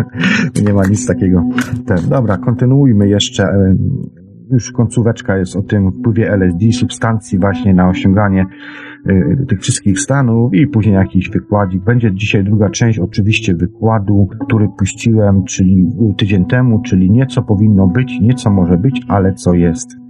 nie 0.66 0.74
ma 0.74 0.86
nic 0.86 1.08
takiego. 1.08 1.44
Ten, 1.86 1.98
dobra, 2.10 2.38
kontynuujmy 2.38 3.10
jeszcze. 3.10 3.76
Już 4.52 4.72
końcóweczka 4.72 5.38
jest 5.38 5.56
o 5.56 5.62
tym 5.62 5.92
wpływie 5.92 6.30
LSD, 6.32 6.72
substancji 6.72 7.40
właśnie 7.40 7.74
na 7.74 7.90
osiąganie 7.90 8.46
y, 9.10 9.46
tych 9.48 9.62
wszystkich 9.62 10.00
stanów 10.00 10.54
i 10.54 10.68
później 10.68 10.96
jakiś 10.96 11.30
wykładzik. 11.30 11.84
Będzie 11.84 12.14
dzisiaj 12.14 12.44
druga 12.44 12.70
część 12.70 13.00
oczywiście 13.00 13.56
wykładu, 13.56 14.28
który 14.42 14.68
puściłem, 14.78 15.44
czyli 15.44 15.88
tydzień 16.18 16.46
temu, 16.46 16.82
czyli 16.82 17.12
nie 17.12 17.26
co 17.26 17.44
powinno 17.44 17.88
być, 17.88 18.20
nie 18.22 18.34
co 18.34 18.50
może 18.52 18.78
być, 18.78 19.02
ale 19.08 19.34
co 19.34 19.54
jest. 19.54 20.05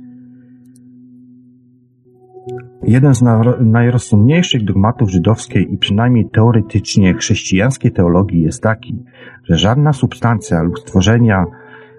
Jeden 2.88 3.16
z 3.16 3.24
najrozsądniejszych 3.60 4.64
dogmatów 4.64 5.10
żydowskiej 5.10 5.74
i 5.74 5.78
przynajmniej 5.78 6.30
teoretycznie 6.30 7.14
chrześcijańskiej 7.14 7.92
teologii 7.92 8.42
jest 8.42 8.64
taki, 8.64 9.04
że 9.44 9.58
żadna 9.58 9.94
substancja 9.94 10.62
lub 10.62 10.80
stworzenia 10.80 11.46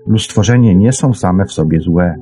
lub 0.06 0.20
stworzenie 0.20 0.74
nie 0.74 0.92
są 0.92 1.14
same 1.14 1.44
w 1.44 1.52
sobie 1.52 1.80
złe. 1.80 2.14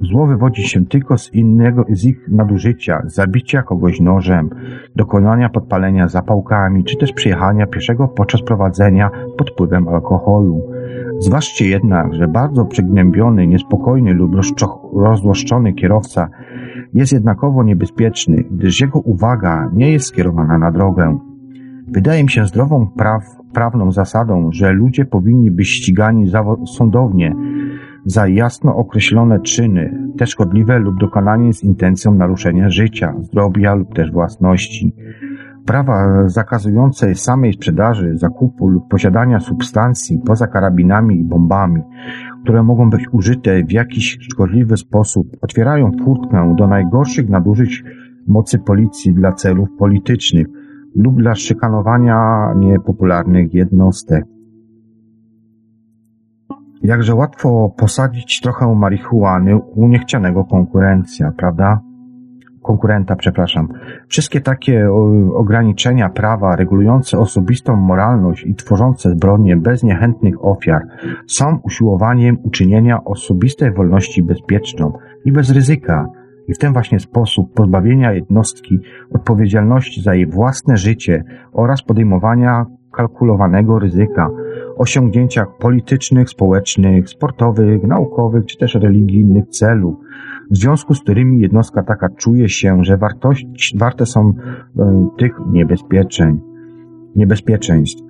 Zło 0.00 0.26
wywodzi 0.26 0.62
się 0.62 0.86
tylko 0.86 1.18
z 1.18 1.34
innego, 1.34 1.84
z 1.90 2.04
ich 2.04 2.28
nadużycia, 2.28 3.02
zabicia 3.06 3.62
kogoś 3.62 4.00
nożem, 4.00 4.50
dokonania 4.96 5.48
podpalenia 5.48 6.08
zapałkami, 6.08 6.84
czy 6.84 6.96
też 6.96 7.12
przyjechania 7.12 7.66
pieszego 7.66 8.08
podczas 8.08 8.42
prowadzenia 8.42 9.10
pod 9.38 9.50
wpływem 9.50 9.88
alkoholu. 9.88 10.62
Zważcie 11.18 11.68
jednak, 11.68 12.14
że 12.14 12.28
bardzo 12.28 12.64
przygnębiony, 12.64 13.46
niespokojny 13.46 14.14
lub 14.14 14.32
rozłoszczony 14.94 15.72
kierowca 15.72 16.28
jest 16.94 17.12
jednakowo 17.12 17.64
niebezpieczny, 17.64 18.44
gdyż 18.50 18.80
jego 18.80 19.00
uwaga 19.00 19.70
nie 19.72 19.92
jest 19.92 20.06
skierowana 20.06 20.58
na 20.58 20.72
drogę. 20.72 21.18
Wydaje 21.88 22.22
mi 22.22 22.30
się 22.30 22.46
zdrową 22.46 22.86
praw, 22.86 23.22
prawną 23.52 23.92
zasadą, 23.92 24.48
że 24.52 24.72
ludzie 24.72 25.04
powinni 25.04 25.50
być 25.50 25.68
ścigani 25.68 26.30
sądownie 26.66 27.34
za 28.04 28.28
jasno 28.28 28.76
określone 28.76 29.40
czyny, 29.40 30.08
te 30.18 30.26
szkodliwe 30.26 30.78
lub 30.78 31.00
dokonanie 31.00 31.52
z 31.52 31.64
intencją 31.64 32.14
naruszenia 32.14 32.70
życia, 32.70 33.14
zdrowia 33.20 33.74
lub 33.74 33.94
też 33.94 34.12
własności. 34.12 34.94
Prawa 35.66 36.28
zakazujące 36.28 37.14
samej 37.14 37.52
sprzedaży, 37.52 38.16
zakupu 38.16 38.68
lub 38.68 38.88
posiadania 38.88 39.40
substancji 39.40 40.20
poza 40.26 40.46
karabinami 40.46 41.20
i 41.20 41.24
bombami, 41.24 41.82
które 42.42 42.62
mogą 42.62 42.90
być 42.90 43.08
użyte 43.12 43.64
w 43.64 43.72
jakiś 43.72 44.18
szkodliwy 44.20 44.76
sposób, 44.76 45.26
otwierają 45.40 45.90
furtkę 46.04 46.54
do 46.58 46.66
najgorszych 46.66 47.28
nadużyć 47.28 47.84
mocy 48.26 48.58
policji 48.58 49.14
dla 49.14 49.32
celów 49.32 49.68
politycznych 49.78 50.46
lub 50.96 51.16
dla 51.18 51.34
szykanowania 51.34 52.48
niepopularnych 52.56 53.54
jednostek. 53.54 54.24
Jakże 56.82 57.14
łatwo 57.14 57.74
posadzić 57.76 58.40
trochę 58.40 58.74
marihuany 58.74 59.56
u 59.56 59.88
niechcianego 59.88 60.44
konkurencja, 60.44 61.32
prawda? 61.36 61.80
Konkurenta, 62.62 63.16
przepraszam. 63.16 63.68
Wszystkie 64.08 64.40
takie 64.40 64.90
ograniczenia 65.34 66.08
prawa 66.08 66.56
regulujące 66.56 67.18
osobistą 67.18 67.76
moralność 67.76 68.46
i 68.46 68.54
tworzące 68.54 69.10
zbrodnie 69.10 69.56
bez 69.56 69.82
niechętnych 69.82 70.44
ofiar 70.44 70.82
są 71.26 71.58
usiłowaniem 71.62 72.38
uczynienia 72.42 73.04
osobistej 73.04 73.72
wolności 73.72 74.22
bezpieczną 74.22 74.92
i 75.24 75.32
bez 75.32 75.50
ryzyka. 75.50 76.08
I 76.48 76.54
w 76.54 76.58
ten 76.58 76.72
właśnie 76.72 77.00
sposób 77.00 77.54
pozbawienia 77.54 78.12
jednostki 78.12 78.80
odpowiedzialności 79.10 80.02
za 80.02 80.14
jej 80.14 80.26
własne 80.26 80.76
życie 80.76 81.24
oraz 81.52 81.82
podejmowania 81.82 82.66
kalkulowanego 82.92 83.78
ryzyka, 83.78 84.30
osiągnięciach 84.76 85.46
politycznych, 85.58 86.30
społecznych, 86.30 87.08
sportowych, 87.08 87.82
naukowych 87.82 88.46
czy 88.46 88.58
też 88.58 88.74
religijnych 88.74 89.48
celów, 89.48 89.94
w 90.52 90.56
związku 90.56 90.94
z 90.94 91.00
którymi 91.00 91.40
jednostka 91.40 91.82
taka 91.82 92.08
czuje 92.08 92.48
się, 92.48 92.84
że 92.84 92.96
wartości, 92.96 93.78
warte 93.78 94.06
są 94.06 94.32
e, 94.78 95.08
tych 95.18 95.32
niebezpieczeń, 95.50 96.40
niebezpieczeństw. 97.16 98.02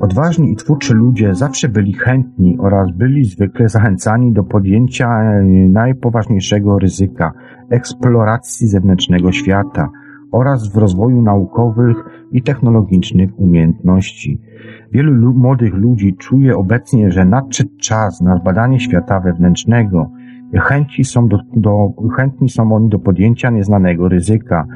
Odważni 0.00 0.52
i 0.52 0.56
twórczy 0.56 0.94
ludzie 0.94 1.34
zawsze 1.34 1.68
byli 1.68 1.92
chętni 1.92 2.56
oraz 2.58 2.88
byli 2.96 3.24
zwykle 3.24 3.68
zachęcani 3.68 4.32
do 4.32 4.44
podjęcia 4.44 5.08
e, 5.08 5.42
najpoważniejszego 5.68 6.78
ryzyka 6.78 7.32
eksploracji 7.70 8.68
zewnętrznego 8.68 9.32
świata 9.32 9.88
oraz 10.32 10.72
w 10.72 10.76
rozwoju 10.76 11.22
naukowych 11.22 11.96
i 12.32 12.42
technologicznych 12.42 13.30
umiejętności. 13.40 14.40
Wielu 14.92 15.34
młodych 15.34 15.74
ludzi 15.74 16.16
czuje 16.16 16.56
obecnie, 16.56 17.10
że 17.10 17.24
nadszedł 17.24 17.70
czas 17.80 18.20
na 18.20 18.36
zbadanie 18.36 18.80
świata 18.80 19.20
wewnętrznego, 19.20 20.10
Chęci 20.54 21.04
są 21.04 21.28
do, 21.28 21.38
do, 21.56 21.92
chętni 22.16 22.48
są 22.48 22.72
oni 22.72 22.88
do 22.88 22.98
podjęcia 22.98 23.50
nieznanego 23.50 24.08
ryzyka, 24.08 24.66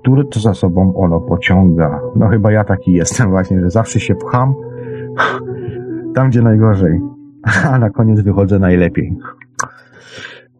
które 0.00 0.24
to 0.24 0.40
za 0.40 0.54
sobą 0.54 0.96
ono 0.96 1.20
pociąga. 1.20 2.00
No 2.16 2.28
chyba 2.28 2.52
ja 2.52 2.64
taki 2.64 2.92
jestem 2.92 3.30
właśnie, 3.30 3.60
że 3.60 3.70
zawsze 3.70 4.00
się 4.00 4.14
pcham 4.14 4.54
tam, 6.14 6.30
gdzie 6.30 6.42
najgorzej, 6.42 7.00
a 7.70 7.78
na 7.78 7.90
koniec 7.90 8.20
wychodzę 8.20 8.58
najlepiej. 8.58 9.16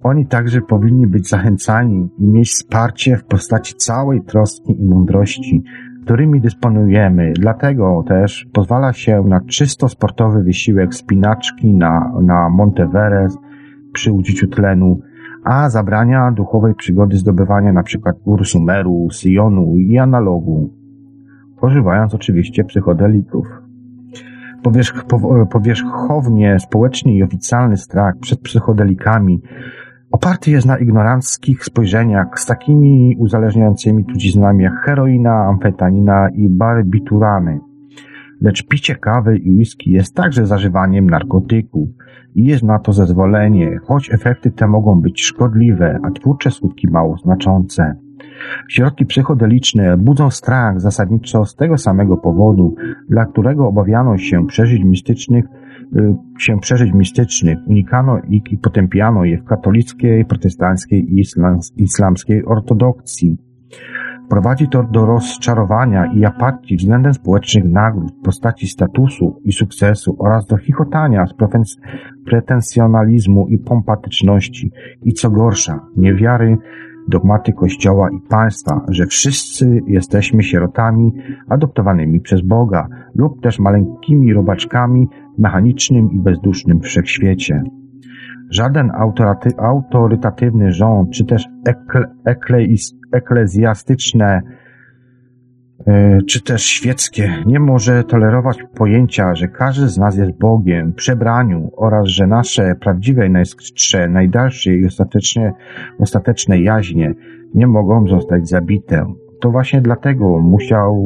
Oni 0.02 0.26
także 0.26 0.60
powinni 0.60 1.06
być 1.06 1.28
zachęcani 1.28 2.08
i 2.18 2.26
mieć 2.26 2.50
wsparcie 2.50 3.16
w 3.16 3.24
postaci 3.24 3.74
całej 3.74 4.22
troski 4.22 4.80
i 4.80 4.84
mądrości, 4.84 5.62
którymi 6.04 6.40
dysponujemy. 6.40 7.32
Dlatego 7.32 8.04
też 8.08 8.46
pozwala 8.52 8.92
się 8.92 9.24
na 9.28 9.40
czysto 9.40 9.88
sportowy 9.88 10.42
wysiłek 10.42 10.94
spinaczki 10.94 11.74
na, 11.74 12.12
na 12.22 12.48
Monteverest, 12.48 13.38
przy 13.92 14.12
użyciu 14.12 14.48
tlenu, 14.48 15.00
a 15.44 15.70
zabrania 15.70 16.32
duchowej 16.32 16.74
przygody 16.74 17.16
zdobywania 17.16 17.70
np. 17.70 18.12
gór 18.24 18.46
Sumeru, 18.46 19.08
Sionu 19.12 19.76
i 19.76 19.98
analogu, 19.98 20.74
używając 21.62 22.14
oczywiście 22.14 22.64
psychodelików. 22.64 23.46
Powierzch, 24.62 25.04
powierzchownie 25.50 26.58
społeczny 26.58 27.12
i 27.12 27.22
oficjalny 27.22 27.76
strach 27.76 28.14
przed 28.20 28.40
psychodelikami 28.40 29.40
oparty 30.12 30.50
jest 30.50 30.66
na 30.66 30.78
ignoranckich 30.78 31.64
spojrzeniach 31.64 32.40
z 32.40 32.46
takimi 32.46 33.16
uzależniającymi 33.18 34.04
truciznami 34.04 34.64
jak 34.64 34.74
heroina, 34.84 35.34
amfetanina 35.34 36.28
i 36.34 36.48
barbiturany. 36.48 37.60
Lecz 38.42 38.66
picie 38.66 38.94
kawy 38.94 39.36
i 39.36 39.50
whisky 39.50 39.90
jest 39.90 40.14
także 40.14 40.46
zażywaniem 40.46 41.10
narkotyków 41.10 41.88
i 42.34 42.44
jest 42.44 42.62
na 42.62 42.78
to 42.78 42.92
zezwolenie, 42.92 43.78
choć 43.84 44.10
efekty 44.12 44.50
te 44.50 44.68
mogą 44.68 45.00
być 45.00 45.22
szkodliwe, 45.22 45.98
a 46.02 46.10
twórcze 46.10 46.50
skutki 46.50 46.88
mało 46.88 47.16
znaczące. 47.16 47.94
Środki 48.68 49.06
psychodeliczne 49.06 49.96
budzą 49.96 50.30
strach 50.30 50.80
zasadniczo 50.80 51.44
z 51.44 51.56
tego 51.56 51.78
samego 51.78 52.16
powodu, 52.16 52.74
dla 53.08 53.26
którego 53.26 53.68
obawiano 53.68 54.18
się 54.18 54.46
przeżyć 54.46 54.84
mistycznych, 54.84 55.44
y, 55.96 56.14
się 56.38 56.60
przeżyć 56.60 56.92
mistycznych, 56.92 57.58
unikano 57.66 58.18
ich 58.28 58.52
i 58.52 58.58
potępiano 58.58 59.24
je 59.24 59.38
w 59.38 59.44
katolickiej, 59.44 60.24
protestanckiej 60.24 61.14
i 61.14 61.22
islamskiej 61.76 62.44
ortodokcji. 62.44 63.38
Prowadzi 64.28 64.68
to 64.68 64.82
do 64.82 65.06
rozczarowania 65.06 66.06
i 66.06 66.24
apatii 66.24 66.76
względem 66.76 67.14
społecznych 67.14 67.64
nagród 67.64 68.12
w 68.12 68.24
postaci 68.24 68.66
statusu 68.66 69.40
i 69.44 69.52
sukcesu 69.52 70.16
oraz 70.18 70.46
do 70.46 70.56
chichotania 70.56 71.26
z 71.26 71.34
pretensjonalizmu 72.26 73.48
i 73.48 73.58
pompatyczności 73.58 74.72
i 75.02 75.12
co 75.12 75.30
gorsza, 75.30 75.80
niewiary 75.96 76.58
dogmaty 77.08 77.52
Kościoła 77.52 78.10
i 78.10 78.20
państwa, 78.28 78.80
że 78.88 79.06
wszyscy 79.06 79.80
jesteśmy 79.86 80.42
sierotami 80.42 81.12
adoptowanymi 81.48 82.20
przez 82.20 82.40
Boga 82.40 82.88
lub 83.14 83.42
też 83.42 83.58
maleńkimi 83.58 84.32
robaczkami 84.32 85.08
w 85.38 85.42
mechanicznym 85.42 86.10
i 86.12 86.18
bezdusznym 86.18 86.80
wszechświecie. 86.80 87.62
Żaden 88.52 88.90
autorytatywny 89.58 90.72
rząd, 90.72 91.10
czy 91.10 91.24
też 91.24 91.48
ekle, 91.66 92.04
ekleis, 92.24 92.94
eklezjastyczne, 93.12 94.42
e, 95.86 96.18
czy 96.28 96.42
też 96.42 96.62
świeckie 96.62 97.34
nie 97.46 97.60
może 97.60 98.04
tolerować 98.04 98.58
pojęcia, 98.74 99.34
że 99.34 99.48
każdy 99.48 99.88
z 99.88 99.98
nas 99.98 100.16
jest 100.16 100.38
Bogiem, 100.38 100.92
przebraniu 100.92 101.70
oraz 101.76 102.08
że 102.08 102.26
nasze 102.26 102.74
prawdziwe, 102.80 103.28
najskrytsze, 103.28 104.08
najdalsze 104.08 104.74
i 104.74 104.86
ostateczne, 104.86 105.52
ostateczne 105.98 106.60
jaźnie 106.60 107.14
nie 107.54 107.66
mogą 107.66 108.08
zostać 108.08 108.48
zabite. 108.48 109.06
To 109.40 109.50
właśnie 109.50 109.80
dlatego 109.80 110.38
musiał, 110.38 111.02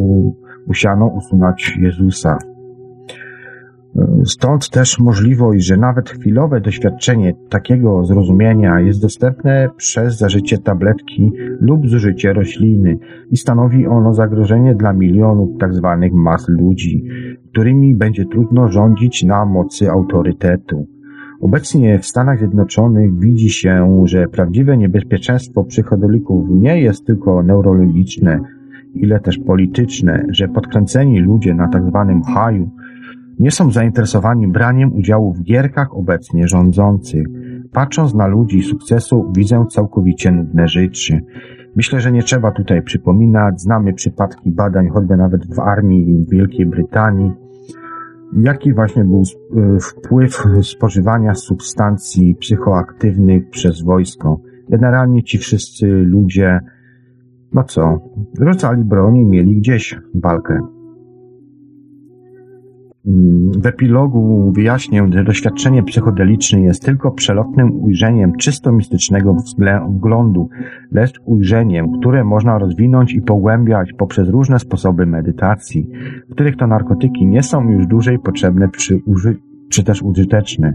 musiano 0.67 1.07
usunąć 1.07 1.77
Jezusa. 1.79 2.39
Stąd 4.25 4.71
też 4.71 4.99
możliwość, 4.99 5.67
że 5.67 5.77
nawet 5.77 6.11
chwilowe 6.11 6.61
doświadczenie 6.61 7.35
takiego 7.49 8.05
zrozumienia 8.05 8.81
jest 8.81 9.03
dostępne 9.03 9.69
przez 9.77 10.19
zażycie 10.19 10.59
tabletki 10.59 11.33
lub 11.61 11.89
zużycie 11.89 12.33
rośliny 12.33 12.99
i 13.31 13.37
stanowi 13.37 13.87
ono 13.87 14.15
zagrożenie 14.15 14.75
dla 14.75 14.93
milionów 14.93 15.49
tzw. 15.61 15.99
Tak 16.01 16.13
mas 16.13 16.49
ludzi, 16.49 17.05
którymi 17.51 17.97
będzie 17.97 18.25
trudno 18.25 18.69
rządzić 18.69 19.25
na 19.25 19.45
mocy 19.45 19.91
autorytetu. 19.91 20.87
Obecnie 21.41 21.99
w 21.99 22.07
Stanach 22.07 22.39
Zjednoczonych 22.39 23.19
widzi 23.19 23.51
się, 23.51 24.03
że 24.05 24.29
prawdziwe 24.29 24.77
niebezpieczeństwo 24.77 25.65
psychodelików 25.65 26.47
nie 26.51 26.81
jest 26.81 27.07
tylko 27.07 27.43
neurologiczne, 27.43 28.41
ile 28.95 29.21
też 29.21 29.39
polityczne, 29.39 30.27
że 30.31 30.49
podkręceni 30.49 31.21
ludzie 31.21 31.55
na 31.55 31.69
tzw. 31.69 32.23
Tak 32.25 32.35
haju 32.35 32.71
nie 33.39 33.51
są 33.51 33.71
zainteresowani 33.71 34.49
braniem 34.49 34.95
udziału 34.95 35.35
w 35.35 35.43
gierkach 35.43 35.97
obecnie 35.97 36.49
rządzących. 36.49 37.27
Patrząc 37.73 38.15
na 38.15 38.27
ludzi 38.27 38.63
sukcesu, 38.63 39.33
widzę 39.37 39.67
całkowicie 39.71 40.33
nudne 40.33 40.69
życie. 40.69 41.21
Myślę, 41.77 42.01
że 42.01 42.13
nie 42.13 42.23
trzeba 42.23 42.51
tutaj 42.51 42.83
przypominać, 42.83 43.61
znamy 43.61 43.93
przypadki 43.93 44.51
badań, 44.51 44.89
choćby 44.89 45.17
nawet 45.17 45.55
w 45.55 45.61
armii 45.61 46.27
Wielkiej 46.31 46.67
Brytanii, 46.67 47.33
jaki 48.37 48.75
właśnie 48.75 49.05
był 49.05 49.23
e, 49.23 49.79
wpływ 49.81 50.45
spożywania 50.63 51.35
substancji 51.35 52.35
psychoaktywnych 52.35 53.51
przez 53.51 53.83
wojsko. 53.83 54.41
Generalnie 54.69 55.23
ci 55.23 55.39
wszyscy 55.39 55.87
ludzie, 55.87 56.61
no 57.53 57.65
co, 57.65 57.99
rzucali 58.41 58.85
broń 58.85 59.17
i 59.17 59.25
mieli 59.25 59.57
gdzieś 59.57 60.01
walkę. 60.15 60.76
W 63.63 63.67
epilogu 63.67 64.53
wyjaśnię, 64.53 65.07
że 65.11 65.25
doświadczenie 65.25 65.83
psychodeliczne 65.83 66.61
jest 66.61 66.85
tylko 66.85 67.11
przelotnym 67.11 67.85
ujrzeniem 67.85 68.33
czysto 68.37 68.73
mistycznego 68.73 69.37
wglądu, 69.89 70.49
lecz 70.93 71.21
ujrzeniem, 71.25 71.87
które 71.99 72.25
można 72.25 72.59
rozwinąć 72.59 73.15
i 73.15 73.23
pogłębiać 73.23 73.93
poprzez 73.93 74.29
różne 74.29 74.59
sposoby 74.59 75.07
medytacji, 75.07 75.91
w 76.29 76.33
których 76.33 76.57
to 76.57 76.67
narkotyki 76.67 77.27
nie 77.27 77.43
są 77.43 77.71
już 77.71 77.87
dłużej 77.87 78.19
potrzebne 78.19 78.69
czy, 78.69 78.99
uży- 79.07 79.37
czy 79.71 79.85
też 79.85 80.03
użyteczne. 80.03 80.75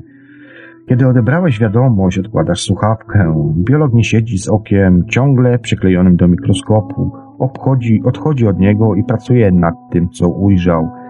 Kiedy 0.89 1.07
odebrałeś 1.07 1.59
wiadomość, 1.59 2.19
odkładasz 2.19 2.61
słuchawkę. 2.61 3.53
Biolog 3.55 3.93
nie 3.93 4.03
siedzi 4.03 4.37
z 4.37 4.47
okiem 4.49 5.03
ciągle 5.09 5.59
przyklejonym 5.59 6.15
do 6.15 6.27
mikroskopu. 6.27 7.11
Obchodzi, 7.39 8.01
odchodzi 8.03 8.47
od 8.47 8.59
niego 8.59 8.95
i 8.95 9.03
pracuje 9.03 9.51
nad 9.51 9.75
tym, 9.91 10.09
co 10.09 10.29
ujrzał. 10.29 11.00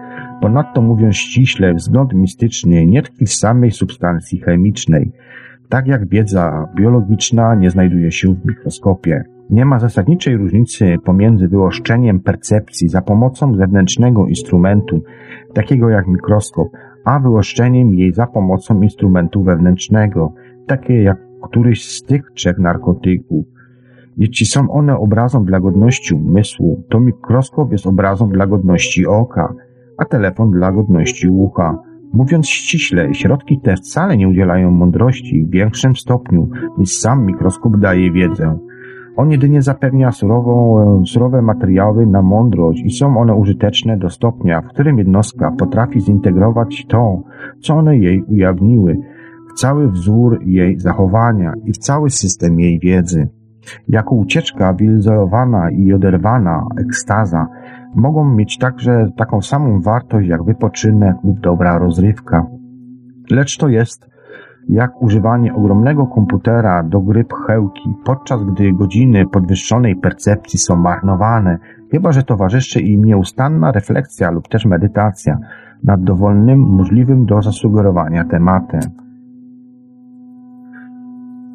Ponadto 0.42 0.82
mówiąc 0.82 1.16
ściśle, 1.16 1.74
wzgląd 1.74 2.14
mistyczny 2.14 2.86
nie 2.86 3.02
tkwi 3.02 3.26
w 3.26 3.32
samej 3.32 3.70
substancji 3.70 4.40
chemicznej. 4.40 5.12
Tak 5.68 5.86
jak 5.86 6.08
wiedza 6.08 6.68
biologiczna 6.76 7.54
nie 7.54 7.70
znajduje 7.70 8.12
się 8.12 8.34
w 8.34 8.46
mikroskopie. 8.46 9.24
Nie 9.50 9.64
ma 9.64 9.78
zasadniczej 9.78 10.36
różnicy 10.36 10.96
pomiędzy 11.04 11.48
wyoszczeniem 11.48 12.20
percepcji 12.20 12.88
za 12.88 13.02
pomocą 13.02 13.54
zewnętrznego 13.54 14.26
instrumentu, 14.26 15.02
takiego 15.54 15.88
jak 15.88 16.06
mikroskop, 16.06 16.68
a 17.04 17.20
wyoszczeniem 17.20 17.94
jej 17.94 18.12
za 18.12 18.26
pomocą 18.26 18.82
instrumentu 18.82 19.42
wewnętrznego, 19.42 20.32
takie 20.66 21.02
jak 21.02 21.18
któryś 21.42 21.88
z 21.88 22.02
tych 22.02 22.30
trzech 22.34 22.58
narkotyków. 22.58 23.46
Jeśli 24.16 24.46
są 24.46 24.70
one 24.70 24.96
obrazem 24.96 25.44
dla 25.44 25.60
godności 25.60 26.14
umysłu, 26.14 26.82
to 26.88 27.00
mikroskop 27.00 27.72
jest 27.72 27.86
obrazem 27.86 28.28
dla 28.28 28.46
godności 28.46 29.06
oka, 29.06 29.54
a 30.02 30.04
telefon 30.04 30.50
dla 30.50 30.72
godności 30.72 31.28
ucha. 31.28 31.78
Mówiąc 32.12 32.48
ściśle, 32.48 33.14
środki 33.14 33.60
te 33.60 33.76
wcale 33.76 34.16
nie 34.16 34.28
udzielają 34.28 34.70
mądrości 34.70 35.44
w 35.44 35.50
większym 35.50 35.96
stopniu 35.96 36.48
niż 36.78 36.92
sam 36.92 37.26
mikroskop 37.26 37.76
daje 37.76 38.12
wiedzę. 38.12 38.58
On 39.16 39.30
jedynie 39.30 39.62
zapewnia 39.62 40.12
surową, 40.12 40.54
surowe 41.06 41.42
materiały 41.42 42.06
na 42.06 42.22
mądrość 42.22 42.82
i 42.84 42.90
są 42.90 43.18
one 43.18 43.34
użyteczne 43.34 43.96
do 43.96 44.10
stopnia, 44.10 44.60
w 44.62 44.68
którym 44.68 44.98
jednostka 44.98 45.52
potrafi 45.58 46.00
zintegrować 46.00 46.86
to, 46.88 47.22
co 47.60 47.74
one 47.74 47.98
jej 47.98 48.22
ujawniły, 48.22 48.96
w 49.50 49.58
cały 49.58 49.90
wzór 49.90 50.38
jej 50.44 50.80
zachowania 50.80 51.52
i 51.64 51.72
w 51.72 51.78
cały 51.78 52.10
system 52.10 52.60
jej 52.60 52.78
wiedzy. 52.78 53.28
Jako 53.88 54.14
ucieczka 54.14 54.72
wyizolowana 54.72 55.70
i 55.70 55.92
oderwana 55.92 56.66
ekstaza 56.78 57.46
mogą 57.94 58.34
mieć 58.34 58.58
także 58.58 59.06
taką 59.16 59.42
samą 59.42 59.80
wartość 59.80 60.28
jak 60.28 60.44
wypoczynek 60.44 61.16
lub 61.24 61.40
dobra 61.40 61.78
rozrywka. 61.78 62.46
Lecz 63.30 63.58
to 63.58 63.68
jest 63.68 64.12
jak 64.68 65.02
używanie 65.02 65.54
ogromnego 65.54 66.06
komputera 66.06 66.82
do 66.82 67.00
gry 67.00 67.24
pchełki, 67.24 67.94
podczas 68.04 68.44
gdy 68.44 68.72
godziny 68.72 69.26
podwyższonej 69.26 69.96
percepcji 69.96 70.58
są 70.58 70.76
marnowane, 70.76 71.58
chyba 71.90 72.12
że 72.12 72.22
towarzyszy 72.22 72.80
im 72.80 73.04
nieustanna 73.04 73.72
refleksja 73.72 74.30
lub 74.30 74.48
też 74.48 74.66
medytacja 74.66 75.38
nad 75.84 76.02
dowolnym, 76.02 76.58
możliwym 76.58 77.26
do 77.26 77.42
zasugerowania 77.42 78.24
tematem. 78.24 79.01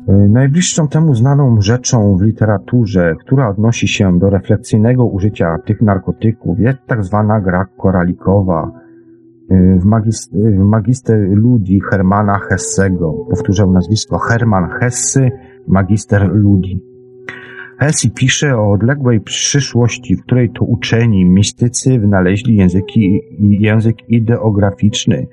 E, 0.07 0.13
najbliższą 0.13 0.87
temu 0.87 1.15
znaną 1.15 1.61
rzeczą 1.61 2.17
w 2.17 2.21
literaturze, 2.21 3.15
która 3.19 3.49
odnosi 3.49 3.87
się 3.87 4.19
do 4.19 4.29
refleksyjnego 4.29 5.05
użycia 5.05 5.57
tych 5.65 5.81
narkotyków, 5.81 6.59
jest 6.59 6.77
tak 6.87 7.03
zwana 7.03 7.41
gra 7.41 7.65
koralikowa. 7.77 8.71
E, 9.49 9.79
w, 9.79 9.85
magist 9.85 10.33
w 10.33 10.57
magister 10.57 11.19
ludzi 11.29 11.79
Hermana 11.91 12.39
Hessego, 12.39 13.13
powtórzę 13.29 13.67
nazwisko 13.67 14.17
Herman 14.17 14.69
Hesse, 14.69 15.29
magister 15.67 16.29
ludzi. 16.33 16.81
Hesse 17.79 18.09
pisze 18.09 18.57
o 18.57 18.71
odległej 18.71 19.21
przyszłości, 19.21 20.15
w 20.15 20.23
której 20.23 20.49
to 20.49 20.65
uczeni, 20.65 21.25
mistycy 21.25 21.99
wynaleźli 21.99 22.55
języki, 22.55 23.21
język 23.39 24.09
ideograficzny, 24.09 25.27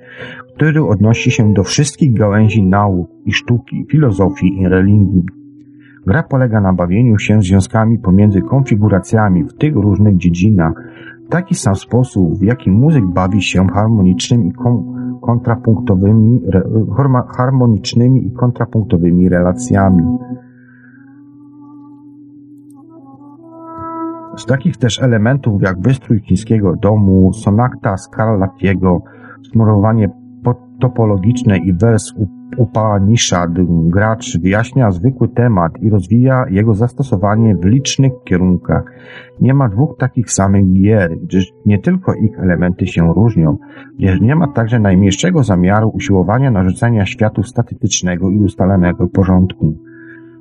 który 0.54 0.84
odnosi 0.84 1.30
się 1.30 1.52
do 1.52 1.64
wszystkich 1.64 2.14
gałęzi 2.14 2.62
nauk 2.62 3.10
i 3.24 3.32
sztuki, 3.32 3.86
filozofii 3.90 4.60
i 4.60 4.68
religii. 4.68 5.24
Gra 6.06 6.22
polega 6.22 6.60
na 6.60 6.72
bawieniu 6.72 7.18
się 7.18 7.42
związkami 7.42 7.98
pomiędzy 7.98 8.42
konfiguracjami 8.42 9.44
w 9.44 9.54
tych 9.54 9.74
różnych 9.74 10.16
dziedzinach, 10.16 10.72
w 11.26 11.28
taki 11.28 11.54
sam 11.54 11.74
sposób, 11.74 12.38
w 12.38 12.42
jaki 12.42 12.70
muzyk 12.70 13.04
bawi 13.04 13.42
się 13.42 13.66
harmonicznymi 13.66 14.52
kontrapunktowymi, 15.22 16.42
harmonicznymi 17.36 18.26
i 18.26 18.32
kontrapunktowymi 18.32 19.28
relacjami. 19.28 20.02
Z 24.36 24.46
takich 24.46 24.76
też 24.76 25.02
elementów 25.02 25.62
jak 25.62 25.80
wystrój 25.80 26.20
chińskiego 26.20 26.76
domu, 26.76 27.32
sonakta 27.32 27.96
Scarlattiego, 27.96 29.02
smurowanie 29.52 30.23
topologiczne 30.80 31.58
i 31.58 31.72
wers 31.72 32.12
Upanishad 32.56 33.50
gracz 33.88 34.38
wyjaśnia 34.38 34.90
zwykły 34.90 35.28
temat 35.28 35.72
i 35.82 35.90
rozwija 35.90 36.44
jego 36.50 36.74
zastosowanie 36.74 37.56
w 37.56 37.64
licznych 37.64 38.12
kierunkach. 38.24 38.84
Nie 39.40 39.54
ma 39.54 39.68
dwóch 39.68 39.96
takich 39.98 40.30
samych 40.30 40.72
gier, 40.72 41.18
gdyż 41.22 41.52
nie 41.66 41.78
tylko 41.78 42.14
ich 42.14 42.38
elementy 42.38 42.86
się 42.86 43.12
różnią, 43.14 43.56
gdyż 43.98 44.20
nie 44.20 44.36
ma 44.36 44.48
także 44.48 44.78
najmniejszego 44.78 45.42
zamiaru 45.42 45.88
usiłowania 45.88 46.50
narzucenia 46.50 47.06
światu 47.06 47.42
statystycznego 47.42 48.30
i 48.30 48.38
ustalonego 48.38 49.08
porządku. 49.08 49.74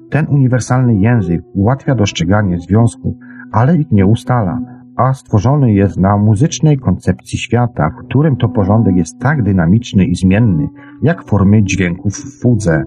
Ten 0.09 0.27
uniwersalny 0.29 0.95
język 0.95 1.41
ułatwia 1.53 1.95
dostrzeganie 1.95 2.59
związków, 2.59 3.15
ale 3.51 3.77
ich 3.77 3.91
nie 3.91 4.05
ustala, 4.05 4.59
a 4.95 5.13
stworzony 5.13 5.73
jest 5.73 5.97
na 5.97 6.17
muzycznej 6.17 6.77
koncepcji 6.77 7.39
świata, 7.39 7.89
w 7.89 8.05
którym 8.05 8.35
to 8.35 8.49
porządek 8.49 8.95
jest 8.95 9.19
tak 9.19 9.43
dynamiczny 9.43 10.05
i 10.05 10.15
zmienny, 10.15 10.67
jak 11.01 11.23
formy 11.23 11.63
dźwięków 11.63 12.13
w 12.13 12.41
fudze. 12.41 12.83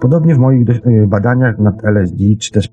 Podobnie 0.00 0.34
w 0.34 0.38
moich 0.38 0.68
y, 0.70 1.06
badaniach 1.06 1.58
nad 1.58 1.84
LSD 1.84 2.24
czy 2.40 2.52
też 2.52 2.70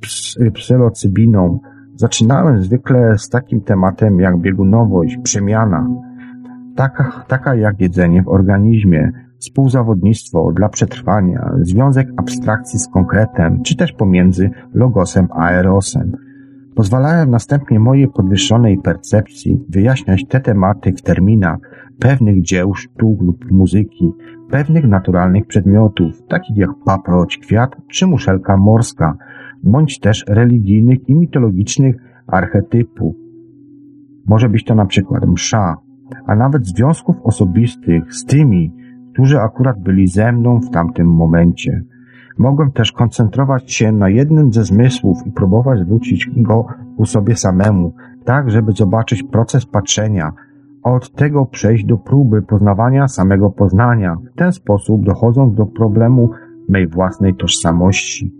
psylocybiną 0.54 1.60
zaczynałem 1.96 2.64
zwykle 2.64 3.18
z 3.18 3.30
takim 3.30 3.62
tematem 3.62 4.20
jak 4.20 4.38
biegunowość, 4.38 5.18
przemiana, 5.24 5.88
taka, 6.76 7.26
taka 7.28 7.56
jak 7.56 7.82
jedzenie 7.82 8.24
w 8.24 8.28
organizmie, 8.28 9.12
współzawodnictwo 9.40 10.52
dla 10.52 10.70
przetrwania, 10.70 11.52
związek 11.62 12.08
abstrakcji 12.18 12.80
z 12.80 12.88
konkretem, 12.88 13.64
czy 13.64 13.76
też 13.76 13.94
pomiędzy 13.94 14.50
logosem 14.74 15.28
a 15.32 15.52
erosem. 15.52 16.12
Pozwalałem 16.76 17.30
następnie 17.30 17.80
mojej 17.80 18.08
podwyższonej 18.08 18.78
percepcji 18.78 19.66
wyjaśniać 19.70 20.26
te 20.30 20.40
tematy 20.40 20.94
w 20.94 21.02
terminach 21.02 21.58
pewnych 22.00 22.42
dzieł 22.42 22.74
sztuk 22.74 23.22
lub 23.22 23.52
muzyki, 23.52 24.12
pewnych 24.50 24.88
naturalnych 24.88 25.48
przedmiotów, 25.48 26.28
takich 26.28 26.58
jak 26.58 26.70
paproć, 26.86 27.38
kwiat 27.38 27.76
czy 27.92 28.08
muszelka 28.08 28.58
morska, 28.58 29.18
bądź 29.64 30.00
też 30.00 30.26
religijnych 30.28 31.10
i 31.10 31.16
mitologicznych 31.16 31.96
archetypów. 32.28 33.16
Może 34.26 34.50
być 34.50 34.64
to 34.64 34.76
na 34.76 34.86
przykład 34.86 35.26
msza, 35.28 35.78
a 36.26 36.36
nawet 36.36 36.68
związków 36.68 37.16
osobistych 37.24 38.14
z 38.14 38.26
tymi, 38.26 38.74
którzy 39.14 39.40
akurat 39.40 39.80
byli 39.80 40.08
ze 40.08 40.32
mną 40.32 40.60
w 40.60 40.70
tamtym 40.70 41.08
momencie. 41.08 41.82
Mogłem 42.42 42.72
też 42.72 42.92
koncentrować 42.92 43.74
się 43.74 43.92
na 43.92 44.10
jednym 44.10 44.54
ze 44.54 44.64
zmysłów 44.64 45.18
i 45.28 45.32
próbować 45.32 45.80
zwrócić 45.80 46.30
go 46.38 46.66
ku 46.98 47.06
sobie 47.06 47.36
samemu, 47.36 47.94
tak 48.26 48.52
żeby 48.52 48.72
zobaczyć 48.72 49.24
proces 49.24 49.66
patrzenia, 49.66 50.32
od 50.84 51.12
tego 51.12 51.46
przejść 51.46 51.86
do 51.86 51.98
próby 51.98 52.42
poznawania 52.42 53.08
samego 53.08 53.50
poznania, 53.50 54.18
w 54.34 54.38
ten 54.38 54.52
sposób 54.52 55.06
dochodząc 55.06 55.56
do 55.56 55.66
problemu 55.66 56.30
mej 56.70 56.88
własnej 56.88 57.36
tożsamości. 57.36 58.34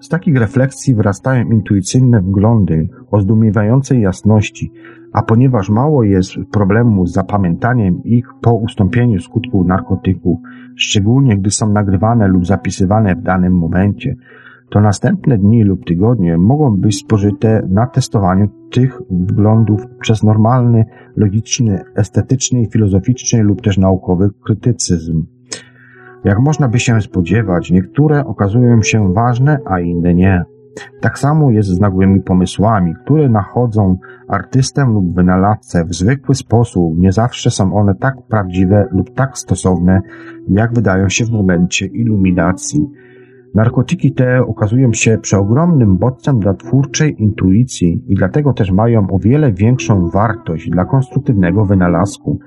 Z 0.00 0.08
takich 0.08 0.36
refleksji 0.36 0.94
wyrastają 0.94 1.50
intuicyjne 1.50 2.20
wglądy 2.20 2.88
o 3.10 3.20
zdumiewającej 3.20 4.00
jasności, 4.00 4.72
a 5.12 5.22
ponieważ 5.22 5.70
mało 5.70 6.04
jest 6.04 6.30
problemu 6.50 7.06
z 7.06 7.12
zapamiętaniem 7.12 8.04
ich 8.04 8.28
po 8.40 8.54
ustąpieniu 8.54 9.20
skutków 9.20 9.66
narkotyków, 9.66 10.38
szczególnie 10.78 11.36
gdy 11.36 11.50
są 11.50 11.72
nagrywane 11.72 12.28
lub 12.28 12.46
zapisywane 12.46 13.14
w 13.14 13.22
danym 13.22 13.52
momencie, 13.52 14.14
to 14.70 14.80
następne 14.80 15.38
dni 15.38 15.64
lub 15.64 15.84
tygodnie 15.84 16.38
mogą 16.38 16.76
być 16.76 16.98
spożyte 16.98 17.62
na 17.68 17.86
testowaniu 17.86 18.48
tych 18.70 18.98
wglądów 19.10 19.80
przez 20.00 20.22
normalny, 20.22 20.84
logiczny, 21.16 21.84
estetyczny, 21.96 22.66
filozoficzny 22.72 23.42
lub 23.42 23.62
też 23.62 23.78
naukowy 23.78 24.30
krytycyzm. 24.44 25.26
Jak 26.24 26.38
można 26.38 26.68
by 26.68 26.78
się 26.78 27.00
spodziewać, 27.00 27.70
niektóre 27.70 28.24
okazują 28.26 28.82
się 28.82 29.12
ważne, 29.12 29.58
a 29.64 29.80
inne 29.80 30.14
nie. 30.14 30.44
Tak 31.00 31.18
samo 31.18 31.50
jest 31.50 31.68
z 31.68 31.80
nagłymi 31.80 32.20
pomysłami, 32.20 32.94
które 33.04 33.28
nachodzą 33.28 33.98
artystę 34.28 34.84
lub 34.84 35.14
wynalazcę 35.14 35.84
w 35.84 35.94
zwykły 35.94 36.34
sposób. 36.34 36.98
Nie 36.98 37.12
zawsze 37.12 37.50
są 37.50 37.74
one 37.74 37.94
tak 37.94 38.14
prawdziwe 38.28 38.88
lub 38.92 39.14
tak 39.14 39.38
stosowne, 39.38 40.00
jak 40.48 40.74
wydają 40.74 41.08
się 41.08 41.24
w 41.24 41.30
momencie 41.30 41.86
iluminacji. 41.86 42.90
Narkotyki 43.54 44.12
te 44.12 44.40
okazują 44.46 44.92
się 44.92 45.18
przeogromnym 45.18 45.96
bodźcem 45.96 46.38
dla 46.38 46.54
twórczej 46.54 47.22
intuicji 47.22 48.04
i 48.06 48.14
dlatego 48.14 48.52
też 48.52 48.70
mają 48.70 49.10
o 49.10 49.18
wiele 49.18 49.52
większą 49.52 50.08
wartość 50.10 50.70
dla 50.70 50.84
konstruktywnego 50.84 51.64
wynalazku 51.64 52.38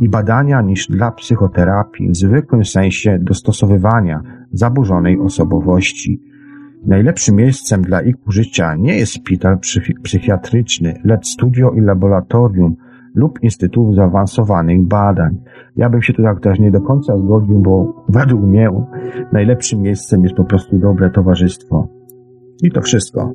i 0.00 0.08
badania 0.08 0.62
niż 0.62 0.86
dla 0.86 1.10
psychoterapii 1.10 2.10
w 2.10 2.16
zwykłym 2.16 2.64
sensie 2.64 3.18
dostosowywania 3.22 4.22
zaburzonej 4.52 5.18
osobowości. 5.18 6.31
Najlepszym 6.86 7.36
miejscem 7.36 7.82
dla 7.82 8.02
ich 8.02 8.14
użycia 8.26 8.74
nie 8.74 8.98
jest 8.98 9.14
szpital 9.14 9.58
psychiatryczny, 10.02 11.00
lecz 11.04 11.26
studio 11.26 11.70
i 11.70 11.80
laboratorium 11.80 12.76
lub 13.14 13.42
Instytut 13.42 13.94
Zaawansowanych 13.94 14.86
Badań. 14.86 15.38
Ja 15.76 15.90
bym 15.90 16.02
się 16.02 16.12
tutaj 16.12 16.40
też 16.40 16.58
nie 16.58 16.70
do 16.70 16.80
końca 16.80 17.18
zgodził, 17.18 17.60
bo 17.60 18.04
według 18.08 18.42
mnie 18.42 18.68
najlepszym 19.32 19.82
miejscem 19.82 20.22
jest 20.22 20.34
po 20.34 20.44
prostu 20.44 20.78
dobre 20.78 21.10
towarzystwo. 21.10 21.88
I 22.62 22.70
to 22.70 22.80
wszystko. 22.80 23.32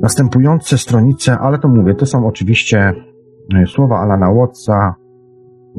Następujące 0.00 0.78
stronice, 0.78 1.38
ale 1.38 1.58
to 1.58 1.68
mówię, 1.68 1.94
to 1.94 2.06
są 2.06 2.26
oczywiście 2.26 2.92
e, 3.54 3.66
słowa 3.66 3.98
Alana 3.98 4.32
Watsa, 4.32 4.94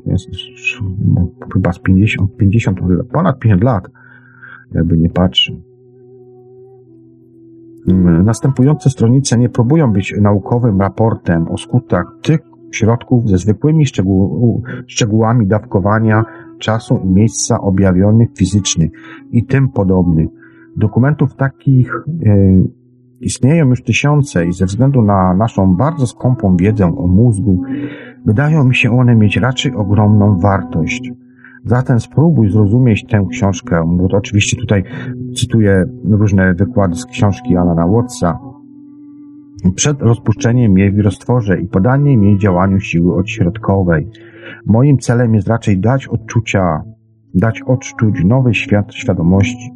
jest 0.05 0.29
chyba 1.53 1.71
z 1.71 1.79
50, 1.79 2.37
50, 2.37 2.79
ponad 3.13 3.39
50 3.39 3.63
lat, 3.63 3.87
jakby 4.71 4.97
nie 4.97 5.09
patrzy. 5.09 5.61
Mm, 7.87 8.25
następujące 8.25 8.89
stronice 8.89 9.37
nie 9.37 9.49
próbują 9.49 9.93
być 9.93 10.15
naukowym 10.21 10.81
raportem 10.81 11.47
o 11.47 11.57
skutkach 11.57 12.05
tych 12.21 12.39
środków 12.71 13.29
ze 13.29 13.37
zwykłymi 13.37 13.85
szczegół, 13.85 14.63
szczegółami 14.87 15.47
dawkowania 15.47 16.25
czasu 16.59 16.99
i 17.03 17.07
miejsca 17.07 17.61
objawionych 17.61 18.29
fizycznych 18.37 18.91
i 19.31 19.45
tym 19.45 19.69
podobnych. 19.69 20.29
Dokumentów 20.77 21.35
takich 21.35 21.93
e, 22.25 22.35
istnieją 23.21 23.69
już 23.69 23.83
tysiące 23.83 24.47
i 24.47 24.53
ze 24.53 24.65
względu 24.65 25.01
na 25.01 25.33
naszą 25.33 25.75
bardzo 25.75 26.07
skąpą 26.07 26.57
wiedzę 26.57 26.85
o 26.97 27.07
mózgu, 27.07 27.61
wydają 28.25 28.63
mi 28.63 28.75
się 28.75 28.99
one 28.99 29.15
mieć 29.15 29.37
raczej 29.37 29.75
ogromną 29.75 30.39
wartość. 30.39 31.11
Zatem 31.65 31.99
spróbuj 31.99 32.49
zrozumieć 32.49 33.05
tę 33.05 33.25
książkę, 33.31 33.83
bo 33.97 34.17
oczywiście 34.17 34.57
tutaj 34.57 34.83
cytuję 35.35 35.85
różne 36.09 36.53
wykłady 36.53 36.95
z 36.95 37.05
książki 37.05 37.57
Alana 37.57 37.87
Wattsa, 37.87 38.39
przed 39.75 40.01
rozpuszczeniem 40.01 40.77
jej 40.77 40.91
w 40.91 40.99
roztworze 40.99 41.61
i 41.61 41.67
podaniem 41.67 42.23
jej 42.23 42.37
działaniu 42.37 42.79
siły 42.79 43.15
odśrodkowej. 43.15 44.07
Moim 44.65 44.97
celem 44.97 45.35
jest 45.35 45.47
raczej 45.47 45.79
dać 45.79 46.07
odczucia, 46.07 46.81
dać 47.33 47.61
odczuć 47.61 48.23
nowy 48.23 48.53
świat 48.53 48.93
świadomości, 48.93 49.71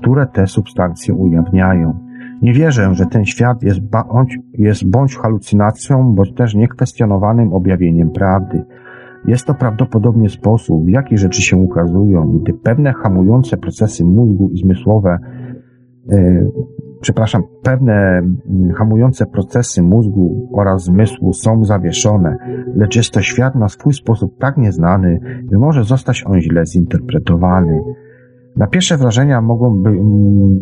które 0.00 0.26
te 0.26 0.46
substancje 0.46 1.14
ujawniają. 1.14 1.98
Nie 2.42 2.52
wierzę, 2.52 2.94
że 2.94 3.06
ten 3.06 3.24
świat 3.24 3.62
jest, 3.62 3.80
bądź, 3.80 4.38
jest 4.52 4.90
bądź 4.90 5.16
halucynacją, 5.16 6.14
bądź 6.14 6.34
też 6.34 6.54
niekwestionowanym 6.54 7.52
objawieniem 7.52 8.10
prawdy. 8.10 8.64
Jest 9.26 9.46
to 9.46 9.54
prawdopodobnie 9.54 10.28
sposób, 10.28 10.84
w 10.84 10.88
jaki 10.88 11.18
rzeczy 11.18 11.42
się 11.42 11.56
ukazują, 11.56 12.38
gdy 12.42 12.54
pewne 12.54 12.92
hamujące 12.92 13.56
procesy 13.56 14.04
mózgu 14.04 14.50
i 14.52 14.58
zmysłowe, 14.58 15.18
e, 16.12 16.46
przepraszam, 17.00 17.42
pewne 17.62 17.92
mm, 17.92 18.72
hamujące 18.72 19.26
procesy 19.26 19.82
mózgu 19.82 20.48
oraz 20.52 20.84
zmysłu 20.84 21.32
są 21.32 21.64
zawieszone, 21.64 22.36
lecz 22.76 22.96
jest 22.96 23.10
to 23.10 23.22
świat 23.22 23.54
na 23.54 23.68
swój 23.68 23.92
sposób 23.92 24.38
tak 24.38 24.56
nieznany, 24.56 25.20
że 25.52 25.58
może 25.58 25.84
zostać 25.84 26.24
on 26.26 26.40
źle 26.40 26.66
zinterpretowany. 26.66 27.80
Na 28.56 28.66
pierwsze 28.66 28.96
wrażenia 28.96 29.40
mogą 29.40 29.82
by, 29.82 29.90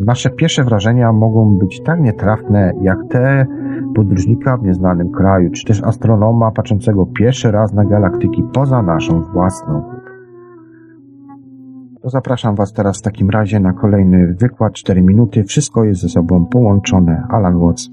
nasze 0.05 0.31
pierwsze 0.31 0.65
wrażenia 0.65 1.13
mogą 1.13 1.59
być 1.59 1.81
tak 1.83 2.01
nietrafne, 2.01 2.73
jak 2.83 2.99
te 3.11 3.47
podróżnika 3.95 4.57
w 4.57 4.63
nieznanym 4.63 5.11
kraju, 5.11 5.51
czy 5.51 5.65
też 5.65 5.83
astronoma 5.83 6.51
patrzącego 6.51 7.07
pierwszy 7.07 7.51
raz 7.51 7.73
na 7.73 7.85
galaktyki 7.85 8.45
poza 8.53 8.83
naszą 8.83 9.23
własną. 9.23 9.83
To 12.03 12.11
zapraszam 12.11 12.55
Was 12.55 12.73
teraz 12.73 12.99
w 12.99 13.03
takim 13.03 13.31
razie 13.31 13.61
na 13.61 13.73
kolejny 13.73 14.35
wykład 14.41 14.73
4 14.73 15.03
minuty. 15.03 15.45
Wszystko 15.45 15.85
jest 15.85 16.01
ze 16.01 16.09
sobą 16.09 16.47
połączone. 16.47 17.23
Alan 17.31 17.59
Watts. 17.59 17.91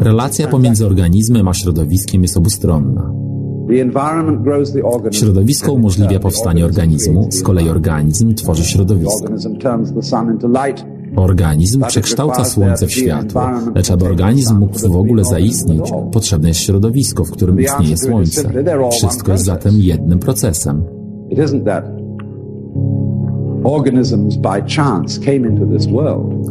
Relacja 0.00 0.48
pomiędzy 0.48 0.86
organizmem 0.86 1.48
a 1.48 1.54
środowiskiem 1.54 2.22
jest 2.22 2.36
obustronna. 2.36 3.21
Środowisko 5.10 5.72
umożliwia 5.72 6.20
powstanie 6.20 6.64
organizmu, 6.64 7.28
z 7.30 7.42
kolei 7.42 7.68
organizm 7.68 8.34
tworzy 8.34 8.64
środowisko. 8.64 9.28
Organizm 11.16 11.82
przekształca 11.88 12.44
Słońce 12.44 12.86
w 12.86 12.92
światło, 12.92 13.42
lecz 13.74 13.90
aby 13.90 14.04
organizm 14.04 14.58
mógł 14.58 14.78
w 14.78 14.96
ogóle 14.96 15.24
zaistnieć, 15.24 15.92
potrzebne 16.12 16.48
jest 16.48 16.60
środowisko, 16.60 17.24
w 17.24 17.30
którym 17.30 17.60
istnieje 17.60 17.96
Słońce. 17.96 18.50
Wszystko 18.90 19.32
jest 19.32 19.44
zatem 19.44 19.74
jednym 19.76 20.18
procesem. 20.18 20.84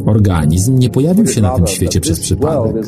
Organizm 0.06 0.78
nie 0.78 0.90
pojawił 0.90 1.26
się 1.26 1.40
na 1.40 1.50
tym 1.50 1.66
świecie 1.66 2.00
przez 2.00 2.20
przypadek. 2.20 2.86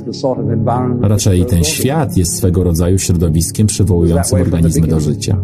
Raczej 1.01 1.45
ten 1.45 1.65
świat 1.65 2.17
jest 2.17 2.37
swego 2.37 2.65
rodzaju 2.65 2.99
środowiskiem 2.99 3.67
przywołującym 3.67 4.41
organizmy 4.41 4.87
do 4.87 5.01
życia. 5.01 5.37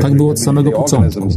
Tak 0.00 0.16
było 0.16 0.30
od 0.30 0.40
samego 0.40 0.70
początku. 0.70 1.28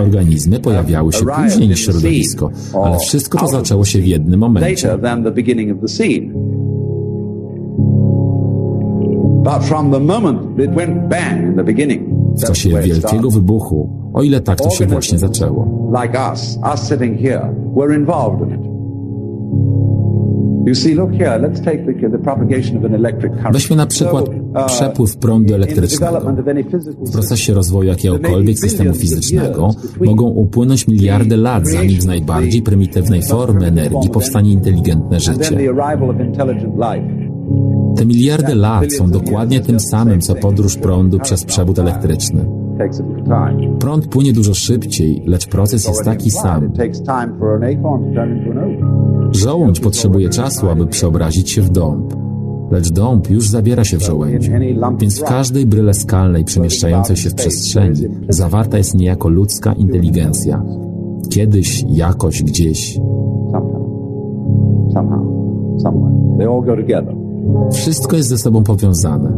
Organizmy 0.00 0.60
pojawiały 0.60 1.12
się 1.12 1.24
później 1.44 1.68
niż 1.68 1.84
środowisko, 1.84 2.50
ale 2.84 2.98
wszystko 2.98 3.38
to 3.38 3.46
zaczęło 3.46 3.84
się 3.84 3.98
w 3.98 4.06
jednym 4.06 4.40
momencie. 4.40 4.98
W 12.36 12.44
czasie 12.46 12.70
wielkiego 12.82 13.30
wybuchu, 13.30 14.07
o 14.18 14.22
ile 14.22 14.40
tak 14.40 14.58
to 14.58 14.70
się 14.70 14.86
właśnie 14.86 15.18
zaczęło. 15.18 15.90
Weźmy 23.52 23.76
na 23.76 23.86
przykład 23.86 24.28
uh, 24.28 24.66
przepływ 24.66 25.16
prądu 25.16 25.54
elektrycznego. 25.54 26.20
W 27.06 27.12
procesie 27.12 27.54
rozwoju 27.54 27.88
jakiegokolwiek 27.88 28.58
systemu 28.58 28.94
fizycznego 28.94 29.70
mogą 30.04 30.24
upłynąć 30.24 30.88
miliardy 30.88 31.36
lat, 31.36 31.68
zanim 31.68 32.00
z 32.00 32.06
najbardziej 32.06 32.62
prymitywnej 32.62 33.22
formy 33.22 33.66
energii 33.66 34.10
powstanie 34.12 34.52
inteligentne 34.52 35.20
życie. 35.20 35.56
Te 37.96 38.06
miliardy 38.06 38.54
lat 38.54 38.92
są 38.92 39.10
dokładnie 39.10 39.60
tym 39.60 39.80
samym, 39.80 40.20
co 40.20 40.34
podróż 40.34 40.76
prądu 40.76 41.18
przez 41.18 41.44
przewód 41.44 41.78
elektryczny. 41.78 42.57
Prąd 43.78 44.06
płynie 44.06 44.32
dużo 44.32 44.54
szybciej, 44.54 45.22
lecz 45.26 45.46
proces 45.46 45.88
jest 45.88 46.04
taki 46.04 46.30
sam. 46.30 46.72
Żołądź 49.30 49.80
potrzebuje 49.80 50.28
czasu, 50.28 50.68
aby 50.68 50.86
przeobrazić 50.86 51.50
się 51.50 51.62
w 51.62 51.70
dąb. 51.70 52.14
Lecz 52.70 52.92
dąb 52.92 53.30
już 53.30 53.48
zabiera 53.48 53.84
się 53.84 53.96
w 53.96 54.02
żołędziu, 54.02 54.52
więc 54.98 55.20
w 55.20 55.24
każdej 55.24 55.66
bryle 55.66 55.94
skalnej 55.94 56.44
przemieszczającej 56.44 57.16
się 57.16 57.30
w 57.30 57.34
przestrzeni 57.34 58.00
zawarta 58.28 58.78
jest 58.78 58.94
niejako 58.94 59.28
ludzka 59.28 59.72
inteligencja. 59.72 60.62
Kiedyś, 61.30 61.84
jakoś, 61.88 62.42
gdzieś. 62.42 63.00
Wszystko 67.72 68.16
jest 68.16 68.28
ze 68.28 68.38
sobą 68.38 68.64
powiązane. 68.64 69.32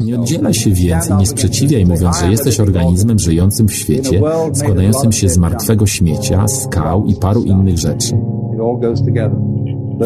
Nie 0.00 0.20
oddzielaj 0.20 0.54
się 0.54 0.70
więc 0.70 1.10
i 1.10 1.14
nie 1.14 1.26
sprzeciwiaj, 1.26 1.86
mówiąc, 1.86 2.20
że 2.20 2.30
jesteś 2.30 2.60
organizmem 2.60 3.18
żyjącym 3.18 3.68
w 3.68 3.72
świecie, 3.74 4.20
składającym 4.52 5.12
się 5.12 5.28
z 5.28 5.38
martwego 5.38 5.86
śmiecia, 5.86 6.48
skał 6.48 7.06
i 7.06 7.14
paru 7.14 7.42
innych 7.42 7.78
rzeczy. 7.78 8.18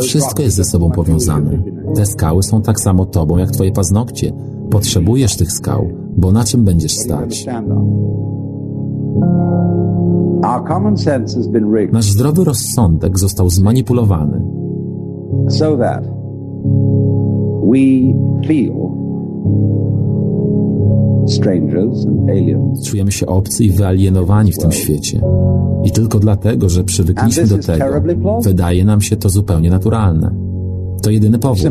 Wszystko 0.02 0.42
jest 0.42 0.56
ze 0.56 0.64
sobą 0.64 0.90
powiązane. 0.90 1.62
Te 1.94 2.06
skały 2.06 2.42
są 2.42 2.62
tak 2.62 2.80
samo 2.80 3.06
tobą, 3.06 3.38
jak 3.38 3.50
twoje 3.50 3.72
paznokcie. 3.72 4.32
Potrzebujesz 4.70 5.36
tych 5.36 5.52
skał, 5.52 5.88
bo 6.16 6.32
na 6.32 6.44
czym 6.44 6.64
będziesz 6.64 6.92
stać? 6.92 7.46
Nasz 11.92 12.10
zdrowy 12.10 12.44
rozsądek 12.44 13.18
został 13.18 13.50
zmanipulowany. 13.50 14.42
We 17.62 18.14
feel 18.46 18.72
strangers 21.26 22.06
and 22.06 22.30
aliens. 22.30 22.82
Czujemy 22.88 23.12
się 23.12 23.26
obcy 23.26 23.64
i 23.64 23.70
wyalienowani 23.70 24.52
w 24.52 24.58
tym 24.58 24.72
świecie. 24.72 25.20
I 25.84 25.90
tylko 25.90 26.18
dlatego, 26.18 26.68
że 26.68 26.84
przywykliśmy 26.84 27.46
do 27.46 27.58
tego, 27.58 27.84
wydaje 28.44 28.84
nam 28.84 29.00
się 29.00 29.16
to 29.16 29.28
zupełnie 29.28 29.70
naturalne. 29.70 30.34
To 31.02 31.10
jedyny 31.10 31.38
powód. 31.38 31.66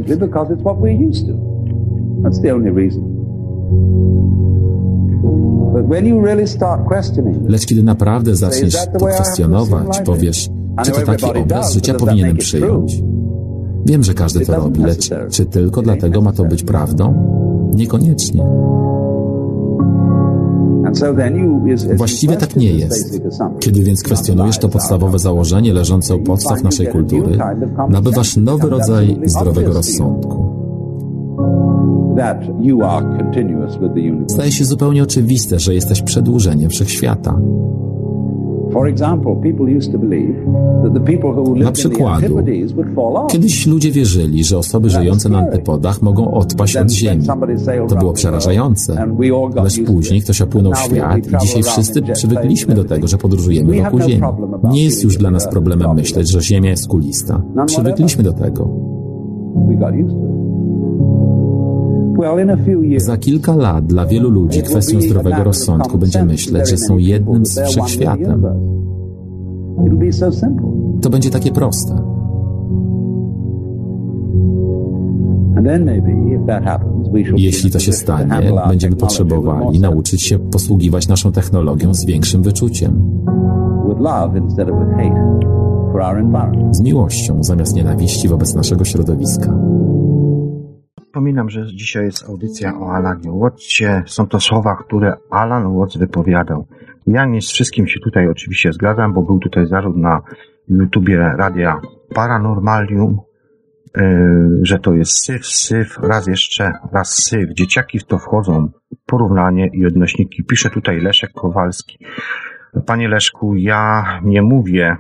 Lecz 7.48 7.66
kiedy 7.66 7.84
naprawdę 7.84 8.36
zaczniesz 8.36 8.76
to 9.00 9.06
kwestionować, 9.06 10.02
powiesz, 10.06 10.50
czy 10.84 10.92
to 10.92 11.02
taki 11.02 11.26
obraz 11.26 11.74
życia 11.74 11.94
powinienem 11.94 12.38
przyjąć. 12.38 13.04
Wiem, 13.86 14.04
że 14.04 14.14
każdy 14.14 14.46
to 14.46 14.56
robi, 14.56 14.84
lecz 14.84 15.10
czy 15.30 15.46
tylko 15.46 15.82
dlatego 15.82 16.22
ma 16.22 16.34
to 16.34 16.44
być 16.44 16.64
prawdą? 16.64 17.14
Niekoniecznie. 17.76 18.44
Właściwie 21.98 22.38
tak 22.38 22.56
nie 22.56 22.72
jest. 22.72 23.22
Kiedy 23.60 23.84
więc 23.84 24.04
kwestionujesz 24.04 24.58
to 24.58 24.70
podstawowe 24.70 25.20
założenie 25.20 25.74
leżące 25.74 26.16
u 26.16 26.20
podstaw 26.20 26.64
naszej 26.64 26.88
kultury, 26.88 27.38
nabywasz 27.90 28.38
nowy 28.38 28.70
rodzaj 28.70 29.20
zdrowego 29.26 29.74
rozsądku. 29.74 30.52
Staje 34.28 34.52
się 34.52 34.66
zupełnie 34.66 35.04
oczywiste, 35.04 35.60
że 35.60 35.74
jesteś 35.74 36.02
przedłużeniem 36.02 36.70
wszechświata. 36.70 37.40
The 40.84 41.00
przykładu. 41.72 42.44
Kiedyś 43.30 43.68
ludzie 43.68 43.92
wierzyli, 43.92 44.44
że 44.44 44.58
osoby 44.58 44.90
żyjące 44.90 45.30
na 45.30 45.38
antypodach 45.38 46.02
mogą 46.02 46.32
odpaść 46.32 46.78
od 46.78 46.92
Ziemi. 46.92 47.26
To 47.90 47.96
było 47.96 48.14
przerażające. 48.14 49.08
Lecz 49.64 49.82
później 49.86 50.22
ktoś 50.22 50.42
opłynął 50.42 50.76
świat 50.76 51.18
i 51.18 51.38
dzisiaj 51.42 51.64
wszyscy 51.64 52.02
przywykliśmy 52.02 52.76
do 52.76 52.84
tego, 52.84 53.08
że 53.08 53.18
podróżujemy 53.18 53.84
wokół 53.84 54.02
Ziemi. 54.02 54.22
Nie 54.72 54.84
jest 54.84 55.04
już 55.04 55.18
dla 55.18 55.32
nas 55.32 55.48
problemem 55.48 55.96
myśleć, 55.96 56.32
że 56.32 56.42
Ziemia 56.42 56.70
jest 56.70 56.88
kulista. 56.88 57.42
Przywykliśmy 57.66 58.24
do 58.24 58.34
tego. 58.34 58.70
Za 62.98 63.18
kilka 63.18 63.56
lat 63.56 63.86
dla 63.86 64.06
wielu 64.06 64.30
ludzi 64.30 64.62
kwestią 64.64 65.02
zdrowego 65.02 65.44
rozsądku 65.44 65.98
będzie 65.98 66.26
myśleć, 66.26 66.70
że 66.70 66.78
są 66.78 66.98
jednym 66.98 67.46
z 67.46 67.60
wszechświatem. 67.60 68.46
To 71.02 71.10
będzie 71.10 71.30
takie 71.30 71.52
proste. 71.52 72.12
Jeśli 77.38 77.72
to 77.72 77.80
się 77.80 77.94
stanie, 77.94 78.52
będziemy 78.68 78.96
potrzebowali 78.96 79.80
nauczyć 79.80 80.24
się 80.24 80.40
posługiwać 80.40 81.08
naszą 81.08 81.32
technologią 81.32 81.94
z 81.94 82.06
większym 82.06 82.42
wyczuciem, 82.42 83.22
z 86.72 86.82
miłością 86.82 87.44
zamiast 87.44 87.76
nienawiści 87.76 88.28
wobec 88.28 88.56
naszego 88.56 88.86
środowiska. 88.86 89.58
Przypominam, 91.12 91.50
że 91.50 91.66
dzisiaj 91.66 92.06
jest 92.06 92.30
audycja 92.30 92.80
o 92.80 92.94
Alanie 92.94 93.32
Watcie. 93.32 94.04
Są 94.06 94.28
to 94.28 94.40
słowa, 94.40 94.76
które 94.76 95.14
Alan 95.30 95.78
Watts 95.78 95.98
wypowiadał. 95.98 96.68
Ja 97.08 97.26
nie 97.26 97.42
z 97.42 97.52
wszystkim 97.52 97.88
się 97.88 98.00
tutaj 98.00 98.28
oczywiście 98.28 98.74
zgadzam, 98.74 99.14
bo 99.14 99.22
był 99.22 99.40
tutaj 99.40 99.68
zarzut 99.68 99.98
na 99.98 100.22
YouTubie 100.70 101.18
Radia 101.18 101.82
Paranormalium, 102.16 103.20
yy, 103.98 104.60
że 104.64 104.80
to 104.80 104.94
jest 104.94 105.12
syf, 105.12 105.46
syf, 105.46 106.00
raz 106.00 106.28
jeszcze, 106.28 106.74
raz 106.94 107.24
syf. 107.24 107.54
Dzieciaki 107.54 108.00
w 108.00 108.04
to 108.04 108.18
wchodzą, 108.18 108.70
porównanie 109.06 109.70
i 109.74 109.86
odnośniki. 109.86 110.44
Pisze 110.44 110.70
tutaj 110.70 111.02
Leszek 111.02 111.32
Kowalski. 111.32 112.06
Panie 112.86 113.08
Leszku, 113.08 113.56
ja 113.56 114.04
nie 114.24 114.42
mówię 114.42 114.98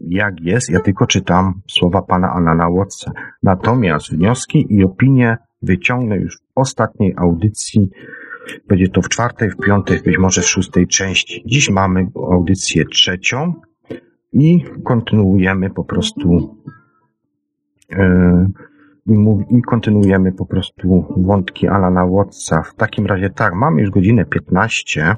jak 0.00 0.40
jest, 0.40 0.70
ja 0.70 0.80
tylko 0.80 1.06
czytam 1.06 1.60
słowa 1.68 2.02
pana 2.02 2.32
Alana 2.32 2.70
Wattsa. 2.70 3.12
Natomiast 3.42 4.10
wnioski 4.12 4.66
i 4.70 4.84
opinie 4.84 5.36
wyciągnę 5.62 6.16
już 6.16 6.36
w 6.36 6.40
ostatniej 6.54 7.14
audycji. 7.16 7.90
Będzie 8.68 8.88
to 8.88 9.02
w 9.02 9.08
czwartej, 9.08 9.50
w 9.50 9.56
piątej, 9.56 10.00
być 10.04 10.18
może 10.18 10.42
w 10.42 10.48
szóstej 10.48 10.86
części. 10.86 11.42
Dziś 11.46 11.70
mamy 11.70 12.06
audycję 12.14 12.84
trzecią 12.84 13.54
i 14.32 14.64
kontynuujemy 14.84 15.70
po 15.70 15.84
prostu 15.84 16.56
yy, 17.90 18.46
i, 19.50 19.62
kontynuujemy 19.62 20.32
po 20.32 20.46
prostu 20.46 21.14
wątki 21.16 21.68
Alana 21.68 22.06
Wattsa. 22.06 22.62
W 22.62 22.74
takim 22.74 23.06
razie 23.06 23.30
tak, 23.30 23.54
mamy 23.54 23.80
już 23.80 23.90
godzinę 23.90 24.24
15. 24.24 25.16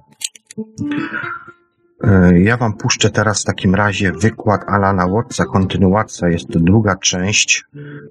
E, 2.05 2.41
Ja 2.41 2.57
wam 2.57 2.77
puszczę 2.77 3.11
teraz 3.11 3.43
w 3.43 3.45
takim 3.45 3.75
razie 3.75 4.13
wykład 4.13 4.65
Alana 4.67 5.09
Wattsa, 5.09 5.45
kontynuacja, 5.45 6.29
jest 6.29 6.49
to 6.49 6.61
druga 6.61 6.97
część 6.97 7.65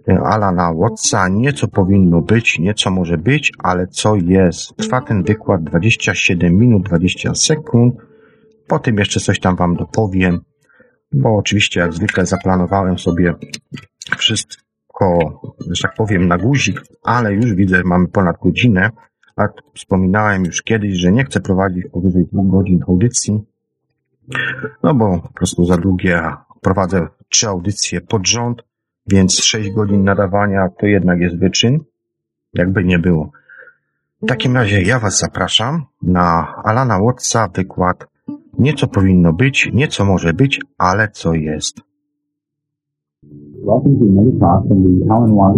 e, 0.07 0.19
Alana 0.19 0.73
Wattsa, 0.73 1.27
nie 1.27 1.53
co 1.53 1.67
powinno 1.67 2.21
być, 2.21 2.59
nie 2.59 2.73
co 2.73 2.91
może 2.91 3.17
być, 3.17 3.51
ale 3.63 3.87
co 3.87 4.15
jest. 4.15 4.75
Trwa 4.77 5.01
ten 5.01 5.23
wykład 5.23 5.63
27 5.63 6.57
minut 6.57 6.83
20 6.83 7.35
sekund, 7.35 7.95
po 8.67 8.79
tym 8.79 8.97
jeszcze 8.97 9.19
coś 9.19 9.39
tam 9.39 9.55
wam 9.55 9.75
dopowiem, 9.75 10.39
bo 11.11 11.37
oczywiście 11.37 11.79
jak 11.79 11.93
zwykle 11.93 12.25
zaplanowałem 12.25 12.99
sobie 12.99 13.33
wszystko, 14.17 15.19
że 15.71 15.83
tak 15.83 15.95
powiem, 15.95 16.27
na 16.27 16.37
guzik, 16.37 16.81
ale 17.03 17.33
już 17.33 17.53
widzę, 17.53 17.81
mamy 17.85 18.07
ponad 18.07 18.35
godzinę, 18.41 18.89
a 19.35 19.47
wspominałem 19.75 20.45
już 20.45 20.63
kiedyś, 20.63 20.97
że 20.97 21.11
nie 21.11 21.25
chcę 21.25 21.39
prowadzić 21.39 21.85
powyżej 21.93 22.25
dwóch 22.25 22.51
godzin 22.51 22.79
audycji, 22.87 23.39
no 24.83 24.93
bo 24.95 25.19
po 25.19 25.33
prostu 25.33 25.65
za 25.65 25.77
długie 25.77 26.23
prowadzę 26.61 27.07
trzy 27.29 27.47
audycje 27.47 28.01
pod 28.01 28.27
rząd, 28.27 28.63
więc 29.07 29.39
sześć 29.43 29.71
godzin 29.71 30.03
nadawania 30.03 30.69
to 30.79 30.85
jednak 30.85 31.19
jest 31.19 31.39
wyczyn, 31.39 31.79
jakby 32.53 32.83
nie 32.83 32.99
było. 32.99 33.31
W 34.21 34.27
takim 34.27 34.55
razie 34.55 34.81
ja 34.81 34.99
Was 34.99 35.19
zapraszam 35.19 35.85
na 36.01 36.55
Alana 36.63 36.99
Wattsa 36.99 37.47
wykład 37.55 38.07
Nie 38.59 38.73
co 38.73 38.87
powinno 38.87 39.33
być, 39.33 39.69
nie 39.73 39.87
co 39.87 40.05
może 40.05 40.33
być, 40.33 40.61
ale 40.77 41.09
co 41.09 41.33
jest. 41.33 41.81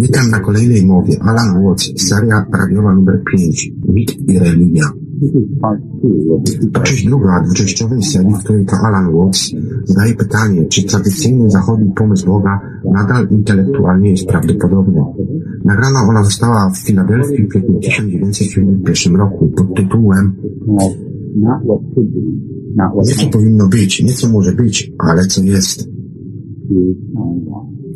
Witam 0.01 0.29
na 0.29 0.39
kolejnej 0.39 0.85
mowie. 0.85 1.13
Alan 1.21 1.63
Watts, 1.63 2.07
seria 2.07 2.45
radiowa 2.61 2.93
numer 2.93 3.23
5. 3.31 3.71
Mit 3.87 4.29
i 4.29 4.39
religia. 4.39 4.85
To 6.73 6.81
część 6.81 7.05
druga 7.05 7.41
dwuczęściowej 7.45 8.03
serii, 8.03 8.33
w 8.33 8.43
której 8.43 8.65
to 8.65 8.75
Alan 8.87 9.13
Watts 9.15 9.51
zadaje 9.85 10.13
pytanie, 10.13 10.65
czy 10.65 10.83
tradycyjny 10.83 11.49
zachodni 11.49 11.91
pomysł 11.95 12.25
Boga 12.25 12.61
nadal 12.85 13.27
intelektualnie 13.29 14.11
jest 14.11 14.27
prawdopodobny. 14.27 15.01
Nagrana 15.65 15.99
ona 16.09 16.23
została 16.23 16.71
w 16.75 16.77
Filadelfii 16.77 17.45
w 17.45 17.49
kwietniu 17.49 17.79
1971 17.79 19.15
roku 19.15 19.47
pod 19.47 19.75
tytułem 19.75 20.35
Nie 22.95 23.13
co 23.15 23.29
powinno 23.31 23.67
być, 23.67 24.03
nie 24.03 24.13
co 24.13 24.29
może 24.29 24.51
być, 24.51 24.91
ale 24.99 25.25
co 25.25 25.43
jest. 25.43 25.89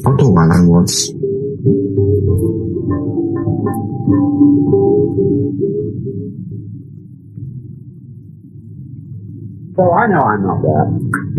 Oto 0.05 0.33
Alan 0.37 0.69
Watts. 0.69 1.15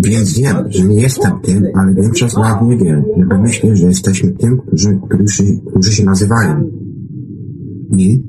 Więc 0.04 0.38
wiem, 0.38 0.56
że 0.68 0.84
nie 0.88 1.00
jestem 1.02 1.32
tym, 1.42 1.66
ale 1.74 1.94
większość 1.94 2.34
z 2.34 2.36
nas 2.36 2.62
nie 2.62 2.76
wie. 2.76 3.02
Ja 3.30 3.38
myślę, 3.38 3.76
że 3.76 3.86
jesteśmy 3.86 4.32
tym, 4.32 4.58
którzy, 4.58 4.98
którzy, 5.08 5.44
którzy 5.70 5.92
się 5.92 6.04
nazywają. 6.04 6.70
I 7.96 8.22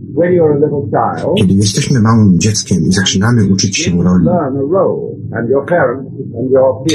kiedy 1.37 1.53
jesteśmy 1.53 2.01
małym 2.01 2.39
dzieckiem 2.39 2.77
i 2.83 2.91
zaczynamy 2.91 3.53
uczyć 3.53 3.77
się 3.77 4.03
roli, 4.03 4.25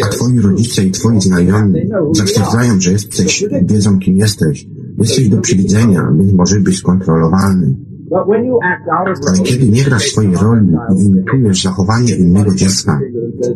a 0.04 0.08
twoi 0.08 0.40
rodzice 0.40 0.82
i 0.84 0.90
twoi 0.90 1.20
znajomi 1.20 1.74
zatwierdzają, 2.12 2.80
że 2.80 2.92
jesteś, 2.92 3.44
wiedzą 3.62 3.98
kim 3.98 4.16
jesteś. 4.16 4.68
Jesteś 4.98 5.28
do 5.28 5.36
przewidzenia, 5.40 6.12
więc 6.18 6.32
możesz 6.32 6.58
być 6.58 6.76
skontrolowalny. 6.76 7.76
Kiedy 9.44 9.68
nie 9.68 9.84
grasz 9.84 10.02
swojej 10.02 10.34
roli 10.34 10.68
i 10.96 11.04
imitujesz 11.06 11.62
zachowanie 11.62 12.16
innego 12.16 12.54
dziecka, 12.54 13.00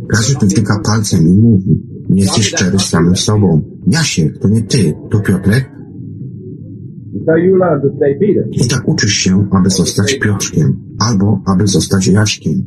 każdy 0.08 0.34
tu 0.40 0.46
tyka 0.48 0.80
palcem 0.84 1.28
i 1.28 1.32
mówi, 1.32 1.82
nie 2.08 2.22
jesteś 2.22 2.46
szczery 2.46 2.78
z 2.78 2.82
samym 2.82 3.16
sobą. 3.16 3.62
Jasiek, 3.86 4.38
to 4.38 4.48
nie 4.48 4.62
ty, 4.62 4.94
to 5.10 5.20
Piotrek. 5.20 5.70
I 8.50 8.68
tak 8.68 8.88
uczysz 8.88 9.12
się, 9.12 9.46
aby 9.50 9.70
zostać 9.70 10.18
Piotrkiem, 10.18 10.76
albo 10.98 11.40
aby 11.46 11.66
zostać 11.66 12.06
Jaśkiem. 12.06 12.64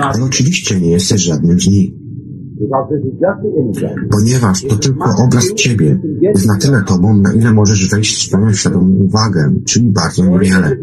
Ale 0.00 0.24
oczywiście 0.24 0.80
nie 0.80 0.90
jesteś 0.90 1.20
żadnym 1.20 1.60
z 1.60 1.68
nich. 1.68 2.03
Ponieważ 4.10 4.64
to 4.64 4.76
tylko 4.76 5.04
obraz 5.24 5.54
Ciebie 5.54 6.00
jest 6.20 6.46
na 6.46 6.58
tyle 6.58 6.82
Tobą, 6.82 7.14
na 7.14 7.32
ile 7.32 7.52
możesz 7.52 7.90
wejść 7.90 8.16
w 8.16 8.28
swoją 8.28 8.52
świadomą 8.52 9.04
uwagę, 9.04 9.52
czyli 9.64 9.92
bardzo 9.92 10.24
niewiele. 10.24 10.76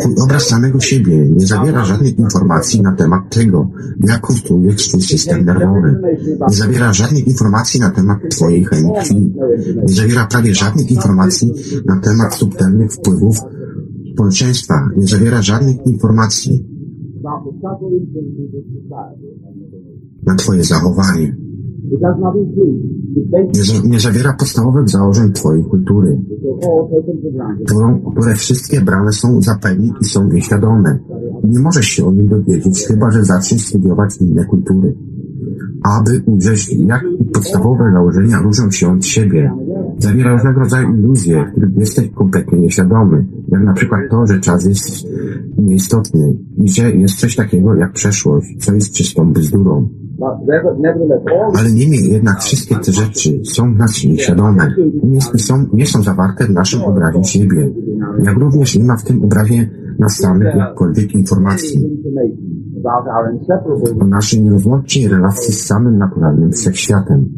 Twój 0.00 0.14
obraz 0.22 0.46
samego 0.46 0.80
siebie 0.80 1.30
nie 1.30 1.46
zawiera 1.46 1.84
żadnych 1.84 2.18
informacji 2.18 2.82
na 2.82 2.92
temat 2.92 3.34
tego, 3.34 3.70
jak 4.00 4.20
konstruuje 4.20 4.74
Twój 4.74 5.02
system 5.02 5.44
nerwowy. 5.44 6.00
Nie 6.48 6.56
zawiera 6.56 6.92
żadnych 6.92 7.26
informacji 7.26 7.80
na 7.80 7.90
temat 7.90 8.18
Twojej 8.30 8.64
chemii 8.64 8.92
krwi. 9.00 9.34
Nie 9.86 9.94
zawiera 9.94 10.26
prawie 10.26 10.54
żadnych 10.54 10.90
informacji 10.90 11.52
na 11.86 12.00
temat 12.00 12.34
subtelnych 12.34 12.92
wpływów 12.92 13.40
społeczeństwa. 14.14 14.90
Nie 14.96 15.06
zawiera 15.06 15.42
żadnych 15.42 15.86
informacji 15.86 16.66
Na 20.30 20.36
Twoje 20.36 20.64
zachowanie. 20.64 21.36
Nie, 23.54 23.90
nie 23.90 24.00
zawiera 24.00 24.32
podstawowych 24.32 24.88
założeń 24.88 25.32
Twojej 25.32 25.64
kultury, 25.64 26.18
którą, 27.64 28.00
które 28.12 28.34
wszystkie 28.34 28.80
brane 28.80 29.12
są 29.12 29.42
za 29.42 29.54
pewnik 29.54 29.94
i 30.00 30.04
są 30.04 30.28
nieświadome. 30.28 30.98
Nie 31.44 31.58
możesz 31.58 31.86
się 31.86 32.06
o 32.06 32.12
nim 32.12 32.28
dowiedzieć, 32.28 32.86
chyba 32.86 33.10
że 33.10 33.24
zaczniesz 33.24 33.66
studiować 33.66 34.16
inne 34.20 34.44
kultury. 34.44 34.94
Aby 35.82 36.22
ujrzeć, 36.26 36.72
jak 36.72 37.04
podstawowe 37.34 37.84
założenia 37.92 38.42
różnią 38.42 38.70
się 38.70 38.92
od 38.92 39.04
siebie. 39.04 39.52
Zawiera 39.98 40.32
różnego 40.32 40.60
rodzaju 40.60 40.96
iluzje, 40.96 41.44
których 41.52 41.76
jesteś 41.76 42.10
kompletnie 42.10 42.58
nieświadomy. 42.58 43.26
Jak 43.48 43.62
na 43.64 43.72
przykład 43.72 44.00
to, 44.10 44.26
że 44.26 44.40
czas 44.40 44.64
jest 44.64 45.06
nieistotny 45.58 46.36
i 46.56 46.68
że 46.68 46.90
jest 46.90 47.20
coś 47.20 47.36
takiego 47.36 47.74
jak 47.74 47.92
przeszłość, 47.92 48.46
co 48.58 48.74
jest 48.74 48.92
czystą 48.92 49.32
bzdurą. 49.32 49.99
Ale 51.58 51.72
niemniej 51.72 52.12
jednak 52.12 52.40
wszystkie 52.40 52.76
te 52.76 52.92
rzeczy 52.92 53.40
są 53.44 53.70
nas 53.74 54.04
nieświadome. 54.04 54.74
Nie 55.04 55.20
są, 55.20 55.66
nie 55.72 55.86
są 55.86 56.02
zawarte 56.02 56.46
w 56.46 56.50
naszym 56.50 56.82
obrazie 56.82 57.24
siebie. 57.24 57.70
Jak 58.22 58.36
również 58.36 58.78
nie 58.78 58.84
ma 58.84 58.96
w 58.96 59.04
tym 59.04 59.24
obrazie 59.24 59.70
nas 59.98 60.16
samych 60.16 60.54
jakkolwiek 60.54 61.14
informacji 61.14 62.00
o 64.00 64.06
naszej 64.06 64.42
nierozłącznej 64.42 65.08
relacji 65.08 65.54
z 65.54 65.66
samym 65.66 65.98
naturalnym 65.98 66.52
wszechświatem. 66.52 67.28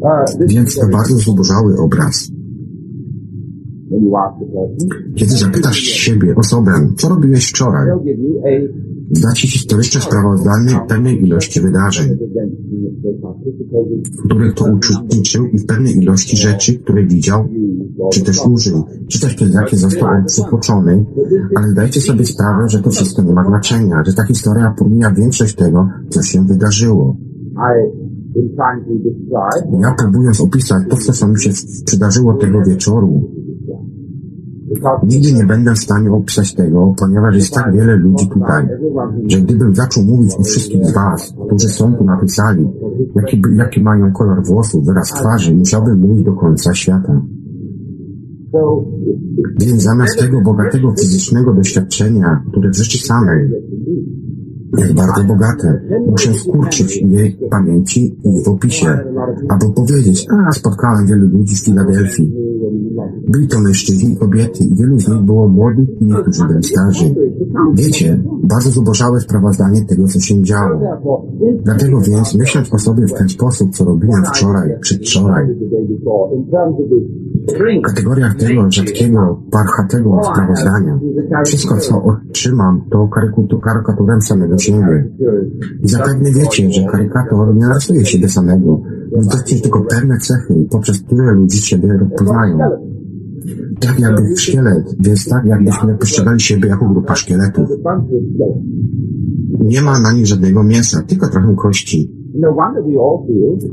Uh, 0.00 0.46
Więc 0.46 0.78
to 0.78 0.86
bardzo 0.92 1.14
zubożały 1.14 1.78
obraz. 1.78 2.30
Kiedy 5.14 5.32
zapytasz 5.32 5.76
siebie, 5.76 6.34
osobę, 6.36 6.72
co 6.96 7.08
robiłeś 7.08 7.48
wczoraj, 7.48 7.88
da 9.10 9.32
ci 9.32 9.48
historyczne 9.48 10.00
sprawozdanie 10.00 10.80
pewnej 10.88 11.24
ilości 11.24 11.60
wydarzeń, 11.60 12.18
których 14.24 14.54
to 14.54 14.64
uczestniczył 14.64 15.46
i 15.46 15.58
w 15.58 15.66
pewnej 15.66 15.96
ilości 15.96 16.36
rzeczy, 16.36 16.78
które 16.78 17.04
widział, 17.04 17.48
czy 18.12 18.24
też 18.24 18.46
użył, 18.46 18.84
czy 19.08 19.20
też 19.20 19.34
przez 19.34 19.54
jakie 19.54 19.76
został 19.76 20.08
on 20.08 21.04
ale 21.54 21.68
zdajcie 21.68 22.00
sobie 22.00 22.26
sprawę, 22.26 22.68
że 22.68 22.82
to 22.82 22.90
wszystko 22.90 23.22
nie 23.22 23.32
ma 23.32 23.44
znaczenia, 23.44 24.02
że 24.06 24.12
ta 24.12 24.24
historia 24.24 24.74
pomija 24.78 25.10
większość 25.10 25.54
tego, 25.54 25.88
co 26.08 26.22
się 26.22 26.46
wydarzyło. 26.46 27.16
Ja 29.80 29.94
próbując 29.98 30.40
opisać 30.40 30.82
to, 30.88 30.96
co 30.96 31.28
mi 31.28 31.40
się 31.40 31.50
przydarzyło 31.84 32.34
tego 32.34 32.62
wieczoru, 32.62 33.30
nigdy 35.02 35.32
nie 35.32 35.44
będę 35.44 35.74
w 35.74 35.78
stanie 35.78 36.10
opisać 36.10 36.54
tego, 36.54 36.94
ponieważ 36.98 37.34
jest 37.34 37.54
tak 37.54 37.72
wiele 37.72 37.96
ludzi 37.96 38.28
tutaj, 38.28 38.68
że 39.26 39.40
gdybym 39.40 39.74
zaczął 39.74 40.02
mówić 40.04 40.34
o 40.38 40.42
wszystkich 40.42 40.86
z 40.86 40.92
Was, 40.94 41.34
którzy 41.46 41.68
są 41.68 41.94
tu 41.94 42.04
na 42.04 42.16
tej 42.16 42.28
sali, 42.28 42.68
jaki, 43.16 43.42
jaki 43.56 43.82
mają 43.82 44.12
kolor 44.12 44.44
włosów, 44.44 44.86
wyraz 44.86 45.08
twarzy, 45.08 45.54
musiałbym 45.54 46.00
mówić 46.00 46.24
do 46.24 46.32
końca 46.32 46.74
świata. 46.74 47.22
Więc 49.60 49.82
zamiast 49.82 50.18
tego 50.18 50.40
bogatego 50.40 50.94
fizycznego 51.00 51.54
doświadczenia, 51.54 52.42
które 52.50 52.70
w 52.70 52.76
rzeczy 52.76 52.98
samej 52.98 53.50
jest 54.78 54.94
bardzo 54.94 55.24
bogate, 55.24 55.80
muszę 56.06 56.34
skurczyć 56.34 56.96
jej 56.96 57.38
pamięci 57.50 58.16
i 58.24 58.44
w 58.44 58.48
opisie, 58.48 58.98
aby 59.48 59.72
powiedzieć, 59.74 60.26
a 60.48 60.52
spotkałem 60.52 61.06
wielu 61.06 61.28
ludzi 61.28 61.56
w 61.56 61.64
Filadelfii. 61.64 62.32
Byli 63.28 63.48
to 63.48 63.60
mężczyźni 63.60 64.12
i 64.12 64.16
kobiety 64.16 64.64
i 64.64 64.76
wielu 64.76 65.00
z 65.00 65.08
nich 65.08 65.20
było 65.20 65.48
młodych 65.48 65.88
i 66.00 66.04
niektórzy 66.04 66.46
byli 66.48 66.64
starzy. 66.64 67.14
Wiecie, 67.74 68.22
bardzo 68.42 68.70
zubożałe 68.70 69.20
sprawozdanie 69.20 69.84
tego, 69.84 70.06
co 70.06 70.20
się 70.20 70.42
działo. 70.42 70.80
Dlatego 71.64 72.00
więc, 72.00 72.34
myśląc 72.34 72.74
o 72.74 72.78
sobie 72.78 73.06
w 73.06 73.12
ten 73.12 73.28
sposób, 73.28 73.74
co 73.74 73.84
robiłem 73.84 74.24
wczoraj, 74.24 74.70
przedwczoraj, 74.80 75.46
w 77.48 77.82
kategoriach 77.82 78.36
tego 78.36 78.70
rzadkiego, 78.70 79.42
parchatego 79.50 80.20
sprawozdania, 80.32 80.98
wszystko, 81.44 81.76
co 81.76 82.02
otrzymam, 82.02 82.82
to 82.90 83.08
karykaturę 83.62 84.20
samego 84.20 84.58
siebie. 84.58 85.10
I 85.82 85.88
zapewne 85.88 86.30
wiecie, 86.32 86.70
że 86.70 86.84
karykator 86.92 87.54
nie 87.54 87.66
narysuje 87.66 88.04
siebie 88.04 88.28
samego. 88.28 88.80
Widocznie 89.18 89.60
tylko 89.60 89.80
pewne 89.80 90.18
cechy, 90.18 90.66
poprzez 90.70 91.02
które 91.02 91.32
ludzie 91.32 91.58
siebie 91.58 91.92
rozpoznają. 91.92 92.58
Tak 93.80 94.00
jakby 94.00 94.36
szkielet, 94.36 94.96
więc 95.00 95.28
tak 95.28 95.44
jakbyśmy 95.44 95.98
postrzegali 95.98 96.40
siebie 96.40 96.68
jako 96.68 96.88
grupa 96.88 97.14
szkieletów. 97.14 97.68
Nie 99.60 99.82
ma 99.82 100.00
na 100.00 100.12
nich 100.12 100.26
żadnego 100.26 100.62
mięsa, 100.64 101.02
tylko 101.02 101.28
trochę 101.28 101.54
kości. 101.56 102.12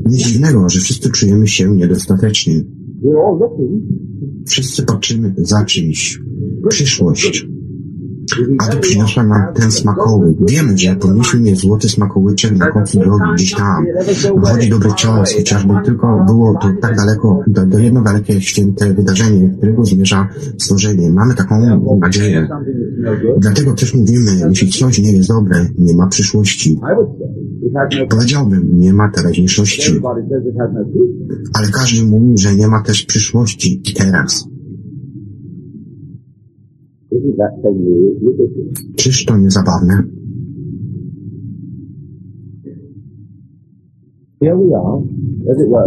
Nic 0.06 0.26
dziwnego, 0.26 0.68
że 0.68 0.80
wszyscy 0.80 1.10
czujemy 1.10 1.46
się 1.46 1.70
niedostatecznie. 1.76 2.54
Wszyscy 4.46 4.82
patrzymy 4.82 5.34
za 5.36 5.64
czymś. 5.64 6.20
Przyszłość. 6.68 7.46
Aby 8.58 8.76
przyniosła 8.76 9.22
nam 9.22 9.42
ten 9.54 9.70
smakołyk. 9.70 10.36
Wiemy, 10.48 10.78
że 10.78 10.96
powinniśmy 10.96 11.40
mieć 11.40 11.58
złoty 11.58 11.88
smakołyczek 11.88 12.56
na 12.56 12.66
końcu 12.66 12.98
drogi, 12.98 13.24
gdzieś 13.34 13.54
tam. 13.54 13.84
Wychodzi 14.36 14.70
dobry 14.70 14.90
czas, 14.96 15.34
chociażby 15.34 15.74
tylko 15.84 16.24
było 16.26 16.58
to 16.62 16.68
tak 16.80 16.96
daleko, 16.96 17.42
do, 17.46 17.66
do 17.66 17.78
jedno 17.78 18.02
dalekie 18.02 18.40
święte 18.40 18.94
wydarzenie, 18.94 19.54
którego 19.56 19.84
zmierza 19.84 20.28
stworzenie. 20.58 21.10
Mamy 21.10 21.34
taką 21.34 21.80
nadzieję. 21.98 22.48
Dlatego 23.38 23.72
też 23.72 23.94
mówimy, 23.94 24.30
jeśli 24.48 24.68
coś 24.68 24.98
nie 24.98 25.12
jest 25.12 25.28
dobre, 25.28 25.66
nie 25.78 25.96
ma 25.96 26.06
przyszłości. 26.06 26.80
Powiedziałbym, 28.10 28.80
nie 28.80 28.92
ma 28.92 29.10
teraźniejszości. 29.10 30.00
Ale 31.54 31.68
każdy 31.68 32.06
mówi, 32.06 32.38
że 32.38 32.54
nie 32.54 32.68
ma 32.68 32.82
też 32.82 33.02
przyszłości 33.02 33.82
i 33.90 33.94
teraz. 33.94 34.48
Czyż 38.96 39.24
to 39.24 39.38
nie 39.38 39.50
zabawne? 39.50 40.02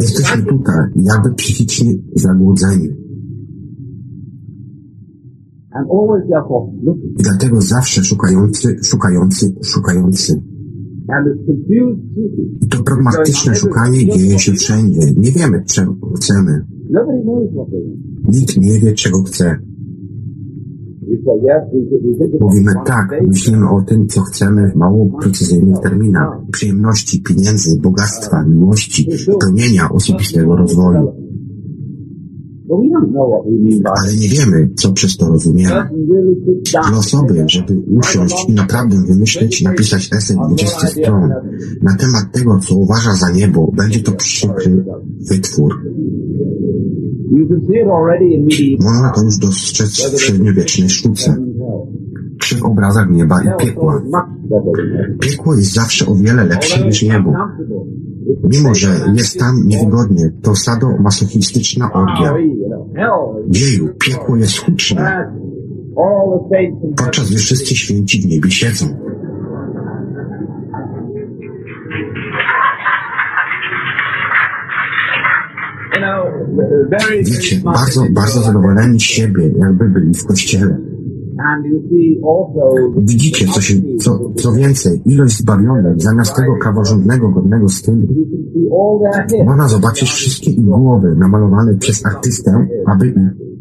Jesteśmy 0.02 0.44
tutaj, 0.44 0.86
jakby 0.96 1.34
psychicznie 1.36 1.94
zagłodzeni. 2.16 2.88
I 7.20 7.24
dlatego 7.24 7.62
zawsze 7.62 8.04
szukający, 8.04 8.78
szukający, 8.84 9.56
szukający. 9.64 10.42
I 12.62 12.68
to 12.68 12.84
pragmatyczne 12.84 13.56
szukanie 13.56 14.08
dzieje 14.08 14.40
się 14.40 14.52
wszędzie. 14.52 15.00
Nie 15.18 15.32
wiemy, 15.32 15.64
czego 15.66 15.96
chcemy. 16.16 16.66
Nikt 18.28 18.58
nie 18.58 18.80
wie, 18.80 18.94
czego 18.94 19.24
chce. 19.24 19.46
We 19.46 19.60
say 19.60 19.62
yes, 19.66 19.72
we, 19.72 19.72
we 19.72 19.72
think 19.74 20.92
it's 20.92 20.93
Mówimy 22.40 22.72
tak, 22.86 23.22
myślimy 23.28 23.70
o 23.70 23.82
tym, 23.82 24.08
co 24.08 24.22
chcemy 24.22 24.72
w 24.72 24.76
mało 24.76 25.06
precyzyjnych 25.22 25.80
terminach. 25.80 26.30
Przyjemności, 26.52 27.22
pieniędzy, 27.22 27.80
bogactwa, 27.80 28.44
miłości, 28.44 29.10
pełnienia 29.40 29.90
osobistego 29.90 30.56
rozwoju. 30.56 31.24
Ale 33.86 34.14
nie 34.16 34.30
wiemy, 34.30 34.70
co 34.76 34.94
przez 34.94 35.18
to 35.18 35.28
rozumiemy. 35.28 35.90
Dla 36.72 36.98
osoby, 36.98 37.44
żeby 37.48 37.74
usiąść 38.00 38.50
i 38.50 38.54
naprawdę 38.54 38.96
wymyśleć 39.08 39.64
napisać 39.64 40.10
esej 40.18 40.38
20 40.48 40.88
stron 40.88 41.30
na 41.82 41.96
temat 41.96 42.32
tego, 42.32 42.60
co 42.60 42.76
uważa 42.76 43.16
za 43.16 43.32
niebo, 43.32 43.72
będzie 43.78 44.00
to 44.00 44.12
przykry 44.12 44.86
wytwór. 45.30 45.74
Można 48.80 49.10
to 49.10 49.24
już 49.24 49.38
dostrzec 49.38 49.90
w 49.90 50.22
średniowiecznej 50.22 50.90
sztuce, 50.90 51.36
przy 52.40 52.64
obrazach 52.64 53.10
nieba 53.10 53.42
i 53.44 53.66
piekła. 53.66 54.02
Piekło 55.20 55.56
jest 55.56 55.74
zawsze 55.74 56.06
o 56.06 56.16
wiele 56.16 56.46
lepsze 56.46 56.86
niż 56.86 57.04
niebo. 57.04 57.34
Mimo, 58.44 58.76
że 58.76 58.88
jest 59.16 59.40
tam 59.40 59.56
niewygodnie, 59.68 60.32
to 60.42 60.56
orgia. 61.94 62.34
know, 62.68 62.88
hell 62.96 63.50
is 63.50 63.62
Wieju, 63.62 63.90
piekło 64.00 64.36
jest 64.36 64.58
huczne, 64.58 65.34
podczas 66.98 67.30
gdy 67.30 67.38
wszyscy 67.38 67.76
święci 67.76 68.22
w 68.22 68.26
niebie 68.26 68.52
siedzą. 68.52 68.86
Wiecie, 77.26 77.62
bardzo, 77.64 78.06
bardzo 78.12 78.40
zadowoleni 78.42 79.00
z 79.00 79.04
siebie, 79.04 79.54
jakby 79.58 79.90
byli 79.90 80.14
w 80.14 80.26
kościele. 80.26 80.78
Widzicie, 82.98 83.46
co, 83.48 83.62
się, 83.62 83.74
co, 84.00 84.32
co 84.36 84.52
więcej, 84.52 85.02
ilość 85.06 85.38
zbawionych 85.38 86.02
zamiast 86.02 86.36
tego 86.36 86.56
praworządnego, 86.62 87.30
godnego 87.30 87.70
stylu. 87.70 88.08
Można 89.46 89.68
zobaczyć 89.68 90.10
wszystkie 90.10 90.52
ich 90.52 90.66
głowy 90.66 91.16
namalowane 91.16 91.76
przez 91.76 92.06
artystę, 92.06 92.68
aby 92.86 93.08
ich 93.08 93.16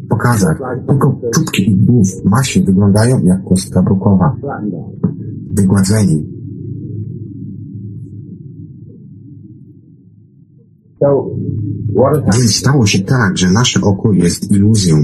pokazać. 0.09 0.57
Tylko 0.87 1.19
czubki 1.33 1.71
ich 1.71 1.85
głów 1.85 2.07
masie 2.25 2.61
wyglądają 2.61 3.23
jak 3.23 3.43
kostka 3.43 3.81
brukowa. 3.81 4.35
Wygładzeni. 5.53 6.42
Więc 12.25 12.55
stało 12.55 12.85
się 12.85 12.99
tak, 12.99 13.37
że 13.37 13.51
nasze 13.51 13.81
oko 13.81 14.13
jest 14.13 14.51
iluzją. 14.51 14.95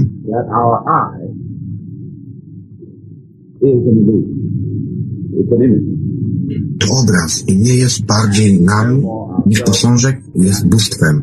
To 6.80 6.86
obraz 7.02 7.48
i 7.48 7.58
nie 7.58 7.74
jest 7.74 8.06
bardziej 8.06 8.62
nami 8.62 9.02
niż 9.46 9.62
posążek 9.62 10.22
jest 10.34 10.68
bóstwem. 10.68 11.22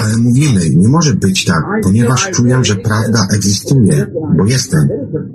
Ale 0.00 0.16
mówimy, 0.22 0.60
nie 0.76 0.88
może 0.88 1.14
być 1.14 1.44
tak, 1.44 1.64
ponieważ 1.82 2.30
czuję, 2.30 2.58
że 2.62 2.76
prawda 2.76 3.18
egzystuje, 3.36 4.06
bo 4.38 4.46
jestem. 4.46 4.88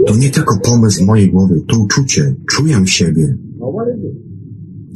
To 0.08 0.16
nie 0.16 0.30
tylko 0.30 0.60
pomysł 0.64 1.06
mojej 1.06 1.32
głowy, 1.32 1.62
to 1.68 1.80
uczucie. 1.80 2.36
Czuję 2.50 2.88
siebie. 2.88 3.38
Well, 3.60 3.74
what 3.74 3.88
is 3.98 4.04
it? 4.04 4.30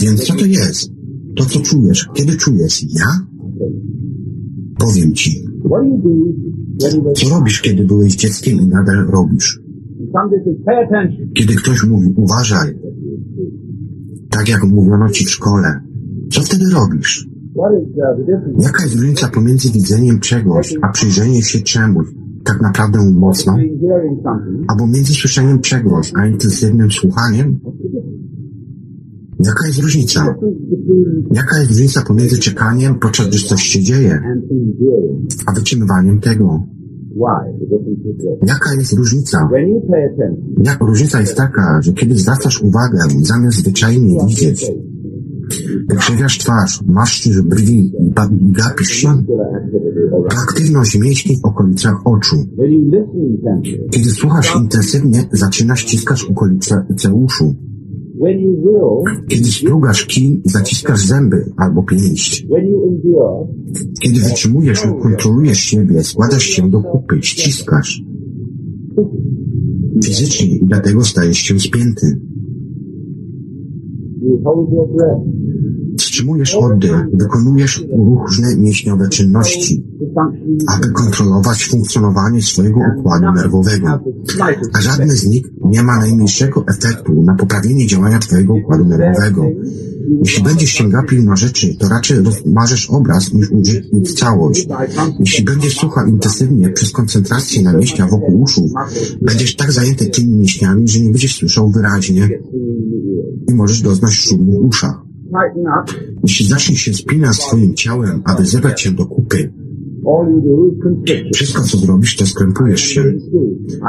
Więc 0.04 0.24
co 0.24 0.36
to 0.36 0.46
jest? 0.46 0.92
To, 1.36 1.46
co 1.46 1.60
czujesz. 1.60 2.10
Kiedy 2.14 2.36
czujesz? 2.38 2.84
Ja? 2.84 3.06
Powiem 4.80 5.14
ci. 5.14 5.46
Co 7.16 7.30
robisz, 7.30 7.62
kiedy 7.62 7.84
byłeś 7.84 8.16
dzieckiem 8.16 8.60
i 8.60 8.68
nadal 8.68 9.08
robisz? 9.08 9.62
Kiedy 11.34 11.56
ktoś 11.56 11.84
mówi, 11.84 12.14
uważaj, 12.16 12.80
tak 14.30 14.50
jak 14.50 14.64
mówiono 14.64 15.10
ci 15.10 15.26
w 15.26 15.30
szkole, 15.30 15.80
co 16.32 16.42
wtedy 16.42 16.66
robisz? 16.74 17.28
Jaka 18.60 18.84
jest 18.84 18.96
różnica 18.96 19.28
pomiędzy 19.28 19.72
widzeniem 19.72 20.20
czegoś, 20.20 20.76
a 20.82 20.92
przyjrzenie 20.92 21.42
się 21.42 21.60
czemuś 21.62 22.08
tak 22.44 22.62
naprawdę 22.62 23.12
mocno, 23.12 23.58
albo 24.68 24.88
między 24.88 25.14
słyszeniem 25.14 25.60
czegoś, 25.62 26.12
a 26.16 26.28
intensywnym 26.28 26.92
słuchaniem? 26.92 27.60
Jaka 29.46 29.68
jest 29.68 29.80
różnica? 29.80 30.36
Jaka 31.32 31.60
jest 31.60 31.72
różnica 31.72 32.02
pomiędzy 32.02 32.40
czekaniem, 32.40 33.00
podczas 33.00 33.28
gdy 33.28 33.38
coś 33.38 33.64
się 33.64 33.82
dzieje, 33.84 34.22
a 35.46 35.54
wytrzymywaniem 35.54 36.20
tego? 36.20 36.68
Jaka 38.48 38.74
jest 38.80 38.94
różnica? 38.94 39.50
Jak 40.64 40.80
różnica 40.82 41.20
jest 41.20 41.36
taka, 41.36 41.82
że 41.82 41.94
kiedy 41.94 42.16
zwracasz 42.16 42.62
uwagę, 42.62 42.98
zamiast 43.22 43.58
zwyczajnie 43.58 44.26
widzieć, 44.28 44.72
wykrzywiasz 45.90 46.38
twarz, 46.38 46.82
maszczysz 46.86 47.42
brwi 47.42 47.94
i 48.00 48.14
gapisz 48.52 48.90
się, 48.90 49.24
to 50.30 50.38
aktywność 50.44 51.00
mięśni 51.00 51.38
w 51.38 51.46
okolicach 51.46 52.08
oczu. 52.08 52.36
Kiedy 53.92 54.10
słuchasz 54.10 54.56
intensywnie, 54.56 55.24
zaczynasz 55.32 55.80
ściskać 55.80 56.24
okolice 56.24 57.14
uszu. 57.14 57.56
Kiedy 59.28 59.46
sprugasz 59.46 60.06
kij, 60.06 60.42
zaciskasz 60.46 61.06
zęby 61.06 61.46
albo 61.58 61.84
pięść. 61.84 62.48
Kiedy 64.02 64.20
wytrzymujesz 64.20 64.86
lub 64.86 65.02
kontrolujesz 65.02 65.60
siebie, 65.60 66.04
składasz 66.04 66.44
się 66.44 66.70
do 66.70 66.82
kupy, 66.82 67.18
ściskasz. 67.22 68.04
Fizycznie 70.04 70.48
i 70.58 70.66
dlatego 70.66 71.04
stajesz 71.04 71.38
się 71.38 71.60
spięty. 71.60 72.20
You 76.20 76.26
hold 76.26 76.38
your 76.38 76.46
breath 76.46 76.54
Wstrzymujesz 76.54 76.56
oddech, 76.56 77.20
wykonujesz 77.20 77.86
różne 77.98 78.56
mięśniowe 78.56 79.10
czynności, 79.10 79.84
aby 80.68 80.92
kontrolować 80.92 81.66
funkcjonowanie 81.66 82.42
swojego 82.42 82.80
układu 82.98 83.32
nerwowego. 83.36 84.00
A 84.74 84.82
żadne 84.82 85.16
z 85.16 85.26
nich 85.26 85.44
nie 85.66 85.84
ma 85.84 86.00
najmniejszego 86.00 86.66
efektu 86.68 87.24
na 87.24 87.36
poprawienie 87.36 87.88
działania 87.88 88.20
Twojego 88.20 88.54
układu 88.54 88.86
nerwowego. 88.86 89.46
Jeśli 90.20 90.44
będziesz 90.44 90.70
się 90.70 90.90
gapił 90.90 91.24
na 91.24 91.36
rzeczy, 91.36 91.76
to 91.76 91.90
raczej 91.90 92.20
rozmarzesz 92.20 92.90
obraz 92.90 93.34
niż 93.34 93.52
użyć 93.52 94.14
całość. 94.20 94.68
Jeśli 95.20 95.44
będziesz 95.44 95.78
słuchał 95.78 96.08
intensywnie 96.08 96.70
przez 96.70 96.92
koncentrację 96.92 97.64
na 97.64 97.74
mięśniach 97.74 98.10
wokół 98.10 98.42
uszu, 98.42 98.70
będziesz 99.22 99.56
tak 99.56 99.72
zajęty 99.72 100.06
tymi 100.06 100.36
mięśniami, 100.36 100.88
że 100.88 101.00
nie 101.00 101.10
będziesz 101.10 101.36
słyszał 101.36 101.70
wyraźnie 101.70 102.30
i 103.48 103.54
możesz 103.54 103.82
doznać 103.82 104.14
szumu 104.14 104.60
up, 104.60 104.78
Jeśli 106.24 106.48
zaczniesz 106.48 106.80
się 106.80 106.94
spinać 106.94 107.36
swoim 107.36 107.74
ciałem, 107.74 108.22
aby 108.26 108.46
zebrać 108.46 108.82
się 108.82 108.92
do 108.92 109.06
kupy, 109.06 109.54
wszystko 111.34 111.62
co 111.62 111.78
zrobisz, 111.78 112.18
to 112.18 112.26
skrępujesz 112.26 112.82
się. 112.82 113.14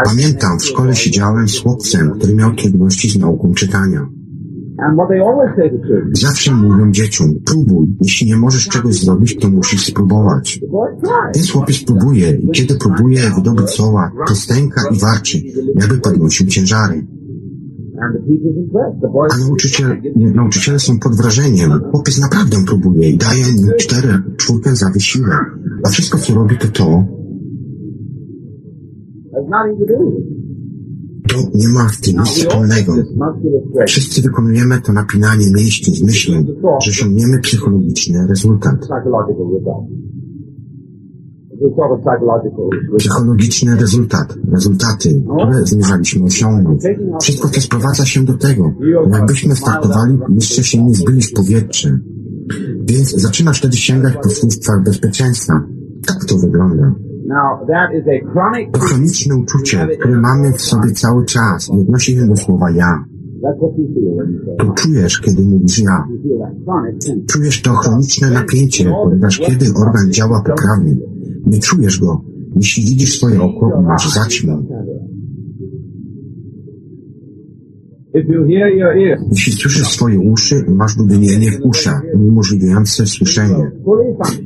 Pamiętam, 0.05 0.59
w 0.59 0.65
szkole 0.65 0.97
siedziałem 0.97 1.49
z 1.49 1.59
chłopcem, 1.61 2.11
który 2.11 2.35
miał 2.35 2.55
trudności 2.55 3.11
z 3.11 3.19
nauką 3.19 3.53
czytania. 3.55 4.09
Zawsze 6.13 6.55
mówią 6.55 6.93
dzieciom, 6.93 7.35
próbuj. 7.45 7.87
Jeśli 8.01 8.27
nie 8.27 8.37
możesz 8.37 8.69
czegoś 8.69 8.95
zrobić, 8.95 9.39
to 9.39 9.49
musisz 9.49 9.87
spróbować. 9.87 10.61
Ten 11.33 11.43
chłopiec 11.53 11.85
próbuje 11.85 12.31
i 12.31 12.49
kiedy 12.49 12.75
próbuje 12.75 13.21
wydobyć 13.37 13.71
słowa, 13.71 14.11
to 14.29 14.35
stęka 14.35 14.83
i 14.95 14.99
warczy, 14.99 15.43
jakby 15.75 15.99
podnosił 15.99 16.47
ciężary. 16.47 17.07
A 19.31 19.39
nauczyciel, 19.39 20.03
nauczyciele 20.17 20.79
są 20.79 20.99
pod 20.99 21.17
wrażeniem. 21.17 21.71
Chłopiec 21.91 22.21
naprawdę 22.21 22.57
próbuje 22.67 23.11
i 23.11 23.19
daje 23.19 23.45
mu 23.45 23.73
cztery, 23.79 24.23
czwórkę 24.37 24.77
za 24.77 24.91
wysiłek. 24.91 25.41
A 25.85 25.89
wszystko 25.89 26.19
co 26.19 26.35
robi 26.35 26.59
to 26.59 26.69
to, 26.69 27.05
to 31.29 31.37
nie 31.55 31.69
ma 31.69 31.89
w 31.89 32.01
tym 32.01 32.17
nic 32.19 32.29
wspólnego. 32.29 32.95
Wszyscy 33.87 34.23
wykonujemy 34.23 34.81
to 34.81 34.93
napinanie 34.93 35.47
mięśni 35.57 35.95
z 35.95 36.03
myślą, 36.03 36.45
że 36.83 36.91
osiągniemy 36.91 37.39
psychologiczny 37.41 38.27
rezultat. 38.27 38.75
Psychologiczny 42.99 43.77
rezultat, 43.77 44.35
rezultaty, 44.53 45.23
które 45.39 45.65
zmierzaliśmy 45.65 46.25
osiągnąć. 46.25 46.83
Wszystko 47.23 47.49
to 47.49 47.61
sprowadza 47.61 48.05
się 48.05 48.25
do 48.25 48.35
tego, 48.35 48.73
jakbyśmy 49.13 49.57
startowali, 49.57 50.19
jeszcze 50.35 50.65
się 50.65 50.85
nie 50.85 50.95
zbyli 50.95 51.23
w 51.23 51.33
powietrze. 51.33 51.99
Więc 52.89 53.11
zaczynasz 53.11 53.59
wtedy 53.59 53.77
sięgać 53.77 54.15
po 54.23 54.29
słówkach 54.29 54.83
bezpieczeństwa. 54.85 55.53
Tak 56.07 56.25
to 56.25 56.39
wygląda. 56.39 56.95
To 58.73 58.81
chroniczne 58.81 59.37
uczucie, 59.37 59.89
które 59.99 60.17
mamy 60.21 60.53
w 60.53 60.63
sobie 60.63 60.93
cały 60.93 61.25
czas 61.25 61.69
i 61.69 61.81
odnosi 61.81 62.15
się 62.15 62.27
do 62.27 62.37
słowa 62.37 62.71
ja. 62.71 63.05
To 64.59 64.73
czujesz, 64.75 65.21
kiedy 65.21 65.43
mówisz 65.43 65.79
ja. 65.79 66.05
Czujesz 67.27 67.63
to 67.63 67.71
chroniczne 67.71 68.31
napięcie, 68.31 68.93
ponieważ 69.05 69.39
kiedy 69.39 69.67
organ 69.77 70.13
działa 70.13 70.43
poprawnie, 70.47 70.97
nie 71.47 71.59
czujesz 71.59 72.01
go. 72.01 72.25
Jeśli 72.57 72.85
widzisz 72.85 73.17
swoje 73.19 73.43
oko, 73.43 73.83
masz 73.83 74.15
zaćmę. 74.15 74.63
Jeśli 79.31 79.53
słyszysz 79.53 79.89
swoje 79.89 80.21
uszy, 80.21 80.65
masz 80.69 80.97
dubienie 80.97 81.51
w 81.51 81.67
uszach, 81.67 82.03
uniemożliwiające 82.15 83.07
słyszenie. 83.07 83.71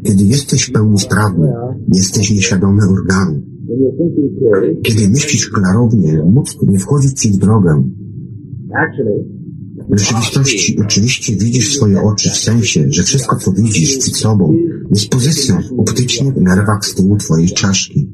Kiedy 0.02 0.24
jesteś 0.24 0.62
w 0.62 0.72
pełni 0.72 0.98
sprawny, 0.98 1.52
jesteś 1.94 2.30
nieświadomy 2.30 2.82
organu. 2.82 3.42
Kiedy 4.82 5.08
myślisz 5.08 5.50
klarownie, 5.50 6.22
mózg 6.32 6.62
nie 6.62 6.78
wchodzi 6.78 7.14
ci 7.14 7.32
w 7.32 7.36
drogę. 7.36 7.82
W 9.90 9.98
rzeczywistości 9.98 10.80
oczywiście 10.84 11.36
widzisz 11.36 11.76
swoje 11.76 12.02
oczy 12.02 12.30
w 12.30 12.36
sensie, 12.36 12.84
że 12.88 13.02
wszystko 13.02 13.36
co 13.36 13.52
widzisz 13.52 13.98
przed 13.98 14.16
sobą 14.16 14.54
jest 14.90 15.10
pozycją 15.10 15.56
w 15.62 15.80
optycznych 15.80 16.36
nerwach 16.36 16.84
z 16.84 16.94
tyłu 16.94 17.16
twojej 17.16 17.48
czaszki. 17.48 18.12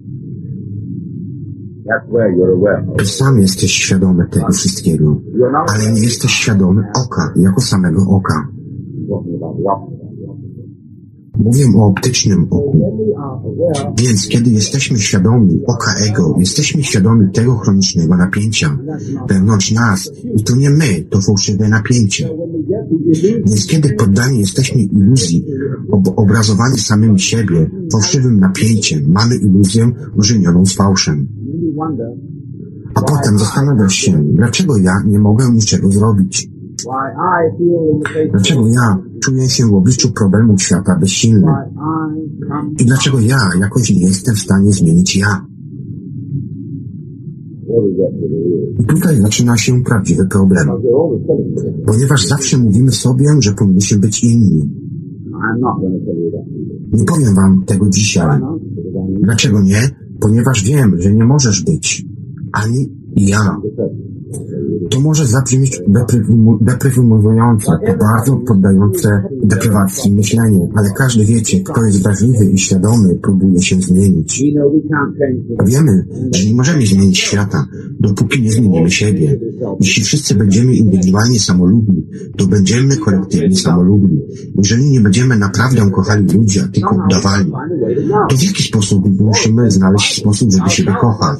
Ty 2.98 3.06
sam 3.06 3.40
jesteś 3.40 3.72
świadomy 3.72 4.26
tego 4.30 4.52
wszystkiego, 4.52 5.20
ale 5.68 5.92
nie 5.92 6.00
jesteś 6.00 6.30
świadomy 6.30 6.82
oka 6.94 7.32
jako 7.36 7.60
samego 7.60 8.02
oka. 8.08 8.48
Mówię 11.36 11.64
o 11.76 11.86
optycznym 11.86 12.46
oku. 12.50 12.94
Więc 13.98 14.28
kiedy 14.28 14.50
jesteśmy 14.50 14.98
świadomi 14.98 15.60
oka 15.66 15.94
ego, 16.10 16.34
jesteśmy 16.38 16.82
świadomi 16.82 17.32
tego 17.32 17.56
chronicznego 17.56 18.16
napięcia 18.16 18.78
wewnątrz 19.28 19.72
nas 19.72 20.12
i 20.36 20.44
to 20.44 20.56
nie 20.56 20.70
my, 20.70 21.04
to 21.10 21.20
fałszywe 21.20 21.68
napięcie. 21.68 22.30
Więc 23.46 23.66
kiedy 23.66 23.92
poddani 23.92 24.40
jesteśmy 24.40 24.82
iluzji, 24.82 25.44
ob 25.90 26.18
obrazowani 26.18 26.78
samymi 26.78 27.20
siebie, 27.20 27.70
fałszywym 27.92 28.40
napięciem, 28.40 29.04
mamy 29.08 29.36
iluzję 29.36 29.90
ożenioną 30.18 30.66
z 30.66 30.74
fałszem. 30.74 31.28
A 32.94 33.00
potem 33.02 33.38
zastanawiasz 33.38 33.94
się, 33.94 34.24
dlaczego 34.32 34.76
ja 34.76 35.02
nie 35.06 35.18
mogę 35.18 35.50
niczego 35.52 35.92
zrobić? 35.92 36.53
Dlaczego 38.30 38.68
ja 38.68 38.98
czuję 39.22 39.48
się 39.48 39.64
w 39.66 39.74
obliczu 39.74 40.12
problemów 40.12 40.62
świata 40.62 40.98
bezsilny? 41.00 41.52
I 42.80 42.84
dlaczego 42.84 43.20
ja 43.20 43.38
jakoś 43.60 43.90
nie 43.90 44.00
jestem 44.00 44.34
w 44.34 44.38
stanie 44.38 44.72
zmienić 44.72 45.16
ja? 45.16 45.46
I 48.80 48.84
tutaj 48.84 49.16
zaczyna 49.20 49.56
się 49.56 49.82
prawdziwy 49.82 50.26
problem. 50.26 50.68
Ponieważ 51.86 52.26
zawsze 52.26 52.58
mówimy 52.58 52.92
sobie, 52.92 53.26
że 53.40 53.52
powinniśmy 53.52 53.98
być 53.98 54.24
inni. 54.24 54.70
Nie 56.92 57.04
powiem 57.04 57.34
wam 57.34 57.64
tego 57.66 57.88
dzisiaj. 57.90 58.40
Dlaczego 59.22 59.62
nie? 59.62 59.80
Ponieważ 60.20 60.64
wiem, 60.64 61.00
że 61.00 61.14
nie 61.14 61.24
możesz 61.24 61.64
być. 61.64 62.06
Ani 62.52 62.92
ja. 63.16 63.56
To 64.90 65.00
może 65.00 65.26
zabrzmieć 65.26 65.80
to 67.78 67.94
bardzo 68.00 68.36
poddające 68.36 69.22
deprywacji 69.42 70.12
myślenie, 70.14 70.68
ale 70.74 70.90
każdy 70.96 71.24
wiecie, 71.24 71.60
kto 71.60 71.84
jest 71.84 72.02
wrażliwy 72.02 72.44
i 72.44 72.58
świadomy, 72.58 73.18
próbuje 73.22 73.62
się 73.62 73.80
zmienić. 73.80 74.42
Wiemy, 75.66 76.06
że 76.34 76.46
nie 76.46 76.54
możemy 76.54 76.86
zmienić 76.86 77.18
świata, 77.18 77.66
dopóki 78.00 78.42
nie 78.42 78.52
zmienimy 78.52 78.90
siebie. 78.90 79.40
Jeśli 79.80 80.04
wszyscy 80.04 80.34
będziemy 80.34 80.76
indywidualnie 80.76 81.40
samolubni, 81.40 82.06
to 82.36 82.46
będziemy 82.46 82.96
kolektywnie 82.96 83.56
samolubni. 83.56 84.20
Jeżeli 84.58 84.90
nie 84.90 85.00
będziemy 85.00 85.38
naprawdę 85.38 85.90
kochali 85.90 86.26
ludzi, 86.34 86.60
a 86.60 86.68
tylko 86.68 86.96
udawali, 87.06 87.52
to 88.30 88.36
w 88.36 88.42
jaki 88.42 88.62
sposób 88.62 89.20
musimy 89.20 89.70
znaleźć 89.70 90.20
sposób, 90.20 90.52
żeby 90.52 90.70
siebie 90.70 90.94
kochać? 91.00 91.38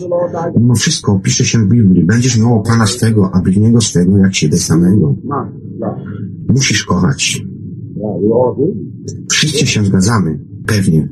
Mimo 0.56 0.74
wszystko 0.74 1.20
pisze 1.22 1.44
się 1.44 1.58
w 1.58 1.68
Biblii, 1.68 2.04
będziesz 2.04 2.38
miał 2.38 2.62
Pana 2.62 2.86
swego, 2.86 3.13
a 3.32 3.42
bliźniego 3.42 3.80
swego 3.80 4.18
jak 4.18 4.34
siebie 4.34 4.56
samego. 4.56 5.14
Musisz 6.48 6.84
kochać. 6.84 7.46
Wszyscy 9.30 9.66
się 9.66 9.84
zgadzamy, 9.84 10.38
pewnie, 10.66 11.08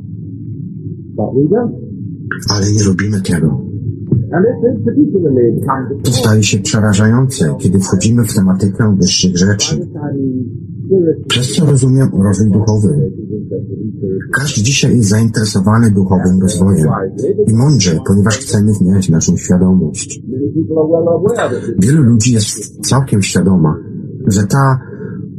ale 2.51 2.73
nie 2.73 2.83
robimy 2.85 3.21
tego. 3.21 3.63
To 6.03 6.13
staje 6.13 6.43
się 6.43 6.59
przerażające, 6.59 7.55
kiedy 7.59 7.79
wchodzimy 7.79 8.25
w 8.25 8.35
tematykę 8.35 8.97
wyższych 9.01 9.37
rzeczy. 9.37 9.89
Przez 11.29 11.53
co 11.53 11.67
rozumiem 11.67 12.09
rozwój 12.23 12.51
duchowy. 12.51 13.13
Każdy 14.33 14.63
dzisiaj 14.63 14.97
jest 14.97 15.09
zainteresowany 15.09 15.91
duchowym 15.91 16.41
rozwojem. 16.43 16.89
I 17.47 17.53
mądrze, 17.53 17.99
ponieważ 18.07 18.39
chcemy 18.39 18.75
zmieniać 18.75 19.09
naszą 19.09 19.37
świadomość. 19.37 20.23
Wielu 21.79 22.03
ludzi 22.03 22.33
jest 22.33 22.81
całkiem 22.87 23.23
świadoma, 23.23 23.79
że 24.27 24.47
ta 24.47 24.81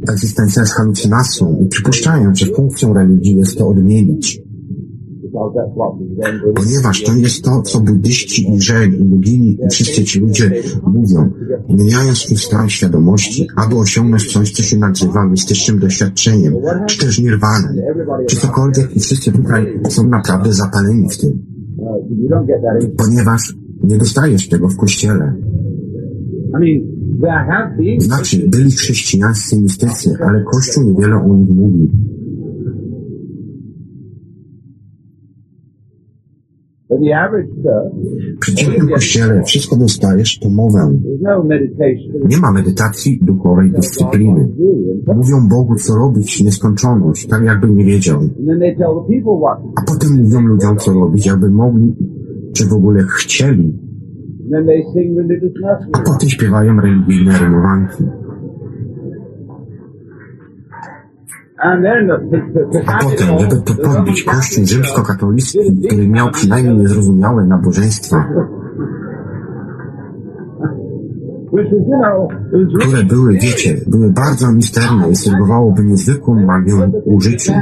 egzystencja 0.08 0.62
jest 0.62 0.72
halucynacją 0.72 1.58
i 1.64 1.68
przypuszczają, 1.68 2.34
że 2.34 2.46
funkcją 2.46 2.94
religii 2.94 3.36
jest 3.36 3.58
to 3.58 3.68
odmienić. 3.68 4.40
Because 4.40 4.42
that's 4.42 4.42
what 4.44 4.52
we 4.54 5.02
then 5.04 5.20
do. 5.20 5.23
Ponieważ 6.54 7.02
to 7.02 7.12
jest 7.12 7.44
to, 7.44 7.62
co 7.62 7.80
buddyści 7.80 8.54
i 8.54 8.60
żeni, 8.60 8.96
i 9.26 9.58
wszyscy 9.70 10.04
ci 10.04 10.20
ludzie 10.20 10.62
mówią, 10.86 11.30
zmieniając 11.70 12.18
swój 12.18 12.36
stan 12.36 12.68
świadomości, 12.68 13.48
aby 13.56 13.76
osiągnąć 13.76 14.32
coś, 14.32 14.52
co 14.52 14.62
się 14.62 14.78
nazywa 14.78 15.26
mistycznym 15.26 15.78
doświadczeniem, 15.78 16.54
czy 16.86 16.98
też 16.98 17.18
nirwanem, 17.18 17.76
czy 18.28 18.36
cokolwiek 18.36 18.96
i 18.96 19.00
wszyscy 19.00 19.32
tutaj 19.32 19.80
są 19.88 20.08
naprawdę 20.08 20.52
zapaleni 20.52 21.08
w 21.08 21.18
tym. 21.18 21.46
Ponieważ 22.96 23.56
nie 23.82 23.98
dostajesz 23.98 24.48
tego 24.48 24.68
w 24.68 24.76
kościele. 24.76 25.34
Znaczy, 27.98 28.48
byli 28.48 28.70
chrześcijańscy 28.70 29.60
mistycy, 29.60 30.16
ale 30.20 30.44
Kościół 30.52 30.84
niewiele 30.84 31.16
o 31.16 31.36
nich 31.36 31.50
mówi. 31.50 31.90
Przeciętnym 38.40 38.88
kościele 38.88 39.42
wszystko 39.42 39.76
dostajesz, 39.76 40.38
to 40.38 40.50
mowę. 40.50 40.78
no. 42.12 42.28
Nie 42.28 42.38
ma 42.38 42.52
medytacji 42.52 43.18
duchowej 43.22 43.70
dyscypliny. 43.70 44.48
Mówią 45.06 45.48
Bogu, 45.48 45.74
co 45.74 45.94
robić 45.94 46.42
nieskończoność, 46.42 47.26
tak 47.26 47.44
jakby 47.44 47.70
nie 47.70 47.84
wiedział. 47.84 48.20
A 49.76 49.82
potem 49.82 50.22
mówią 50.22 50.40
ludziom, 50.40 50.76
co 50.76 50.92
robić, 50.92 51.26
jakby 51.26 51.50
mogli, 51.50 51.94
czy 52.52 52.68
w 52.68 52.72
ogóle 52.72 53.00
chcieli. 53.02 53.78
A 55.92 55.98
potem 55.98 56.28
śpiewają 56.28 56.80
religijne 56.80 57.38
rymowanki. 57.38 58.04
A 61.64 62.98
potem, 63.02 63.38
żeby 63.38 63.62
to 63.62 63.74
podbić, 63.74 64.22
Kościół 64.24 64.66
rzymskokatolicki, 64.66 65.58
który 65.86 66.08
miał 66.08 66.30
przynajmniej 66.30 66.76
niezrozumiałe 66.76 67.46
nabożeństwa, 67.46 68.28
które 72.80 73.04
były, 73.04 73.32
wiecie, 73.32 73.76
były 73.86 74.10
bardzo 74.10 74.52
misterne 74.52 75.10
i 75.10 75.16
serwowałoby 75.16 75.84
niezwykłą 75.84 76.34
magię 76.34 76.90
użyciu. 77.04 77.52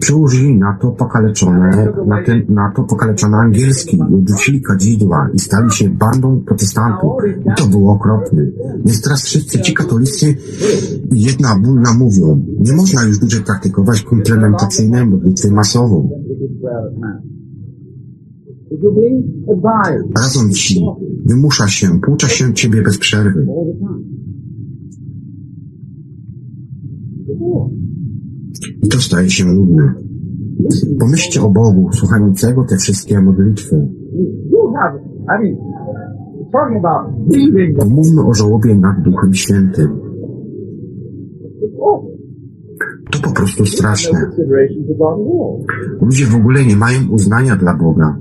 Przełożyli 0.00 0.58
na 0.58 0.78
to 0.80 0.90
pokaleczone, 0.90 1.92
na, 2.06 2.22
ten, 2.22 2.42
na 2.48 2.72
to 2.76 2.82
pokaleczone 2.82 3.36
angielski 3.36 4.00
odrzucili 4.00 4.62
kadzidła 4.62 5.28
i 5.34 5.38
stali 5.38 5.70
się 5.70 5.88
bandą 5.88 6.40
protestantów. 6.46 7.12
I 7.52 7.54
to 7.56 7.66
było 7.66 7.92
okropne. 7.92 8.46
Więc 8.84 9.02
teraz 9.02 9.22
wszyscy 9.22 9.60
ci 9.60 9.74
katolicy 9.74 10.36
jedna 11.12 11.58
bólna 11.58 11.94
mówią, 11.94 12.44
nie 12.60 12.72
można 12.72 13.04
już 13.04 13.18
dłużej 13.18 13.42
praktykować 13.42 14.02
komplementacyjnej 14.02 15.06
modlitwy 15.06 15.50
masową. 15.50 16.10
Radzą 20.16 20.50
ci, 20.50 20.86
wymusza 21.26 21.68
się, 21.68 22.00
poucza 22.00 22.28
się 22.28 22.54
ciebie 22.54 22.82
bez 22.82 22.98
przerwy. 22.98 23.46
I 28.82 28.88
to 28.88 28.98
staje 28.98 29.30
się 29.30 29.44
nudne. 29.44 29.94
Pomyślcie 31.00 31.42
o 31.42 31.50
Bogu, 31.50 31.92
słuchającego 31.92 32.64
te 32.64 32.76
wszystkie 32.76 33.20
modlitwy. 33.20 33.88
Pomówmy 37.78 38.26
o 38.26 38.34
żałobie 38.34 38.74
nad 38.74 39.02
Duchem 39.02 39.34
Świętym. 39.34 39.88
To 43.10 43.18
po 43.28 43.34
prostu 43.34 43.66
straszne. 43.66 44.30
Ludzie 46.00 46.24
w 46.24 46.34
ogóle 46.34 46.64
nie 46.64 46.76
mają 46.76 46.98
uznania 47.10 47.56
dla 47.56 47.74
Boga. 47.76 48.18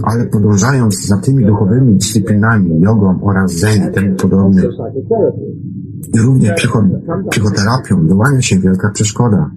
ale 0.04 0.28
podążając 0.28 1.08
za 1.08 1.18
tymi 1.18 1.46
duchowymi 1.46 1.96
dyscyplinami, 1.96 2.82
jogą 2.82 3.22
oraz 3.22 3.52
zen 3.52 3.90
i 3.90 3.94
temu 3.94 4.16
podobnym, 4.16 4.66
i 6.14 6.20
również 6.20 6.54
psycho, 6.56 6.84
psychoterapią, 7.30 8.08
wyłania 8.08 8.42
się 8.42 8.60
wielka 8.60 8.90
przeszkoda. 8.90 9.52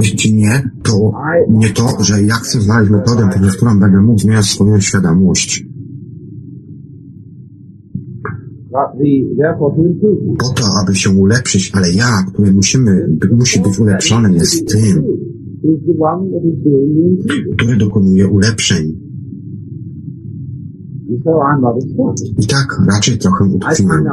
Jeśli 0.00 0.34
nie, 0.34 0.70
to 0.82 1.12
nie 1.48 1.68
to, 1.68 2.04
że 2.04 2.22
ja 2.22 2.34
chcę 2.34 2.60
znaleźć 2.60 2.90
metodę, 2.90 3.28
poprzez 3.32 3.56
którą 3.56 3.80
będę 3.80 4.02
mógł 4.02 4.18
zmieniać 4.18 4.44
swoją 4.44 4.80
świadomość. 4.80 5.66
Po 10.38 10.48
to, 10.48 10.62
aby 10.82 10.94
się 10.94 11.10
ulepszyć, 11.10 11.72
ale 11.74 11.92
ja, 11.92 12.24
który 12.32 12.52
musimy, 12.52 13.08
musi 13.32 13.60
być 13.60 13.78
ulepszony, 13.78 14.34
jest 14.34 14.68
tym, 14.72 15.04
który 17.56 17.76
dokonuje 17.76 18.28
ulepszeń. 18.28 19.08
I 22.38 22.46
tak 22.46 22.86
raczej 22.88 23.18
trochę 23.18 23.44
utkwiłem. 23.44 24.04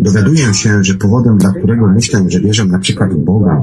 Dowiaduję 0.00 0.54
się, 0.54 0.84
że 0.84 0.94
powodem, 0.94 1.38
dla 1.38 1.52
którego 1.52 1.86
myślę, 1.86 2.20
że 2.28 2.40
wierzę 2.40 2.64
na 2.66 2.78
przykład 2.78 3.14
w 3.14 3.24
Boga, 3.24 3.62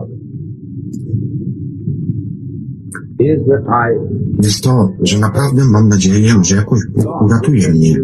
jest 4.43 4.63
to, 4.63 4.89
że 5.01 5.19
naprawdę 5.19 5.61
mam 5.71 5.89
nadzieję, 5.89 6.33
że 6.43 6.55
jakoś 6.55 6.79
Bóg 6.95 7.21
uratuje 7.21 7.69
mnie. 7.71 7.95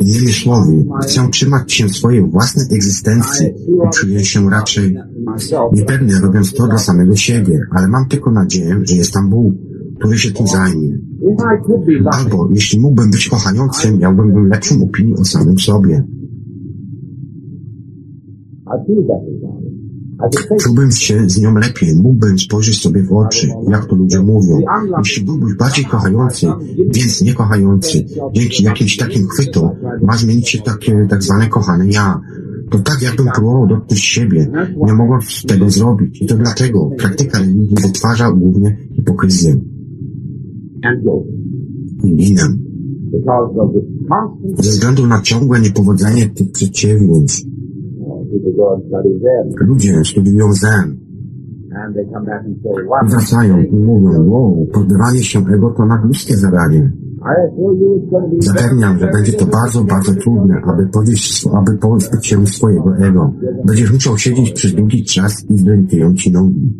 Innymi 0.00 0.32
słowy, 0.32 0.86
chcę 1.02 1.28
trzymać 1.30 1.72
się 1.72 1.88
swojej 1.88 2.30
własnej 2.30 2.66
egzystencji 2.76 3.46
i 3.46 3.90
czuję 3.94 4.24
się 4.24 4.50
raczej 4.50 4.96
niepewny 5.72 6.20
robiąc 6.20 6.52
to 6.54 6.66
dla 6.66 6.78
samego 6.78 7.16
siebie, 7.16 7.60
ale 7.70 7.88
mam 7.88 8.08
tylko 8.08 8.30
nadzieję, 8.30 8.80
że 8.82 8.94
jest 8.94 9.12
tam 9.12 9.30
Bóg, 9.30 9.54
który 9.98 10.18
się 10.18 10.32
tym 10.32 10.46
zajmie. 10.46 10.98
Albo 12.10 12.48
jeśli 12.50 12.80
mógłbym 12.80 13.10
być 13.10 13.28
kochającym, 13.28 13.98
miałbym 13.98 14.48
lepszą 14.48 14.74
opinię 14.82 15.14
o 15.14 15.24
samym 15.24 15.58
sobie. 15.58 16.04
I 18.66 18.86
feel 18.86 19.02
better 19.02 19.55
Czułbym 20.60 20.90
się 20.90 21.30
z 21.30 21.40
nią 21.40 21.54
lepiej, 21.54 21.96
mógłbym 21.96 22.38
spojrzeć 22.38 22.80
sobie 22.80 23.02
w 23.02 23.12
oczy, 23.12 23.48
jak 23.70 23.86
to 23.86 23.96
ludzie 23.96 24.20
mówią. 24.20 24.60
Jeśli 24.98 25.24
byłbyś 25.24 25.54
bardziej 25.54 25.84
kochający, 25.84 26.46
więc 26.94 27.22
niekochający, 27.22 28.04
dzięki 28.32 28.64
jakimś 28.64 28.96
takim 28.96 29.28
chwytom, 29.28 29.70
ma 30.02 30.16
zmienić 30.16 30.48
się 30.48 30.62
takie 30.62 31.06
tak 31.10 31.22
zwane 31.22 31.48
kochane 31.48 31.86
ja. 31.86 32.20
To 32.70 32.78
tak 32.78 33.02
jakbym 33.02 33.26
próbował 33.34 33.66
dotknąć 33.66 34.00
siebie, 34.00 34.50
nie 34.86 34.92
mogłem 34.92 35.20
tego 35.48 35.70
zrobić. 35.70 36.22
I 36.22 36.26
to 36.26 36.36
dlatego 36.36 36.90
praktyka 36.98 37.38
religii 37.38 37.76
wytwarza 37.82 38.32
głównie 38.32 38.76
hipokryzję 38.96 39.56
i 42.04 42.36
Ze 44.58 44.70
względu 44.70 45.06
na 45.06 45.20
ciągłe 45.22 45.60
niepowodzenie 45.60 46.26
tych 46.26 46.52
przedsięwzięć, 46.52 47.44
ludzie 49.60 50.04
studiują 50.04 50.52
zen, 50.52 50.96
wracają 53.10 53.62
i 53.62 53.76
mówią, 53.76 54.30
wow, 54.30 54.66
pozbywanie 54.72 55.22
się 55.22 55.38
ego 55.38 55.74
to 55.76 55.86
nadludzkie 55.86 56.36
zadanie. 56.36 56.92
Zapewniam, 58.38 58.98
że 58.98 59.10
będzie 59.10 59.32
to 59.32 59.46
bardzo, 59.46 59.84
bardzo 59.84 60.14
trudne, 60.14 60.62
aby 60.64 60.86
podejść, 60.86 61.46
aby 61.52 61.78
pozbyć 61.78 62.26
się 62.26 62.46
swojego 62.46 62.96
ego. 62.96 63.32
Będziesz 63.64 63.92
musiał 63.92 64.18
siedzieć 64.18 64.52
przez 64.52 64.74
długi 64.74 65.04
czas 65.04 65.44
i 65.50 65.58
zdrętwieją 65.58 66.14
ci 66.14 66.32
nogi. 66.32 66.74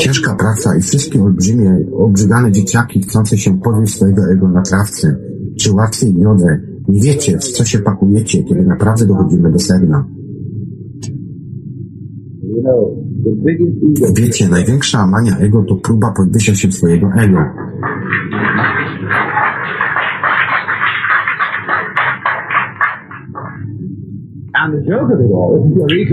Ciężka 0.00 0.34
praca 0.34 0.76
i 0.76 0.80
wszystkie 0.80 1.22
olbrzymie, 1.22 1.86
obrzygane 1.92 2.52
dzieciaki 2.52 3.00
chcące 3.00 3.38
się 3.38 3.60
pozbyć 3.60 3.94
swojego 3.94 4.22
ego 4.32 4.48
na 4.48 4.62
trawce, 4.62 5.16
czy 5.58 5.72
łatwiej 5.72 6.14
jodze. 6.18 6.60
Nie 6.88 7.00
wiecie, 7.00 7.38
w 7.38 7.44
co 7.44 7.64
się 7.64 7.78
pakujecie, 7.78 8.44
kiedy 8.44 8.62
naprawdę 8.62 9.06
dochodzimy 9.06 9.52
do 9.52 9.58
sedna. 9.58 10.04
Wiecie, 14.14 14.48
największa 14.48 15.06
mania 15.06 15.38
ego 15.38 15.64
to 15.68 15.76
próba 15.76 16.12
podbycia 16.16 16.54
się 16.54 16.72
swojego 16.72 17.08
ego. 17.16 17.38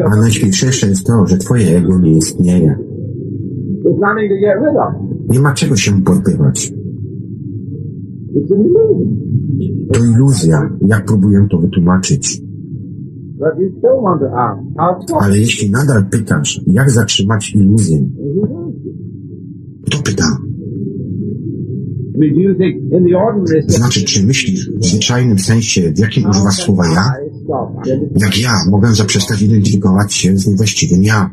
A 0.06 0.15
najśmieszniejsze 0.15 0.88
jest 0.88 1.07
to, 1.07 1.27
że 1.27 1.38
twoje 1.38 1.77
ego 1.77 1.99
nie 1.99 2.11
istnieje. 2.11 2.77
Nie 5.30 5.39
ma 5.39 5.53
czego 5.53 5.76
się 5.76 6.02
pozbywać. 6.02 6.73
To 9.94 10.06
iluzja, 10.06 10.70
jak 10.88 11.06
próbuję 11.06 11.48
to 11.52 11.57
wytłumaczyć. 11.57 12.41
Ale 15.20 15.40
jeśli 15.40 15.70
nadal 15.70 16.06
pytasz, 16.10 16.62
jak 16.68 16.91
zatrzymać 16.91 17.56
iluzję, 17.56 18.10
to 19.91 19.98
pyta. 20.03 20.38
Znaczy, 23.68 24.03
czy 24.03 24.26
myślisz 24.28 24.70
w 24.70 24.86
zwyczajnym 24.86 25.40
sensie, 25.40 25.91
w 25.91 25.99
jakim 25.99 26.30
używasz 26.30 26.56
słowa 26.64 26.84
ja? 26.88 27.14
Jak 28.16 28.41
ja 28.41 28.52
mogę 28.72 28.94
zaprzestać 28.94 29.41
identyfikować 29.41 30.14
się 30.14 30.38
z 30.38 30.48
niewłaściwym 30.48 31.03
ja? 31.03 31.30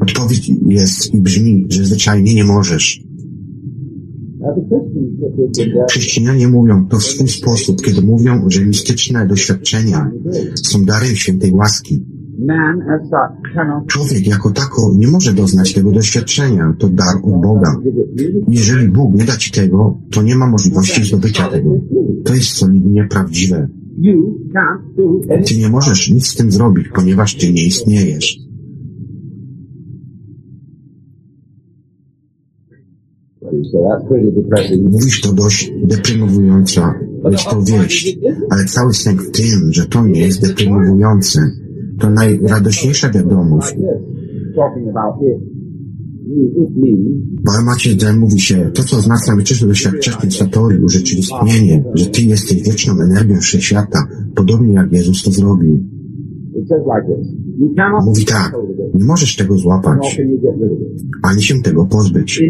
Odpowiedź 0.00 0.50
jest 0.68 1.14
i 1.14 1.20
brzmi, 1.20 1.66
że 1.68 1.84
zwyczajnie 1.84 2.34
nie 2.34 2.44
możesz. 2.44 3.04
as 3.04 3.08
a 3.08 3.12
Christian, 3.12 3.12
that- 3.12 3.92
that- 3.92 4.02
that- 4.02 4.24
Chrześcijanie 5.90 6.48
mówią 6.48 6.86
to 6.86 6.98
w 6.98 7.02
swój 7.02 7.28
sposób, 7.28 7.82
kiedy 7.82 8.02
mówią, 8.02 8.44
że 8.50 8.66
mistyczne 8.66 9.26
doświadczenia 9.26 10.10
są 10.62 10.84
darem 10.84 11.16
świętej 11.16 11.52
łaski. 11.52 12.04
Człowiek 13.86 14.26
jako 14.26 14.50
tako 14.50 14.92
nie 14.96 15.06
może 15.06 15.32
doznać 15.32 15.74
tego 15.74 15.92
doświadczenia, 15.92 16.74
to 16.78 16.88
dar 16.88 17.16
od 17.22 17.42
Boga. 17.42 17.76
Jeżeli 18.48 18.88
Bóg 18.88 19.14
nie 19.14 19.24
da 19.24 19.36
ci 19.36 19.50
tego, 19.50 19.98
to 20.10 20.22
nie 20.22 20.36
ma 20.36 20.46
możliwości 20.46 21.04
zdobycia 21.04 21.48
tego. 21.48 21.70
To 22.24 22.34
jest 22.34 22.48
solidnie 22.48 23.08
prawdziwe. 23.10 23.68
Ty 25.46 25.56
nie 25.58 25.68
możesz 25.68 26.10
nic 26.10 26.26
z 26.26 26.34
tym 26.34 26.50
zrobić, 26.50 26.86
ponieważ 26.94 27.34
ty 27.34 27.52
nie 27.52 27.66
istniejesz. 27.66 28.43
Mówisz 34.90 35.20
to 35.20 35.32
dość 35.32 35.72
deprymowująca, 35.84 36.94
wieść, 37.66 38.18
ale 38.50 38.64
cały 38.64 38.94
sęk 38.94 39.22
w 39.22 39.30
tym, 39.30 39.72
że 39.72 39.86
to 39.86 40.06
nie 40.06 40.20
jest 40.20 40.48
deprymowujące. 40.48 41.40
To 42.00 42.10
najradośniejsza 42.10 43.10
wiadomość. 43.10 43.74
Poemacie 47.46 48.00
Zen 48.00 48.18
mówi 48.18 48.40
się, 48.40 48.70
to 48.74 48.84
co 48.84 48.96
oznacza 48.96 49.36
wieczystym 49.36 49.68
doświadczenie 49.68 50.30
Satori, 50.30 50.78
urzeczywistnienie, 50.78 51.84
że 51.94 52.06
ty 52.06 52.22
jesteś 52.22 52.62
wieczną 52.62 52.94
energią 53.00 53.40
wszechświata, 53.40 54.06
podobnie 54.34 54.74
jak 54.74 54.92
Jezus 54.92 55.22
to 55.22 55.30
zrobił. 55.30 55.93
Mówi 58.04 58.24
tak, 58.24 58.56
nie 58.94 59.04
możesz 59.04 59.36
tego 59.36 59.58
złapać, 59.58 60.20
ani 61.22 61.42
się 61.42 61.62
tego 61.62 61.86
pozbyć. 61.86 62.42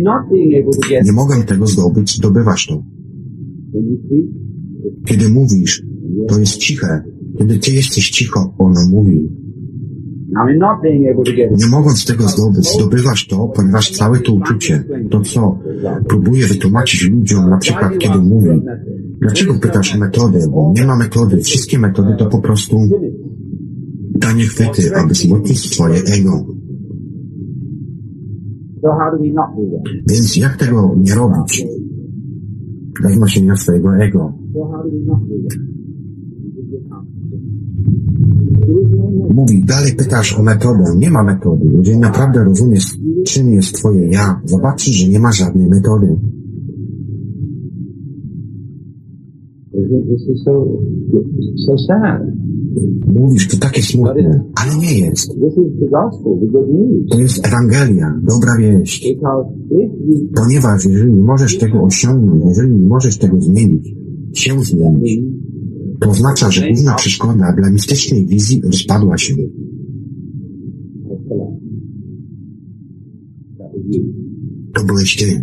Nie 1.05 1.13
mogę 1.13 1.43
tego 1.47 1.67
zdobyć, 1.67 2.17
zdobywasz 2.17 2.67
to. 2.67 2.83
Kiedy 5.07 5.29
mówisz, 5.29 5.83
to 6.29 6.39
jest 6.39 6.57
ciche. 6.57 7.03
Kiedy 7.39 7.59
ty 7.59 7.71
jesteś 7.71 8.11
cicho, 8.11 8.55
ono 8.59 8.81
mówi. 8.91 9.29
Nie 11.57 11.67
mogąc 11.67 12.07
tego 12.07 12.25
zdobyć, 12.25 12.73
zdobywasz 12.75 13.27
to, 13.27 13.49
ponieważ 13.57 13.91
całe 13.91 14.19
to 14.19 14.33
uczucie, 14.33 14.85
to 15.11 15.21
co 15.21 15.59
próbuję 16.09 16.47
wytłumaczyć 16.47 17.11
ludziom, 17.11 17.51
na 17.51 17.59
przykład 17.59 17.99
kiedy 17.99 18.19
mówi, 18.19 18.63
dlaczego 19.21 19.55
pytasz 19.55 19.95
o 19.95 19.99
metodę, 19.99 20.39
bo 20.51 20.73
nie 20.77 20.87
ma 20.87 20.97
metody, 20.97 21.41
wszystkie 21.41 21.79
metody 21.79 22.15
to 22.19 22.27
po 22.27 22.39
prostu 22.39 22.79
tanie 24.21 24.45
chwyty, 24.45 24.97
aby 24.97 25.15
wzmocnić 25.15 25.75
swoje 25.75 26.03
ego. 26.19 26.47
Więc 30.11 30.37
jak 30.37 30.57
tego 30.57 30.97
nie 30.99 31.15
robić? 31.15 31.67
Dla 33.01 33.11
wzmocnienia 33.11 33.57
swojego 33.57 33.97
ego. 33.97 34.33
Mówi, 39.35 39.65
dalej 39.65 39.93
pytasz 39.97 40.39
o 40.39 40.43
metodę. 40.43 40.85
Nie 40.97 41.11
ma 41.11 41.23
metody. 41.23 41.65
Jeżeli 41.73 41.99
naprawdę 41.99 42.45
rozumiesz, 42.45 42.99
czym 43.27 43.49
jest 43.49 43.75
twoje 43.75 44.09
ja, 44.09 44.41
zobaczysz, 44.45 44.95
że 44.95 45.09
nie 45.09 45.21
ma 45.21 45.33
żadnej 45.33 45.69
metody. 45.69 46.17
This 49.73 50.29
is 50.29 50.45
so 50.45 50.55
so 51.67 51.79
sad? 51.79 52.23
Mówisz, 53.07 53.49
to 53.49 53.57
takie 53.57 53.83
smutne, 53.83 54.45
ale 54.55 54.79
nie 54.79 54.99
jest. 54.99 55.31
To 57.11 57.19
jest 57.19 57.47
Ewangelia, 57.47 58.21
dobra 58.23 58.57
wieść. 58.59 59.17
Ponieważ 60.37 60.85
jeżeli 60.85 61.13
nie 61.13 61.23
możesz 61.23 61.59
tego 61.59 61.83
osiągnąć, 61.83 62.45
jeżeli 62.45 62.73
nie 62.73 62.89
możesz 62.89 63.19
tego 63.19 63.41
zmienić, 63.41 63.95
się 64.33 64.61
zmienić, 64.61 65.21
to 66.01 66.11
oznacza, 66.11 66.51
że 66.51 66.69
główna 66.69 66.95
przeszkoda 66.95 67.53
dla 67.57 67.71
mistycznej 67.71 68.27
wizji 68.27 68.63
rozpadła 68.65 69.19
się. 69.19 69.35
To 74.75 74.85
byłeś 74.85 75.17
ty. 75.17 75.43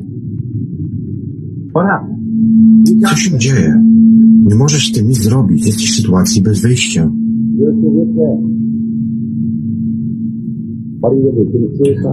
Co 3.10 3.16
się 3.16 3.38
dzieje? 3.38 3.84
Nie 4.46 4.56
możesz 4.56 4.90
z 4.90 4.92
tym 4.92 5.08
nic 5.08 5.18
zrobić. 5.18 5.66
Jesteś 5.66 5.92
w 5.92 5.96
sytuacji 5.96 6.42
bez 6.42 6.60
wyjścia. 6.62 7.12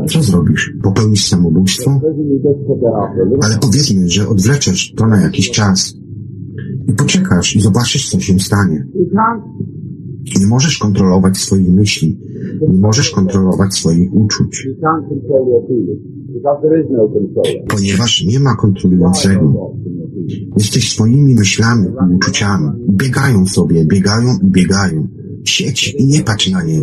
Co 0.09 0.23
zrobisz? 0.23 0.75
Popełnisz 0.83 1.29
samobójstwo? 1.29 2.01
Ale 3.43 3.59
powiedzmy, 3.61 4.09
że 4.09 4.29
odwleczesz 4.29 4.95
to 4.97 5.07
na 5.07 5.20
jakiś 5.20 5.51
czas. 5.51 5.99
I 6.89 6.93
poczekasz 6.93 7.57
i 7.57 7.61
zobaczysz, 7.61 8.11
co 8.11 8.20
się 8.20 8.39
stanie. 8.39 8.87
Nie 10.41 10.47
możesz 10.47 10.79
kontrolować 10.79 11.37
swoich 11.37 11.69
myśli. 11.69 12.20
Nie 12.69 12.81
możesz 12.81 13.11
kontrolować 13.11 13.75
swoich 13.75 14.15
uczuć, 14.15 14.69
ponieważ 17.69 18.25
nie 18.25 18.41
ma 18.41 18.57
kontrolującego. 18.57 19.75
Jesteś 20.59 20.93
swoimi 20.93 21.35
myślami 21.35 21.87
i 22.11 22.15
uczuciami. 22.15 22.69
Biegają 22.91 23.47
sobie, 23.47 23.85
biegają 23.85 24.29
i 24.43 24.47
biegają. 24.47 25.09
Siedź 25.44 25.94
i 25.98 26.06
nie 26.06 26.20
patrz 26.20 26.51
na 26.51 26.65
nie. 26.65 26.81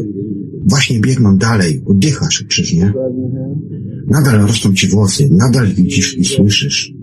Właśnie 0.66 1.00
biegną 1.00 1.38
dalej. 1.38 1.82
Oddychasz, 1.86 2.46
czyż 2.48 2.74
nie? 2.74 2.94
Nadal 4.08 4.42
rosną 4.42 4.74
ci 4.74 4.88
włosy, 4.88 5.30
nadal 5.32 5.68
widzisz 5.68 6.18
i 6.18 6.26
słyszysz. 6.26 6.94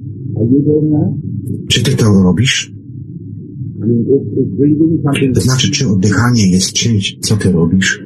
Czy 1.68 1.82
ty 1.82 1.96
to 1.96 2.04
robisz? 2.04 2.72
To 5.34 5.40
znaczy, 5.40 5.70
czy 5.70 5.88
oddychanie 5.88 6.50
jest 6.50 6.72
czymś, 6.72 7.18
co 7.20 7.36
ty 7.36 7.52
robisz? 7.52 8.04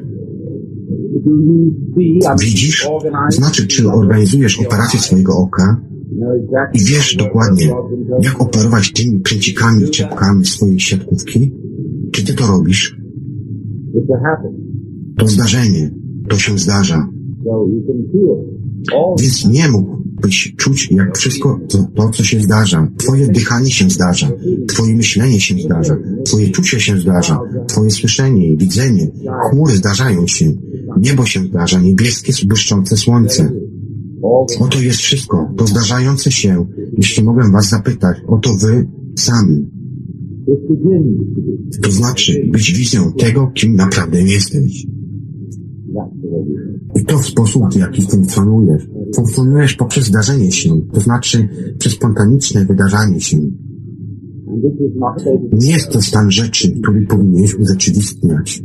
Widzisz? 2.40 2.86
organize, 2.86 3.36
Znaczy, 3.36 3.66
czy 3.66 3.88
organizujesz 3.88 4.60
operację 4.60 5.00
swojego 5.00 5.36
oka 5.36 5.80
i 6.74 6.78
wiesz 6.84 7.16
dokładnie, 7.16 7.70
jak 8.20 8.40
operować 8.40 8.92
tymi 8.92 9.20
pręcikami 9.20 9.84
i 9.84 9.90
czepkami 9.90 10.44
swojej 10.44 10.80
siatkówki? 10.80 11.52
Czy 12.12 12.24
ty 12.24 12.34
to 12.34 12.46
robisz? 12.46 12.96
To 15.18 15.28
zdarzenie. 15.28 15.90
To 16.28 16.38
się 16.38 16.58
zdarza. 16.58 17.08
Więc 19.20 19.44
nie 19.48 19.68
mógłbyś 19.68 20.54
czuć, 20.56 20.90
jak 20.90 21.18
wszystko 21.18 21.60
to, 21.68 21.86
to, 21.94 22.08
co 22.08 22.24
się 22.24 22.40
zdarza. 22.40 22.88
Twoje 22.96 23.26
oddychanie 23.26 23.70
się 23.70 23.90
zdarza. 23.90 24.30
Twoje 24.68 24.96
myślenie 24.96 25.40
się 25.40 25.54
zdarza. 25.58 25.96
Twoje 26.24 26.50
czucie 26.50 26.80
się 26.80 26.98
zdarza. 26.98 27.40
Twoje 27.68 27.90
słyszenie 27.90 28.52
i 28.52 28.56
widzenie. 28.56 29.10
Chmury 29.50 29.76
zdarzają 29.76 30.26
się. 30.26 30.52
Niebo 31.00 31.26
się 31.26 31.40
zdarza. 31.40 31.80
Niebieskie, 31.80 32.32
błyszczące 32.46 32.96
słońce. 32.96 33.52
Oto 34.60 34.80
jest 34.80 34.98
wszystko. 34.98 35.52
To 35.56 35.66
zdarzające 35.66 36.32
się. 36.32 36.66
Jeśli 36.98 37.24
mogę 37.24 37.50
was 37.52 37.68
zapytać, 37.68 38.16
oto 38.28 38.56
wy 38.56 38.88
sami. 39.16 39.75
To 41.82 41.90
znaczy 41.90 42.48
być 42.52 42.72
wizją 42.72 43.12
tego, 43.12 43.50
kim 43.54 43.76
naprawdę 43.76 44.22
jesteś. 44.22 44.86
I 46.94 47.04
to 47.04 47.18
w 47.18 47.26
sposób, 47.26 47.62
w 47.72 47.76
jaki 47.76 48.02
funkcjonujesz. 48.02 48.88
Funkcjonujesz 49.16 49.74
poprzez 49.74 50.04
zdarzenie 50.04 50.52
się, 50.52 50.80
to 50.92 51.00
znaczy 51.00 51.48
przez 51.78 51.92
spontaniczne 51.92 52.64
wydarzanie 52.64 53.20
się. 53.20 53.40
Nie 55.52 55.72
jest 55.72 55.90
to 55.90 56.02
stan 56.02 56.30
rzeczy, 56.30 56.70
który 56.70 57.06
powinieneś 57.06 57.54
urzeczywistniać. 57.54 58.62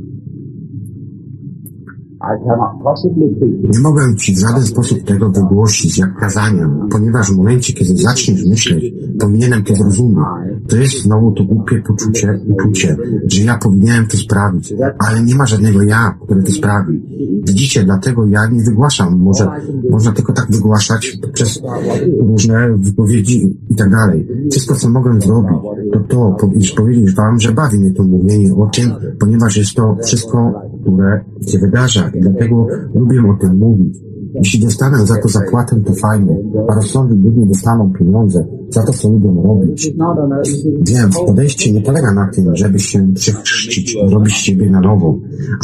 Nie 3.73 3.79
mogę 3.79 4.15
ci 4.15 4.35
w 4.35 4.39
żaden 4.39 4.63
sposób 4.63 5.03
tego 5.03 5.29
wygłosić 5.29 5.97
jak 5.97 6.15
kazania, 6.15 6.69
ponieważ 6.91 7.31
w 7.31 7.37
momencie, 7.37 7.73
kiedy 7.73 7.95
zaczniesz 7.95 8.45
myśleć, 8.45 8.93
powinienem 9.19 9.63
to 9.63 9.75
zrozumieć. 9.75 10.17
To 10.67 10.77
jest 10.77 11.01
znowu 11.01 11.31
to 11.31 11.43
głupie 11.43 11.81
poczucie, 11.87 12.39
uczucie, 12.47 12.97
że 13.27 13.43
ja 13.43 13.57
powinienem 13.57 14.07
to 14.07 14.17
sprawić, 14.17 14.73
ale 14.99 15.23
nie 15.23 15.35
ma 15.35 15.45
żadnego 15.45 15.81
ja, 15.81 16.17
które 16.23 16.43
to 16.43 16.51
sprawi. 16.51 17.01
Widzicie, 17.47 17.83
dlatego 17.83 18.25
ja 18.25 18.47
nie 18.47 18.63
wygłaszam. 18.63 19.19
Może 19.19 19.47
można 19.89 20.11
tylko 20.11 20.33
tak 20.33 20.51
wygłaszać 20.51 21.17
przez 21.33 21.61
różne 22.19 22.77
wypowiedzi 22.77 23.57
i 23.69 23.75
tak 23.75 23.91
dalej. 23.91 24.27
Wszystko, 24.51 24.75
co 24.75 24.89
mogę 24.89 25.21
zrobić, 25.21 25.57
to 25.93 25.99
to, 25.99 26.49
iż 26.55 26.71
powiedzieć 26.71 27.15
wam, 27.15 27.39
że 27.39 27.51
bawi 27.51 27.79
mnie 27.79 27.93
to 27.93 28.03
mówienie 28.03 28.55
o 28.55 28.67
tym, 28.67 28.91
ponieważ 29.19 29.57
jest 29.57 29.73
to 29.73 29.97
wszystko, 30.03 30.53
które 30.81 31.23
się 31.47 31.59
wydarza 31.59 32.11
i 32.15 32.21
dlatego 32.21 32.67
lubię 32.95 33.19
o 33.19 33.37
tym 33.41 33.57
mówić. 33.57 33.97
Jeśli 34.33 34.59
dostanę 34.59 35.05
za 35.05 35.21
to 35.21 35.27
zapłatę, 35.27 35.81
to 35.85 35.93
fajnie, 35.93 36.37
a 36.67 36.75
rozsądni 36.75 37.23
ludzie 37.23 37.47
dostaną 37.47 37.93
pieniądze 37.93 38.47
za 38.69 38.83
to, 38.83 38.93
co 38.93 39.09
lubią 39.09 39.43
robić. 39.43 39.93
Wiem, 40.81 41.09
podejście 41.27 41.73
nie 41.73 41.81
polega 41.81 42.13
na 42.13 42.27
tym, 42.27 42.55
żeby 42.55 42.79
się 42.79 43.13
przechrzcić, 43.13 43.97
robić 44.09 44.33
siebie 44.33 44.69
na 44.69 44.81
nowo, 44.81 45.19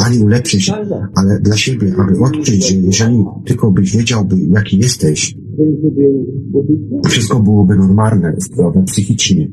ani 0.06 0.24
ulepszyć, 0.24 0.72
ale 1.14 1.40
dla 1.40 1.56
siebie, 1.56 1.94
aby 1.98 2.18
odkryć, 2.20 2.68
że 2.68 2.74
jeżeli 2.74 3.24
tylko 3.44 3.70
byś 3.70 3.96
wiedziałby, 3.96 4.36
jaki 4.50 4.78
jesteś, 4.78 5.36
wszystko 7.06 7.40
byłoby 7.40 7.76
normalne, 7.76 8.34
zdrowe 8.38 8.82
psychicznie. 8.82 9.48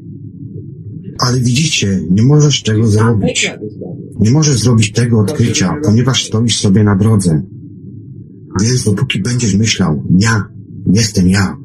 Ale 1.19 1.39
widzicie, 1.39 1.99
nie 2.11 2.23
możesz 2.23 2.63
tego 2.63 2.87
zrobić. 2.87 3.57
Nie 4.19 4.31
możesz 4.31 4.59
zrobić 4.59 4.91
tego 4.91 5.19
odkrycia, 5.19 5.75
ponieważ 5.83 6.25
stoisz 6.25 6.59
sobie 6.59 6.83
na 6.83 6.95
drodze. 6.95 7.41
Więc 8.61 8.83
dopóki 8.83 9.21
będziesz 9.21 9.55
myślał, 9.57 10.03
ja, 10.19 10.43
jestem 10.93 11.29
ja, 11.29 11.57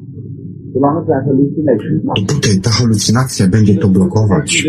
dopóty 2.15 2.61
ta 2.61 2.69
halucynacja 2.69 3.47
będzie 3.47 3.77
to 3.77 3.89
blokować. 3.89 4.67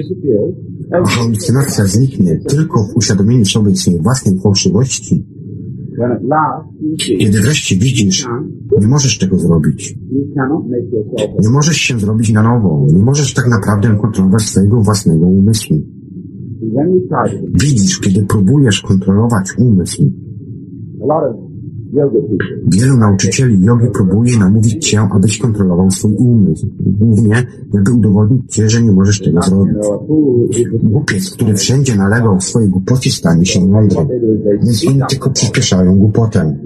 A 0.92 1.06
halucynacja 1.06 1.86
zniknie 1.86 2.38
tylko 2.38 2.84
w 2.84 2.96
uświadomieniu 2.96 3.44
sobie 3.44 3.76
swojej 3.76 4.00
własnej 4.00 4.38
fałszywości. 4.40 5.26
Kiedy 7.18 7.40
wreszcie 7.40 7.76
widzisz, 7.76 8.26
nie 8.80 8.88
możesz 8.88 9.18
tego 9.18 9.38
zrobić. 9.38 9.98
Nie 11.40 11.48
możesz 11.48 11.76
się 11.76 11.98
zrobić 11.98 12.32
na 12.32 12.42
nowo. 12.42 12.86
Nie 12.92 13.02
możesz 13.02 13.34
tak 13.34 13.48
naprawdę 13.48 13.96
kontrolować 14.02 14.42
swojego 14.42 14.80
własnego 14.80 15.26
umysłu. 15.26 15.76
when 15.76 16.61
we 16.61 16.61
try 16.61 16.61
to 16.61 16.61
Widzisz, 17.52 18.00
kiedy 18.00 18.26
próbujesz 18.26 18.80
kontrolować 18.80 19.48
umysł. 19.58 20.12
Wielu 22.66 22.96
nauczycieli 22.96 23.64
jogi 23.64 23.86
próbuje 23.94 24.38
namówić 24.38 24.90
cię, 24.90 25.00
abyś 25.00 25.38
kontrolował 25.38 25.90
swój 25.90 26.14
umysł. 26.14 26.66
Głównie, 26.80 27.46
żeby 27.74 27.92
udowodnić 27.92 28.52
ci, 28.52 28.68
że 28.68 28.82
nie 28.82 28.92
możesz 28.92 29.20
tego 29.20 29.42
zrobić. 29.42 29.76
Głupiec, 30.82 31.30
który 31.30 31.54
wszędzie 31.54 31.96
nalegał 31.96 32.40
swojej 32.40 32.68
głupocie, 32.68 33.10
stanie 33.10 33.46
się 33.46 33.66
mądry. 33.66 33.96
they 33.96 34.20
do 34.20 34.34
is 34.34 34.42
they 34.42 34.58
Więc 34.58 34.88
oni 34.88 35.00
tylko 35.10 35.30
przyspieszają 35.30 35.98
głupotę. 35.98 36.56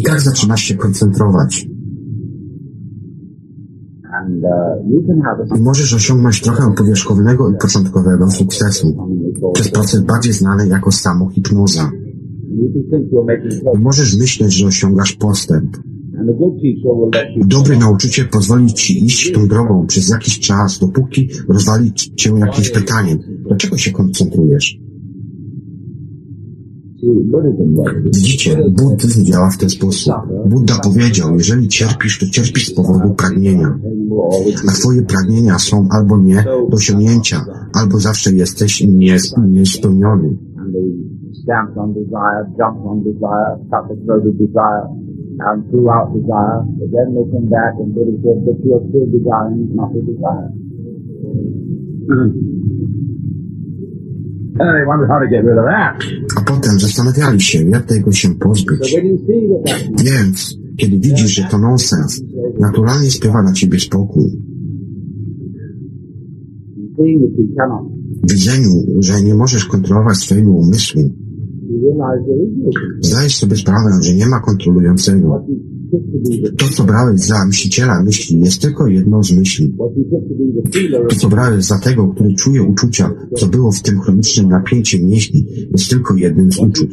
I 0.00 0.02
tak 0.02 0.20
zaczynasz 0.20 0.60
się 0.60 0.74
koncentrować. 0.74 1.66
and 4.08 4.15
uh, 4.15 4.15
you 4.15 4.15
can 4.15 4.15
have 4.15 4.15
a 4.15 4.15
I 4.15 4.15
możesz 5.60 5.94
osiągnąć 5.94 6.40
trochę 6.40 6.74
powierzchownego 6.74 7.50
i 7.50 7.56
początkowego 7.60 8.30
sukcesu 8.30 8.96
przez 9.54 9.70
proces 9.70 10.00
bardziej 10.00 10.32
znany 10.32 10.68
jako 10.68 10.92
samohipnoza. 10.92 11.90
możesz 13.78 14.18
myśleć, 14.18 14.52
że 14.52 14.66
osiągasz 14.66 15.12
postęp. 15.12 15.76
Dobry 17.46 17.76
nauczyciel 17.76 18.28
pozwoli 18.28 18.74
ci 18.74 19.04
iść 19.04 19.32
tą 19.32 19.48
drogą 19.48 19.86
przez 19.86 20.08
jakiś 20.08 20.40
czas, 20.40 20.78
dopóki 20.78 21.28
rozwali 21.48 21.92
cię 21.92 22.30
jakimś 22.38 22.70
pytaniem. 22.70 23.18
Dlaczego 23.48 23.76
się 23.76 23.90
koncentrujesz? 23.90 24.85
Widzicie, 28.04 28.70
buddyzm 28.70 29.24
działa 29.24 29.50
w 29.50 29.58
ten 29.58 29.68
sposób. 29.68 30.14
Buddha 30.46 30.74
powiedział, 30.84 31.34
jeżeli 31.34 31.68
cierpisz, 31.68 32.18
to 32.18 32.26
cierpisz 32.26 32.68
z 32.68 32.74
powodu 32.74 33.14
pragnienia. 33.14 33.78
A 34.68 34.72
twoje 34.72 35.02
pragnienia 35.02 35.58
są 35.58 35.88
albo 35.90 36.18
nie 36.18 36.44
do 36.70 36.76
osiągnięcia, 36.76 37.44
albo 37.74 37.98
zawsze 37.98 38.32
jesteś 38.32 38.86
nie, 38.86 39.16
niespełniony. 39.48 40.36
desire, 50.08 50.56
and. 52.08 52.55
A 56.36 56.40
potem 56.40 56.80
zastanawiali 56.80 57.40
się, 57.40 57.64
jak 57.64 57.86
tego 57.86 58.12
się 58.12 58.34
pozbyć. 58.34 58.96
Więc, 60.04 60.58
kiedy 60.76 60.98
widzisz, 60.98 61.30
że 61.34 61.42
to 61.50 61.58
nonsens, 61.58 62.22
naturalnie 62.60 63.10
spływa 63.10 63.42
na 63.42 63.52
ciebie 63.52 63.78
spokój. 63.80 64.24
W 68.22 68.32
widzeniu, 68.32 68.70
że 68.98 69.22
nie 69.22 69.34
możesz 69.34 69.64
kontrolować 69.64 70.16
swojego 70.16 70.50
umysłu, 70.50 71.02
zdajesz 73.00 73.36
sobie 73.36 73.56
sprawę, 73.56 73.90
że 74.02 74.14
nie 74.14 74.26
ma 74.26 74.40
kontrolującego. 74.40 75.46
To 76.58 76.68
co 76.68 76.84
brałeś 76.84 77.20
za 77.20 77.46
myśliciela 77.46 78.02
myśli, 78.02 78.40
jest 78.40 78.62
tylko 78.62 78.86
jedną 78.86 79.22
z 79.22 79.32
myśli. 79.32 79.74
to 81.08 81.16
co 81.16 81.28
brałeś 81.28 81.64
za 81.64 81.78
tego, 81.78 82.08
który 82.08 82.34
czuje 82.34 82.62
uczucia, 82.62 83.10
co 83.36 83.46
było 83.46 83.72
w 83.72 83.82
tym 83.82 84.00
chronicznym 84.00 84.48
napięciu 84.48 84.98
mięśni, 85.06 85.46
jest 85.72 85.90
tylko 85.90 86.14
jednym 86.14 86.52
z 86.52 86.58
uczuć. 86.58 86.92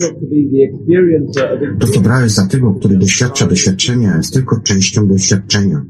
to 1.80 1.88
co 1.88 2.02
brałeś 2.02 2.32
za 2.32 2.48
tego, 2.48 2.74
który 2.74 2.98
doświadcza 2.98 3.48
doświadczenia, 3.48 4.18
jest 4.18 4.34
tylko 4.34 4.60
częścią 4.60 5.08
doświadczenia. 5.08 5.86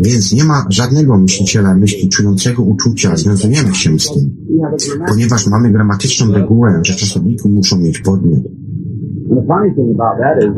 Więc 0.00 0.32
nie 0.32 0.44
ma 0.44 0.66
żadnego 0.68 1.18
myśliciela 1.18 1.74
myśli 1.74 2.08
czującego 2.08 2.62
uczucia, 2.62 3.16
związujemy 3.16 3.74
się 3.74 3.98
z 3.98 4.12
tym. 4.12 4.36
Ponieważ 5.08 5.46
mamy 5.46 5.70
gramatyczną 5.70 6.32
regułę, 6.32 6.80
że 6.84 6.94
czasowniki 6.94 7.48
muszą 7.48 7.78
mieć 7.78 7.98
podmiot. 7.98 8.42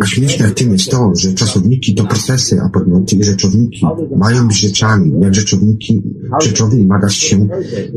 A 0.01 0.07
śmieszne 0.07 0.47
w 0.47 0.55
tym 0.55 0.73
jest 0.73 0.91
to, 0.91 1.13
że 1.15 1.33
czasowniki 1.33 1.95
to 1.95 2.05
procesy, 2.05 2.61
a 2.61 2.69
podmioty 2.69 3.17
i 3.17 3.25
rzeczowniki 3.25 3.87
mają 4.17 4.49
być 4.49 4.61
rzeczami. 4.61 5.13
Jak 5.21 5.35
rzeczowniki, 5.35 6.03
rzeczowi 6.43 6.87
ma 6.87 6.99
dać 6.99 7.15
się 7.15 7.49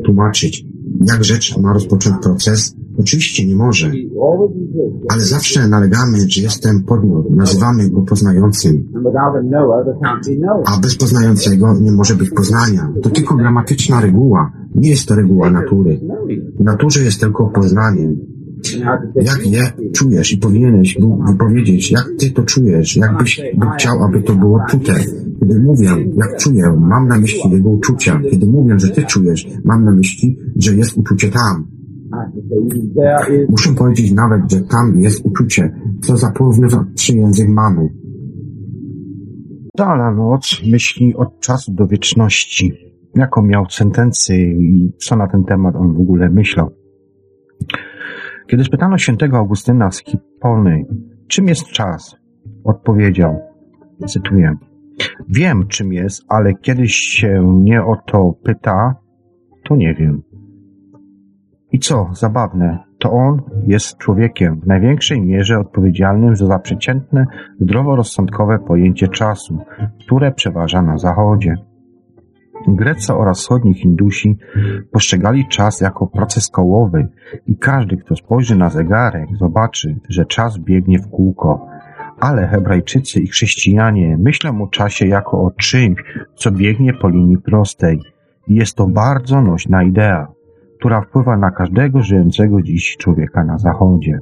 tłumaczyć. 0.05 0.65
Jak 1.07 1.23
rzecz 1.23 1.57
ma 1.57 1.73
rozpocząć 1.73 2.15
proces? 2.23 2.76
Oczywiście 2.99 3.47
nie 3.47 3.55
może. 3.55 3.91
Ale 5.09 5.22
zawsze 5.22 5.67
nalegamy, 5.67 6.17
że 6.27 6.41
jestem 6.41 6.84
podmiot. 6.84 7.30
Nazywamy 7.30 7.89
go 7.89 8.01
poznającym. 8.01 8.88
A 10.65 10.80
bez 10.80 10.95
poznającego 10.95 11.80
nie 11.81 11.91
może 11.91 12.15
być 12.15 12.30
poznania. 12.30 12.93
To 13.01 13.09
tylko 13.09 13.35
gramatyczna 13.35 14.01
reguła. 14.01 14.51
Nie 14.76 14.89
jest 14.89 15.07
to 15.07 15.15
reguła 15.15 15.51
natury. 15.51 15.99
W 16.59 16.63
naturze 16.63 17.03
jest 17.03 17.19
tylko 17.19 17.45
poznanie. 17.45 18.15
Jak 19.15 19.47
je 19.47 19.91
czujesz 19.93 20.31
i 20.31 20.38
powinieneś 20.38 20.97
wypowiedzieć, 21.27 21.91
jak 21.91 22.09
ty 22.19 22.31
to 22.31 22.43
czujesz, 22.43 22.97
jakbyś 22.97 23.41
chciał, 23.76 24.03
aby 24.03 24.22
to 24.22 24.35
było 24.35 24.59
czute. 24.69 24.93
Kiedy 25.39 25.59
mówię, 25.59 25.89
jak 26.15 26.38
czuję, 26.38 26.63
mam 26.80 27.07
na 27.07 27.17
myśli 27.17 27.51
jego 27.51 27.69
uczucia. 27.69 28.22
Kiedy 28.31 28.45
mówię, 28.45 28.80
że 28.80 28.89
ty 28.89 29.03
czujesz, 29.03 29.47
mam 29.63 29.85
na 29.85 29.91
myśli, 29.91 30.38
że 30.55 30.76
jest 30.76 30.97
uczucie 30.97 31.30
tam. 31.30 31.67
Muszę 33.49 33.73
powiedzieć 33.73 34.11
nawet, 34.11 34.51
że 34.51 34.61
tam 34.61 34.99
jest 34.99 35.25
uczucie. 35.25 35.75
Co 36.01 36.17
za 36.17 36.31
porównawczy 36.31 37.17
język 37.17 37.49
mamy. 37.49 37.89
Dala 39.77 40.11
noc 40.11 40.61
myśli 40.71 41.15
od 41.15 41.39
czasu 41.39 41.73
do 41.73 41.87
wieczności. 41.87 42.73
Jaką 43.15 43.41
miał 43.41 43.65
sentencję 43.69 44.35
i 44.37 44.93
co 44.97 45.15
na 45.15 45.27
ten 45.27 45.43
temat 45.43 45.75
on 45.75 45.93
w 45.93 45.99
ogóle 45.99 46.29
myślał. 46.29 46.71
Kiedy 48.47 48.63
spytano 48.63 48.97
świętego 48.97 49.37
Augustyna 49.37 49.91
z 49.91 50.03
Hipony, 50.03 50.85
czym 51.27 51.47
jest 51.47 51.65
czas, 51.65 52.15
odpowiedział, 52.63 53.39
cytuję, 54.07 54.55
wiem 55.29 55.67
czym 55.67 55.93
jest, 55.93 56.23
ale 56.27 56.53
kiedyś 56.53 56.93
się 56.93 57.41
mnie 57.41 57.83
o 57.83 57.95
to 58.07 58.33
pyta, 58.43 58.95
to 59.63 59.75
nie 59.75 59.93
wiem. 59.93 60.21
I 61.71 61.79
co 61.79 62.09
zabawne, 62.13 62.79
to 62.99 63.11
on 63.11 63.41
jest 63.67 63.97
człowiekiem 63.97 64.59
w 64.59 64.67
największej 64.67 65.21
mierze 65.21 65.59
odpowiedzialnym 65.59 66.35
za 66.35 66.59
przeciętne, 66.59 67.25
zdroworozsądkowe 67.59 68.59
pojęcie 68.59 69.07
czasu, 69.07 69.57
które 69.99 70.31
przeważa 70.31 70.81
na 70.81 70.97
Zachodzie. 70.97 71.55
Grecy 72.67 73.13
oraz 73.13 73.39
wschodni 73.39 73.73
Hindusi 73.73 74.37
postrzegali 74.91 75.47
czas 75.47 75.81
jako 75.81 76.07
proces 76.07 76.49
kołowy 76.49 77.07
i 77.47 77.57
każdy, 77.57 77.97
kto 77.97 78.15
spojrzy 78.15 78.55
na 78.55 78.69
zegarek, 78.69 79.29
zobaczy, 79.37 79.99
że 80.09 80.25
czas 80.25 80.57
biegnie 80.57 80.99
w 80.99 81.09
kółko. 81.09 81.67
Ale 82.19 82.47
Hebrajczycy 82.47 83.19
i 83.19 83.27
chrześcijanie 83.27 84.17
myślą 84.17 84.61
o 84.61 84.67
czasie 84.67 85.07
jako 85.07 85.43
o 85.43 85.51
czymś, 85.51 86.03
co 86.35 86.51
biegnie 86.51 86.93
po 86.93 87.09
linii 87.09 87.37
prostej. 87.37 87.99
Jest 88.47 88.75
to 88.75 88.87
bardzo 88.87 89.41
nośna 89.41 89.83
idea, 89.83 90.27
która 90.80 91.02
wpływa 91.02 91.38
na 91.38 91.52
każdego 91.52 92.02
żyjącego 92.02 92.61
dziś 92.61 92.97
człowieka 92.97 93.43
na 93.43 93.57
Zachodzie. 93.57 94.19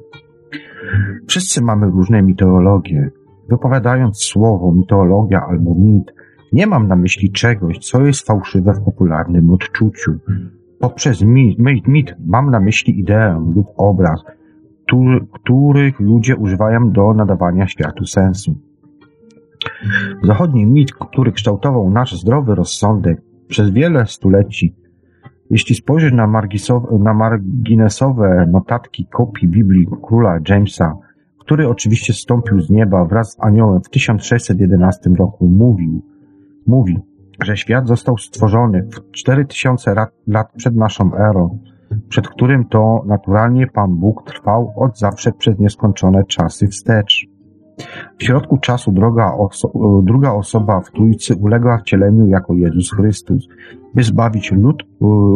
Wszyscy 1.27 1.61
mamy 1.61 1.85
różne 1.85 2.21
mitologie. 2.21 3.09
Wypowiadając 3.49 4.17
słowo 4.17 4.73
mitologia 4.73 5.45
albo 5.49 5.75
mit, 5.75 6.13
nie 6.53 6.67
mam 6.67 6.87
na 6.87 6.95
myśli 6.95 7.31
czegoś, 7.31 7.77
co 7.77 8.05
jest 8.05 8.27
fałszywe 8.27 8.73
w 8.73 8.85
popularnym 8.85 9.51
odczuciu. 9.51 10.13
Poprzez 10.79 11.21
mit, 11.21 11.59
mit, 11.87 12.15
mam 12.25 12.51
na 12.51 12.59
myśli 12.59 12.99
ideę 12.99 13.51
lub 13.55 13.67
obraz, 13.77 14.23
który, 14.85 15.27
których 15.31 15.99
ludzie 15.99 16.35
używają 16.35 16.91
do 16.91 17.13
nadawania 17.13 17.67
światu 17.67 18.05
sensu. 18.05 18.55
Zachodni 20.23 20.65
mit, 20.65 20.93
który 20.93 21.31
kształtował 21.31 21.89
nasz 21.89 22.19
zdrowy 22.19 22.55
rozsądek 22.55 23.21
przez 23.47 23.69
wiele 23.69 24.05
stuleci, 24.05 24.75
jeśli 25.53 25.75
spojrzysz 25.75 26.13
na, 26.13 26.41
na 26.99 27.13
marginesowe 27.13 28.47
notatki 28.51 29.05
kopii 29.05 29.47
Biblii 29.47 29.87
króla 30.07 30.39
Jamesa, 30.49 30.93
który 31.39 31.67
oczywiście 31.69 32.13
zstąpił 32.13 32.61
z 32.61 32.69
nieba 32.69 33.05
wraz 33.05 33.31
z 33.31 33.37
aniołem 33.39 33.81
w 33.81 33.89
1611 33.89 35.09
roku, 35.09 35.47
mówił, 35.47 36.01
mówi, 36.67 36.97
że 37.43 37.57
świat 37.57 37.87
został 37.87 38.17
stworzony 38.17 38.83
w 38.91 39.11
4000 39.11 39.93
lat, 39.93 40.09
lat 40.27 40.51
przed 40.57 40.75
naszą 40.75 41.15
erą, 41.15 41.59
przed 42.09 42.27
którym 42.27 42.65
to 42.65 43.03
naturalnie 43.07 43.67
Pan 43.67 43.95
Bóg 43.95 44.23
trwał 44.25 44.73
od 44.75 44.97
zawsze 44.99 45.31
przez 45.31 45.59
nieskończone 45.59 46.23
czasy 46.23 46.67
wstecz. 46.67 47.32
W 48.17 48.23
środku 48.23 48.57
czasu 48.57 48.91
droga 48.91 49.33
oso 49.33 49.71
druga 50.03 50.31
osoba 50.31 50.81
w 50.81 50.91
Trójcy 50.91 51.35
uległa 51.35 51.77
wcieleniu 51.77 52.27
jako 52.27 52.53
Jezus 52.53 52.91
Chrystus, 52.91 53.47
by 53.95 54.03
zbawić 54.03 54.51
lud, 54.51 54.83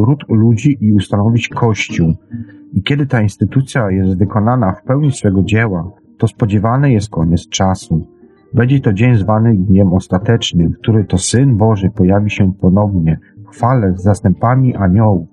ród 0.06 0.24
ludzi 0.30 0.78
i 0.82 0.94
ustanowić 0.94 1.48
Kościół. 1.48 2.14
I 2.74 2.84
kiedy 2.84 3.06
ta 3.06 3.22
instytucja 3.22 3.92
jest 3.92 4.18
wykonana 4.18 4.72
w 4.72 4.84
pełni 4.84 5.12
swego 5.12 5.44
dzieła, 5.44 5.92
to 6.18 6.28
spodziewany 6.28 6.92
jest 6.92 7.10
koniec 7.10 7.50
czasu. 7.50 8.08
Będzie 8.54 8.80
to 8.80 8.94
dzień 8.94 9.16
zwany 9.16 9.54
Dniem 9.58 9.94
Ostatecznym, 9.94 10.74
który 10.82 11.06
to 11.06 11.18
Syn 11.18 11.58
Boży 11.58 11.90
pojawi 11.90 12.30
się 12.30 12.54
ponownie 12.54 13.20
w 13.46 13.50
chwale 13.50 13.94
z 13.98 14.04
zastępami 14.04 14.76
aniołów 14.76 15.28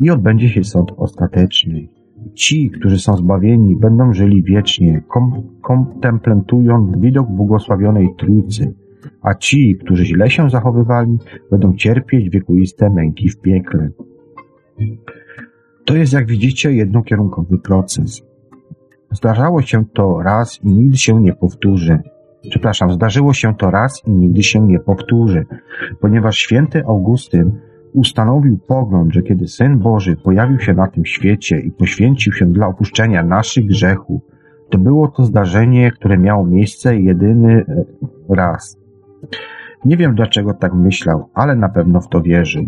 i 0.00 0.10
odbędzie 0.10 0.48
się 0.48 0.64
sąd 0.64 0.92
ostateczny. 0.96 1.88
Ci, 2.34 2.70
którzy 2.70 2.98
są 2.98 3.16
zbawieni, 3.16 3.76
będą 3.76 4.12
żyli 4.12 4.42
wiecznie, 4.42 5.02
kom 5.62 6.00
widok 6.96 7.30
błogosławionej 7.30 8.14
Trójcy, 8.18 8.74
a 9.22 9.34
ci, 9.34 9.76
którzy 9.76 10.04
źle 10.04 10.30
się 10.30 10.50
zachowywali, 10.50 11.18
będą 11.50 11.74
cierpieć 11.74 12.30
wiekuiste 12.30 12.90
męki 12.90 13.28
w 13.28 13.40
piekle. 13.40 13.90
To 15.84 15.96
jest, 15.96 16.12
jak 16.12 16.26
widzicie, 16.26 16.72
jednokierunkowy 16.72 17.58
proces. 17.58 18.22
Zdarzało 19.10 19.62
się 19.62 19.84
to 19.94 20.22
raz 20.22 20.60
i 20.64 20.68
nigdy 20.68 20.96
się 20.96 21.22
nie 21.22 21.32
powtórzy. 21.32 21.98
Przepraszam, 22.50 22.92
zdarzyło 22.92 23.32
się 23.32 23.54
to 23.54 23.70
raz 23.70 24.02
i 24.06 24.10
nigdy 24.10 24.42
się 24.42 24.60
nie 24.60 24.78
powtórzy, 24.78 25.46
ponieważ 26.00 26.36
święty 26.36 26.84
Augustyn 26.84 27.52
ustanowił 27.92 28.58
pogląd, 28.58 29.12
że 29.12 29.22
kiedy 29.22 29.48
Syn 29.48 29.78
Boży 29.78 30.16
pojawił 30.16 30.58
się 30.60 30.74
na 30.74 30.86
tym 30.86 31.04
świecie 31.04 31.60
i 31.60 31.70
poświęcił 31.70 32.32
się 32.32 32.46
dla 32.46 32.66
opuszczenia 32.66 33.22
naszych 33.22 33.66
grzechów, 33.66 34.22
to 34.70 34.78
było 34.78 35.08
to 35.08 35.24
zdarzenie, 35.24 35.90
które 35.90 36.18
miało 36.18 36.46
miejsce 36.46 36.96
jedyny 36.96 37.64
e, 37.68 37.84
raz. 38.28 38.76
Nie 39.84 39.96
wiem 39.96 40.14
dlaczego 40.14 40.54
tak 40.54 40.74
myślał, 40.74 41.30
ale 41.34 41.56
na 41.56 41.68
pewno 41.68 42.00
w 42.00 42.08
to 42.08 42.22
wierzył. 42.22 42.64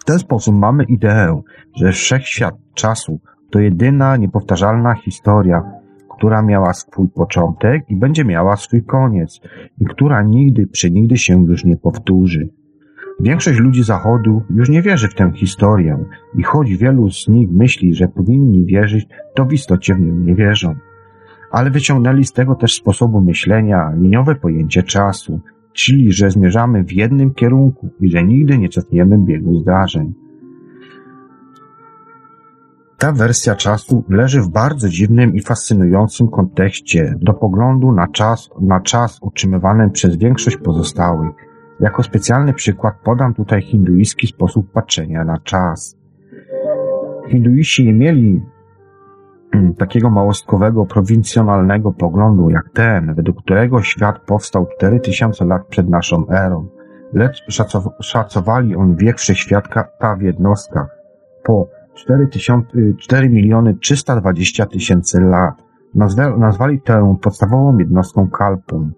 W 0.00 0.04
ten 0.04 0.18
sposób 0.18 0.54
mamy 0.54 0.84
ideę, 0.84 1.42
że 1.76 1.92
wszechświat 1.92 2.54
czasu 2.74 3.20
to 3.50 3.60
jedyna 3.60 4.16
niepowtarzalna 4.16 4.94
historia, 4.94 5.62
która 6.16 6.42
miała 6.42 6.72
swój 6.72 7.08
początek 7.08 7.90
i 7.90 7.96
będzie 7.96 8.24
miała 8.24 8.56
swój 8.56 8.82
koniec, 8.82 9.40
i 9.78 9.84
która 9.84 10.22
nigdy, 10.22 10.66
przenigdy 10.66 11.16
się 11.16 11.44
już 11.44 11.64
nie 11.64 11.76
powtórzy. 11.76 12.48
Większość 13.20 13.58
ludzi 13.58 13.82
Zachodu 13.82 14.42
już 14.50 14.68
nie 14.68 14.82
wierzy 14.82 15.08
w 15.08 15.14
tę 15.14 15.32
historię 15.34 16.04
i 16.38 16.42
choć 16.42 16.76
wielu 16.76 17.10
z 17.10 17.28
nich 17.28 17.50
myśli, 17.50 17.94
że 17.94 18.08
powinni 18.08 18.64
wierzyć, 18.64 19.06
to 19.34 19.44
w 19.44 19.52
istocie 19.52 19.94
w 19.94 20.00
nią 20.00 20.14
nie 20.14 20.34
wierzą. 20.34 20.74
Ale 21.50 21.70
wyciągnęli 21.70 22.24
z 22.24 22.32
tego 22.32 22.54
też 22.54 22.74
sposobu 22.74 23.20
myślenia 23.20 23.92
liniowe 23.96 24.34
pojęcie 24.34 24.82
czasu, 24.82 25.40
czyli 25.72 26.12
że 26.12 26.30
zmierzamy 26.30 26.84
w 26.84 26.92
jednym 26.92 27.34
kierunku 27.34 27.90
i 28.00 28.10
że 28.10 28.24
nigdy 28.24 28.58
nie 28.58 28.68
cofniemy 28.68 29.18
biegu 29.18 29.60
zdarzeń. 29.60 30.14
Ta 32.98 33.12
wersja 33.12 33.54
czasu 33.54 34.04
leży 34.08 34.42
w 34.42 34.48
bardzo 34.48 34.88
dziwnym 34.88 35.34
i 35.34 35.40
fascynującym 35.40 36.28
kontekście 36.28 37.14
do 37.20 37.34
poglądu 37.34 37.92
na 37.92 38.08
czas, 38.08 38.50
na 38.60 38.80
czas 38.80 39.18
utrzymywanym 39.22 39.90
przez 39.90 40.16
większość 40.16 40.56
pozostałych. 40.56 41.53
Jako 41.84 42.02
specjalny 42.02 42.52
przykład 42.52 42.94
podam 43.04 43.34
tutaj 43.34 43.62
hinduiski 43.62 44.26
sposób 44.26 44.72
patrzenia 44.72 45.24
na 45.24 45.38
czas. 45.38 45.98
Hinduiści 47.28 47.86
nie 47.86 47.92
mieli 47.92 48.42
mm, 49.54 49.74
takiego 49.74 50.10
małostkowego, 50.10 50.86
prowincjonalnego 50.86 51.92
poglądu 51.92 52.50
jak 52.50 52.70
ten, 52.74 53.14
według 53.14 53.42
którego 53.42 53.82
świat 53.82 54.18
powstał 54.18 54.66
4000 54.76 55.44
lat 55.44 55.66
przed 55.66 55.88
naszą 55.88 56.28
erą, 56.28 56.68
lecz 57.12 57.44
szacow 57.48 57.84
szacowali 58.00 58.76
on 58.76 58.96
wiek 58.96 59.18
wszechświata 59.18 60.16
w 60.18 60.22
jednostkach 60.22 60.88
po 61.42 61.68
4, 61.94 62.28
4 62.98 63.28
miliony 63.28 63.74
320 63.74 64.66
tysięcy 64.66 65.20
lat. 65.20 65.54
Nazwa 65.94 66.36
nazwali 66.36 66.80
tę 66.80 67.16
podstawową 67.22 67.78
jednostką 67.78 68.30
kalpą. 68.30 68.90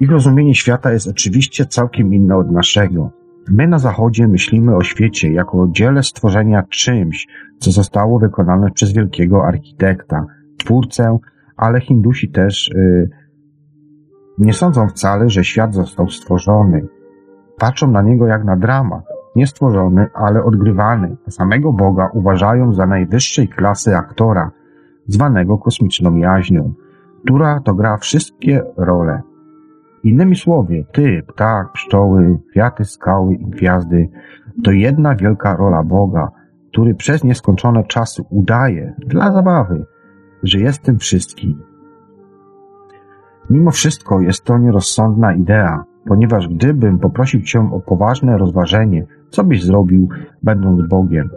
Ich 0.00 0.10
rozumienie 0.10 0.54
świata 0.54 0.92
jest 0.92 1.08
oczywiście 1.08 1.66
całkiem 1.66 2.14
inne 2.14 2.36
od 2.36 2.50
naszego. 2.50 3.10
My 3.48 3.68
na 3.68 3.78
Zachodzie 3.78 4.28
myślimy 4.28 4.76
o 4.76 4.82
świecie 4.82 5.32
jako 5.32 5.60
o 5.60 5.68
dziele 5.68 6.02
stworzenia 6.02 6.62
czymś, 6.62 7.26
co 7.58 7.70
zostało 7.70 8.18
wykonane 8.18 8.70
przez 8.70 8.92
wielkiego 8.92 9.44
architekta, 9.44 10.26
twórcę, 10.58 11.18
ale 11.56 11.80
Hindusi 11.80 12.30
też 12.30 12.70
yy, 12.74 13.10
nie 14.38 14.52
sądzą 14.52 14.88
wcale, 14.88 15.28
że 15.28 15.44
świat 15.44 15.74
został 15.74 16.08
stworzony. 16.08 16.86
Patrzą 17.58 17.90
na 17.90 18.02
niego 18.02 18.26
jak 18.26 18.44
na 18.44 18.56
dramat, 18.56 19.04
nie 19.36 19.46
stworzony, 19.46 20.06
ale 20.14 20.44
odgrywany, 20.44 21.16
samego 21.28 21.72
Boga 21.72 22.10
uważają 22.12 22.72
za 22.72 22.86
najwyższej 22.86 23.48
klasy 23.48 23.96
aktora, 23.96 24.50
zwanego 25.06 25.58
kosmiczną 25.58 26.16
jaźnią, 26.16 26.74
która 27.24 27.60
to 27.60 27.74
gra 27.74 27.96
wszystkie 27.96 28.62
role. 28.76 29.33
Innymi 30.04 30.36
słowy, 30.36 30.84
ty, 30.92 31.22
ptak, 31.26 31.72
pszczoły, 31.72 32.38
kwiaty, 32.50 32.84
skały 32.84 33.34
i 33.34 33.46
gwiazdy 33.46 34.08
to 34.64 34.70
jedna 34.70 35.14
wielka 35.14 35.56
rola 35.56 35.82
Boga, 35.82 36.28
który 36.72 36.94
przez 36.94 37.24
nieskończone 37.24 37.84
czasy 37.84 38.22
udaje, 38.30 38.94
dla 38.98 39.32
zabawy, 39.32 39.84
że 40.42 40.58
jest 40.58 40.82
tym 40.82 40.98
wszystkim. 40.98 41.62
Mimo 43.50 43.70
wszystko 43.70 44.20
jest 44.20 44.44
to 44.44 44.58
nierozsądna 44.58 45.34
idea, 45.34 45.84
ponieważ 46.06 46.48
gdybym 46.48 46.98
poprosił 46.98 47.42
Cię 47.42 47.70
o 47.72 47.80
poważne 47.80 48.38
rozważenie, 48.38 49.06
co 49.30 49.44
byś 49.44 49.64
zrobił, 49.64 50.08
będąc 50.42 50.88
Bogiem? 50.88 51.30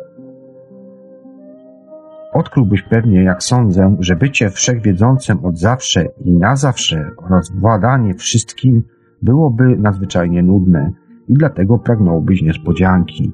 Odkryłbyś 2.38 2.82
pewnie, 2.82 3.24
jak 3.24 3.44
sądzę, 3.44 3.96
że 4.00 4.16
bycie 4.16 4.50
wszechwiedzącym 4.50 5.46
od 5.46 5.58
zawsze 5.60 6.06
i 6.26 6.34
na 6.34 6.56
zawsze 6.56 7.12
oraz 7.18 7.52
władanie 7.52 8.14
wszystkim 8.14 8.84
byłoby 9.22 9.78
nadzwyczajnie 9.78 10.44
nudne 10.44 10.92
i 11.28 11.34
dlatego 11.34 11.80
pragnąłbyś 11.80 12.42
niespodzianki. 12.42 13.34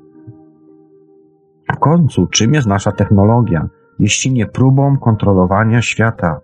W 1.76 1.80
końcu, 1.80 2.28
czym 2.28 2.54
jest 2.54 2.68
nasza 2.68 2.92
technologia, 2.92 3.70
jeśli 4.00 4.32
nie 4.32 4.46
próbą 4.46 4.98
kontrolowania 4.98 5.82
świata? 5.82 6.40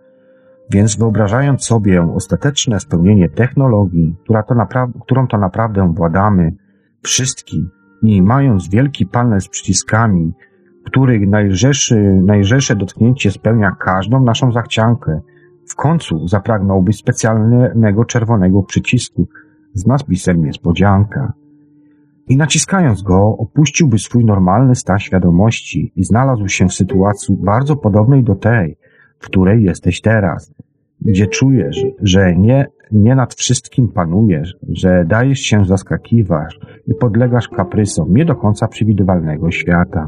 Więc 0.72 0.98
wyobrażając 0.98 1.66
sobie 1.66 2.14
ostateczne 2.14 2.80
spełnienie 2.80 3.30
technologii, 3.30 4.16
która 4.24 4.44
to 4.44 4.56
którą 5.02 5.28
to 5.28 5.38
naprawdę 5.38 5.94
władamy, 5.96 6.56
wszystkim, 7.02 7.70
i 8.04 8.22
mając 8.22 8.70
wielki 8.70 9.06
panel 9.06 9.42
z 9.42 9.50
przyciskami, 9.50 10.34
których 10.86 11.28
najlżejszy, 11.28 12.22
najlżejsze 12.26 12.76
dotknięcie 12.76 13.32
spełnia 13.32 13.72
każdą 13.72 14.24
naszą 14.24 14.52
zachciankę, 14.52 15.22
w 15.70 15.76
końcu 15.76 16.28
zapragnąłby 16.28 16.94
specjalnego 16.94 18.06
czerwonego 18.06 18.64
przycisku 18.64 19.28
z 19.74 19.86
nadpisem 19.86 20.46
niespodzianka. 20.46 21.34
I 22.28 22.38
naciskając 22.38 23.02
go, 23.02 23.38
opuściłby 23.38 24.00
swój 24.00 24.26
normalny 24.26 24.76
stan 24.76 25.00
świadomości 25.00 25.92
i 25.96 26.04
znalazł 26.04 26.48
się 26.48 26.68
w 26.68 26.74
sytuacji 26.74 27.38
bardzo 27.40 27.76
podobnej 27.76 28.24
do 28.24 28.36
tej, 28.36 28.78
w 29.20 29.26
której 29.26 29.64
jesteś 29.64 30.02
teraz, 30.02 30.54
gdzie 31.02 31.28
czujesz, 31.28 31.86
że 32.02 32.36
nie, 32.36 32.68
nie 32.92 33.16
nad 33.16 33.34
wszystkim 33.34 33.88
panujesz, 33.88 34.56
że 34.70 35.06
dajesz 35.08 35.40
się 35.40 35.66
zaskakiwać 35.66 36.60
i 36.88 36.94
podlegasz 36.94 37.48
kaprysom 37.48 38.14
nie 38.14 38.26
do 38.26 38.36
końca 38.36 38.68
przewidywalnego 38.68 39.52
świata. 39.52 40.08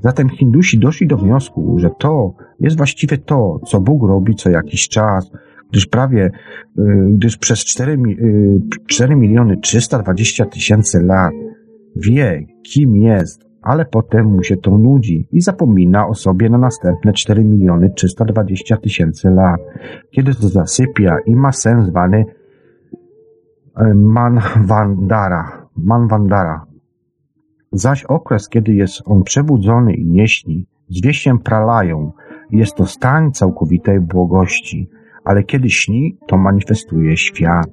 Zatem 0.00 0.28
Hindusi 0.28 0.78
doszli 0.78 1.06
do 1.06 1.16
wniosku, 1.16 1.78
że 1.78 1.90
to 1.98 2.34
jest 2.60 2.76
właściwie 2.76 3.18
to, 3.18 3.60
co 3.66 3.80
Bóg 3.80 4.08
robi 4.08 4.34
co 4.34 4.50
jakiś 4.50 4.88
czas, 4.88 5.30
gdyż 5.70 5.86
prawie, 5.86 6.30
y, 6.78 7.06
gdyż 7.10 7.36
przez 7.36 7.58
4, 7.58 7.98
4 8.86 9.12
y, 9.12 9.16
miliony 9.16 9.56
320 9.56 10.44
tysięcy 10.44 11.02
lat 11.02 11.32
wie, 11.96 12.46
kim 12.62 12.96
jest, 12.96 13.44
ale 13.62 13.84
potem 13.84 14.26
mu 14.26 14.42
się 14.42 14.56
to 14.56 14.78
nudzi 14.78 15.28
i 15.32 15.40
zapomina 15.40 16.08
o 16.08 16.14
sobie 16.14 16.50
na 16.50 16.58
następne 16.58 17.12
4 17.12 17.44
miliony 17.44 17.90
320 17.90 18.76
tysięcy 18.76 19.30
lat, 19.30 19.60
kiedy 20.10 20.34
to 20.34 20.48
zasypia 20.48 21.16
i 21.26 21.36
ma 21.36 21.52
sens 21.52 21.86
zwany 21.86 22.24
y, 23.80 23.94
Manvandara. 25.76 26.69
Zaś 27.72 28.04
okres, 28.04 28.48
kiedy 28.48 28.74
jest 28.74 29.02
on 29.04 29.22
przebudzony 29.22 29.94
i 29.94 30.06
nie 30.06 30.28
śni, 30.28 30.66
zwie 30.88 31.14
się 31.14 31.38
pralają. 31.38 32.12
Jest 32.50 32.74
to 32.74 32.86
stan 32.86 33.32
całkowitej 33.32 34.00
błogości, 34.00 34.88
ale 35.24 35.44
kiedy 35.44 35.70
śni, 35.70 36.18
to 36.26 36.36
manifestuje 36.36 37.16
świat. 37.16 37.68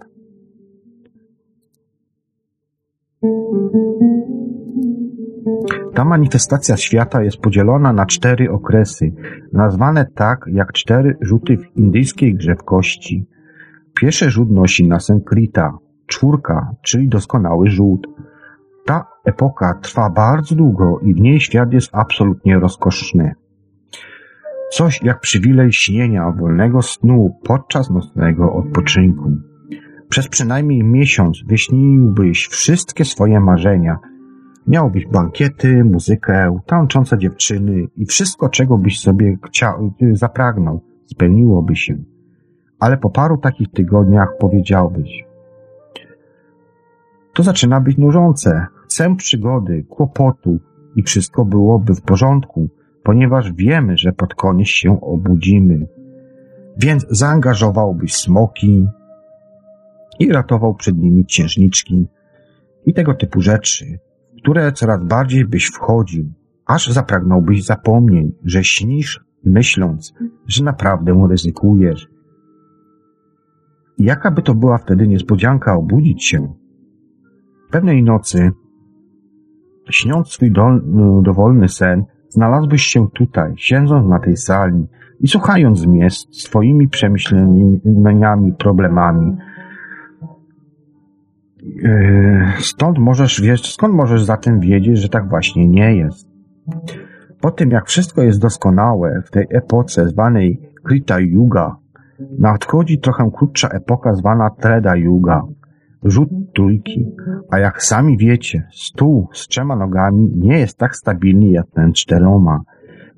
Ta 5.93 6.05
manifestacja 6.05 6.77
świata 6.77 7.23
jest 7.23 7.37
podzielona 7.37 7.93
na 7.93 8.05
cztery 8.05 8.51
okresy, 8.51 9.11
nazwane 9.53 10.05
tak 10.15 10.45
jak 10.51 10.73
cztery 10.73 11.17
rzuty 11.21 11.57
w 11.57 11.77
indyjskiej 11.77 12.35
grze 12.35 12.55
w 12.55 12.63
kości. 12.63 13.25
Pierwszy 14.01 14.29
rzut 14.29 14.51
nosi 14.51 14.87
nasen 14.87 15.21
Krita, 15.21 15.77
czwórka, 16.05 16.71
czyli 16.81 17.09
doskonały 17.09 17.67
rzut. 17.67 18.07
Ta 18.87 19.05
epoka 19.25 19.73
trwa 19.81 20.09
bardzo 20.09 20.55
długo 20.55 20.99
i 20.99 21.13
w 21.13 21.19
niej 21.19 21.39
świat 21.39 21.73
jest 21.73 21.89
absolutnie 21.91 22.59
rozkoszny. 22.59 23.35
Coś 24.71 25.03
jak 25.03 25.19
przywilej 25.19 25.73
śnienia 25.73 26.31
wolnego 26.31 26.81
snu 26.81 27.39
podczas 27.43 27.89
nocnego 27.89 28.53
odpoczynku. 28.53 29.31
Przez 30.09 30.27
przynajmniej 30.27 30.83
miesiąc 30.83 31.43
wyśniłbyś 31.47 32.47
wszystkie 32.47 33.05
swoje 33.05 33.39
marzenia. 33.39 33.97
Miałbyś 34.67 35.07
bankiety, 35.07 35.83
muzykę, 35.83 36.59
tańczące 36.65 37.17
dziewczyny 37.17 37.87
i 37.95 38.05
wszystko, 38.05 38.49
czego 38.49 38.77
byś 38.77 38.99
sobie 38.99 39.37
chciał, 39.47 39.93
zapragnął, 40.11 40.81
spełniłoby 41.05 41.75
się. 41.75 41.97
Ale 42.79 42.97
po 42.97 43.09
paru 43.09 43.37
takich 43.37 43.71
tygodniach 43.71 44.29
powiedziałbyś, 44.39 45.25
to 47.33 47.43
zaczyna 47.43 47.81
być 47.81 47.97
nużące. 47.97 48.67
Chcę 48.87 49.15
przygody, 49.15 49.85
kłopotu 49.89 50.59
i 50.95 51.03
wszystko 51.03 51.45
byłoby 51.45 51.95
w 51.95 52.01
porządku, 52.01 52.69
ponieważ 53.03 53.53
wiemy, 53.53 53.97
że 53.97 54.13
pod 54.13 54.35
koniec 54.35 54.67
się 54.67 55.01
obudzimy. 55.01 55.87
Więc 56.77 57.05
zaangażowałbyś 57.09 58.15
smoki 58.15 58.87
i 60.19 60.31
ratował 60.31 60.75
przed 60.75 60.97
nimi 60.97 61.25
księżniczki 61.25 62.07
i 62.85 62.93
tego 62.93 63.13
typu 63.13 63.41
rzeczy, 63.41 63.99
w 64.37 64.41
które 64.41 64.71
coraz 64.71 65.03
bardziej 65.03 65.45
byś 65.45 65.65
wchodził, 65.65 66.25
aż 66.65 66.87
zapragnąłbyś 66.87 67.65
zapomnieć, 67.65 68.35
że 68.43 68.63
śnisz, 68.63 69.25
myśląc, 69.43 70.13
że 70.47 70.63
naprawdę 70.63 71.27
ryzykujesz. 71.29 72.07
Jaka 73.97 74.31
by 74.31 74.41
to 74.41 74.55
była 74.55 74.77
wtedy 74.77 75.07
niespodzianka 75.07 75.75
obudzić 75.75 76.25
się? 76.25 76.53
Pewnej 77.71 78.03
nocy, 78.03 78.51
śniąc 79.89 80.29
swój 80.29 80.51
dowolny 81.21 81.67
sen, 81.69 82.05
znalazłbyś 82.29 82.83
się 82.83 83.07
tutaj, 83.09 83.53
siedząc 83.57 84.09
na 84.09 84.19
tej 84.19 84.37
sali 84.37 84.87
i 85.19 85.27
słuchając 85.27 85.85
mnie 85.85 86.09
z 86.09 86.27
swoimi 86.31 86.87
przemyśleniami, 86.87 88.53
problemami. 88.53 89.37
Yy, 91.63 92.45
stąd 92.59 92.97
możesz 92.97 93.41
wiedzieć, 93.41 93.73
skąd 93.73 93.93
możesz 93.93 94.23
zatem 94.23 94.59
wiedzieć, 94.59 94.97
że 94.97 95.09
tak 95.09 95.29
właśnie 95.29 95.67
nie 95.67 95.95
jest. 95.95 96.27
Po 97.41 97.51
tym, 97.51 97.71
jak 97.71 97.87
wszystko 97.87 98.23
jest 98.23 98.41
doskonałe 98.41 99.21
w 99.25 99.31
tej 99.31 99.47
epoce 99.49 100.07
zwanej 100.07 100.61
Krita 100.83 101.19
Yuga, 101.19 101.75
nadchodzi 102.39 102.99
trochę 102.99 103.31
krótsza 103.33 103.67
epoka 103.67 104.13
zwana 104.13 104.49
Treda 104.49 104.95
Yuga, 104.95 105.43
rzut 106.03 106.29
trójki, 106.55 107.11
a 107.51 107.59
jak 107.59 107.83
sami 107.83 108.17
wiecie, 108.17 108.67
stół 108.71 109.27
z 109.33 109.47
trzema 109.47 109.75
nogami 109.75 110.31
nie 110.35 110.59
jest 110.59 110.77
tak 110.77 110.95
stabilny 110.95 111.47
jak 111.47 111.65
ten 111.71 111.93
czteroma. 111.93 112.61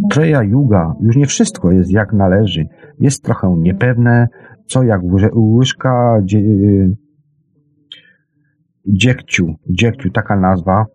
Treja 0.09 0.43
Yuga 0.43 0.93
już 1.01 1.15
nie 1.15 1.25
wszystko 1.25 1.71
jest 1.71 1.91
jak 1.91 2.13
należy. 2.13 2.65
Jest 2.99 3.23
trochę 3.23 3.55
niepewne, 3.57 4.27
co 4.65 4.83
jak 4.83 5.01
łyżka 5.35 6.19
dzie, 6.23 6.41
dziekciu, 8.87 9.55
dziekciu, 9.69 10.09
taka 10.09 10.39
nazwa 10.39 10.85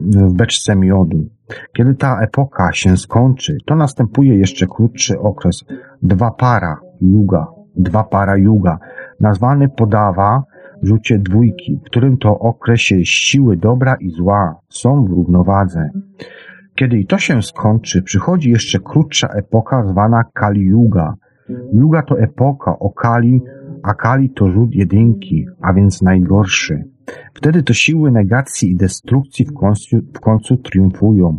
w 0.00 0.32
beczce 0.32 0.76
miodu. 0.76 1.28
Kiedy 1.76 1.94
ta 1.94 2.20
epoka 2.20 2.72
się 2.72 2.96
skończy, 2.96 3.56
to 3.66 3.76
następuje 3.76 4.38
jeszcze 4.38 4.66
krótszy 4.66 5.18
okres, 5.18 5.64
dwa 6.02 6.30
para 6.30 6.80
yuga, 7.00 7.46
dwa 7.76 8.04
para 8.04 8.36
yuga, 8.36 8.78
nazwany 9.20 9.68
podawa 9.68 10.42
rzucie 10.82 11.18
dwójki, 11.18 11.80
w 11.82 11.86
którym 11.86 12.16
to 12.16 12.38
okresie 12.38 13.04
siły 13.04 13.56
dobra 13.56 13.96
i 14.00 14.10
zła 14.10 14.60
są 14.68 15.04
w 15.04 15.10
równowadze. 15.10 15.90
Kiedy 16.74 16.98
i 16.98 17.06
to 17.06 17.18
się 17.18 17.42
skończy, 17.42 18.02
przychodzi 18.02 18.50
jeszcze 18.50 18.78
krótsza 18.78 19.28
epoka 19.28 19.86
zwana 19.86 20.24
Kali 20.34 20.60
Yuga. 20.60 21.14
Yuga 21.72 22.02
to 22.02 22.20
epoka 22.20 22.78
o 22.78 22.90
Kali 22.90 23.40
a 23.82 23.94
Kali 23.94 24.30
to 24.30 24.50
rzut 24.50 24.74
jedynki, 24.74 25.46
a 25.60 25.72
więc 25.72 26.02
najgorszy. 26.02 26.84
Wtedy 27.34 27.62
to 27.62 27.72
siły 27.72 28.10
negacji 28.10 28.70
i 28.70 28.76
destrukcji 28.76 29.44
w 29.44 29.52
końcu, 29.52 29.96
w 30.14 30.20
końcu 30.20 30.56
triumfują. 30.56 31.38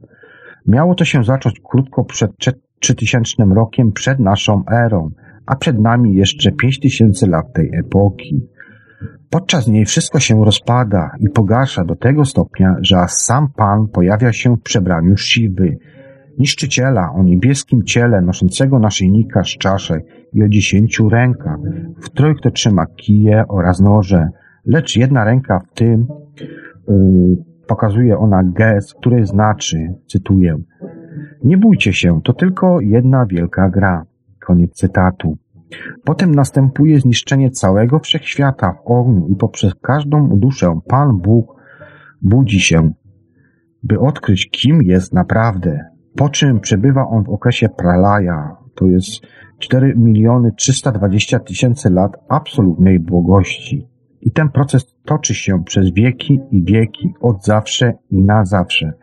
Miało 0.68 0.96
to 0.96 1.06
się 1.06 1.24
zacząć 1.24 1.62
krótko 1.64 2.04
przed 2.04 2.32
3000 2.80 3.44
rokiem 3.56 3.92
przed 3.92 4.20
naszą 4.20 4.64
erą, 4.72 5.10
a 5.46 5.56
przed 5.56 5.80
nami 5.80 6.16
jeszcze 6.16 6.52
5000 6.52 7.28
lat 7.28 7.54
tej 7.54 7.72
epoki. 7.80 8.48
Podczas 9.30 9.68
niej 9.68 9.86
wszystko 9.86 10.20
się 10.20 10.46
rozpada 10.46 11.12
i 11.20 11.30
pogarsza 11.30 11.86
do 11.86 11.96
tego 11.96 12.26
stopnia, 12.26 12.76
że 12.82 13.06
sam 13.08 13.48
Pan 13.56 13.88
pojawia 13.88 14.34
się 14.34 14.56
w 14.56 14.62
przebraniu 14.62 15.18
Siwy, 15.18 15.78
niszczyciela 16.38 17.12
o 17.12 17.24
niebieskim 17.24 17.84
ciele 17.84 18.22
noszącego 18.22 18.80
naszyjnika 18.80 19.44
z 19.44 19.48
czaszek 19.48 20.06
i 20.34 20.44
o 20.44 20.50
dziesięciu 20.50 21.10
rękach, 21.10 21.58
w 22.02 22.06
których 22.06 22.42
to 22.42 22.52
trzyma 22.52 22.86
kije 22.86 23.44
oraz 23.48 23.80
noże, 23.80 24.28
lecz 24.66 24.96
jedna 24.96 25.24
ręka 25.24 25.60
w 25.60 25.74
tym 25.74 26.08
yy, 26.88 26.96
pokazuje 27.68 28.18
ona 28.18 28.44
gest, 28.44 28.94
który 28.94 29.26
znaczy, 29.26 29.94
cytuję, 30.08 30.56
nie 31.44 31.58
bójcie 31.58 31.94
się, 31.94 32.22
to 32.24 32.34
tylko 32.34 32.82
jedna 32.82 33.26
wielka 33.26 33.70
gra. 33.70 34.06
Koniec 34.46 34.74
cytatu. 34.74 35.38
Potem 36.04 36.36
następuje 36.36 37.00
zniszczenie 37.00 37.52
całego 37.52 38.00
wszechświata 38.00 38.74
w 38.74 38.92
ogniu 38.92 39.28
i 39.28 39.36
poprzez 39.36 39.76
każdą 39.76 40.30
duszę 40.40 40.80
Pan 40.88 41.18
Bóg 41.18 41.56
budzi 42.22 42.60
się, 42.60 42.92
by 43.84 44.00
odkryć, 44.00 44.50
kim 44.50 44.82
jest 44.82 45.14
naprawdę. 45.14 45.86
Po 46.16 46.30
czym 46.30 46.60
przebywa 46.60 47.08
on 47.08 47.24
w 47.24 47.30
okresie 47.30 47.70
pralaja, 47.70 48.56
to 48.76 48.86
jest 48.86 49.10
4 49.60 49.94
miliony 49.98 50.52
320 50.52 51.40
tysięcy 51.40 51.90
lat 51.90 52.12
absolutnej 52.30 53.00
błogości. 53.00 53.88
I 54.22 54.32
ten 54.32 54.50
proces 54.50 54.96
toczy 55.06 55.36
się 55.36 55.64
przez 55.64 55.94
wieki 55.94 56.40
i 56.52 56.64
wieki, 56.64 57.14
od 57.22 57.46
zawsze 57.46 57.94
i 58.10 58.22
na 58.22 58.46
zawsze. 58.46 58.94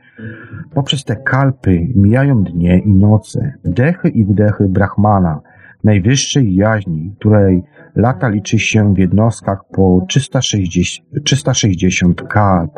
Poprzez 0.75 1.05
te 1.05 1.17
kalpy 1.17 1.89
mijają 1.97 2.43
dnie 2.43 2.79
i 2.79 2.95
noce, 2.95 3.53
wdechy 3.65 4.09
i 4.09 4.25
wdechy 4.25 4.69
Brahmana, 4.69 5.41
najwyższej 5.87 6.55
jaźni, 6.55 7.15
której 7.19 7.63
lata 7.97 8.29
liczy 8.29 8.59
się 8.59 8.95
w 8.95 8.99
jednostkach 8.99 9.59
po 9.73 10.05
360, 10.09 11.25
360 11.25 12.23
kalp, 12.23 12.71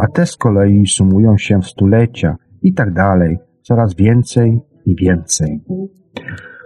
a 0.00 0.06
te 0.06 0.26
z 0.26 0.36
kolei 0.36 0.86
sumują 0.86 1.38
się 1.38 1.60
w 1.62 1.66
stulecia 1.66 2.36
i 2.62 2.74
tak 2.74 2.92
dalej, 2.92 3.38
coraz 3.62 3.94
więcej 3.94 4.60
i 4.86 4.96
więcej. 4.96 5.60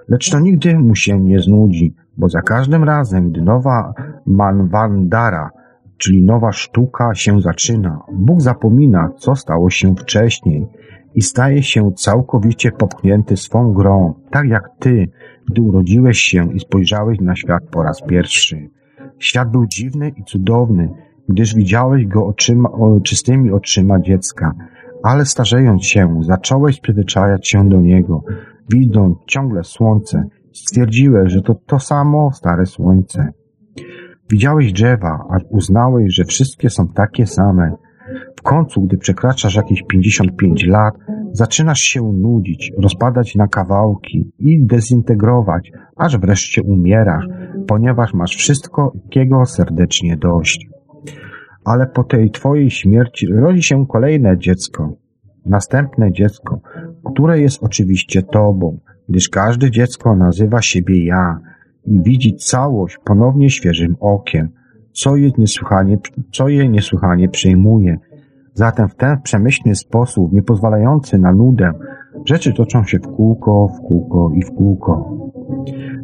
Lecz 0.09 0.31
to 0.31 0.41
nigdy 0.41 0.79
mu 0.79 0.95
się 0.95 1.21
nie 1.21 1.39
znudzi, 1.39 1.95
bo 2.17 2.29
za 2.29 2.43
każdym 2.43 2.85
razem, 2.85 3.31
gdy 3.31 3.43
nowa 3.43 3.93
Manvandara, 4.27 5.51
czyli 5.97 6.23
nowa 6.23 6.53
sztuka 6.53 7.15
się 7.15 7.41
zaczyna, 7.41 8.01
Bóg 8.13 8.41
zapomina, 8.41 9.11
co 9.17 9.37
stało 9.37 9.71
się 9.71 9.95
wcześniej 9.95 10.67
i 11.15 11.23
staje 11.23 11.63
się 11.63 11.93
całkowicie 11.93 12.73
popchnięty 12.73 13.37
swą 13.37 13.73
grą, 13.73 14.15
tak 14.31 14.49
jak 14.49 14.69
ty, 14.79 15.09
gdy 15.51 15.63
urodziłeś 15.63 16.19
się 16.19 16.55
i 16.55 16.61
spojrzałeś 16.61 17.21
na 17.21 17.37
świat 17.37 17.63
po 17.71 17.83
raz 17.83 18.03
pierwszy. 18.03 18.71
Świat 19.19 19.51
był 19.51 19.67
dziwny 19.67 20.13
i 20.17 20.25
cudowny, 20.25 20.89
gdyż 21.29 21.55
widziałeś 21.55 22.07
go 22.07 22.27
oczyma, 22.27 22.73
o, 22.73 23.01
czystymi 23.01 23.51
oczyma 23.51 24.01
dziecka, 24.01 24.55
ale 25.03 25.25
starzejąc 25.25 25.87
się, 25.87 26.21
zacząłeś 26.23 26.81
przyzwyczajać 26.81 27.49
się 27.49 27.69
do 27.69 27.81
niego, 27.81 28.23
widząc 28.73 29.19
ciągle 29.27 29.65
słońce, 29.65 30.25
stwierdziłeś, 30.53 31.33
że 31.33 31.43
to 31.43 31.55
to 31.55 31.79
samo 31.79 32.31
stare 32.33 32.67
słońce. 32.67 33.33
Widziałeś 34.31 34.73
drzewa, 34.73 35.25
aż 35.31 35.43
uznałeś, 35.51 36.15
że 36.15 36.25
wszystkie 36.25 36.71
są 36.71 36.89
takie 36.89 37.27
same. 37.27 37.77
W 38.37 38.43
końcu, 38.43 38.83
gdy 38.83 38.99
przekraczasz 38.99 39.55
jakieś 39.55 39.83
55 39.83 40.67
lat, 40.67 40.95
zaczynasz 41.33 41.81
się 41.81 42.13
nudzić, 42.13 42.73
rozpadać 42.79 43.35
na 43.35 43.47
kawałki 43.47 44.33
i 44.39 44.67
dezintegrować, 44.67 45.73
aż 45.97 46.19
wreszcie 46.19 46.63
umierasz, 46.63 47.25
ponieważ 47.67 48.15
masz 48.15 48.37
wszystkiego 48.37 49.47
serdecznie 49.47 50.17
dość. 50.17 50.69
Ale 51.65 51.87
po 51.87 52.05
tej 52.05 52.31
twojej 52.31 52.71
śmierci 52.71 53.27
rodzi 53.27 53.63
się 53.63 53.87
kolejne 53.87 54.39
dziecko, 54.39 54.97
następne 55.47 56.13
dziecko, 56.13 56.61
które 57.13 57.41
jest 57.41 57.63
oczywiście 57.63 58.23
tobą, 58.23 58.79
gdyż 59.09 59.29
każde 59.29 59.71
dziecko 59.71 60.17
nazywa 60.17 60.63
siebie 60.63 61.05
ja 61.05 61.39
i 61.87 62.03
widzi 62.03 62.35
całość 62.35 62.99
ponownie 63.05 63.51
świeżym 63.51 63.97
okiem, 64.01 64.49
co 65.01 65.17
je 65.17 65.31
niesłychanie, 65.39 65.99
co 66.33 66.49
je 66.49 66.69
niesłychanie 66.69 67.29
przejmuje. 67.29 67.99
Zatem 68.55 68.89
w 68.89 68.95
ten 68.95 69.21
przemyślny 69.23 69.75
sposób, 69.75 70.33
nie 70.33 70.43
pozwalający 70.43 71.19
na 71.19 71.33
nudę, 71.33 71.73
rzeczy 72.25 72.53
toczą 72.53 72.85
się 72.85 72.99
w 72.99 73.07
kółko, 73.07 73.69
w 73.69 73.89
kółko 73.89 74.31
i 74.35 74.43
w 74.43 74.51
kółko. 74.51 75.17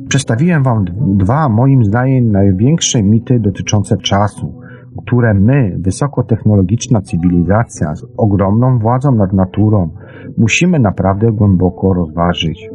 Przedstawiłem 0.09 0.63
Wam 0.63 0.85
dwa, 1.17 1.49
moim 1.49 1.85
zdaniem, 1.85 2.33
największe 2.33 3.03
mity 3.03 3.41
dotyczące 3.41 3.97
czasu, 3.97 4.55
które 5.03 5.35
my, 5.35 5.77
wysokotechnologiczna 5.79 7.01
cywilizacja 7.01 7.95
z 7.95 8.05
ogromną 8.17 8.79
władzą 8.79 9.13
nad 9.13 9.33
naturą, 9.33 9.91
musimy 10.39 10.79
naprawdę 10.79 11.33
głęboko 11.33 11.95
rozważyć. 11.95 12.71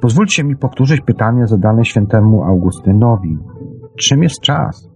Pozwólcie 0.00 0.44
mi 0.44 0.56
powtórzyć 0.56 1.00
pytanie 1.00 1.46
zadane 1.46 1.84
świętemu 1.84 2.44
Augustynowi. 2.44 3.38
Czym 3.98 4.22
jest 4.22 4.40
czas? 4.40 4.88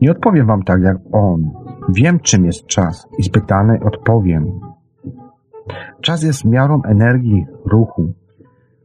Nie 0.00 0.10
odpowiem 0.10 0.46
wam 0.46 0.62
tak 0.62 0.82
jak 0.82 0.96
on. 1.12 1.50
Wiem, 1.88 2.20
czym 2.20 2.44
jest 2.44 2.66
czas 2.66 3.08
i 3.18 3.22
z 3.22 3.28
pytany 3.28 3.80
odpowiem. 3.84 4.60
Czas 6.00 6.22
jest 6.22 6.44
miarą 6.44 6.82
energii, 6.82 7.46
ruchu. 7.64 8.12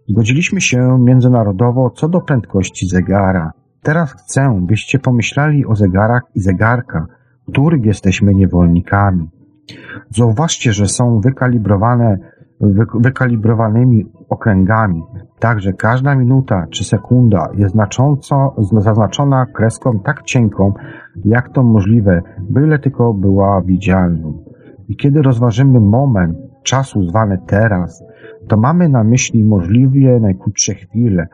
Zgodziliśmy 0.08 0.62
się 0.62 1.00
międzynarodowo 1.00 1.90
co 1.90 2.10
do 2.10 2.22
prędkości 2.22 2.88
zegara. 2.88 3.52
Teraz 3.82 4.14
chcę, 4.14 4.60
byście 4.62 5.00
pomyśleli 5.00 5.66
o 5.66 5.76
zegarach 5.76 6.24
i 6.36 6.40
zegarkach, 6.40 7.06
których 7.52 7.86
jesteśmy 7.86 8.34
niewolnikami. 8.34 9.30
Zauważcie, 10.10 10.74
że 10.74 10.88
są 10.88 11.20
wykalibrowane 11.20 12.18
wykalibrowanymi 13.00 14.06
okręgami, 14.30 15.04
tak 15.42 15.62
że 15.62 15.74
każda 15.74 16.16
minuta 16.16 16.66
czy 16.70 16.84
sekunda 16.84 17.50
jest 17.58 17.74
znacząco 17.74 18.56
zaznaczona 18.78 19.46
kreską 19.46 20.00
tak 20.00 20.24
cienką, 20.24 20.74
jak 21.26 21.50
to 21.50 21.64
możliwe, 21.64 22.22
byle 22.50 22.80
tylko 22.80 23.14
była 23.14 23.62
widzialną. 23.62 24.44
I 24.90 24.96
kiedy 24.96 25.22
rozważymy 25.22 25.80
moment 25.80 26.38
czasu 26.64 27.04
zwany 27.04 27.38
teraz, 27.48 28.04
to 28.48 28.58
mamy 28.58 28.90
na 28.90 29.04
myśli 29.04 29.44
możliwie 29.44 30.20
najkrótsze 30.20 30.74
chwile, 30.74 31.28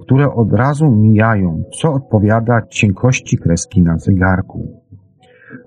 które 0.00 0.34
od 0.34 0.52
razu 0.52 0.90
mijają, 0.90 1.62
co 1.80 1.92
odpowiada 1.92 2.62
cienkości 2.68 3.38
kreski 3.38 3.82
na 3.82 3.98
zegarku. 3.98 4.80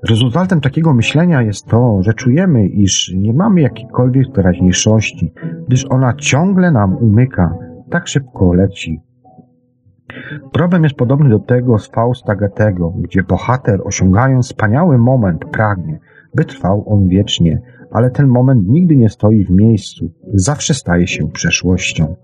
Rezultatem 0.09 0.61
takiego 0.61 0.93
myślenia 0.93 1.41
jest 1.41 1.67
to, 1.67 1.97
że 2.01 2.13
czujemy, 2.13 2.67
iż 2.67 3.13
nie 3.17 3.33
mamy 3.33 3.61
jakiejkolwiek 3.61 4.25
teraźniejszości, 4.35 5.33
gdyż 5.67 5.85
ona 5.89 6.13
ciągle 6.13 6.71
nam 6.71 6.97
umyka, 6.97 7.53
tak 7.93 8.07
szybko 8.07 8.53
leci. 8.53 9.01
Problem 10.53 10.83
jest 10.83 10.95
podobny 10.95 11.29
do 11.29 11.39
tego 11.39 11.77
z 11.77 11.87
Fausta 11.87 12.35
Goethego, 12.35 12.93
gdzie 12.97 13.23
bohater 13.23 13.79
osiągając 13.83 14.45
wspaniały 14.45 14.97
moment 14.97 15.45
pragnie, 15.45 15.99
by 16.35 16.45
trwał 16.45 16.83
on 16.87 17.07
wiecznie, 17.07 17.61
ale 17.91 18.11
ten 18.11 18.27
moment 18.27 18.67
nigdy 18.67 18.95
nie 18.95 19.09
stoi 19.09 19.45
w 19.45 19.49
miejscu, 19.49 20.11
zawsze 20.33 20.73
staje 20.73 21.07
się 21.07 21.31
przeszłością. 21.31 22.15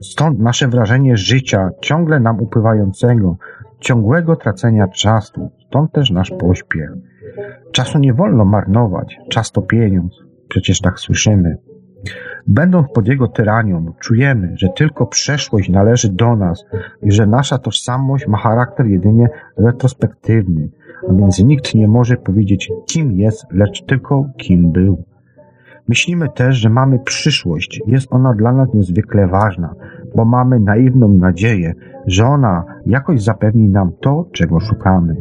Stąd 0.00 0.38
nasze 0.38 0.68
wrażenie 0.68 1.16
życia 1.16 1.70
ciągle 1.80 2.20
nam 2.20 2.40
upływającego, 2.40 3.36
ciągłego 3.80 4.36
tracenia 4.36 4.88
czasu, 4.88 5.50
stąd 5.66 5.92
też 5.92 6.10
nasz 6.10 6.30
pośpiech. 6.30 6.90
Czasu 7.72 7.98
nie 7.98 8.14
wolno 8.14 8.44
marnować, 8.44 9.18
czas 9.30 9.52
to 9.52 9.62
pieniądz, 9.62 10.14
przecież 10.48 10.80
tak 10.80 11.00
słyszymy. 11.00 11.56
Będąc 12.46 12.86
pod 12.94 13.08
jego 13.08 13.28
tyranią, 13.28 13.92
czujemy, 14.00 14.52
że 14.56 14.68
tylko 14.76 15.06
przeszłość 15.06 15.68
należy 15.68 16.12
do 16.12 16.36
nas 16.36 16.64
i 17.02 17.12
że 17.12 17.26
nasza 17.26 17.58
tożsamość 17.58 18.26
ma 18.28 18.38
charakter 18.38 18.86
jedynie 18.86 19.28
retrospektywny, 19.56 20.68
a 21.10 21.12
więc 21.12 21.38
nikt 21.38 21.74
nie 21.74 21.88
może 21.88 22.16
powiedzieć, 22.16 22.72
kim 22.86 23.12
jest, 23.12 23.46
lecz 23.50 23.84
tylko 23.86 24.24
kim 24.36 24.72
był. 24.72 25.04
Myślimy 25.88 26.28
też, 26.28 26.56
że 26.56 26.70
mamy 26.70 26.98
przyszłość. 26.98 27.80
Jest 27.86 28.06
ona 28.10 28.34
dla 28.34 28.52
nas 28.52 28.74
niezwykle 28.74 29.26
ważna, 29.26 29.74
bo 30.16 30.24
mamy 30.24 30.60
naiwną 30.60 31.08
nadzieję, 31.08 31.74
że 32.06 32.26
ona 32.26 32.64
jakoś 32.86 33.22
zapewni 33.22 33.68
nam 33.68 33.92
to, 34.00 34.26
czego 34.32 34.60
szukamy. 34.60 35.16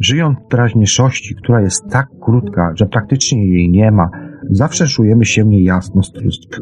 Żyjąc 0.00 0.38
w 0.38 0.48
teraźniejszości, 0.48 1.34
która 1.34 1.60
jest 1.60 1.90
tak 1.90 2.08
krótka, 2.20 2.72
że 2.74 2.86
praktycznie 2.86 3.46
jej 3.46 3.70
nie 3.70 3.90
ma, 3.90 4.10
zawsze 4.50 4.86
czujemy 4.86 5.24
się 5.24 5.44
niejasno 5.44 6.02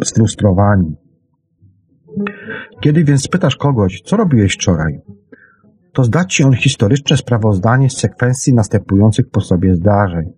sfrustrowani. 0.05 0.97
Kiedy 2.81 3.05
więc 3.05 3.23
spytasz 3.23 3.57
kogoś, 3.57 4.02
co 4.05 4.16
robiłeś 4.16 4.55
wczoraj, 4.55 5.01
to 5.93 6.05
zda 6.05 6.24
ci 6.24 6.44
on 6.44 6.52
historyczne 6.52 7.16
sprawozdanie 7.16 7.90
z 7.90 7.98
sekwencji 7.98 8.55
następujących 8.55 9.31
po 9.31 9.40
sobie 9.40 9.74
zdarzeń. 9.74 10.32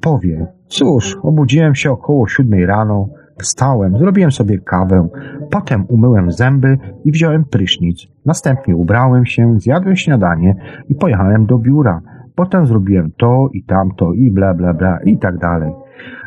Powie, 0.00 0.46
cóż, 0.66 1.16
obudziłem 1.22 1.74
się 1.74 1.90
około 1.90 2.28
siódmej 2.28 2.66
rano, 2.66 3.08
wstałem, 3.38 3.98
zrobiłem 3.98 4.32
sobie 4.32 4.58
kawę, 4.58 5.08
potem 5.50 5.84
umyłem 5.88 6.32
zęby 6.32 6.78
i 7.04 7.12
wziąłem 7.12 7.44
prysznic. 7.44 8.06
Następnie 8.26 8.76
ubrałem 8.76 9.26
się, 9.26 9.54
zjadłem 9.58 9.96
śniadanie 9.96 10.54
i 10.88 10.94
pojechałem 10.94 11.46
do 11.46 11.58
biura. 11.58 12.00
Potem 12.40 12.66
zrobiłem 12.66 13.12
to 13.18 13.48
i 13.52 13.64
tamto 13.64 14.12
i 14.12 14.30
bla 14.30 14.54
bla 14.54 14.74
bla 14.74 14.98
i 15.04 15.18
tak 15.18 15.38
dalej. 15.38 15.72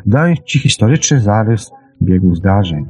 Dając 0.05 0.39
ci 0.39 0.59
historyczny 0.59 1.19
zarys 1.19 1.71
biegu 2.01 2.35
zdarzeń. 2.35 2.85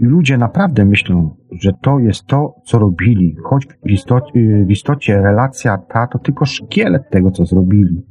I 0.00 0.04
ludzie 0.04 0.38
naprawdę 0.38 0.84
myślą, 0.84 1.36
że 1.60 1.72
to 1.82 1.98
jest 1.98 2.26
to, 2.26 2.54
co 2.64 2.78
robili, 2.78 3.36
choć 3.44 3.66
w 3.86 3.90
istocie, 3.90 4.64
w 4.66 4.70
istocie 4.70 5.22
relacja 5.22 5.78
ta 5.78 6.06
to 6.06 6.18
tylko 6.18 6.46
szkielet 6.46 7.10
tego, 7.10 7.30
co 7.30 7.44
zrobili. 7.44 8.02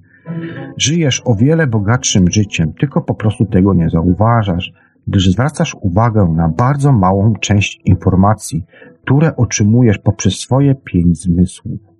Żyjesz 0.78 1.22
o 1.26 1.36
wiele 1.36 1.68
bogatszym 1.68 2.32
życiem, 2.32 2.74
tylko 2.74 3.02
po 3.02 3.16
prostu 3.16 3.46
tego 3.46 3.74
nie 3.74 3.90
zauważasz, 3.90 4.74
gdyż 5.08 5.30
zwracasz 5.30 5.76
uwagę 5.82 6.34
na 6.36 6.50
bardzo 6.50 6.92
małą 6.92 7.34
część 7.34 7.82
informacji, 7.86 8.66
które 9.04 9.36
otrzymujesz 9.36 9.98
poprzez 9.98 10.34
swoje 10.34 10.76
pięć 10.76 11.22
zmysłów. 11.22 11.95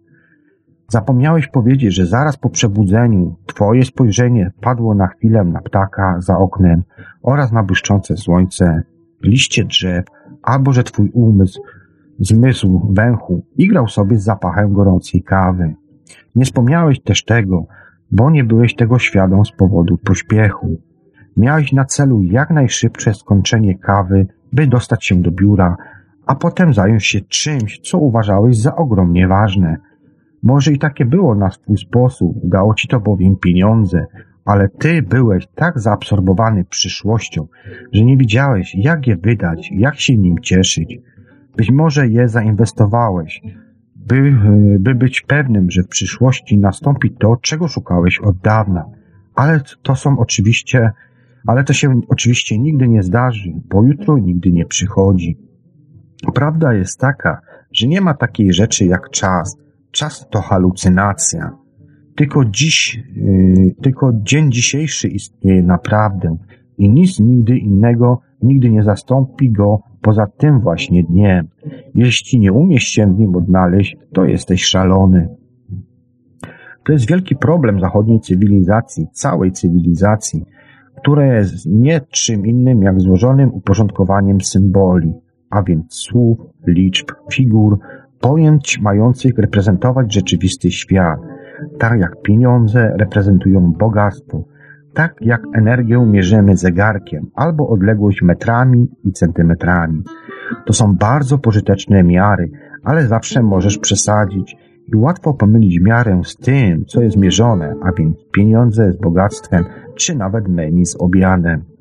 Zapomniałeś 0.88 1.48
powiedzieć, 1.48 1.96
że 1.96 2.06
zaraz 2.06 2.38
po 2.38 2.50
przebudzeniu 2.50 3.36
twoje 3.46 3.86
spojrzenie 3.86 4.52
padło 4.62 4.96
na 4.96 5.08
chwilę 5.08 5.44
na 5.44 5.62
ptaka 5.62 6.16
za 6.22 6.38
oknem 6.38 6.84
oraz 7.24 7.52
na 7.52 7.64
błyszczące 7.64 8.18
słońce, 8.18 8.84
liście 9.24 9.66
drzew, 9.66 10.06
albo 10.44 10.74
że 10.74 10.84
twój 10.84 11.12
umysł, 11.14 11.62
zmysł 12.20 12.94
węchu 12.94 13.46
igrał 13.58 13.88
sobie 13.88 14.18
z 14.18 14.24
zapachem 14.24 14.74
gorącej 14.74 15.24
kawy. 15.24 15.76
Nie 16.36 16.46
wspomniałeś 16.46 17.02
też 17.02 17.26
tego, 17.26 17.66
bo 18.12 18.32
nie 18.32 18.44
byłeś 18.44 18.76
tego 18.76 19.00
świadom 19.00 19.46
z 19.46 19.52
powodu 19.52 19.98
pośpiechu. 19.98 20.78
Miałeś 21.38 21.74
na 21.74 21.86
celu 21.86 22.24
jak 22.24 22.50
najszybsze 22.50 23.14
skończenie 23.14 23.78
kawy, 23.78 24.28
by 24.54 24.68
dostać 24.68 25.06
się 25.06 25.22
do 25.22 25.32
biura, 25.32 25.78
a 26.26 26.36
potem 26.36 26.74
zająć 26.74 27.06
się 27.06 27.22
czymś, 27.22 27.80
co 27.80 27.98
uważałeś 27.98 28.58
za 28.58 28.76
ogromnie 28.76 29.28
ważne. 29.28 29.78
Może 30.46 30.72
i 30.74 30.80
takie 30.80 31.06
było 31.06 31.36
na 31.36 31.52
swój 31.52 31.78
sposób, 31.78 32.38
dało 32.44 32.74
ci 32.74 32.88
to 32.88 33.00
bowiem 33.00 33.36
pieniądze, 33.36 34.06
ale 34.46 34.70
ty 34.70 35.02
byłeś 35.02 35.48
tak 35.56 35.80
zaabsorbowany 35.80 36.66
przyszłością, 36.66 37.48
że 37.92 38.04
nie 38.04 38.18
widziałeś, 38.18 38.76
jak 38.76 39.08
je 39.08 39.16
wydać, 39.18 39.72
jak 39.72 40.00
się 40.00 40.18
nim 40.18 40.40
cieszyć. 40.40 40.98
Być 41.58 41.72
może 41.72 42.08
je 42.08 42.28
zainwestowałeś, 42.30 43.42
by, 43.96 44.34
by 44.80 44.96
być 44.96 45.22
pewnym, 45.22 45.72
że 45.72 45.84
w 45.84 45.88
przyszłości 45.88 46.58
nastąpi 46.58 47.12
to, 47.12 47.38
czego 47.42 47.68
szukałeś 47.68 48.20
od 48.20 48.38
dawna. 48.38 48.86
Ale 49.36 49.62
to 49.82 49.96
są 49.96 50.20
oczywiście, 50.20 50.92
ale 51.48 51.64
to 51.64 51.74
się 51.74 52.02
oczywiście 52.08 52.60
nigdy 52.60 52.88
nie 52.88 53.04
zdarzy, 53.04 53.54
bo 53.70 53.84
jutro 53.84 54.18
nigdy 54.18 54.52
nie 54.52 54.66
przychodzi. 54.66 55.38
Prawda 56.34 56.74
jest 56.74 57.00
taka, 57.00 57.42
że 57.72 57.88
nie 57.88 58.02
ma 58.02 58.14
takiej 58.14 58.54
rzeczy 58.54 58.86
jak 58.86 59.10
czas. 59.10 59.65
Czas 59.96 60.28
to 60.30 60.42
halucynacja. 60.42 61.52
Tylko 62.16 62.46
dziś, 62.46 63.04
yy, 63.16 63.76
tylko 63.82 64.12
dzień 64.14 64.52
dzisiejszy 64.52 65.08
istnieje 65.08 65.64
naprawdę 65.64 66.38
i 66.78 66.90
nic 66.90 67.20
nigdy 67.20 67.58
innego 67.58 68.22
nigdy 68.42 68.70
nie 68.70 68.84
zastąpi 68.84 69.52
go 69.52 69.80
poza 70.02 70.28
tym 70.28 70.60
właśnie 70.60 71.04
dniem. 71.04 71.48
Jeśli 71.96 72.40
nie 72.40 72.52
umiesz 72.54 72.84
się 72.84 73.14
w 73.14 73.20
nim 73.20 73.36
odnaleźć, 73.36 73.98
to 74.14 74.26
jesteś 74.26 74.66
szalony. 74.66 75.30
To 76.86 76.92
jest 76.94 77.10
wielki 77.10 77.36
problem 77.36 77.80
zachodniej 77.80 78.20
cywilizacji, 78.20 79.08
całej 79.12 79.52
cywilizacji, 79.52 80.46
która 80.98 81.36
jest 81.36 81.66
nie 81.66 82.02
czym 82.02 82.46
innym 82.46 82.82
jak 82.82 83.02
złożonym 83.02 83.54
uporządkowaniem 83.54 84.42
symboli, 84.42 85.14
a 85.50 85.64
więc 85.64 85.94
słów, 85.94 86.40
liczb, 86.68 87.12
figur, 87.34 87.80
pojęć 88.20 88.80
mających 88.82 89.38
reprezentować 89.38 90.14
rzeczywisty 90.14 90.72
świat, 90.72 91.20
tak 91.80 92.00
jak 92.00 92.22
pieniądze 92.22 92.94
reprezentują 92.98 93.72
bogactwo, 93.72 94.44
tak 94.94 95.16
jak 95.22 95.42
energię 95.54 96.06
mierzymy 96.06 96.58
zegarkiem 96.58 97.28
albo 97.36 97.70
odległość 97.70 98.22
metrami 98.22 98.88
i 99.04 99.12
centymetrami. 99.12 100.04
To 100.66 100.74
są 100.74 100.96
bardzo 100.96 101.38
pożyteczne 101.38 102.04
miary, 102.04 102.52
ale 102.84 103.08
zawsze 103.08 103.44
możesz 103.44 103.78
przesadzić 103.78 104.56
i 104.94 104.96
łatwo 104.96 105.34
pomylić 105.34 105.80
miarę 105.82 106.22
z 106.26 106.36
tym, 106.36 106.86
co 106.86 107.02
jest 107.02 107.18
mierzone, 107.18 107.76
a 107.82 107.92
więc 107.92 108.18
pieniądze 108.32 108.92
z 108.92 108.98
bogactwem, 108.98 109.66
czy 109.96 110.16
nawet 110.16 110.48
menu 110.48 110.86
z 110.86 110.96
obiadem. 111.02 111.75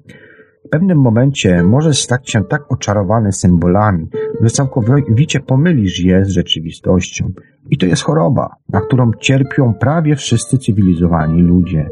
Pewnym 0.74 0.98
momencie 0.98 1.62
możesz 1.62 2.02
stać 2.02 2.30
się 2.30 2.44
tak 2.44 2.72
oczarowany 2.72 3.32
symbolami, 3.32 4.08
że 4.40 4.50
całkowicie 4.50 5.40
pomylisz 5.40 6.00
je 6.00 6.24
z 6.24 6.28
rzeczywistością. 6.28 7.32
I 7.70 7.78
to 7.78 7.86
jest 7.86 8.02
choroba, 8.02 8.56
na 8.68 8.80
którą 8.80 9.10
cierpią 9.20 9.74
prawie 9.74 10.16
wszyscy 10.16 10.58
cywilizowani 10.58 11.42
ludzie. 11.42 11.88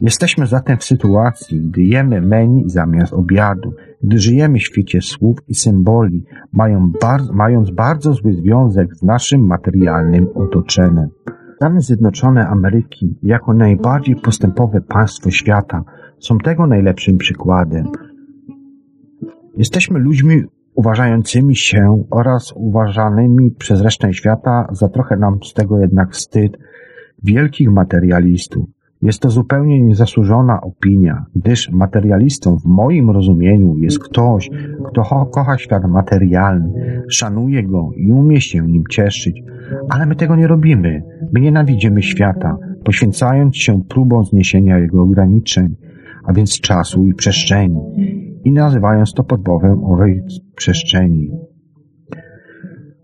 Jesteśmy 0.00 0.46
zatem 0.46 0.78
w 0.78 0.84
sytuacji, 0.84 1.60
gdy 1.60 1.82
jemy 1.82 2.20
menu 2.20 2.62
zamiast 2.66 3.12
obiadu, 3.12 3.72
gdy 4.02 4.18
żyjemy 4.18 4.58
w 4.58 4.62
świecie 4.62 5.02
słów 5.02 5.38
i 5.48 5.54
symboli, 5.54 6.24
mając 7.32 7.70
bardzo 7.70 8.12
zły 8.12 8.32
związek 8.32 8.96
z 8.96 9.02
naszym 9.02 9.46
materialnym 9.46 10.28
otoczeniem. 10.34 11.08
Stany 11.56 11.80
Zjednoczone 11.80 12.48
Ameryki, 12.48 13.18
jako 13.22 13.54
najbardziej 13.54 14.16
postępowe 14.16 14.80
państwo 14.80 15.30
świata, 15.30 15.84
są 16.20 16.38
tego 16.38 16.66
najlepszym 16.66 17.18
przykładem. 17.18 17.86
Jesteśmy 19.56 19.98
ludźmi 19.98 20.42
uważającymi 20.74 21.56
się 21.56 22.04
oraz 22.10 22.52
uważanymi 22.56 23.50
przez 23.50 23.80
resztę 23.80 24.14
świata 24.14 24.68
za 24.72 24.88
trochę 24.88 25.16
nam 25.16 25.38
z 25.42 25.54
tego 25.54 25.78
jednak 25.78 26.12
wstyd 26.12 26.58
wielkich 27.24 27.70
materialistów. 27.70 28.68
Jest 29.02 29.20
to 29.20 29.30
zupełnie 29.30 29.82
niezasłużona 29.82 30.60
opinia, 30.60 31.24
gdyż 31.36 31.70
materialistą 31.70 32.58
w 32.58 32.64
moim 32.64 33.10
rozumieniu 33.10 33.76
jest 33.76 33.98
ktoś, 33.98 34.50
kto 34.84 35.26
kocha 35.32 35.58
świat 35.58 35.84
materialny, 35.84 37.02
szanuje 37.08 37.62
go 37.62 37.90
i 37.96 38.12
umie 38.12 38.40
się 38.40 38.68
nim 38.68 38.84
cieszyć, 38.90 39.42
ale 39.88 40.06
my 40.06 40.16
tego 40.16 40.36
nie 40.36 40.46
robimy. 40.46 41.02
My 41.32 41.40
nienawidzimy 41.40 42.02
świata, 42.02 42.56
poświęcając 42.84 43.56
się 43.56 43.82
próbą 43.88 44.24
zniesienia 44.24 44.78
jego 44.78 45.02
ograniczeń, 45.02 45.76
a 46.28 46.32
więc 46.32 46.60
czasu 46.60 47.06
i 47.06 47.14
przestrzeni, 47.14 47.80
i 48.44 48.52
nazywając 48.52 49.12
to 49.12 49.24
podbowem 49.24 49.84
owej 49.84 50.22
przestrzeni. 50.56 51.30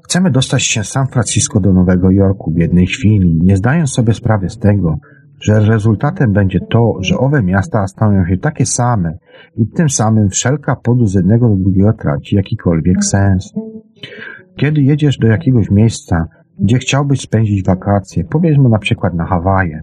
Chcemy 0.04 0.30
dostać 0.30 0.62
się 0.62 0.84
z 0.84 0.88
San 0.88 1.06
Francisco 1.06 1.60
do 1.60 1.72
Nowego 1.72 2.10
Jorku 2.10 2.52
w 2.52 2.58
jednej 2.58 2.86
chwili, 2.86 3.38
nie 3.42 3.56
zdając 3.56 3.90
sobie 3.90 4.14
sprawy 4.14 4.48
z 4.48 4.58
tego, 4.58 4.96
że 5.40 5.60
rezultatem 5.60 6.32
będzie 6.32 6.60
to, 6.70 6.94
że 7.00 7.18
owe 7.18 7.42
miasta 7.42 7.86
staną 7.86 8.26
się 8.26 8.36
takie 8.36 8.66
same 8.66 9.18
i 9.56 9.66
tym 9.66 9.88
samym 9.88 10.28
wszelka 10.28 10.76
podróż 10.76 11.10
z 11.10 11.14
jednego 11.14 11.48
do 11.48 11.56
drugiego 11.56 11.92
traci 11.92 12.36
jakikolwiek 12.36 13.04
sens. 13.04 13.52
Kiedy 14.56 14.82
jedziesz 14.82 15.18
do 15.18 15.26
jakiegoś 15.26 15.70
miejsca, 15.70 16.24
gdzie 16.58 16.78
chciałbyś 16.78 17.20
spędzić 17.20 17.64
wakacje, 17.64 18.24
powiedzmy 18.24 18.68
na 18.68 18.78
przykład 18.78 19.14
na 19.14 19.24
Hawaje, 19.24 19.82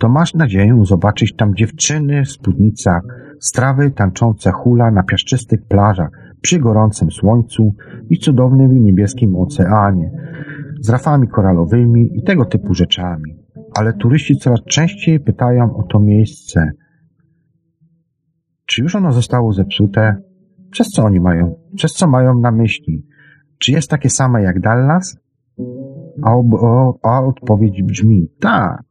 to 0.00 0.08
masz 0.08 0.34
nadzieję 0.34 0.80
zobaczyć 0.84 1.36
tam 1.36 1.54
dziewczyny 1.54 2.24
w 2.24 2.30
spódnicach, 2.30 3.02
strawy 3.40 3.90
tańczące 3.90 4.50
hula 4.52 4.90
na 4.90 5.02
piaszczystych 5.02 5.62
plażach 5.68 6.10
przy 6.40 6.58
gorącym 6.58 7.10
słońcu 7.10 7.74
i 8.10 8.18
cudownym 8.18 8.84
niebieskim 8.84 9.36
oceanie, 9.36 10.10
z 10.80 10.90
rafami 10.90 11.28
koralowymi 11.28 12.10
i 12.14 12.22
tego 12.22 12.44
typu 12.44 12.74
rzeczami 12.74 13.40
ale 13.74 13.92
turyści 13.92 14.36
coraz 14.36 14.60
częściej 14.64 15.20
pytają 15.20 15.76
o 15.76 15.82
to 15.82 16.00
miejsce. 16.00 16.70
Czy 18.66 18.82
już 18.82 18.96
ono 18.96 19.12
zostało 19.12 19.52
zepsute? 19.52 20.16
Przez 20.70 20.88
co 20.88 21.04
oni 21.04 21.20
mają? 21.20 21.54
Przez 21.76 21.92
co 21.92 22.06
mają 22.06 22.40
na 22.40 22.50
myśli? 22.50 23.06
Czy 23.58 23.72
jest 23.72 23.90
takie 23.90 24.10
same 24.10 24.42
jak 24.42 24.60
Dallas? 24.60 25.16
A, 26.22 26.36
o, 26.36 26.98
a 27.02 27.22
odpowiedź 27.22 27.82
brzmi 27.82 28.28
tak, 28.40 28.82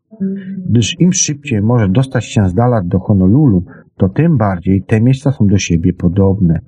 gdyż 0.69 0.95
im 0.99 1.13
szybciej 1.13 1.61
może 1.61 1.89
dostać 1.89 2.25
się 2.25 2.49
z 2.49 2.53
Dallas 2.53 2.87
do 2.87 2.99
Honolulu, 2.99 3.63
to 3.97 4.09
tym 4.09 4.37
bardziej 4.37 4.83
te 4.87 5.01
miejsca 5.01 5.31
są 5.31 5.47
do 5.47 5.57
siebie 5.57 5.93
podobne 5.93 6.59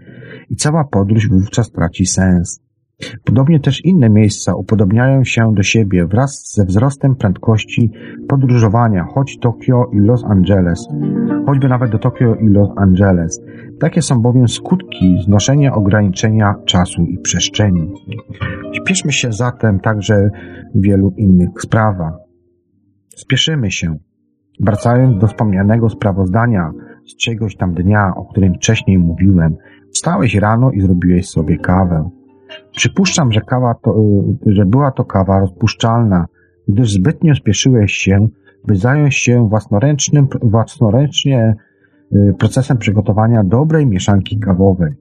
i 0.50 0.56
cała 0.56 0.84
podróż 0.84 1.30
wówczas 1.30 1.72
traci 1.72 2.06
sens. 2.06 2.62
Podobnie 3.24 3.60
też 3.60 3.86
inne 3.86 4.10
miejsca 4.10 4.56
upodobniają 4.56 5.24
się 5.24 5.54
do 5.56 5.64
siebie 5.64 6.06
wraz 6.06 6.54
ze 6.56 6.66
wzrostem 6.66 7.16
prędkości 7.16 7.92
podróżowania, 8.28 9.06
choć 9.14 9.38
Tokio 9.40 9.86
i 9.94 10.00
Los 10.00 10.24
Angeles, 10.24 10.88
choćby 11.46 11.68
nawet 11.68 11.92
do 11.92 12.00
Tokio 12.00 12.36
i 12.36 12.48
Los 12.48 12.70
Angeles. 12.78 13.42
Takie 13.80 14.02
są 14.02 14.22
bowiem 14.22 14.48
skutki 14.48 15.18
znoszenia 15.26 15.74
ograniczenia 15.74 16.56
czasu 16.66 17.02
i 17.02 17.18
przestrzeni. 17.18 17.94
Śpieszmy 18.74 19.12
się 19.12 19.32
zatem 19.32 19.80
także 19.80 20.30
w 20.76 20.82
wielu 20.82 21.14
innych 21.18 21.50
sprawach. 21.60 22.31
Spieszymy 23.22 23.72
się. 23.72 23.98
Wracając 24.60 25.22
do 25.22 25.28
wspomnianego 25.28 25.90
sprawozdania 25.90 26.72
z 27.08 27.16
czegoś 27.16 27.56
tam 27.56 27.74
dnia, 27.74 28.14
o 28.16 28.26
którym 28.26 28.54
wcześniej 28.54 28.98
mówiłem, 28.98 29.56
wstałeś 29.94 30.36
rano 30.36 30.72
i 30.72 30.82
zrobiłeś 30.82 31.30
sobie 31.30 31.58
kawę. 31.58 32.10
Przypuszczam, 32.72 33.32
że, 33.32 33.42
kawa 33.42 33.74
to, 33.74 33.96
y, 34.48 34.54
że 34.54 34.66
była 34.66 34.92
to 34.92 35.06
kawa 35.06 35.40
rozpuszczalna, 35.40 36.26
gdyż 36.68 36.92
zbytnio 36.92 37.36
spieszyłeś 37.36 37.94
się, 37.94 38.28
by 38.68 38.76
zająć 38.76 39.16
się 39.16 39.50
własnoręcznym, 39.50 40.28
własnoręcznie 40.42 41.56
y, 42.14 42.34
procesem 42.40 42.78
przygotowania 42.78 43.44
dobrej 43.44 43.88
mieszanki 43.88 44.40
kawowej. 44.40 44.94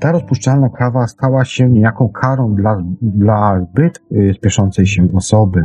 Ta 0.00 0.12
rozpuszczalna 0.12 0.68
kawa 0.68 1.06
stała 1.06 1.44
się 1.44 1.68
niejaką 1.68 2.08
karą 2.08 2.54
dla, 2.54 2.82
dla 3.02 3.60
zbyt 3.60 4.02
y, 4.12 4.32
spieszącej 4.34 4.86
się 4.86 5.08
osoby. 5.14 5.64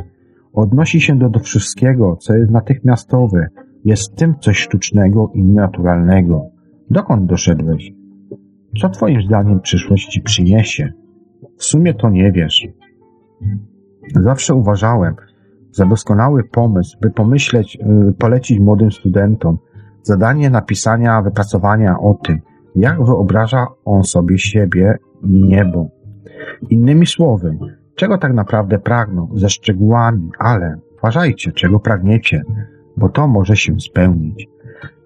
Odnosi 0.53 1.02
się 1.02 1.15
do, 1.15 1.30
do 1.30 1.40
wszystkiego, 1.40 2.18
co 2.22 2.36
jest 2.36 2.52
natychmiastowe, 2.52 3.48
jest 3.86 4.14
w 4.14 4.15
tym 4.15 4.36
coś 4.40 4.57
sztucznego 4.57 5.32
i 5.34 5.44
nienaturalnego. 5.44 6.45
Dokąd 6.90 7.26
doszedłeś? 7.26 7.91
Co 8.82 8.90
twoim 8.90 9.22
zdaniem 9.22 9.60
przyszłość 9.60 10.07
ci 10.07 10.22
przyniesie? 10.22 10.94
W 11.57 11.64
sumie 11.64 11.94
to 11.94 12.10
nie 12.10 12.32
wiesz. 12.32 12.68
Zawsze 14.15 14.56
uważałem 14.56 15.15
za 15.72 15.86
doskonały 15.86 16.44
pomysł, 16.44 16.98
by 17.02 17.11
pomyśleć, 17.11 17.78
y, 18.10 18.14
polecić 18.14 18.60
młodym 18.60 18.91
studentom 18.91 19.57
zadanie 20.03 20.49
napisania, 20.49 21.22
wypracowania 21.22 21.99
o 21.99 22.14
tym, 22.14 22.41
jak 22.76 23.06
wyobraża 23.06 23.68
on 23.86 24.03
sobie 24.03 24.38
siebie 24.40 24.98
i 25.23 25.44
niebo. 25.44 25.90
Innymi 26.69 27.07
słowy, 27.07 27.57
czego 27.95 28.18
tak 28.18 28.34
naprawdę 28.34 28.80
pragną, 28.80 29.30
ze 29.35 29.49
szczegółami, 29.49 30.30
ale 30.39 30.77
uważajcie, 30.97 31.51
czego 31.51 31.80
pragniecie, 31.80 32.43
bo 32.97 33.09
to 33.09 33.27
może 33.27 33.55
się 33.55 33.80
spełnić. 33.80 34.47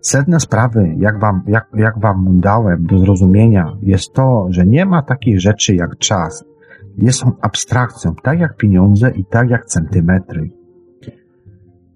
Sedne 0.02 0.40
sprawy, 0.40 0.96
jak 0.98 1.20
wam, 1.20 1.44
jak, 1.48 1.68
jak 1.74 2.00
wam 2.00 2.40
dałem 2.40 2.86
do 2.86 3.00
zrozumienia, 3.00 3.78
jest 3.82 4.14
to, 4.14 4.48
że 4.50 4.66
nie 4.66 4.86
ma 4.86 5.02
takiej 5.02 5.40
rzeczy 5.40 5.76
jak 5.76 5.98
czas. 5.98 6.46
Jest 6.98 7.24
on 7.24 7.32
abstrakcją, 7.42 8.16
tak 8.24 8.40
jak 8.40 8.58
pieniądze 8.58 9.12
i 9.12 9.26
tak 9.26 9.50
jak 9.50 9.66
centymetry. 9.66 10.52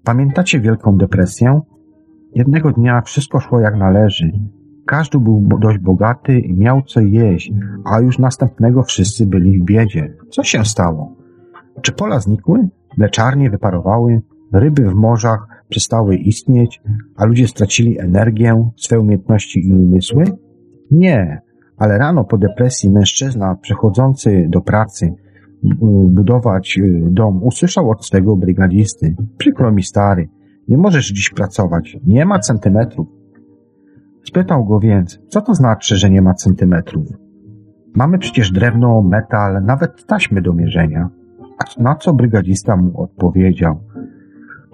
Pamiętacie 0.04 0.60
Wielką 0.60 0.96
Depresję? 0.96 1.60
Jednego 2.34 2.72
dnia 2.72 3.00
wszystko 3.00 3.40
szło 3.40 3.60
jak 3.60 3.76
należy. 3.76 4.32
Każdy 4.90 5.18
był 5.18 5.48
dość 5.60 5.78
bogaty 5.78 6.38
i 6.38 6.54
miał 6.54 6.82
co 6.82 7.00
jeść, 7.00 7.52
a 7.84 8.00
już 8.00 8.18
następnego 8.18 8.82
wszyscy 8.82 9.26
byli 9.26 9.60
w 9.60 9.64
biedzie. 9.64 10.14
Co 10.30 10.42
się 10.42 10.64
stało? 10.64 11.16
Czy 11.82 11.92
pola 11.92 12.20
znikły? 12.20 12.68
Mleczarnie 12.98 13.50
wyparowały? 13.50 14.20
Ryby 14.52 14.90
w 14.90 14.94
morzach 14.94 15.64
przestały 15.68 16.16
istnieć, 16.16 16.82
a 17.16 17.24
ludzie 17.24 17.48
stracili 17.48 18.00
energię, 18.00 18.70
swoje 18.76 19.00
umiejętności 19.00 19.68
i 19.68 19.72
umysły? 19.72 20.24
Nie, 20.90 21.40
ale 21.76 21.98
rano 21.98 22.24
po 22.24 22.38
depresji 22.38 22.90
mężczyzna 22.90 23.56
przechodzący 23.56 24.46
do 24.48 24.60
pracy 24.60 25.14
budować 26.08 26.78
y, 26.78 27.02
dom 27.10 27.42
usłyszał 27.42 27.90
od 27.90 28.06
swego 28.06 28.36
brygadisty. 28.36 29.16
Przykro 29.38 29.72
mi 29.72 29.82
stary, 29.82 30.28
nie 30.68 30.78
możesz 30.78 31.06
dziś 31.12 31.30
pracować, 31.30 31.96
nie 32.06 32.26
ma 32.26 32.38
centymetrów. 32.38 33.19
Spytał 34.24 34.64
go 34.64 34.80
więc, 34.80 35.20
co 35.28 35.40
to 35.40 35.54
znaczy, 35.54 35.96
że 35.96 36.10
nie 36.10 36.22
ma 36.22 36.34
centymetrów? 36.34 37.08
Mamy 37.96 38.18
przecież 38.18 38.52
drewno, 38.52 39.02
metal, 39.02 39.64
nawet 39.64 40.06
taśmy 40.06 40.42
do 40.42 40.52
mierzenia. 40.52 41.08
Na 41.78 41.94
co 41.94 42.14
brygadzista 42.14 42.76
mu 42.76 43.02
odpowiedział? 43.02 43.80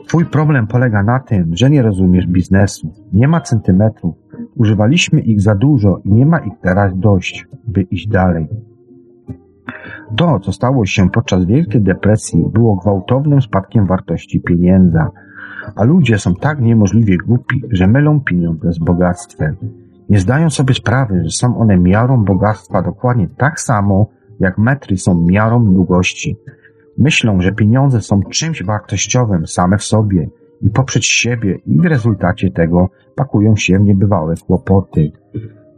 Twój 0.07 0.25
problem 0.25 0.67
polega 0.67 1.03
na 1.03 1.21
tym, 1.21 1.57
że 1.57 1.71
nie 1.71 1.83
rozumiesz 1.83 2.27
biznesu. 2.27 2.95
Nie 3.13 3.29
ma 3.29 3.41
centymetrów. 3.41 4.15
Używaliśmy 4.57 5.21
ich 5.21 5.41
za 5.41 5.55
dużo 5.55 6.01
i 6.05 6.13
nie 6.13 6.27
ma 6.27 6.39
ich 6.39 6.53
teraz 6.63 6.99
dość, 6.99 7.47
by 7.69 7.83
iść 7.83 8.09
dalej. 8.09 8.49
To, 10.17 10.41
co 10.41 10.53
stało 10.53 10.87
się 10.87 11.11
podczas 11.11 11.45
Wielkiej 11.45 11.83
Depresji, 11.83 12.45
było 12.53 12.77
gwałtownym 12.77 13.43
spadkiem 13.43 13.87
wartości 13.87 14.41
pieniędzy, 14.41 14.99
a 15.75 15.85
ludzie 15.85 16.19
są 16.19 16.35
tak 16.35 16.61
niemożliwie 16.61 17.17
głupi, 17.27 17.63
że 17.71 17.87
mylą 17.87 18.21
pieniądze 18.21 18.73
z 18.73 18.79
bogactwem. 18.79 19.57
Nie 20.09 20.19
zdają 20.19 20.51
sobie 20.51 20.75
sprawy, 20.75 21.21
że 21.25 21.31
są 21.31 21.59
one 21.59 21.79
miarą 21.79 22.25
bogactwa 22.25 22.83
dokładnie 22.83 23.29
tak 23.37 23.61
samo, 23.61 24.07
jak 24.41 24.59
metry 24.59 24.97
są 24.97 25.27
miarą 25.27 25.65
długości. 25.65 26.37
Myślą, 26.99 27.41
że 27.41 27.53
pieniądze 27.53 28.01
są 28.01 28.23
czymś 28.23 28.63
wartościowym 28.63 29.47
same 29.47 29.79
w 29.79 29.85
sobie 29.85 30.29
i 30.63 30.71
poprzeć 30.71 31.07
siebie 31.07 31.59
i 31.67 31.81
w 31.81 31.85
rezultacie 31.85 32.51
tego 32.51 32.91
pakują 33.15 33.57
się 33.57 33.79
w 33.79 33.83
niebywałe 33.83 34.35
kłopoty. 34.47 35.13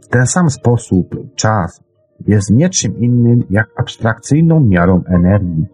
W 0.01 0.07
ten 0.07 0.25
sam 0.25 0.49
sposób 0.49 1.35
czas 1.35 1.83
jest 2.27 2.51
niczym 2.51 2.99
innym 2.99 3.43
jak 3.49 3.67
abstrakcyjną 3.77 4.59
miarą 4.59 5.03
energii. 5.07 5.65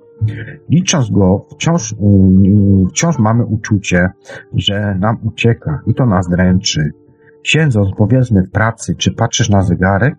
Licząc 0.69 1.09
go, 1.11 1.45
wciąż, 1.51 1.91
yy, 1.91 2.87
wciąż 2.89 3.19
mamy 3.19 3.45
uczucie, 3.45 4.09
że 4.53 4.95
nam 4.99 5.17
ucieka 5.23 5.79
i 5.87 5.93
to 5.93 6.05
nas 6.05 6.29
dręczy. 6.29 6.91
Siedząc 7.43 7.89
powiedzmy 7.97 8.43
w 8.43 8.51
pracy, 8.51 8.95
czy 8.95 9.13
patrzysz 9.13 9.49
na 9.49 9.61
zegarek? 9.61 10.15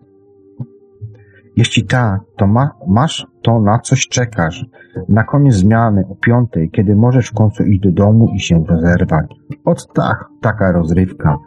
Jeśli 1.57 1.85
tak, 1.85 2.21
to 2.37 2.47
ma, 2.47 2.71
masz 2.87 3.27
to 3.43 3.61
na 3.61 3.79
coś 3.79 4.09
czekasz. 4.09 4.67
Na 5.09 5.25
koniec 5.25 5.55
zmiany 5.55 6.05
o 6.11 6.15
piątej, 6.15 6.71
kiedy 6.71 6.97
możesz 6.97 7.29
w 7.29 7.35
końcu 7.35 7.65
iść 7.65 7.81
do 7.81 7.93
domu 7.93 8.29
i 8.35 8.41
się 8.41 8.65
rozerwać. 8.69 9.27
Od 9.65 9.93
tak, 9.93 10.25
taka 10.41 10.73
rozrywka. 10.73 11.39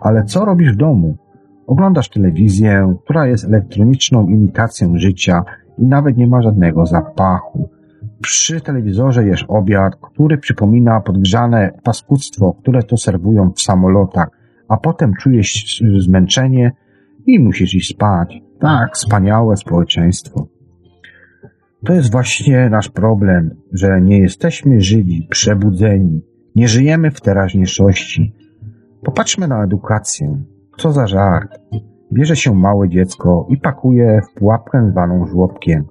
Ale 0.00 0.24
co 0.24 0.44
robisz 0.44 0.72
w 0.72 0.76
domu? 0.76 1.16
Oglądasz 1.66 2.08
telewizję, 2.08 2.94
która 3.04 3.26
jest 3.26 3.44
elektroniczną 3.44 4.26
imitacją 4.26 4.98
życia 4.98 5.44
i 5.78 5.86
nawet 5.86 6.16
nie 6.16 6.26
ma 6.26 6.42
żadnego 6.42 6.86
zapachu. 6.86 7.68
Przy 8.22 8.60
telewizorze 8.60 9.26
jesz 9.26 9.44
obiad, 9.48 9.96
który 9.96 10.38
przypomina 10.38 11.00
podgrzane 11.00 11.78
paskudztwo, 11.84 12.54
które 12.54 12.82
to 12.82 12.96
serwują 12.96 13.50
w 13.50 13.60
samolotach, 13.60 14.28
a 14.68 14.76
potem 14.76 15.14
czujesz 15.14 15.82
zmęczenie 15.98 16.72
i 17.26 17.38
musisz 17.38 17.74
iść 17.74 17.94
spać. 17.94 18.42
Tak, 18.60 18.94
wspaniałe 18.94 19.56
społeczeństwo. 19.56 20.46
To 21.84 21.92
jest 21.92 22.12
właśnie 22.12 22.70
nasz 22.70 22.88
problem, 22.88 23.50
że 23.72 24.00
nie 24.00 24.18
jesteśmy 24.18 24.80
żywi, 24.80 25.26
przebudzeni, 25.30 26.22
nie 26.56 26.68
żyjemy 26.68 27.10
w 27.10 27.20
teraźniejszości. 27.20 28.34
Popatrzmy 29.04 29.48
na 29.48 29.64
edukację. 29.64 30.42
Co 30.78 30.92
za 30.92 31.06
żart. 31.06 31.60
Bierze 32.12 32.36
się 32.36 32.54
małe 32.54 32.88
dziecko 32.88 33.46
i 33.50 33.58
pakuje 33.58 34.20
w 34.30 34.38
pułapkę 34.38 34.90
zwaną 34.90 35.26
żłobkiem. 35.26 35.84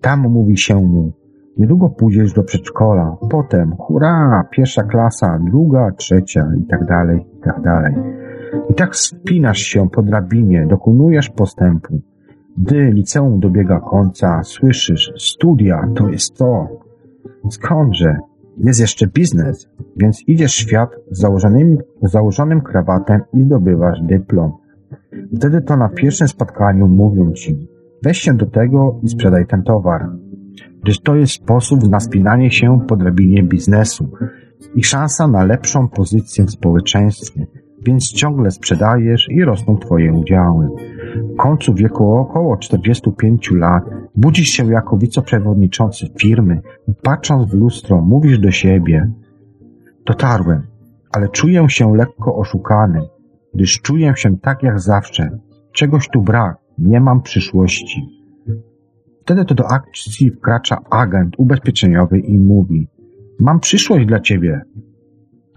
Tam 0.00 0.20
mówi 0.20 0.58
się 0.58 0.74
mu, 0.74 1.12
niedługo 1.60 1.88
pójdziesz 1.88 2.32
do 2.32 2.42
przedszkola, 2.42 3.16
potem 3.30 3.76
hurra, 3.76 4.44
pierwsza 4.50 4.82
klasa, 4.82 5.38
druga, 5.50 5.90
trzecia 5.90 6.48
i 6.60 6.64
tak 6.64 6.84
dalej, 6.84 7.26
i 7.38 7.42
tak 7.42 7.62
dalej. 7.62 7.94
I 8.70 8.74
tak 8.74 8.96
spinasz 8.96 9.58
się 9.58 9.90
po 9.90 10.02
drabinie, 10.02 10.66
dokonujesz 10.66 11.28
postępu. 11.30 12.00
Gdy 12.58 12.90
liceum 12.90 13.40
dobiega 13.40 13.80
końca, 13.80 14.42
słyszysz, 14.42 15.12
studia 15.18 15.88
to 15.96 16.08
jest 16.08 16.36
to. 16.36 16.68
Skądże? 17.50 18.16
Jest 18.56 18.80
jeszcze 18.80 19.06
biznes, 19.06 19.68
więc 19.96 20.28
idziesz 20.28 20.52
świat 20.52 20.90
z 21.10 21.20
założonym, 21.20 21.78
założonym 22.02 22.60
krawatem 22.60 23.20
i 23.34 23.42
zdobywasz 23.42 24.00
dyplom. 24.02 24.52
Wtedy 25.36 25.60
to 25.60 25.76
na 25.76 25.88
pierwszym 25.88 26.28
spotkaniu 26.28 26.88
mówią 26.88 27.32
ci, 27.32 27.68
weź 28.02 28.18
się 28.18 28.34
do 28.34 28.46
tego 28.46 29.00
i 29.02 29.08
sprzedaj 29.08 29.46
ten 29.46 29.62
towar. 29.62 30.08
Gdyż 30.82 31.00
to 31.00 31.14
jest 31.14 31.32
sposób 31.32 31.88
na 31.88 32.00
spinanie 32.00 32.50
się 32.50 32.80
po 32.88 32.96
drabinie 32.96 33.42
biznesu 33.42 34.10
i 34.74 34.84
szansa 34.84 35.28
na 35.28 35.44
lepszą 35.44 35.88
pozycję 35.88 36.44
w 36.44 36.50
społeczeństwie, 36.50 37.46
więc 37.86 38.12
ciągle 38.12 38.50
sprzedajesz 38.50 39.28
i 39.30 39.44
rosną 39.44 39.78
twoje 39.78 40.12
udziały. 40.12 40.68
W 41.34 41.36
końcu 41.36 41.74
wieku 41.74 42.14
około 42.14 42.56
45 42.56 43.50
lat 43.50 43.84
budzisz 44.16 44.48
się 44.48 44.72
jako 44.72 44.96
wiceprzewodniczący 44.96 46.06
firmy 46.20 46.60
i 46.88 46.94
patrząc 47.02 47.50
w 47.50 47.54
lustro 47.54 48.00
mówisz 48.00 48.38
do 48.38 48.50
siebie 48.50 49.10
Dotarłem, 50.06 50.62
ale 51.12 51.28
czuję 51.28 51.68
się 51.68 51.96
lekko 51.96 52.36
oszukany, 52.36 53.00
gdyż 53.54 53.80
czuję 53.80 54.12
się 54.16 54.38
tak 54.38 54.62
jak 54.62 54.80
zawsze. 54.80 55.38
Czegoś 55.72 56.08
tu 56.08 56.22
brak, 56.22 56.56
nie 56.78 57.00
mam 57.00 57.22
przyszłości. 57.22 58.19
Wtedy 59.30 59.44
to 59.44 59.54
do 59.54 59.70
akcji 59.70 60.30
wkracza 60.30 60.78
agent 60.90 61.34
ubezpieczeniowy 61.38 62.18
i 62.18 62.38
mówi: 62.38 62.88
Mam 63.40 63.60
przyszłość 63.60 64.06
dla 64.06 64.20
ciebie. 64.20 64.60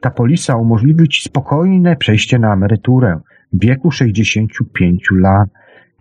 Ta 0.02 0.12
polisa 0.12 0.56
umożliwi 0.56 1.08
ci 1.08 1.24
spokojne 1.24 1.96
przejście 1.96 2.40
na 2.40 2.54
emeryturę 2.54 3.20
w 3.54 3.62
wieku 3.62 3.92
65 3.92 5.08
lat, 5.12 5.50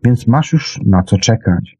więc 0.05 0.27
masz 0.27 0.53
już 0.53 0.81
na 0.87 1.03
co 1.03 1.19
czekać. 1.19 1.77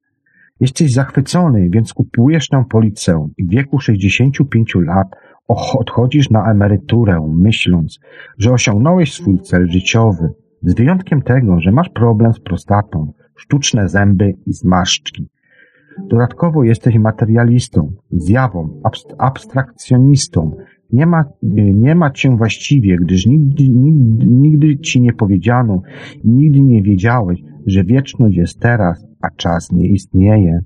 Jesteś 0.61 0.93
zachwycony, 0.93 1.71
więc 1.71 1.93
kupujesz 1.93 2.49
tę 2.49 2.65
policę 2.71 3.29
i 3.37 3.45
w 3.45 3.51
wieku 3.51 3.81
65 3.81 4.75
lat 4.75 5.09
odchodzisz 5.49 6.31
na 6.31 6.51
emeryturę, 6.51 7.33
myśląc, 7.35 8.01
że 8.39 8.53
osiągnąłeś 8.53 9.13
swój 9.13 9.41
cel 9.41 9.71
życiowy, 9.71 10.29
z 10.63 10.75
wyjątkiem 10.75 11.23
tego, 11.23 11.61
że 11.61 11.73
masz 11.73 11.89
problem 11.89 12.33
z 12.33 12.41
prostatą, 12.41 13.13
sztuczne 13.37 13.89
zęby 13.89 14.35
i 14.47 14.53
zmarszczki. 14.53 15.29
Dodatkowo 16.09 16.65
jesteś 16.65 16.99
materialistą, 16.99 17.93
zjawą, 18.11 18.81
abstrakcjonistą. 19.19 20.57
Nie 20.93 21.07
ma, 21.07 21.25
nie 21.75 21.95
ma 21.95 22.11
cię 22.11 22.37
właściwie, 22.37 22.97
gdyż 22.97 23.27
nigdy, 23.27 23.69
nigdy, 23.69 24.27
nigdy 24.27 24.79
ci 24.79 25.01
nie 25.01 25.13
powiedziano 25.13 25.83
nigdy 26.25 26.61
nie 26.61 26.83
wiedziałeś, 26.83 27.43
że 27.67 27.85
wieczność 27.85 28.37
jest 28.37 28.61
teraz, 28.61 29.07
a 29.23 29.31
czas 29.37 29.73
nie 29.73 29.89
istnieje. 29.89 30.61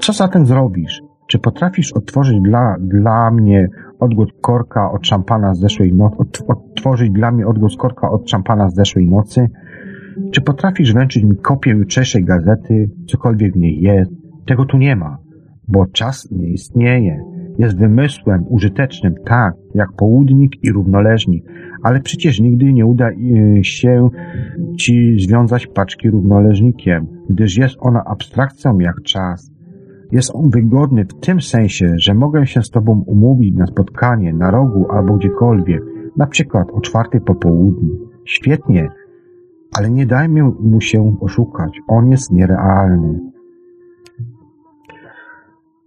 Co 0.00 0.12
zatem 0.12 0.46
zrobisz? 0.46 1.02
Czy 1.26 1.38
potrafisz 1.38 1.92
otworzyć 1.92 2.40
dla, 2.40 2.76
dla 2.80 3.30
mnie 3.30 3.68
odgłos 4.00 4.28
korka 4.40 4.92
od 4.92 5.06
szampana 5.06 5.54
z 5.54 5.60
zeszłej 5.60 5.94
nocy, 5.94 6.46
otworzyć 6.46 7.10
dla 7.10 7.32
mnie 7.32 7.46
odgłos 7.46 7.76
korka 7.76 8.10
od 8.10 8.30
szampana 8.30 8.68
z 8.68 8.74
zeszłej 8.74 9.08
nocy? 9.08 9.50
Czy 10.30 10.40
potrafisz 10.40 10.92
wręczyć 10.92 11.24
mi 11.24 11.36
kopię 11.36 11.70
jutrzejszej 11.70 12.24
gazety, 12.24 12.90
cokolwiek 13.06 13.52
w 13.52 13.56
niej 13.56 13.80
jest? 13.80 14.12
Tego 14.46 14.64
tu 14.64 14.78
nie 14.78 14.96
ma, 14.96 15.18
bo 15.68 15.86
czas 15.86 16.28
nie 16.30 16.48
istnieje. 16.48 17.24
Jest 17.58 17.78
wymysłem 17.78 18.44
użytecznym, 18.48 19.14
tak, 19.24 19.54
jak 19.74 19.92
południk 19.92 20.64
i 20.64 20.72
równoleżnik, 20.72 21.44
ale 21.82 22.00
przecież 22.00 22.40
nigdy 22.40 22.72
nie 22.72 22.86
uda 22.86 23.10
y, 23.10 23.64
się 23.64 24.10
ci 24.78 25.16
związać 25.18 25.66
paczki 25.66 26.10
równoleżnikiem, 26.10 27.06
gdyż 27.30 27.56
jest 27.56 27.76
ona 27.80 28.04
abstrakcją 28.04 28.78
jak 28.78 29.02
czas. 29.02 29.50
Jest 30.12 30.30
on 30.34 30.50
wygodny 30.50 31.04
w 31.04 31.20
tym 31.20 31.40
sensie, 31.40 31.94
że 31.96 32.14
mogę 32.14 32.46
się 32.46 32.62
z 32.62 32.70
Tobą 32.70 33.04
umówić 33.06 33.54
na 33.54 33.66
spotkanie 33.66 34.34
na 34.34 34.50
rogu 34.50 34.86
albo 34.90 35.16
gdziekolwiek, 35.16 35.82
na 36.16 36.26
przykład 36.26 36.68
o 36.72 36.80
czwartej 36.80 37.20
po 37.20 37.34
południu. 37.34 37.90
Świetnie, 38.24 38.88
ale 39.78 39.90
nie 39.90 40.06
dajmy 40.06 40.42
mu 40.42 40.80
się 40.80 41.16
oszukać. 41.20 41.80
On 41.88 42.10
jest 42.10 42.32
nierealny. 42.32 43.20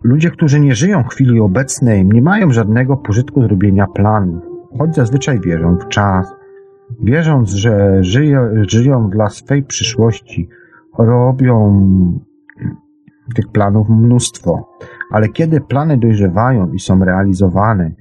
Ludzie, 0.04 0.32
którzy 0.32 0.60
nie 0.60 0.76
żyją 0.76 1.04
w 1.04 1.08
chwili 1.08 1.40
obecnej, 1.40 2.06
nie 2.06 2.22
mają 2.22 2.52
żadnego 2.52 2.98
pożytku 2.98 3.42
zrobienia 3.42 3.88
planów, 3.88 4.44
choć 4.78 4.96
zazwyczaj 4.96 5.40
wierzą 5.40 5.78
w 5.78 5.88
czas. 5.88 6.36
Wierząc, 7.00 7.52
że 7.52 8.04
żyje, 8.04 8.50
żyją 8.68 9.10
dla 9.10 9.30
swej 9.30 9.64
przyszłości, 9.64 10.50
robią 10.98 11.82
tych 13.36 13.48
planów 13.48 13.90
mnóstwo. 13.90 14.70
Ale 15.12 15.30
kiedy 15.30 15.62
plany 15.62 15.98
dojrzewają 15.98 16.72
i 16.72 16.80
są 16.80 17.06
realizowane, 17.06 17.92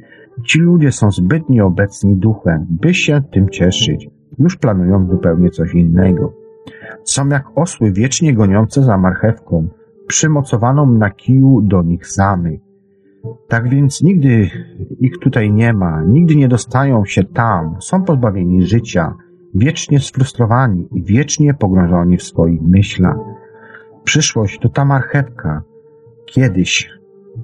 ci 0.45 0.59
ludzie 0.59 0.93
są 0.93 1.11
zbyt 1.11 1.49
nieobecni 1.49 2.17
duchem, 2.17 2.67
by 2.71 2.95
się 2.95 3.23
tym 3.33 3.49
cieszyć. 3.49 4.16
Już 4.39 4.57
planują 4.57 5.09
zupełnie 5.11 5.51
coś 5.51 5.75
innego. 5.75 6.33
Są 7.05 7.29
jak 7.29 7.45
osły 7.55 7.93
wiecznie 7.93 8.35
goniące 8.35 8.83
za 8.83 8.99
marchewką, 8.99 9.69
przymocowaną 10.07 10.87
na 10.87 11.11
kiju 11.11 11.63
do 11.63 11.83
nich 11.83 12.07
samych. 12.07 12.61
Tak 13.49 13.69
więc 13.69 14.03
nigdy 14.03 14.51
ich 15.01 15.19
tutaj 15.19 15.53
nie 15.53 15.73
ma, 15.73 16.03
nigdy 16.03 16.37
nie 16.37 16.49
dostają 16.49 17.05
się 17.05 17.25
tam, 17.25 17.77
są 17.81 18.05
pozbawieni 18.05 18.67
życia, 18.67 19.15
wiecznie 19.55 20.01
sfrustrowani 20.01 20.89
i 20.93 21.03
wiecznie 21.03 21.55
pogrążeni 21.55 22.17
w 22.17 22.23
swoich 22.23 22.63
myślach. 22.63 23.17
Przyszłość 24.05 24.59
to 24.59 24.69
ta 24.69 24.85
marchewka. 24.85 25.63
Kiedyś, 26.27 26.91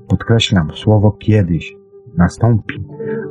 podkreślam 0.09 0.71
słowo 0.75 1.13
kiedyś, 1.13 1.77
nastąpi. 2.17 2.85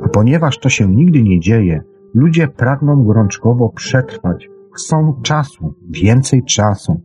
A 0.04 0.08
ponieważ 0.08 0.58
to 0.58 0.68
się 0.68 0.88
nigdy 0.88 1.22
nie 1.22 1.40
dzieje, 1.40 1.82
ludzie 2.14 2.48
pragną 2.48 3.04
gorączkowo 3.04 3.68
przetrwać. 3.68 4.48
Chcą 4.72 5.20
czasu, 5.22 5.74
więcej 5.90 6.42
czasu. 6.42 7.00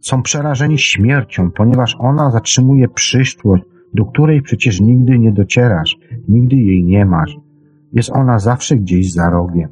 Są 0.00 0.22
przerażeni 0.22 0.78
śmiercią, 0.78 1.50
ponieważ 1.50 1.96
ona 1.98 2.30
zatrzymuje 2.30 2.88
przyszłość, 2.88 3.62
do 3.94 4.04
której 4.04 4.42
przecież 4.42 4.80
nigdy 4.80 5.18
nie 5.18 5.32
docierasz, 5.32 5.98
nigdy 6.28 6.56
jej 6.56 6.84
nie 6.84 7.06
masz. 7.06 7.36
Jest 7.92 8.10
ona 8.10 8.38
zawsze 8.38 8.76
gdzieś 8.76 9.12
za 9.12 9.30
rogiem. 9.30 9.68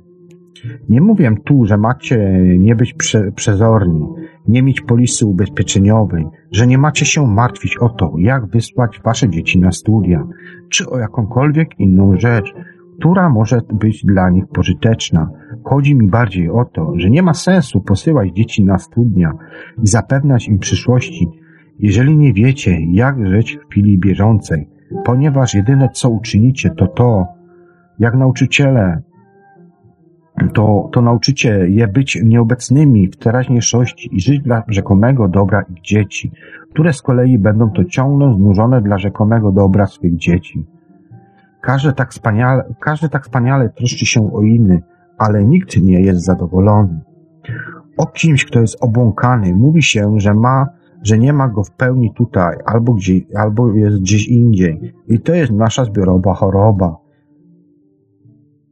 Nie 0.89 1.01
mówię 1.01 1.35
tu, 1.45 1.65
że 1.65 1.77
macie 1.77 2.43
nie 2.59 2.75
być 2.75 2.95
prze, 2.95 3.33
przezorni, 3.33 4.07
nie 4.49 4.63
mieć 4.63 4.81
polisy 4.81 5.27
ubezpieczeniowej, 5.27 6.27
że 6.53 6.67
nie 6.67 6.79
macie 6.79 7.07
się 7.07 7.27
martwić 7.27 7.77
o 7.77 7.89
to, 7.89 8.13
jak 8.19 8.47
wysłać 8.47 9.01
wasze 9.05 9.29
dzieci 9.29 9.61
na 9.61 9.73
studia, 9.73 10.27
czy 10.69 10.91
o 10.91 10.99
jakąkolwiek 10.99 11.81
inną 11.81 12.17
rzecz, 12.17 12.55
która 12.99 13.31
może 13.31 13.61
być 13.73 14.05
dla 14.05 14.31
nich 14.31 14.47
pożyteczna. 14.47 15.31
Chodzi 15.65 15.95
mi 15.95 16.09
bardziej 16.09 16.51
o 16.51 16.65
to, 16.65 16.93
że 16.97 17.11
nie 17.11 17.23
ma 17.23 17.35
sensu 17.35 17.81
posyłać 17.81 18.31
dzieci 18.33 18.65
na 18.65 18.79
studia 18.79 19.33
i 19.83 19.87
zapewniać 19.87 20.49
im 20.49 20.59
przyszłości, 20.59 21.29
jeżeli 21.79 22.16
nie 22.16 22.33
wiecie, 22.33 22.79
jak 22.93 23.27
żyć 23.27 23.57
w 23.57 23.70
chwili 23.70 23.99
bieżącej, 23.99 24.69
ponieważ 25.05 25.55
jedyne 25.55 25.89
co 25.93 26.11
uczynicie 26.11 26.70
to 26.70 26.87
to, 26.87 27.27
jak 27.99 28.15
nauczyciele 28.15 29.03
to, 30.55 30.89
to 30.93 31.03
nauczycie 31.03 31.66
je 31.69 31.89
być 31.89 32.19
nieobecnymi 32.25 33.09
w 33.09 33.16
teraźniejszości 33.16 34.09
i 34.12 34.20
żyć 34.20 34.41
dla 34.41 34.62
rzekomego 34.69 35.29
dobra 35.29 35.62
ich 35.62 35.83
dzieci, 35.83 36.33
które 36.70 36.93
z 36.93 37.03
kolei 37.03 37.39
będą 37.39 37.70
to 37.70 37.85
ciągnąć 37.85 38.37
znużone 38.37 38.83
dla 38.83 38.99
rzekomego 38.99 39.53
dobra 39.53 39.87
swych 39.87 40.16
dzieci. 40.16 40.66
Każdy 41.60 41.93
tak 41.93 42.10
wspaniale, 42.10 42.74
każdy 42.80 43.09
tak 43.09 43.24
wspaniale 43.24 43.68
troszczy 43.68 44.06
się 44.06 44.32
o 44.32 44.43
inny, 44.43 44.82
ale 45.18 45.44
nikt 45.44 45.76
nie 45.82 46.01
jest 46.01 46.24
zadowolony. 46.24 47.01
O 47.97 48.06
kimś, 48.06 48.44
kto 48.44 48.60
jest 48.60 48.76
obłąkany, 48.80 49.55
mówi 49.55 49.82
się, 49.82 50.20
że 50.20 50.35
ma, 50.35 50.66
że 51.02 51.18
nie 51.18 51.32
ma 51.32 51.48
go 51.48 51.64
w 51.64 51.70
pełni 51.70 52.14
tutaj, 52.14 52.56
albo, 52.66 52.93
gdzie, 52.93 53.14
albo 53.36 53.72
jest 53.72 53.98
gdzieś 54.01 54.28
indziej. 54.28 54.94
I 55.09 55.20
to 55.20 55.35
jest 55.35 55.52
nasza 55.52 55.85
zbiorowa 55.85 56.35
choroba. 56.35 56.97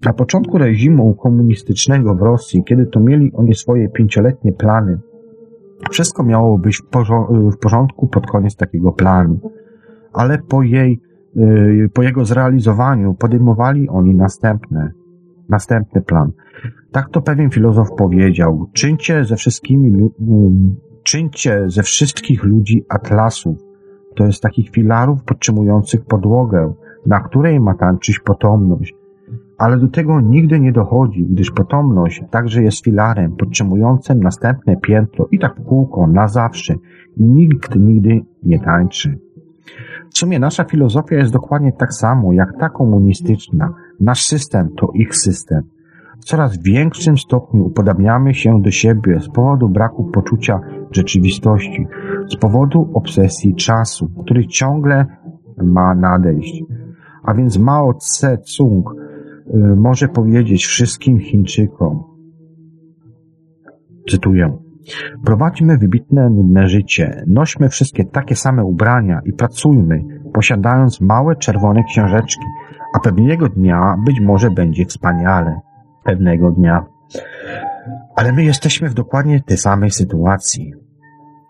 Na 0.04 0.12
początku 0.12 0.58
reżimu 0.58 1.14
komunistycznego 1.14 2.14
w 2.14 2.22
Rosji, 2.22 2.64
kiedy 2.64 2.86
to 2.86 3.00
mieli 3.00 3.32
oni 3.34 3.54
swoje 3.54 3.88
pięcioletnie 3.88 4.52
plany, 4.52 4.98
wszystko 5.90 6.22
miało 6.22 6.58
być 6.58 6.82
w 7.52 7.58
porządku 7.58 8.06
pod 8.06 8.26
koniec 8.26 8.56
takiego 8.56 8.92
planu. 8.92 9.38
Ale 10.12 10.38
po 10.38 10.62
jej, 10.62 11.00
po 11.94 12.02
jego 12.02 12.24
zrealizowaniu 12.24 13.14
podejmowali 13.14 13.88
oni 13.88 14.14
następne, 14.14 14.90
następny 15.48 16.02
plan. 16.02 16.32
Tak 16.92 17.10
to 17.10 17.22
pewien 17.22 17.50
filozof 17.50 17.88
powiedział. 17.98 18.70
Czyńcie 18.72 19.24
ze 19.24 19.36
wszystkimi, 19.36 20.10
czyńcie 21.02 21.64
ze 21.66 21.82
wszystkich 21.82 22.44
ludzi 22.44 22.84
atlasów. 22.88 23.58
To 24.16 24.26
jest 24.26 24.42
takich 24.42 24.70
filarów 24.70 25.24
podtrzymujących 25.24 26.04
podłogę, 26.04 26.74
na 27.06 27.20
której 27.20 27.60
ma 27.60 27.74
tańczyć 27.74 28.18
potomność 28.18 28.94
ale 29.58 29.78
do 29.78 29.88
tego 29.88 30.20
nigdy 30.20 30.60
nie 30.60 30.72
dochodzi, 30.72 31.26
gdyż 31.26 31.50
potomność 31.50 32.22
także 32.30 32.62
jest 32.62 32.84
filarem 32.84 33.36
podtrzymującym 33.36 34.22
następne 34.22 34.76
piętro 34.76 35.28
i 35.30 35.38
tak 35.38 35.60
w 35.60 35.64
kółko, 35.64 36.06
na 36.06 36.28
zawsze 36.28 36.74
i 37.16 37.24
nikt 37.24 37.76
nigdy 37.76 38.20
nie 38.42 38.60
tańczy. 38.60 39.18
W 40.16 40.18
sumie 40.18 40.38
nasza 40.38 40.64
filozofia 40.64 41.16
jest 41.16 41.32
dokładnie 41.32 41.72
tak 41.72 41.94
samo 41.94 42.32
jak 42.32 42.48
ta 42.60 42.68
komunistyczna. 42.68 43.68
Nasz 44.01 44.24
system 44.24 44.68
to 44.76 44.90
ich 44.94 45.16
system. 45.16 45.62
W 46.20 46.24
coraz 46.24 46.62
większym 46.62 47.18
stopniu 47.18 47.64
upodabniamy 47.64 48.34
się 48.34 48.60
do 48.62 48.70
siebie 48.70 49.20
z 49.20 49.28
powodu 49.28 49.68
braku 49.68 50.05
poczucia 50.05 50.60
rzeczywistości, 50.90 51.86
z 52.28 52.36
powodu 52.36 52.90
obsesji 52.94 53.55
czasu, 53.55 54.10
który 54.24 54.47
ciągle 54.47 55.06
ma 55.62 55.94
nadejść. 55.94 56.62
A 57.22 57.34
więc 57.34 57.59
Mao 57.59 57.93
Tse-tung 57.93 58.82
Y, 59.55 59.76
może 59.76 60.09
powiedzieć 60.09 60.66
wszystkim 60.66 61.18
Chińczykom, 61.18 62.02
cytuję, 64.10 64.59
prowadźmy 65.24 65.78
wybitne, 65.78 66.30
nudne 66.30 66.68
życie, 66.68 67.24
nośmy 67.26 67.68
wszystkie 67.68 68.04
takie 68.04 68.36
same 68.36 68.64
ubrania 68.64 69.20
i 69.24 69.32
pracujmy, 69.32 70.02
posiadając 70.34 71.00
małe 71.00 71.36
czerwone 71.36 71.84
książeczki, 71.84 72.44
a 72.94 73.00
pewnego 73.00 73.48
dnia 73.48 73.96
być 74.06 74.20
może 74.20 74.50
będzie 74.50 74.84
wspaniale. 74.84 75.60
Pewnego 76.04 76.50
dnia. 76.50 76.84
Ale 78.16 78.32
my 78.32 78.44
jesteśmy 78.44 78.88
w 78.88 78.94
dokładnie 78.94 79.40
tej 79.40 79.56
samej 79.56 79.90
sytuacji. 79.90 80.72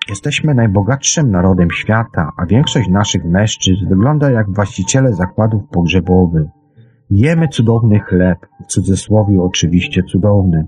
Jesteśmy 0.09 0.55
najbogatszym 0.55 1.31
narodem 1.31 1.71
świata, 1.71 2.31
a 2.37 2.47
większość 2.47 2.89
naszych 2.89 3.25
mężczyzn 3.25 3.89
wygląda 3.89 4.31
jak 4.31 4.55
właściciele 4.55 5.13
zakładów 5.13 5.63
pogrzebowych. 5.73 6.47
Jemy 7.11 7.49
cudowny 7.49 8.01
chleb, 8.01 8.39
w 8.63 8.67
cudzysłowie 8.67 9.43
oczywiście 9.43 10.03
cudowny, 10.03 10.67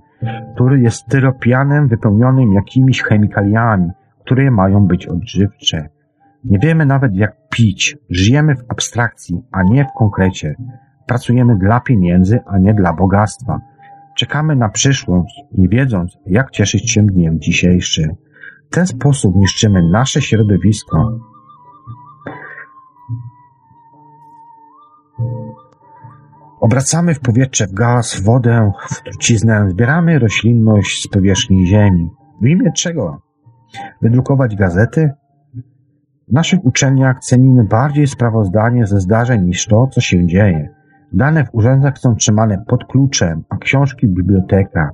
który 0.54 0.80
jest 0.80 0.96
styropianem 0.96 1.88
wypełnionym 1.88 2.52
jakimiś 2.52 3.02
chemikaliami, 3.02 3.90
które 4.20 4.50
mają 4.50 4.86
być 4.86 5.06
odżywcze. 5.06 5.88
Nie 6.44 6.58
wiemy 6.58 6.86
nawet 6.86 7.14
jak 7.14 7.36
pić. 7.48 7.96
Żyjemy 8.10 8.56
w 8.56 8.64
abstrakcji, 8.68 9.42
a 9.52 9.62
nie 9.62 9.84
w 9.84 9.98
konkrecie. 9.98 10.54
Pracujemy 11.06 11.58
dla 11.58 11.80
pieniędzy, 11.80 12.40
a 12.46 12.58
nie 12.58 12.74
dla 12.74 12.92
bogactwa. 12.92 13.60
Czekamy 14.16 14.56
na 14.56 14.68
przyszłość, 14.68 15.40
nie 15.58 15.68
wiedząc, 15.68 16.18
jak 16.26 16.50
cieszyć 16.50 16.90
się 16.90 17.06
dniem 17.06 17.40
dzisiejszym. 17.40 18.14
W 18.70 18.74
ten 18.74 18.86
sposób 18.86 19.36
niszczymy 19.36 19.90
nasze 19.90 20.22
środowisko. 20.22 21.18
Obracamy 26.60 27.14
w 27.14 27.20
powietrze 27.20 27.66
w 27.66 27.72
gaz, 27.72 28.20
wodę, 28.20 28.72
w 28.90 29.02
truciznę, 29.02 29.66
zbieramy 29.70 30.18
roślinność 30.18 31.02
z 31.02 31.08
powierzchni 31.08 31.66
ziemi. 31.66 32.10
W 32.42 32.46
imię 32.46 32.72
czego? 32.76 33.22
Wydrukować 34.02 34.56
gazety? 34.56 35.10
W 36.28 36.32
naszych 36.32 36.64
uczelniach 36.64 37.20
cenimy 37.20 37.64
bardziej 37.64 38.06
sprawozdanie 38.06 38.86
ze 38.86 39.00
zdarzeń 39.00 39.44
niż 39.44 39.66
to, 39.66 39.86
co 39.86 40.00
się 40.00 40.26
dzieje. 40.26 40.68
Dane 41.12 41.44
w 41.44 41.54
urzędach 41.54 41.98
są 41.98 42.14
trzymane 42.14 42.64
pod 42.66 42.84
kluczem, 42.84 43.44
a 43.48 43.56
książki 43.56 44.06
w 44.06 44.10
bibliotekach. 44.10 44.90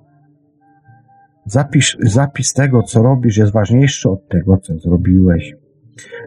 Zapisz, 1.47 1.97
zapis 2.01 2.53
tego, 2.53 2.83
co 2.83 3.03
robisz, 3.03 3.37
jest 3.37 3.53
ważniejszy 3.53 4.11
od 4.11 4.29
tego, 4.29 4.57
co 4.57 4.79
zrobiłeś. 4.79 5.55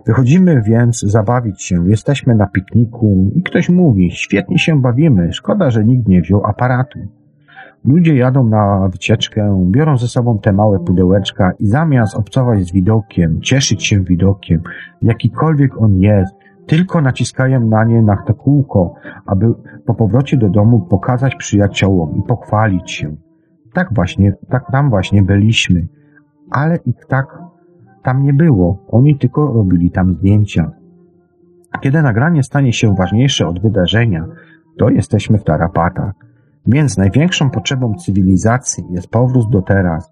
Wychodzimy 0.05 0.61
więc 0.61 0.99
zabawić 0.99 1.63
się, 1.63 1.89
jesteśmy 1.89 2.35
na 2.35 2.47
pikniku 2.47 3.31
i 3.35 3.43
ktoś 3.43 3.69
mówi, 3.69 4.11
świetnie 4.11 4.59
się 4.59 4.81
bawimy, 4.81 5.33
szkoda, 5.33 5.69
że 5.69 5.85
nikt 5.85 6.07
nie 6.07 6.21
wziął 6.21 6.45
aparatu. 6.45 6.99
Ludzie 7.85 8.15
jadą 8.15 8.43
na 8.43 8.89
wycieczkę, 8.91 9.67
biorą 9.71 9.97
ze 9.97 10.07
sobą 10.07 10.39
te 10.39 10.53
małe 10.53 10.79
pudełeczka 10.79 11.51
i 11.59 11.67
zamiast 11.67 12.15
obcować 12.15 12.63
z 12.63 12.71
widokiem, 12.71 13.41
cieszyć 13.41 13.85
się 13.85 14.03
widokiem, 14.03 14.61
jakikolwiek 15.01 15.81
on 15.81 15.97
jest, 15.97 16.35
tylko 16.67 17.01
naciskają 17.01 17.67
na 17.67 17.83
nie 17.83 18.01
na 18.01 18.17
to 18.27 18.33
kółko, 18.33 18.93
aby 19.25 19.53
po 19.85 19.93
powrocie 19.93 20.37
do 20.37 20.49
domu 20.49 20.79
pokazać 20.79 21.35
przyjaciołom 21.35 22.17
i 22.17 22.23
pochwalić 22.23 22.91
się. 22.91 23.15
Tak 23.73 23.93
właśnie, 23.93 24.33
tak 24.49 24.71
tam 24.71 24.89
właśnie 24.89 25.23
byliśmy. 25.23 25.87
Ale 26.51 26.77
ich 26.85 27.05
tak 27.07 27.27
tam 28.07 28.23
nie 28.23 28.33
było. 28.33 28.77
Oni 28.87 29.17
tylko 29.17 29.53
robili 29.53 29.91
tam 29.91 30.13
zdjęcia. 30.13 30.71
Kiedy 31.81 32.01
nagranie 32.01 32.43
stanie 32.43 32.73
się 32.73 32.95
ważniejsze 32.95 33.47
od 33.47 33.61
wydarzenia, 33.61 34.25
to 34.77 34.89
jesteśmy 34.89 35.37
w 35.37 35.43
tarapatach. 35.43 36.13
Więc 36.67 36.97
największą 36.97 37.49
potrzebą 37.49 37.93
cywilizacji 37.93 38.83
jest 38.89 39.07
powrót 39.07 39.49
do 39.49 39.61
teraz. 39.61 40.11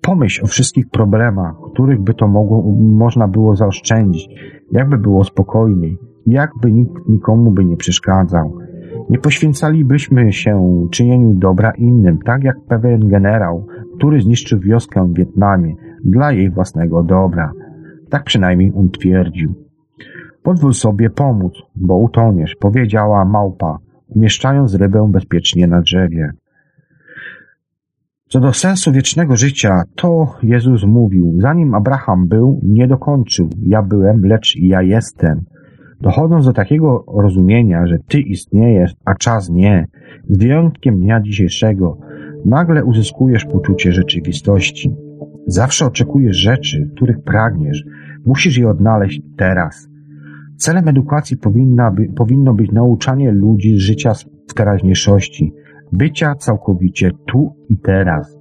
Pomyśl 0.00 0.44
o 0.44 0.46
wszystkich 0.46 0.90
problemach, 0.90 1.54
których 1.72 2.00
by 2.00 2.14
to 2.14 2.28
mogło, 2.28 2.62
można 2.78 3.28
było 3.28 3.56
zaoszczędzić, 3.56 4.28
jakby 4.72 4.98
było 4.98 5.24
spokojniej, 5.24 5.98
jakby 6.26 6.72
nikt 6.72 7.08
nikomu 7.08 7.50
by 7.50 7.64
nie 7.64 7.76
przeszkadzał. 7.76 8.58
Nie 9.10 9.18
poświęcalibyśmy 9.18 10.32
się 10.32 10.86
czynieniu 10.90 11.34
dobra 11.34 11.70
innym, 11.70 12.18
tak 12.18 12.44
jak 12.44 12.60
pewien 12.60 13.08
generał, 13.08 13.66
który 13.96 14.20
zniszczył 14.20 14.60
wioskę 14.60 15.06
w 15.06 15.14
Wietnamie 15.14 15.87
dla 16.04 16.32
jej 16.32 16.50
własnego 16.50 17.02
dobra. 17.02 17.52
Tak 18.10 18.24
przynajmniej 18.24 18.72
on 18.76 18.90
twierdził. 18.90 19.54
Pozwól 20.42 20.74
sobie 20.74 21.10
pomóc, 21.10 21.52
bo 21.76 21.96
utoniesz, 21.96 22.56
powiedziała 22.60 23.24
małpa, 23.24 23.78
umieszczając 24.08 24.74
rybę 24.74 25.08
bezpiecznie 25.12 25.66
na 25.66 25.80
drzewie. 25.80 26.32
Co 28.28 28.40
do 28.40 28.52
sensu 28.52 28.92
wiecznego 28.92 29.36
życia, 29.36 29.82
to 29.94 30.34
Jezus 30.42 30.84
mówił, 30.84 31.34
zanim 31.38 31.74
Abraham 31.74 32.28
był, 32.28 32.60
nie 32.62 32.88
dokończył. 32.88 33.48
Ja 33.66 33.82
byłem, 33.82 34.26
lecz 34.26 34.56
ja 34.56 34.82
jestem. 34.82 35.40
Dochodząc 36.00 36.46
do 36.46 36.52
takiego 36.52 37.04
rozumienia, 37.08 37.86
że 37.86 37.98
Ty 38.08 38.20
istniejesz, 38.20 38.94
a 39.04 39.14
czas 39.14 39.50
nie, 39.50 39.86
z 40.28 40.38
wyjątkiem 40.38 41.00
dnia 41.00 41.20
dzisiejszego, 41.20 41.98
nagle 42.44 42.84
uzyskujesz 42.84 43.44
poczucie 43.44 43.92
rzeczywistości. 43.92 44.96
Zawsze 45.50 45.86
oczekujesz 45.86 46.36
rzeczy, 46.36 46.90
których 46.96 47.22
pragniesz. 47.22 47.84
Musisz 48.26 48.58
je 48.58 48.68
odnaleźć 48.68 49.22
teraz. 49.36 49.88
Celem 50.56 50.88
edukacji 50.88 51.36
powinna 51.36 51.90
by, 51.90 52.08
powinno 52.16 52.54
być 52.54 52.72
nauczanie 52.72 53.32
ludzi 53.32 53.78
życia 53.78 54.12
w 54.48 54.54
teraźniejszości, 54.54 55.54
bycia 55.92 56.34
całkowicie 56.34 57.10
tu 57.26 57.56
i 57.68 57.78
teraz. 57.78 58.38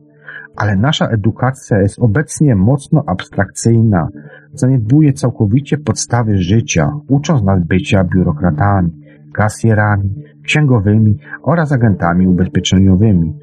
Ale 0.55 0.75
nasza 0.75 1.07
edukacja 1.07 1.81
jest 1.81 1.99
obecnie 1.99 2.55
mocno 2.55 3.03
abstrakcyjna, 3.07 4.07
zaniedbuje 4.53 5.13
całkowicie 5.13 5.77
podstawy 5.77 6.37
życia, 6.37 6.91
ucząc 7.07 7.43
nas 7.43 7.63
bycia 7.63 8.03
biurokratami, 8.03 8.91
kasjerami, 9.33 10.15
księgowymi 10.43 11.17
oraz 11.43 11.71
agentami 11.71 12.27
ubezpieczeniowymi. 12.27 13.33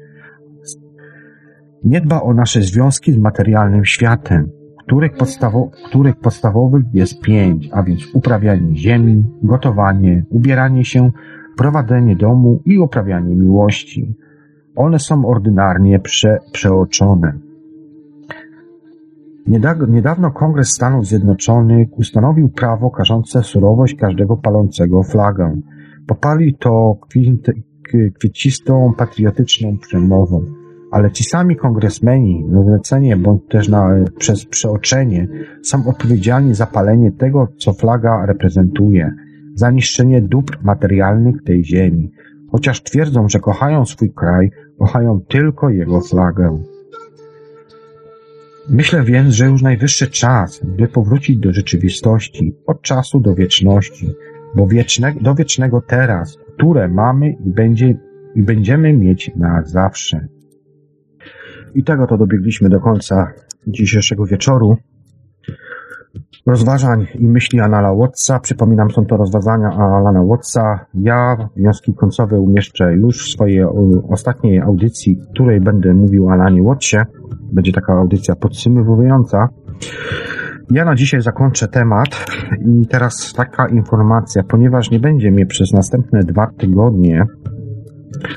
Nie 1.85 2.01
dba 2.01 2.21
o 2.21 2.33
nasze 2.33 2.61
związki 2.61 3.13
z 3.13 3.17
materialnym 3.17 3.85
światem, 3.85 4.49
których, 4.85 5.13
podstawo, 5.13 5.69
których 5.85 6.15
podstawowych 6.15 6.83
jest 6.93 7.21
pięć, 7.21 7.69
a 7.71 7.83
więc 7.83 8.01
uprawianie 8.13 8.77
ziemi, 8.77 9.23
gotowanie, 9.43 10.25
ubieranie 10.29 10.85
się, 10.85 11.11
prowadzenie 11.57 12.15
domu 12.15 12.61
i 12.65 12.79
uprawianie 12.79 13.35
miłości. 13.35 14.15
One 14.75 14.99
są 14.99 15.25
ordynarnie 15.25 15.99
prze, 15.99 16.39
przeoczone. 16.51 17.33
Niedawno 19.87 20.31
Kongres 20.31 20.69
Stanów 20.69 21.05
Zjednoczonych 21.05 21.87
ustanowił 21.99 22.49
prawo 22.49 22.89
karzące 22.89 23.43
surowość 23.43 23.95
każdego 23.95 24.37
palącego 24.37 25.03
flagę. 25.03 25.61
Popali 26.07 26.55
to 26.55 26.97
kwiecistą, 28.19 28.93
patriotyczną 28.97 29.77
przemową 29.77 30.64
ale 30.95 31.11
ci 31.11 31.23
sami 31.23 31.55
kongresmeni 31.55 32.45
na 32.49 32.63
zlecenie 32.63 33.17
bądź 33.17 33.41
też 33.49 33.69
na, 33.69 33.89
przez 34.17 34.45
przeoczenie 34.45 35.27
są 35.63 35.87
odpowiedzialni 35.87 36.53
za 36.53 36.65
palenie 36.65 37.11
tego, 37.11 37.47
co 37.57 37.73
flaga 37.73 38.25
reprezentuje, 38.25 39.11
za 39.55 39.71
niszczenie 39.71 40.21
dóbr 40.21 40.57
materialnych 40.63 41.43
tej 41.43 41.65
ziemi, 41.65 42.11
chociaż 42.51 42.83
twierdzą, 42.83 43.29
że 43.29 43.39
kochają 43.39 43.85
swój 43.85 44.13
kraj, 44.13 44.51
kochają 44.79 45.21
tylko 45.27 45.69
jego 45.69 46.01
flagę. 46.01 46.63
Myślę 48.69 49.03
więc, 49.03 49.33
że 49.33 49.45
już 49.45 49.61
najwyższy 49.61 50.07
czas, 50.07 50.61
by 50.63 50.87
powrócić 50.87 51.37
do 51.37 51.53
rzeczywistości, 51.53 52.55
od 52.67 52.81
czasu 52.81 53.19
do 53.19 53.35
wieczności, 53.35 54.09
bo 54.55 54.67
wieczne, 54.67 55.13
do 55.21 55.35
wiecznego 55.35 55.81
teraz, 55.87 56.37
które 56.55 56.87
mamy 56.87 57.29
i, 57.29 57.49
będzie, 57.49 57.99
i 58.35 58.43
będziemy 58.43 58.93
mieć 58.93 59.31
na 59.35 59.63
zawsze. 59.63 60.34
I 61.75 61.83
tego 61.83 62.07
to 62.07 62.17
dobiegliśmy 62.17 62.69
do 62.69 62.79
końca 62.79 63.31
dzisiejszego 63.67 64.25
wieczoru. 64.25 64.77
Rozważań 66.45 67.07
i 67.19 67.27
myśli 67.27 67.59
Alana 67.59 67.93
Watsa. 67.93 68.39
Przypominam, 68.39 68.91
są 68.91 69.05
to 69.05 69.17
rozważania 69.17 69.67
Alana 69.67 70.23
Watsa. 70.23 70.85
Ja 70.93 71.37
wnioski 71.55 71.93
końcowe 71.93 72.39
umieszczę 72.39 72.93
już 72.93 73.27
w 73.27 73.31
swojej 73.33 73.63
ostatniej 74.09 74.59
audycji, 74.59 75.19
której 75.33 75.61
będę 75.61 75.93
mówił 75.93 76.27
o 76.27 76.31
Alanie 76.31 76.63
Watsie. 76.63 76.97
Będzie 77.53 77.71
taka 77.71 77.93
audycja 77.93 78.35
podsumowująca. 78.35 79.49
Ja 80.71 80.85
na 80.85 80.95
dzisiaj 80.95 81.21
zakończę 81.21 81.67
temat 81.67 82.25
i 82.65 82.87
teraz 82.87 83.33
taka 83.33 83.67
informacja, 83.67 84.43
ponieważ 84.43 84.91
nie 84.91 84.99
będzie 84.99 85.31
mnie 85.31 85.45
przez 85.45 85.73
następne 85.73 86.23
dwa 86.23 86.47
tygodnie 86.57 87.25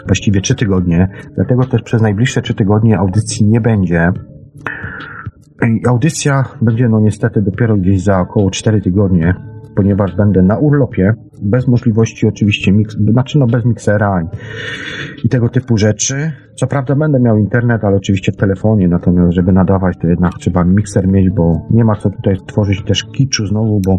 właściwie 0.07 0.41
trzy 0.41 0.55
tygodnie, 0.55 1.09
dlatego 1.35 1.65
też 1.65 1.83
przez 1.83 2.03
najbliższe 2.03 2.43
trzy 2.43 2.55
tygodnie 2.55 2.99
audycji 2.99 3.47
nie 3.47 3.61
będzie. 3.61 4.09
I 5.67 5.87
audycja 5.89 6.45
będzie 6.63 6.89
no 6.89 7.01
niestety 7.01 7.43
dopiero 7.43 7.77
gdzieś 7.77 8.03
za 8.03 8.21
około 8.21 8.51
cztery 8.51 8.81
tygodnie, 8.81 9.35
ponieważ 9.79 10.17
będę 10.17 10.43
na 10.43 10.59
urlopie, 10.59 11.15
bez 11.43 11.69
możliwości 11.69 12.27
oczywiście, 12.27 12.73
mix, 12.73 12.97
znaczy 12.97 13.39
no 13.39 13.47
bez 13.47 13.65
miksera 13.65 14.23
i, 14.23 14.27
i 15.27 15.29
tego 15.29 15.49
typu 15.49 15.77
rzeczy. 15.77 16.33
Co 16.55 16.67
prawda 16.67 16.95
będę 16.95 17.21
miał 17.21 17.39
internet, 17.39 17.85
ale 17.85 17.97
oczywiście 17.97 18.33
w 18.33 18.37
telefonie, 18.37 18.89
natomiast 18.89 19.33
żeby 19.33 19.53
nadawać 19.53 19.97
to 20.01 20.09
jednak 20.09 20.33
trzeba 20.41 20.65
mikser 20.65 21.09
mieć, 21.09 21.31
bo 21.31 21.67
nie 21.71 21.85
ma 21.85 21.97
co 21.97 22.11
tutaj 22.11 22.37
tworzyć 22.47 22.85
też 22.85 23.05
kiczu 23.05 23.47
znowu, 23.47 23.81
bo 23.87 23.99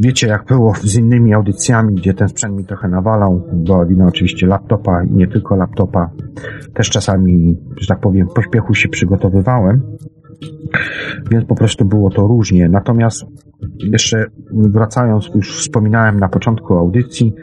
wiecie 0.00 0.26
jak 0.26 0.44
było 0.44 0.74
z 0.74 0.96
innymi 0.96 1.34
audycjami, 1.34 1.94
gdzie 1.94 2.14
ten 2.14 2.28
sprzęt 2.28 2.56
mi 2.56 2.64
trochę 2.64 2.88
nawalał, 2.88 3.42
była 3.52 3.86
wina 3.86 4.06
oczywiście 4.06 4.46
laptopa 4.46 5.04
i 5.04 5.12
nie 5.12 5.26
tylko 5.26 5.56
laptopa. 5.56 6.10
Też 6.74 6.90
czasami, 6.90 7.58
że 7.80 7.86
tak 7.86 8.00
powiem, 8.00 8.26
pośpiechu 8.34 8.74
się 8.74 8.88
przygotowywałem. 8.88 9.82
Więc 11.30 11.44
po 11.44 11.54
prostu 11.54 11.84
było 11.84 12.10
to 12.10 12.26
różnie. 12.26 12.68
Natomiast 12.68 13.24
jeszcze 13.92 14.24
wracając, 14.50 15.30
już 15.34 15.58
wspominałem 15.58 16.20
na 16.20 16.28
początku 16.28 16.74
audycji, 16.74 17.34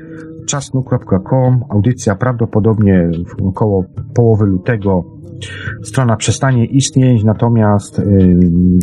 czasnu.com, 0.46 1.64
audycja 1.70 2.16
prawdopodobnie 2.16 3.10
około 3.44 3.86
połowy 4.14 4.46
lutego 4.46 5.04
strona 5.84 6.16
przestanie 6.16 6.66
istnieć, 6.66 7.24
natomiast 7.24 8.00
y, 8.00 8.04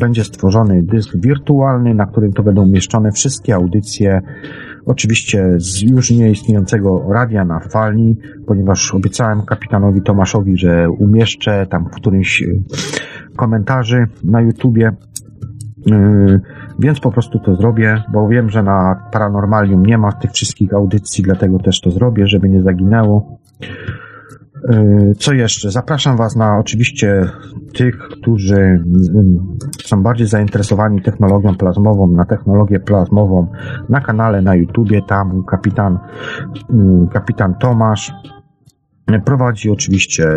będzie 0.00 0.24
stworzony 0.24 0.82
dysk 0.82 1.16
wirtualny, 1.16 1.94
na 1.94 2.06
którym 2.06 2.32
to 2.32 2.42
będą 2.42 2.62
umieszczone 2.62 3.12
wszystkie 3.12 3.54
audycje, 3.54 4.20
oczywiście 4.86 5.54
z 5.56 5.82
już 5.82 6.10
nieistniejącego 6.10 7.06
radia 7.12 7.44
na 7.44 7.60
fali, 7.60 8.16
ponieważ 8.46 8.94
obiecałem 8.94 9.42
kapitanowi 9.42 10.02
Tomaszowi, 10.02 10.58
że 10.58 10.90
umieszczę 10.90 11.66
tam 11.70 11.84
w 11.84 11.90
którymś 11.90 12.42
y, 12.42 12.62
komentarzy 13.36 14.06
na 14.24 14.40
YouTubie 14.40 14.92
Yy, 15.86 16.40
więc 16.78 17.00
po 17.00 17.10
prostu 17.10 17.38
to 17.38 17.54
zrobię, 17.54 18.02
bo 18.12 18.28
wiem, 18.28 18.50
że 18.50 18.62
na 18.62 19.08
Paranormalium 19.12 19.86
nie 19.86 19.98
ma 19.98 20.12
tych 20.12 20.30
wszystkich 20.30 20.74
audycji, 20.74 21.24
dlatego 21.24 21.58
też 21.58 21.80
to 21.80 21.90
zrobię, 21.90 22.26
żeby 22.26 22.48
nie 22.48 22.62
zaginęło. 22.62 23.38
Yy, 24.68 25.14
co 25.18 25.32
jeszcze? 25.32 25.70
Zapraszam 25.70 26.16
Was 26.16 26.36
na 26.36 26.58
oczywiście 26.58 27.28
tych, 27.74 27.98
którzy 27.98 28.84
yy, 29.14 29.82
są 29.84 30.02
bardziej 30.02 30.26
zainteresowani 30.26 31.02
technologią 31.02 31.56
plazmową, 31.56 32.08
na 32.08 32.24
technologię 32.24 32.80
plazmową 32.80 33.46
na 33.88 34.00
kanale 34.00 34.42
na 34.42 34.54
YouTubie, 34.54 35.02
tam 35.02 35.44
kapitan, 35.44 35.98
kapitan 37.12 37.54
Tomasz 37.54 38.12
prowadzi 39.24 39.70
oczywiście 39.70 40.28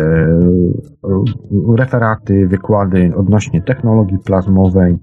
referaty, 1.78 2.46
wykłady 2.48 3.12
odnośnie 3.16 3.62
technologii 3.62 4.18
plazmowej, 4.18 4.98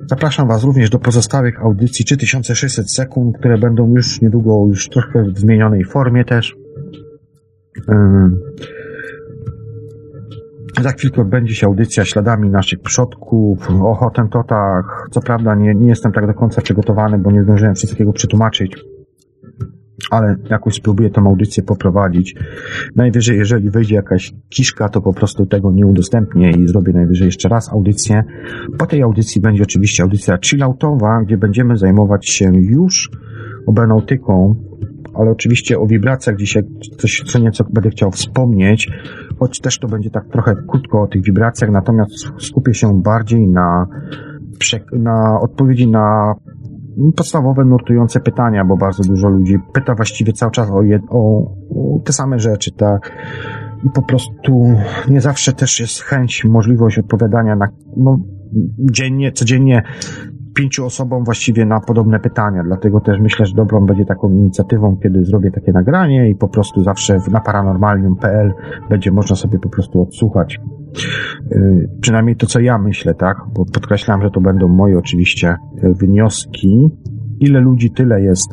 Zapraszam 0.00 0.48
Was 0.48 0.64
również 0.64 0.90
do 0.90 0.98
pozostałych 0.98 1.62
audycji 1.62 2.04
3600 2.04 2.92
sekund, 2.92 3.38
które 3.38 3.58
będą 3.58 3.94
już 3.94 4.20
niedługo, 4.20 4.66
już 4.68 4.88
trochę 4.88 5.22
w 5.22 5.38
zmienionej 5.38 5.84
formie 5.84 6.24
też. 6.24 6.56
Za 10.82 10.90
chwilkę 10.90 11.22
odbędzie 11.22 11.54
się 11.54 11.66
audycja 11.66 12.04
śladami 12.04 12.50
naszych 12.50 12.80
przodków, 12.80 13.70
o 13.70 13.94
hotentotach. 13.94 15.08
Co 15.10 15.20
prawda 15.20 15.54
nie, 15.54 15.74
nie 15.74 15.88
jestem 15.88 16.12
tak 16.12 16.26
do 16.26 16.34
końca 16.34 16.62
przygotowany, 16.62 17.18
bo 17.18 17.30
nie 17.30 17.42
zdążyłem 17.42 17.74
wszystkiego 17.74 18.12
przetłumaczyć 18.12 18.84
ale 20.10 20.36
jakoś 20.50 20.74
spróbuję 20.74 21.10
tą 21.10 21.26
audycję 21.26 21.62
poprowadzić. 21.62 22.34
Najwyżej, 22.96 23.38
jeżeli 23.38 23.70
wyjdzie 23.70 23.94
jakaś 23.94 24.34
kiszka, 24.48 24.88
to 24.88 25.00
po 25.00 25.12
prostu 25.12 25.46
tego 25.46 25.72
nie 25.72 25.86
udostępnię 25.86 26.50
i 26.50 26.68
zrobię 26.68 26.92
najwyżej 26.92 27.26
jeszcze 27.26 27.48
raz 27.48 27.72
audycję. 27.72 28.24
Po 28.78 28.86
tej 28.86 29.02
audycji 29.02 29.40
będzie 29.40 29.62
oczywiście 29.62 30.02
audycja 30.02 30.38
chilloutowa, 30.44 31.22
gdzie 31.26 31.36
będziemy 31.36 31.76
zajmować 31.76 32.28
się 32.28 32.50
już 32.54 33.10
obenautyką, 33.66 34.54
ale 35.18 35.30
oczywiście 35.30 35.78
o 35.78 35.86
wibracjach 35.86 36.36
dzisiaj 36.36 36.62
coś 36.98 37.22
co 37.26 37.38
nieco 37.38 37.64
będę 37.70 37.90
chciał 37.90 38.10
wspomnieć, 38.10 38.90
choć 39.38 39.60
też 39.60 39.78
to 39.78 39.88
będzie 39.88 40.10
tak 40.10 40.28
trochę 40.32 40.54
krótko 40.68 41.02
o 41.02 41.06
tych 41.06 41.22
wibracjach, 41.22 41.70
natomiast 41.70 42.12
skupię 42.38 42.74
się 42.74 43.02
bardziej 43.02 43.48
na, 43.48 43.86
na 44.92 45.40
odpowiedzi 45.40 45.88
na 45.88 46.34
podstawowe, 47.16 47.64
nurtujące 47.64 48.20
pytania, 48.20 48.64
bo 48.64 48.76
bardzo 48.76 49.02
dużo 49.02 49.28
ludzi 49.28 49.58
pyta 49.72 49.94
właściwie 49.94 50.32
cały 50.32 50.52
czas 50.52 50.70
o, 50.70 50.82
jed, 50.82 51.02
o, 51.10 51.40
o 51.70 52.00
te 52.04 52.12
same 52.12 52.38
rzeczy, 52.38 52.72
tak. 52.72 53.12
I 53.84 53.90
po 53.90 54.02
prostu 54.02 54.74
nie 55.08 55.20
zawsze 55.20 55.52
też 55.52 55.80
jest 55.80 56.00
chęć, 56.00 56.44
możliwość 56.44 56.98
odpowiadania 56.98 57.56
na, 57.56 57.68
no, 57.96 58.18
dziennie, 58.90 59.32
codziennie 59.32 59.82
pięciu 60.56 60.86
osobom 60.86 61.24
właściwie 61.24 61.66
na 61.66 61.80
podobne 61.80 62.20
pytania, 62.20 62.62
dlatego 62.64 63.00
też 63.00 63.20
myślę, 63.20 63.46
że 63.46 63.54
dobrą 63.54 63.86
będzie 63.86 64.04
taką 64.04 64.30
inicjatywą, 64.30 64.96
kiedy 65.02 65.24
zrobię 65.24 65.50
takie 65.50 65.72
nagranie 65.72 66.30
i 66.30 66.34
po 66.34 66.48
prostu 66.48 66.82
zawsze 66.82 67.18
na 67.30 67.40
paranormalium.pl 67.40 68.54
będzie 68.90 69.12
można 69.12 69.36
sobie 69.36 69.58
po 69.58 69.68
prostu 69.68 70.02
odsłuchać. 70.02 70.60
Yy, 71.50 71.88
przynajmniej 72.00 72.36
to, 72.36 72.46
co 72.46 72.60
ja 72.60 72.78
myślę, 72.78 73.14
tak? 73.14 73.36
Bo 73.54 73.64
podkreślam, 73.64 74.22
że 74.22 74.30
to 74.30 74.40
będą 74.40 74.68
moje 74.68 74.98
oczywiście 74.98 75.56
wnioski. 75.82 76.88
Ile 77.40 77.60
ludzi, 77.60 77.90
tyle 77.90 78.22
jest, 78.22 78.50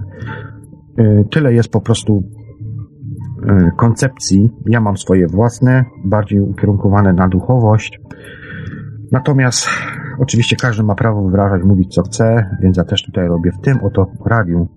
yy, 0.98 1.26
tyle 1.32 1.54
jest 1.54 1.72
po 1.72 1.82
prostu 1.82 2.24
yy, 3.46 3.72
koncepcji. 3.78 4.50
Ja 4.70 4.82
mam 4.82 4.98
swoje 4.98 5.28
własne, 5.28 5.86
bardziej 6.06 6.40
ukierunkowane 6.40 7.14
na 7.14 7.28
duchowość. 7.28 8.00
Natomiast 9.12 9.70
Oczywiście 10.24 10.56
każdy 10.56 10.84
ma 10.84 10.96
prawo 10.96 11.30
wyrażać, 11.30 11.64
mówić 11.64 11.94
co 11.94 12.04
chce, 12.04 12.58
więc 12.62 12.78
ja 12.78 12.84
też 12.84 13.04
tutaj 13.04 13.28
robię 13.28 13.52
w 13.52 13.62
tym 13.62 13.80
oto 13.84 14.12
radiu. 14.26 14.68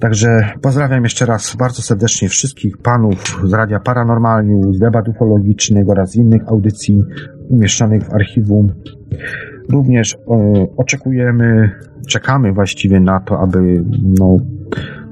Także 0.00 0.52
pozdrawiam 0.62 1.04
jeszcze 1.04 1.26
raz 1.26 1.56
bardzo 1.56 1.82
serdecznie 1.82 2.28
wszystkich 2.28 2.78
panów 2.78 3.40
z 3.44 3.52
Radia 3.52 3.80
Paranormalium, 3.80 4.74
z 4.74 4.78
debat 4.78 5.08
ufologicznych 5.08 5.88
oraz 5.88 6.16
innych 6.16 6.48
audycji 6.48 7.04
umieszczonych 7.48 8.02
w 8.02 8.14
archiwum. 8.14 8.72
Również 9.68 10.14
e, 10.14 10.18
oczekujemy, 10.76 11.70
czekamy 12.08 12.52
właściwie 12.52 13.00
na 13.00 13.20
to, 13.20 13.40
aby 13.40 13.84
no, 14.18 14.36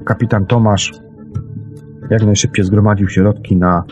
kapitan 0.05 0.45
Tomasz 0.45 0.91
jak 2.09 2.23
najszybciej 2.25 2.65
zgromadził 2.65 3.09
środki 3.09 3.57
na 3.57 3.83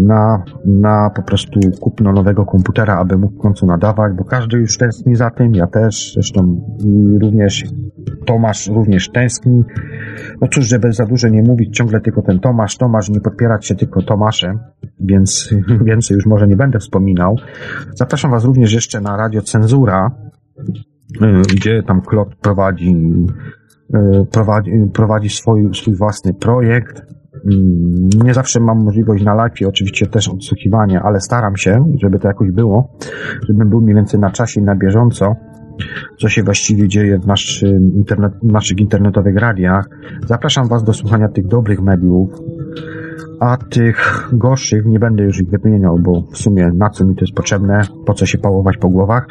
na, 0.00 0.44
na 0.64 1.10
po 1.16 1.22
prostu 1.22 1.60
kupno 1.80 2.12
nowego 2.12 2.46
komputera, 2.46 2.96
aby 2.98 3.18
mógł 3.18 3.38
w 3.38 3.42
końcu 3.42 3.66
nadawać, 3.66 4.12
bo 4.16 4.24
każdy 4.24 4.56
już 4.56 4.78
tęskni 4.78 5.16
za 5.16 5.30
tym, 5.30 5.54
ja 5.54 5.66
też, 5.66 6.12
zresztą 6.14 6.60
i 6.84 7.18
również 7.18 7.64
Tomasz 8.26 8.68
również 8.68 9.08
tęskni. 9.08 9.64
No 10.40 10.48
cóż, 10.48 10.68
żeby 10.68 10.92
za 10.92 11.06
dużo 11.06 11.28
nie 11.28 11.42
mówić, 11.42 11.76
ciągle 11.76 12.00
tylko 12.00 12.22
ten 12.22 12.40
Tomasz, 12.40 12.76
Tomasz, 12.76 13.08
nie 13.08 13.20
podpierać 13.20 13.66
się 13.66 13.74
tylko 13.74 14.02
Tomaszem, 14.02 14.58
więc 15.00 15.54
więcej 15.86 16.14
już 16.14 16.26
może 16.26 16.46
nie 16.46 16.56
będę 16.56 16.78
wspominał. 16.78 17.36
Zapraszam 17.94 18.30
Was 18.30 18.44
również 18.44 18.72
jeszcze 18.72 19.00
na 19.00 19.16
Radio 19.16 19.42
Cenzura, 19.42 20.10
y, 21.22 21.42
gdzie 21.54 21.82
tam 21.82 22.00
Klot 22.00 22.34
prowadzi, 22.34 22.96
y, 23.94 24.26
prowadzi, 24.32 24.70
prowadzi 24.92 25.28
swój, 25.28 25.74
swój 25.74 25.94
własny 25.94 26.34
projekt 26.34 27.02
nie 28.24 28.34
zawsze 28.34 28.60
mam 28.60 28.84
możliwość 28.84 29.24
na 29.24 29.34
live, 29.34 29.52
oczywiście 29.68 30.06
też 30.06 30.28
odsłuchiwania, 30.28 31.02
ale 31.02 31.20
staram 31.20 31.56
się, 31.56 31.84
żeby 32.02 32.18
to 32.18 32.28
jakoś 32.28 32.50
było, 32.50 32.88
żebym 33.48 33.68
był 33.68 33.80
mniej 33.80 33.94
więcej 33.94 34.20
na 34.20 34.30
czasie 34.30 34.60
na 34.60 34.76
bieżąco, 34.76 35.36
co 36.20 36.28
się 36.28 36.42
właściwie 36.42 36.88
dzieje 36.88 37.18
w, 37.18 37.26
naszym 37.26 37.94
internet, 37.94 38.32
w 38.42 38.52
naszych 38.52 38.78
internetowych 38.78 39.36
radiach. 39.36 39.88
Zapraszam 40.26 40.68
Was 40.68 40.84
do 40.84 40.92
słuchania 40.92 41.28
tych 41.28 41.46
dobrych 41.46 41.80
mediów, 41.80 42.30
a 43.40 43.56
tych 43.56 44.28
gorszych 44.32 44.86
nie 44.86 44.98
będę 44.98 45.24
już 45.24 45.40
ich 45.40 45.50
wymieniał, 45.50 45.98
bo 45.98 46.22
w 46.32 46.38
sumie 46.38 46.70
na 46.74 46.90
co 46.90 47.04
mi 47.04 47.14
to 47.14 47.20
jest 47.20 47.34
potrzebne, 47.34 47.80
po 48.06 48.14
co 48.14 48.26
się 48.26 48.38
pałować 48.38 48.76
po 48.76 48.88
głowach. 48.88 49.26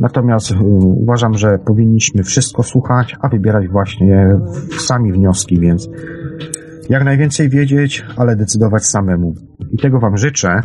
Natomiast 0.00 0.50
y, 0.50 0.54
uważam, 1.02 1.34
że 1.34 1.58
powinniśmy 1.66 2.22
wszystko 2.22 2.62
słuchać, 2.62 3.16
a 3.20 3.28
wybierać 3.28 3.68
właśnie 3.68 4.38
sami 4.78 5.12
wnioski, 5.12 5.60
więc 5.60 5.88
jak 6.88 7.04
najwięcej 7.04 7.48
wiedzieć, 7.48 8.04
ale 8.16 8.36
decydować 8.36 8.86
samemu. 8.86 9.34
I 9.72 9.76
tego 9.76 10.00
Wam 10.00 10.16
życzę 10.16 10.60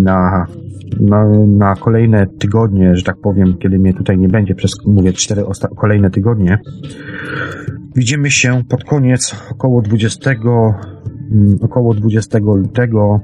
na, 0.00 0.46
na, 1.00 1.28
na 1.46 1.74
kolejne 1.74 2.26
tygodnie, 2.26 2.96
że 2.96 3.02
tak 3.02 3.16
powiem, 3.22 3.56
kiedy 3.58 3.78
mnie 3.78 3.94
tutaj 3.94 4.18
nie 4.18 4.28
będzie 4.28 4.54
przez, 4.54 4.70
mówię, 4.86 5.12
cztery 5.12 5.44
kolejne 5.76 6.10
tygodnie. 6.10 6.58
Widzimy 7.96 8.30
się 8.30 8.62
pod 8.68 8.84
koniec 8.84 9.36
około 9.50 9.82
20, 9.82 10.30
mm, 10.30 11.58
około 11.60 11.94
20 11.94 12.38
lutego 12.38 13.20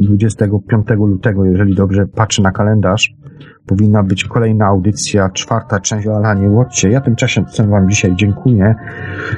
25 0.00 0.86
lutego, 0.98 1.44
jeżeli 1.44 1.74
dobrze 1.74 2.06
patrzę 2.06 2.42
na 2.42 2.50
kalendarz, 2.50 3.14
powinna 3.66 4.02
być 4.02 4.24
kolejna 4.24 4.66
audycja, 4.66 5.28
czwarta 5.28 5.80
część 5.80 6.06
o 6.06 6.16
Alanie 6.16 6.48
Łotcie. 6.48 6.90
Ja 6.90 7.00
tymczasem 7.00 7.44
Wam 7.70 7.90
dzisiaj 7.90 8.16
dziękuję 8.16 8.74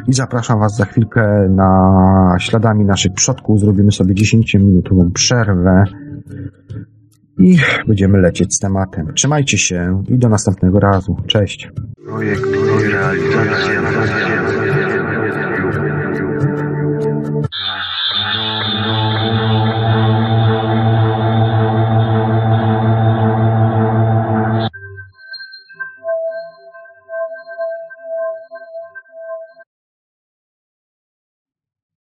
i 0.09 0.13
zapraszam 0.13 0.61
Was 0.61 0.77
za 0.77 0.85
chwilkę 0.85 1.49
na 1.49 2.37
śladami 2.39 2.85
naszych 2.85 3.13
przodków. 3.13 3.61
Zrobimy 3.61 3.93
sobie 3.93 4.15
10-minutową 4.15 5.13
przerwę 5.13 5.85
i 7.39 7.57
będziemy 7.87 8.19
lecieć 8.19 8.55
z 8.55 8.59
tematem. 8.59 9.15
Trzymajcie 9.15 9.59
się 9.59 10.03
i 10.09 10.19
do 10.19 10.29
następnego 10.29 10.81
razu. 10.81 11.17
Cześć. 11.27 11.71
Projekt, 12.05 12.47
realizacja, 12.93 13.83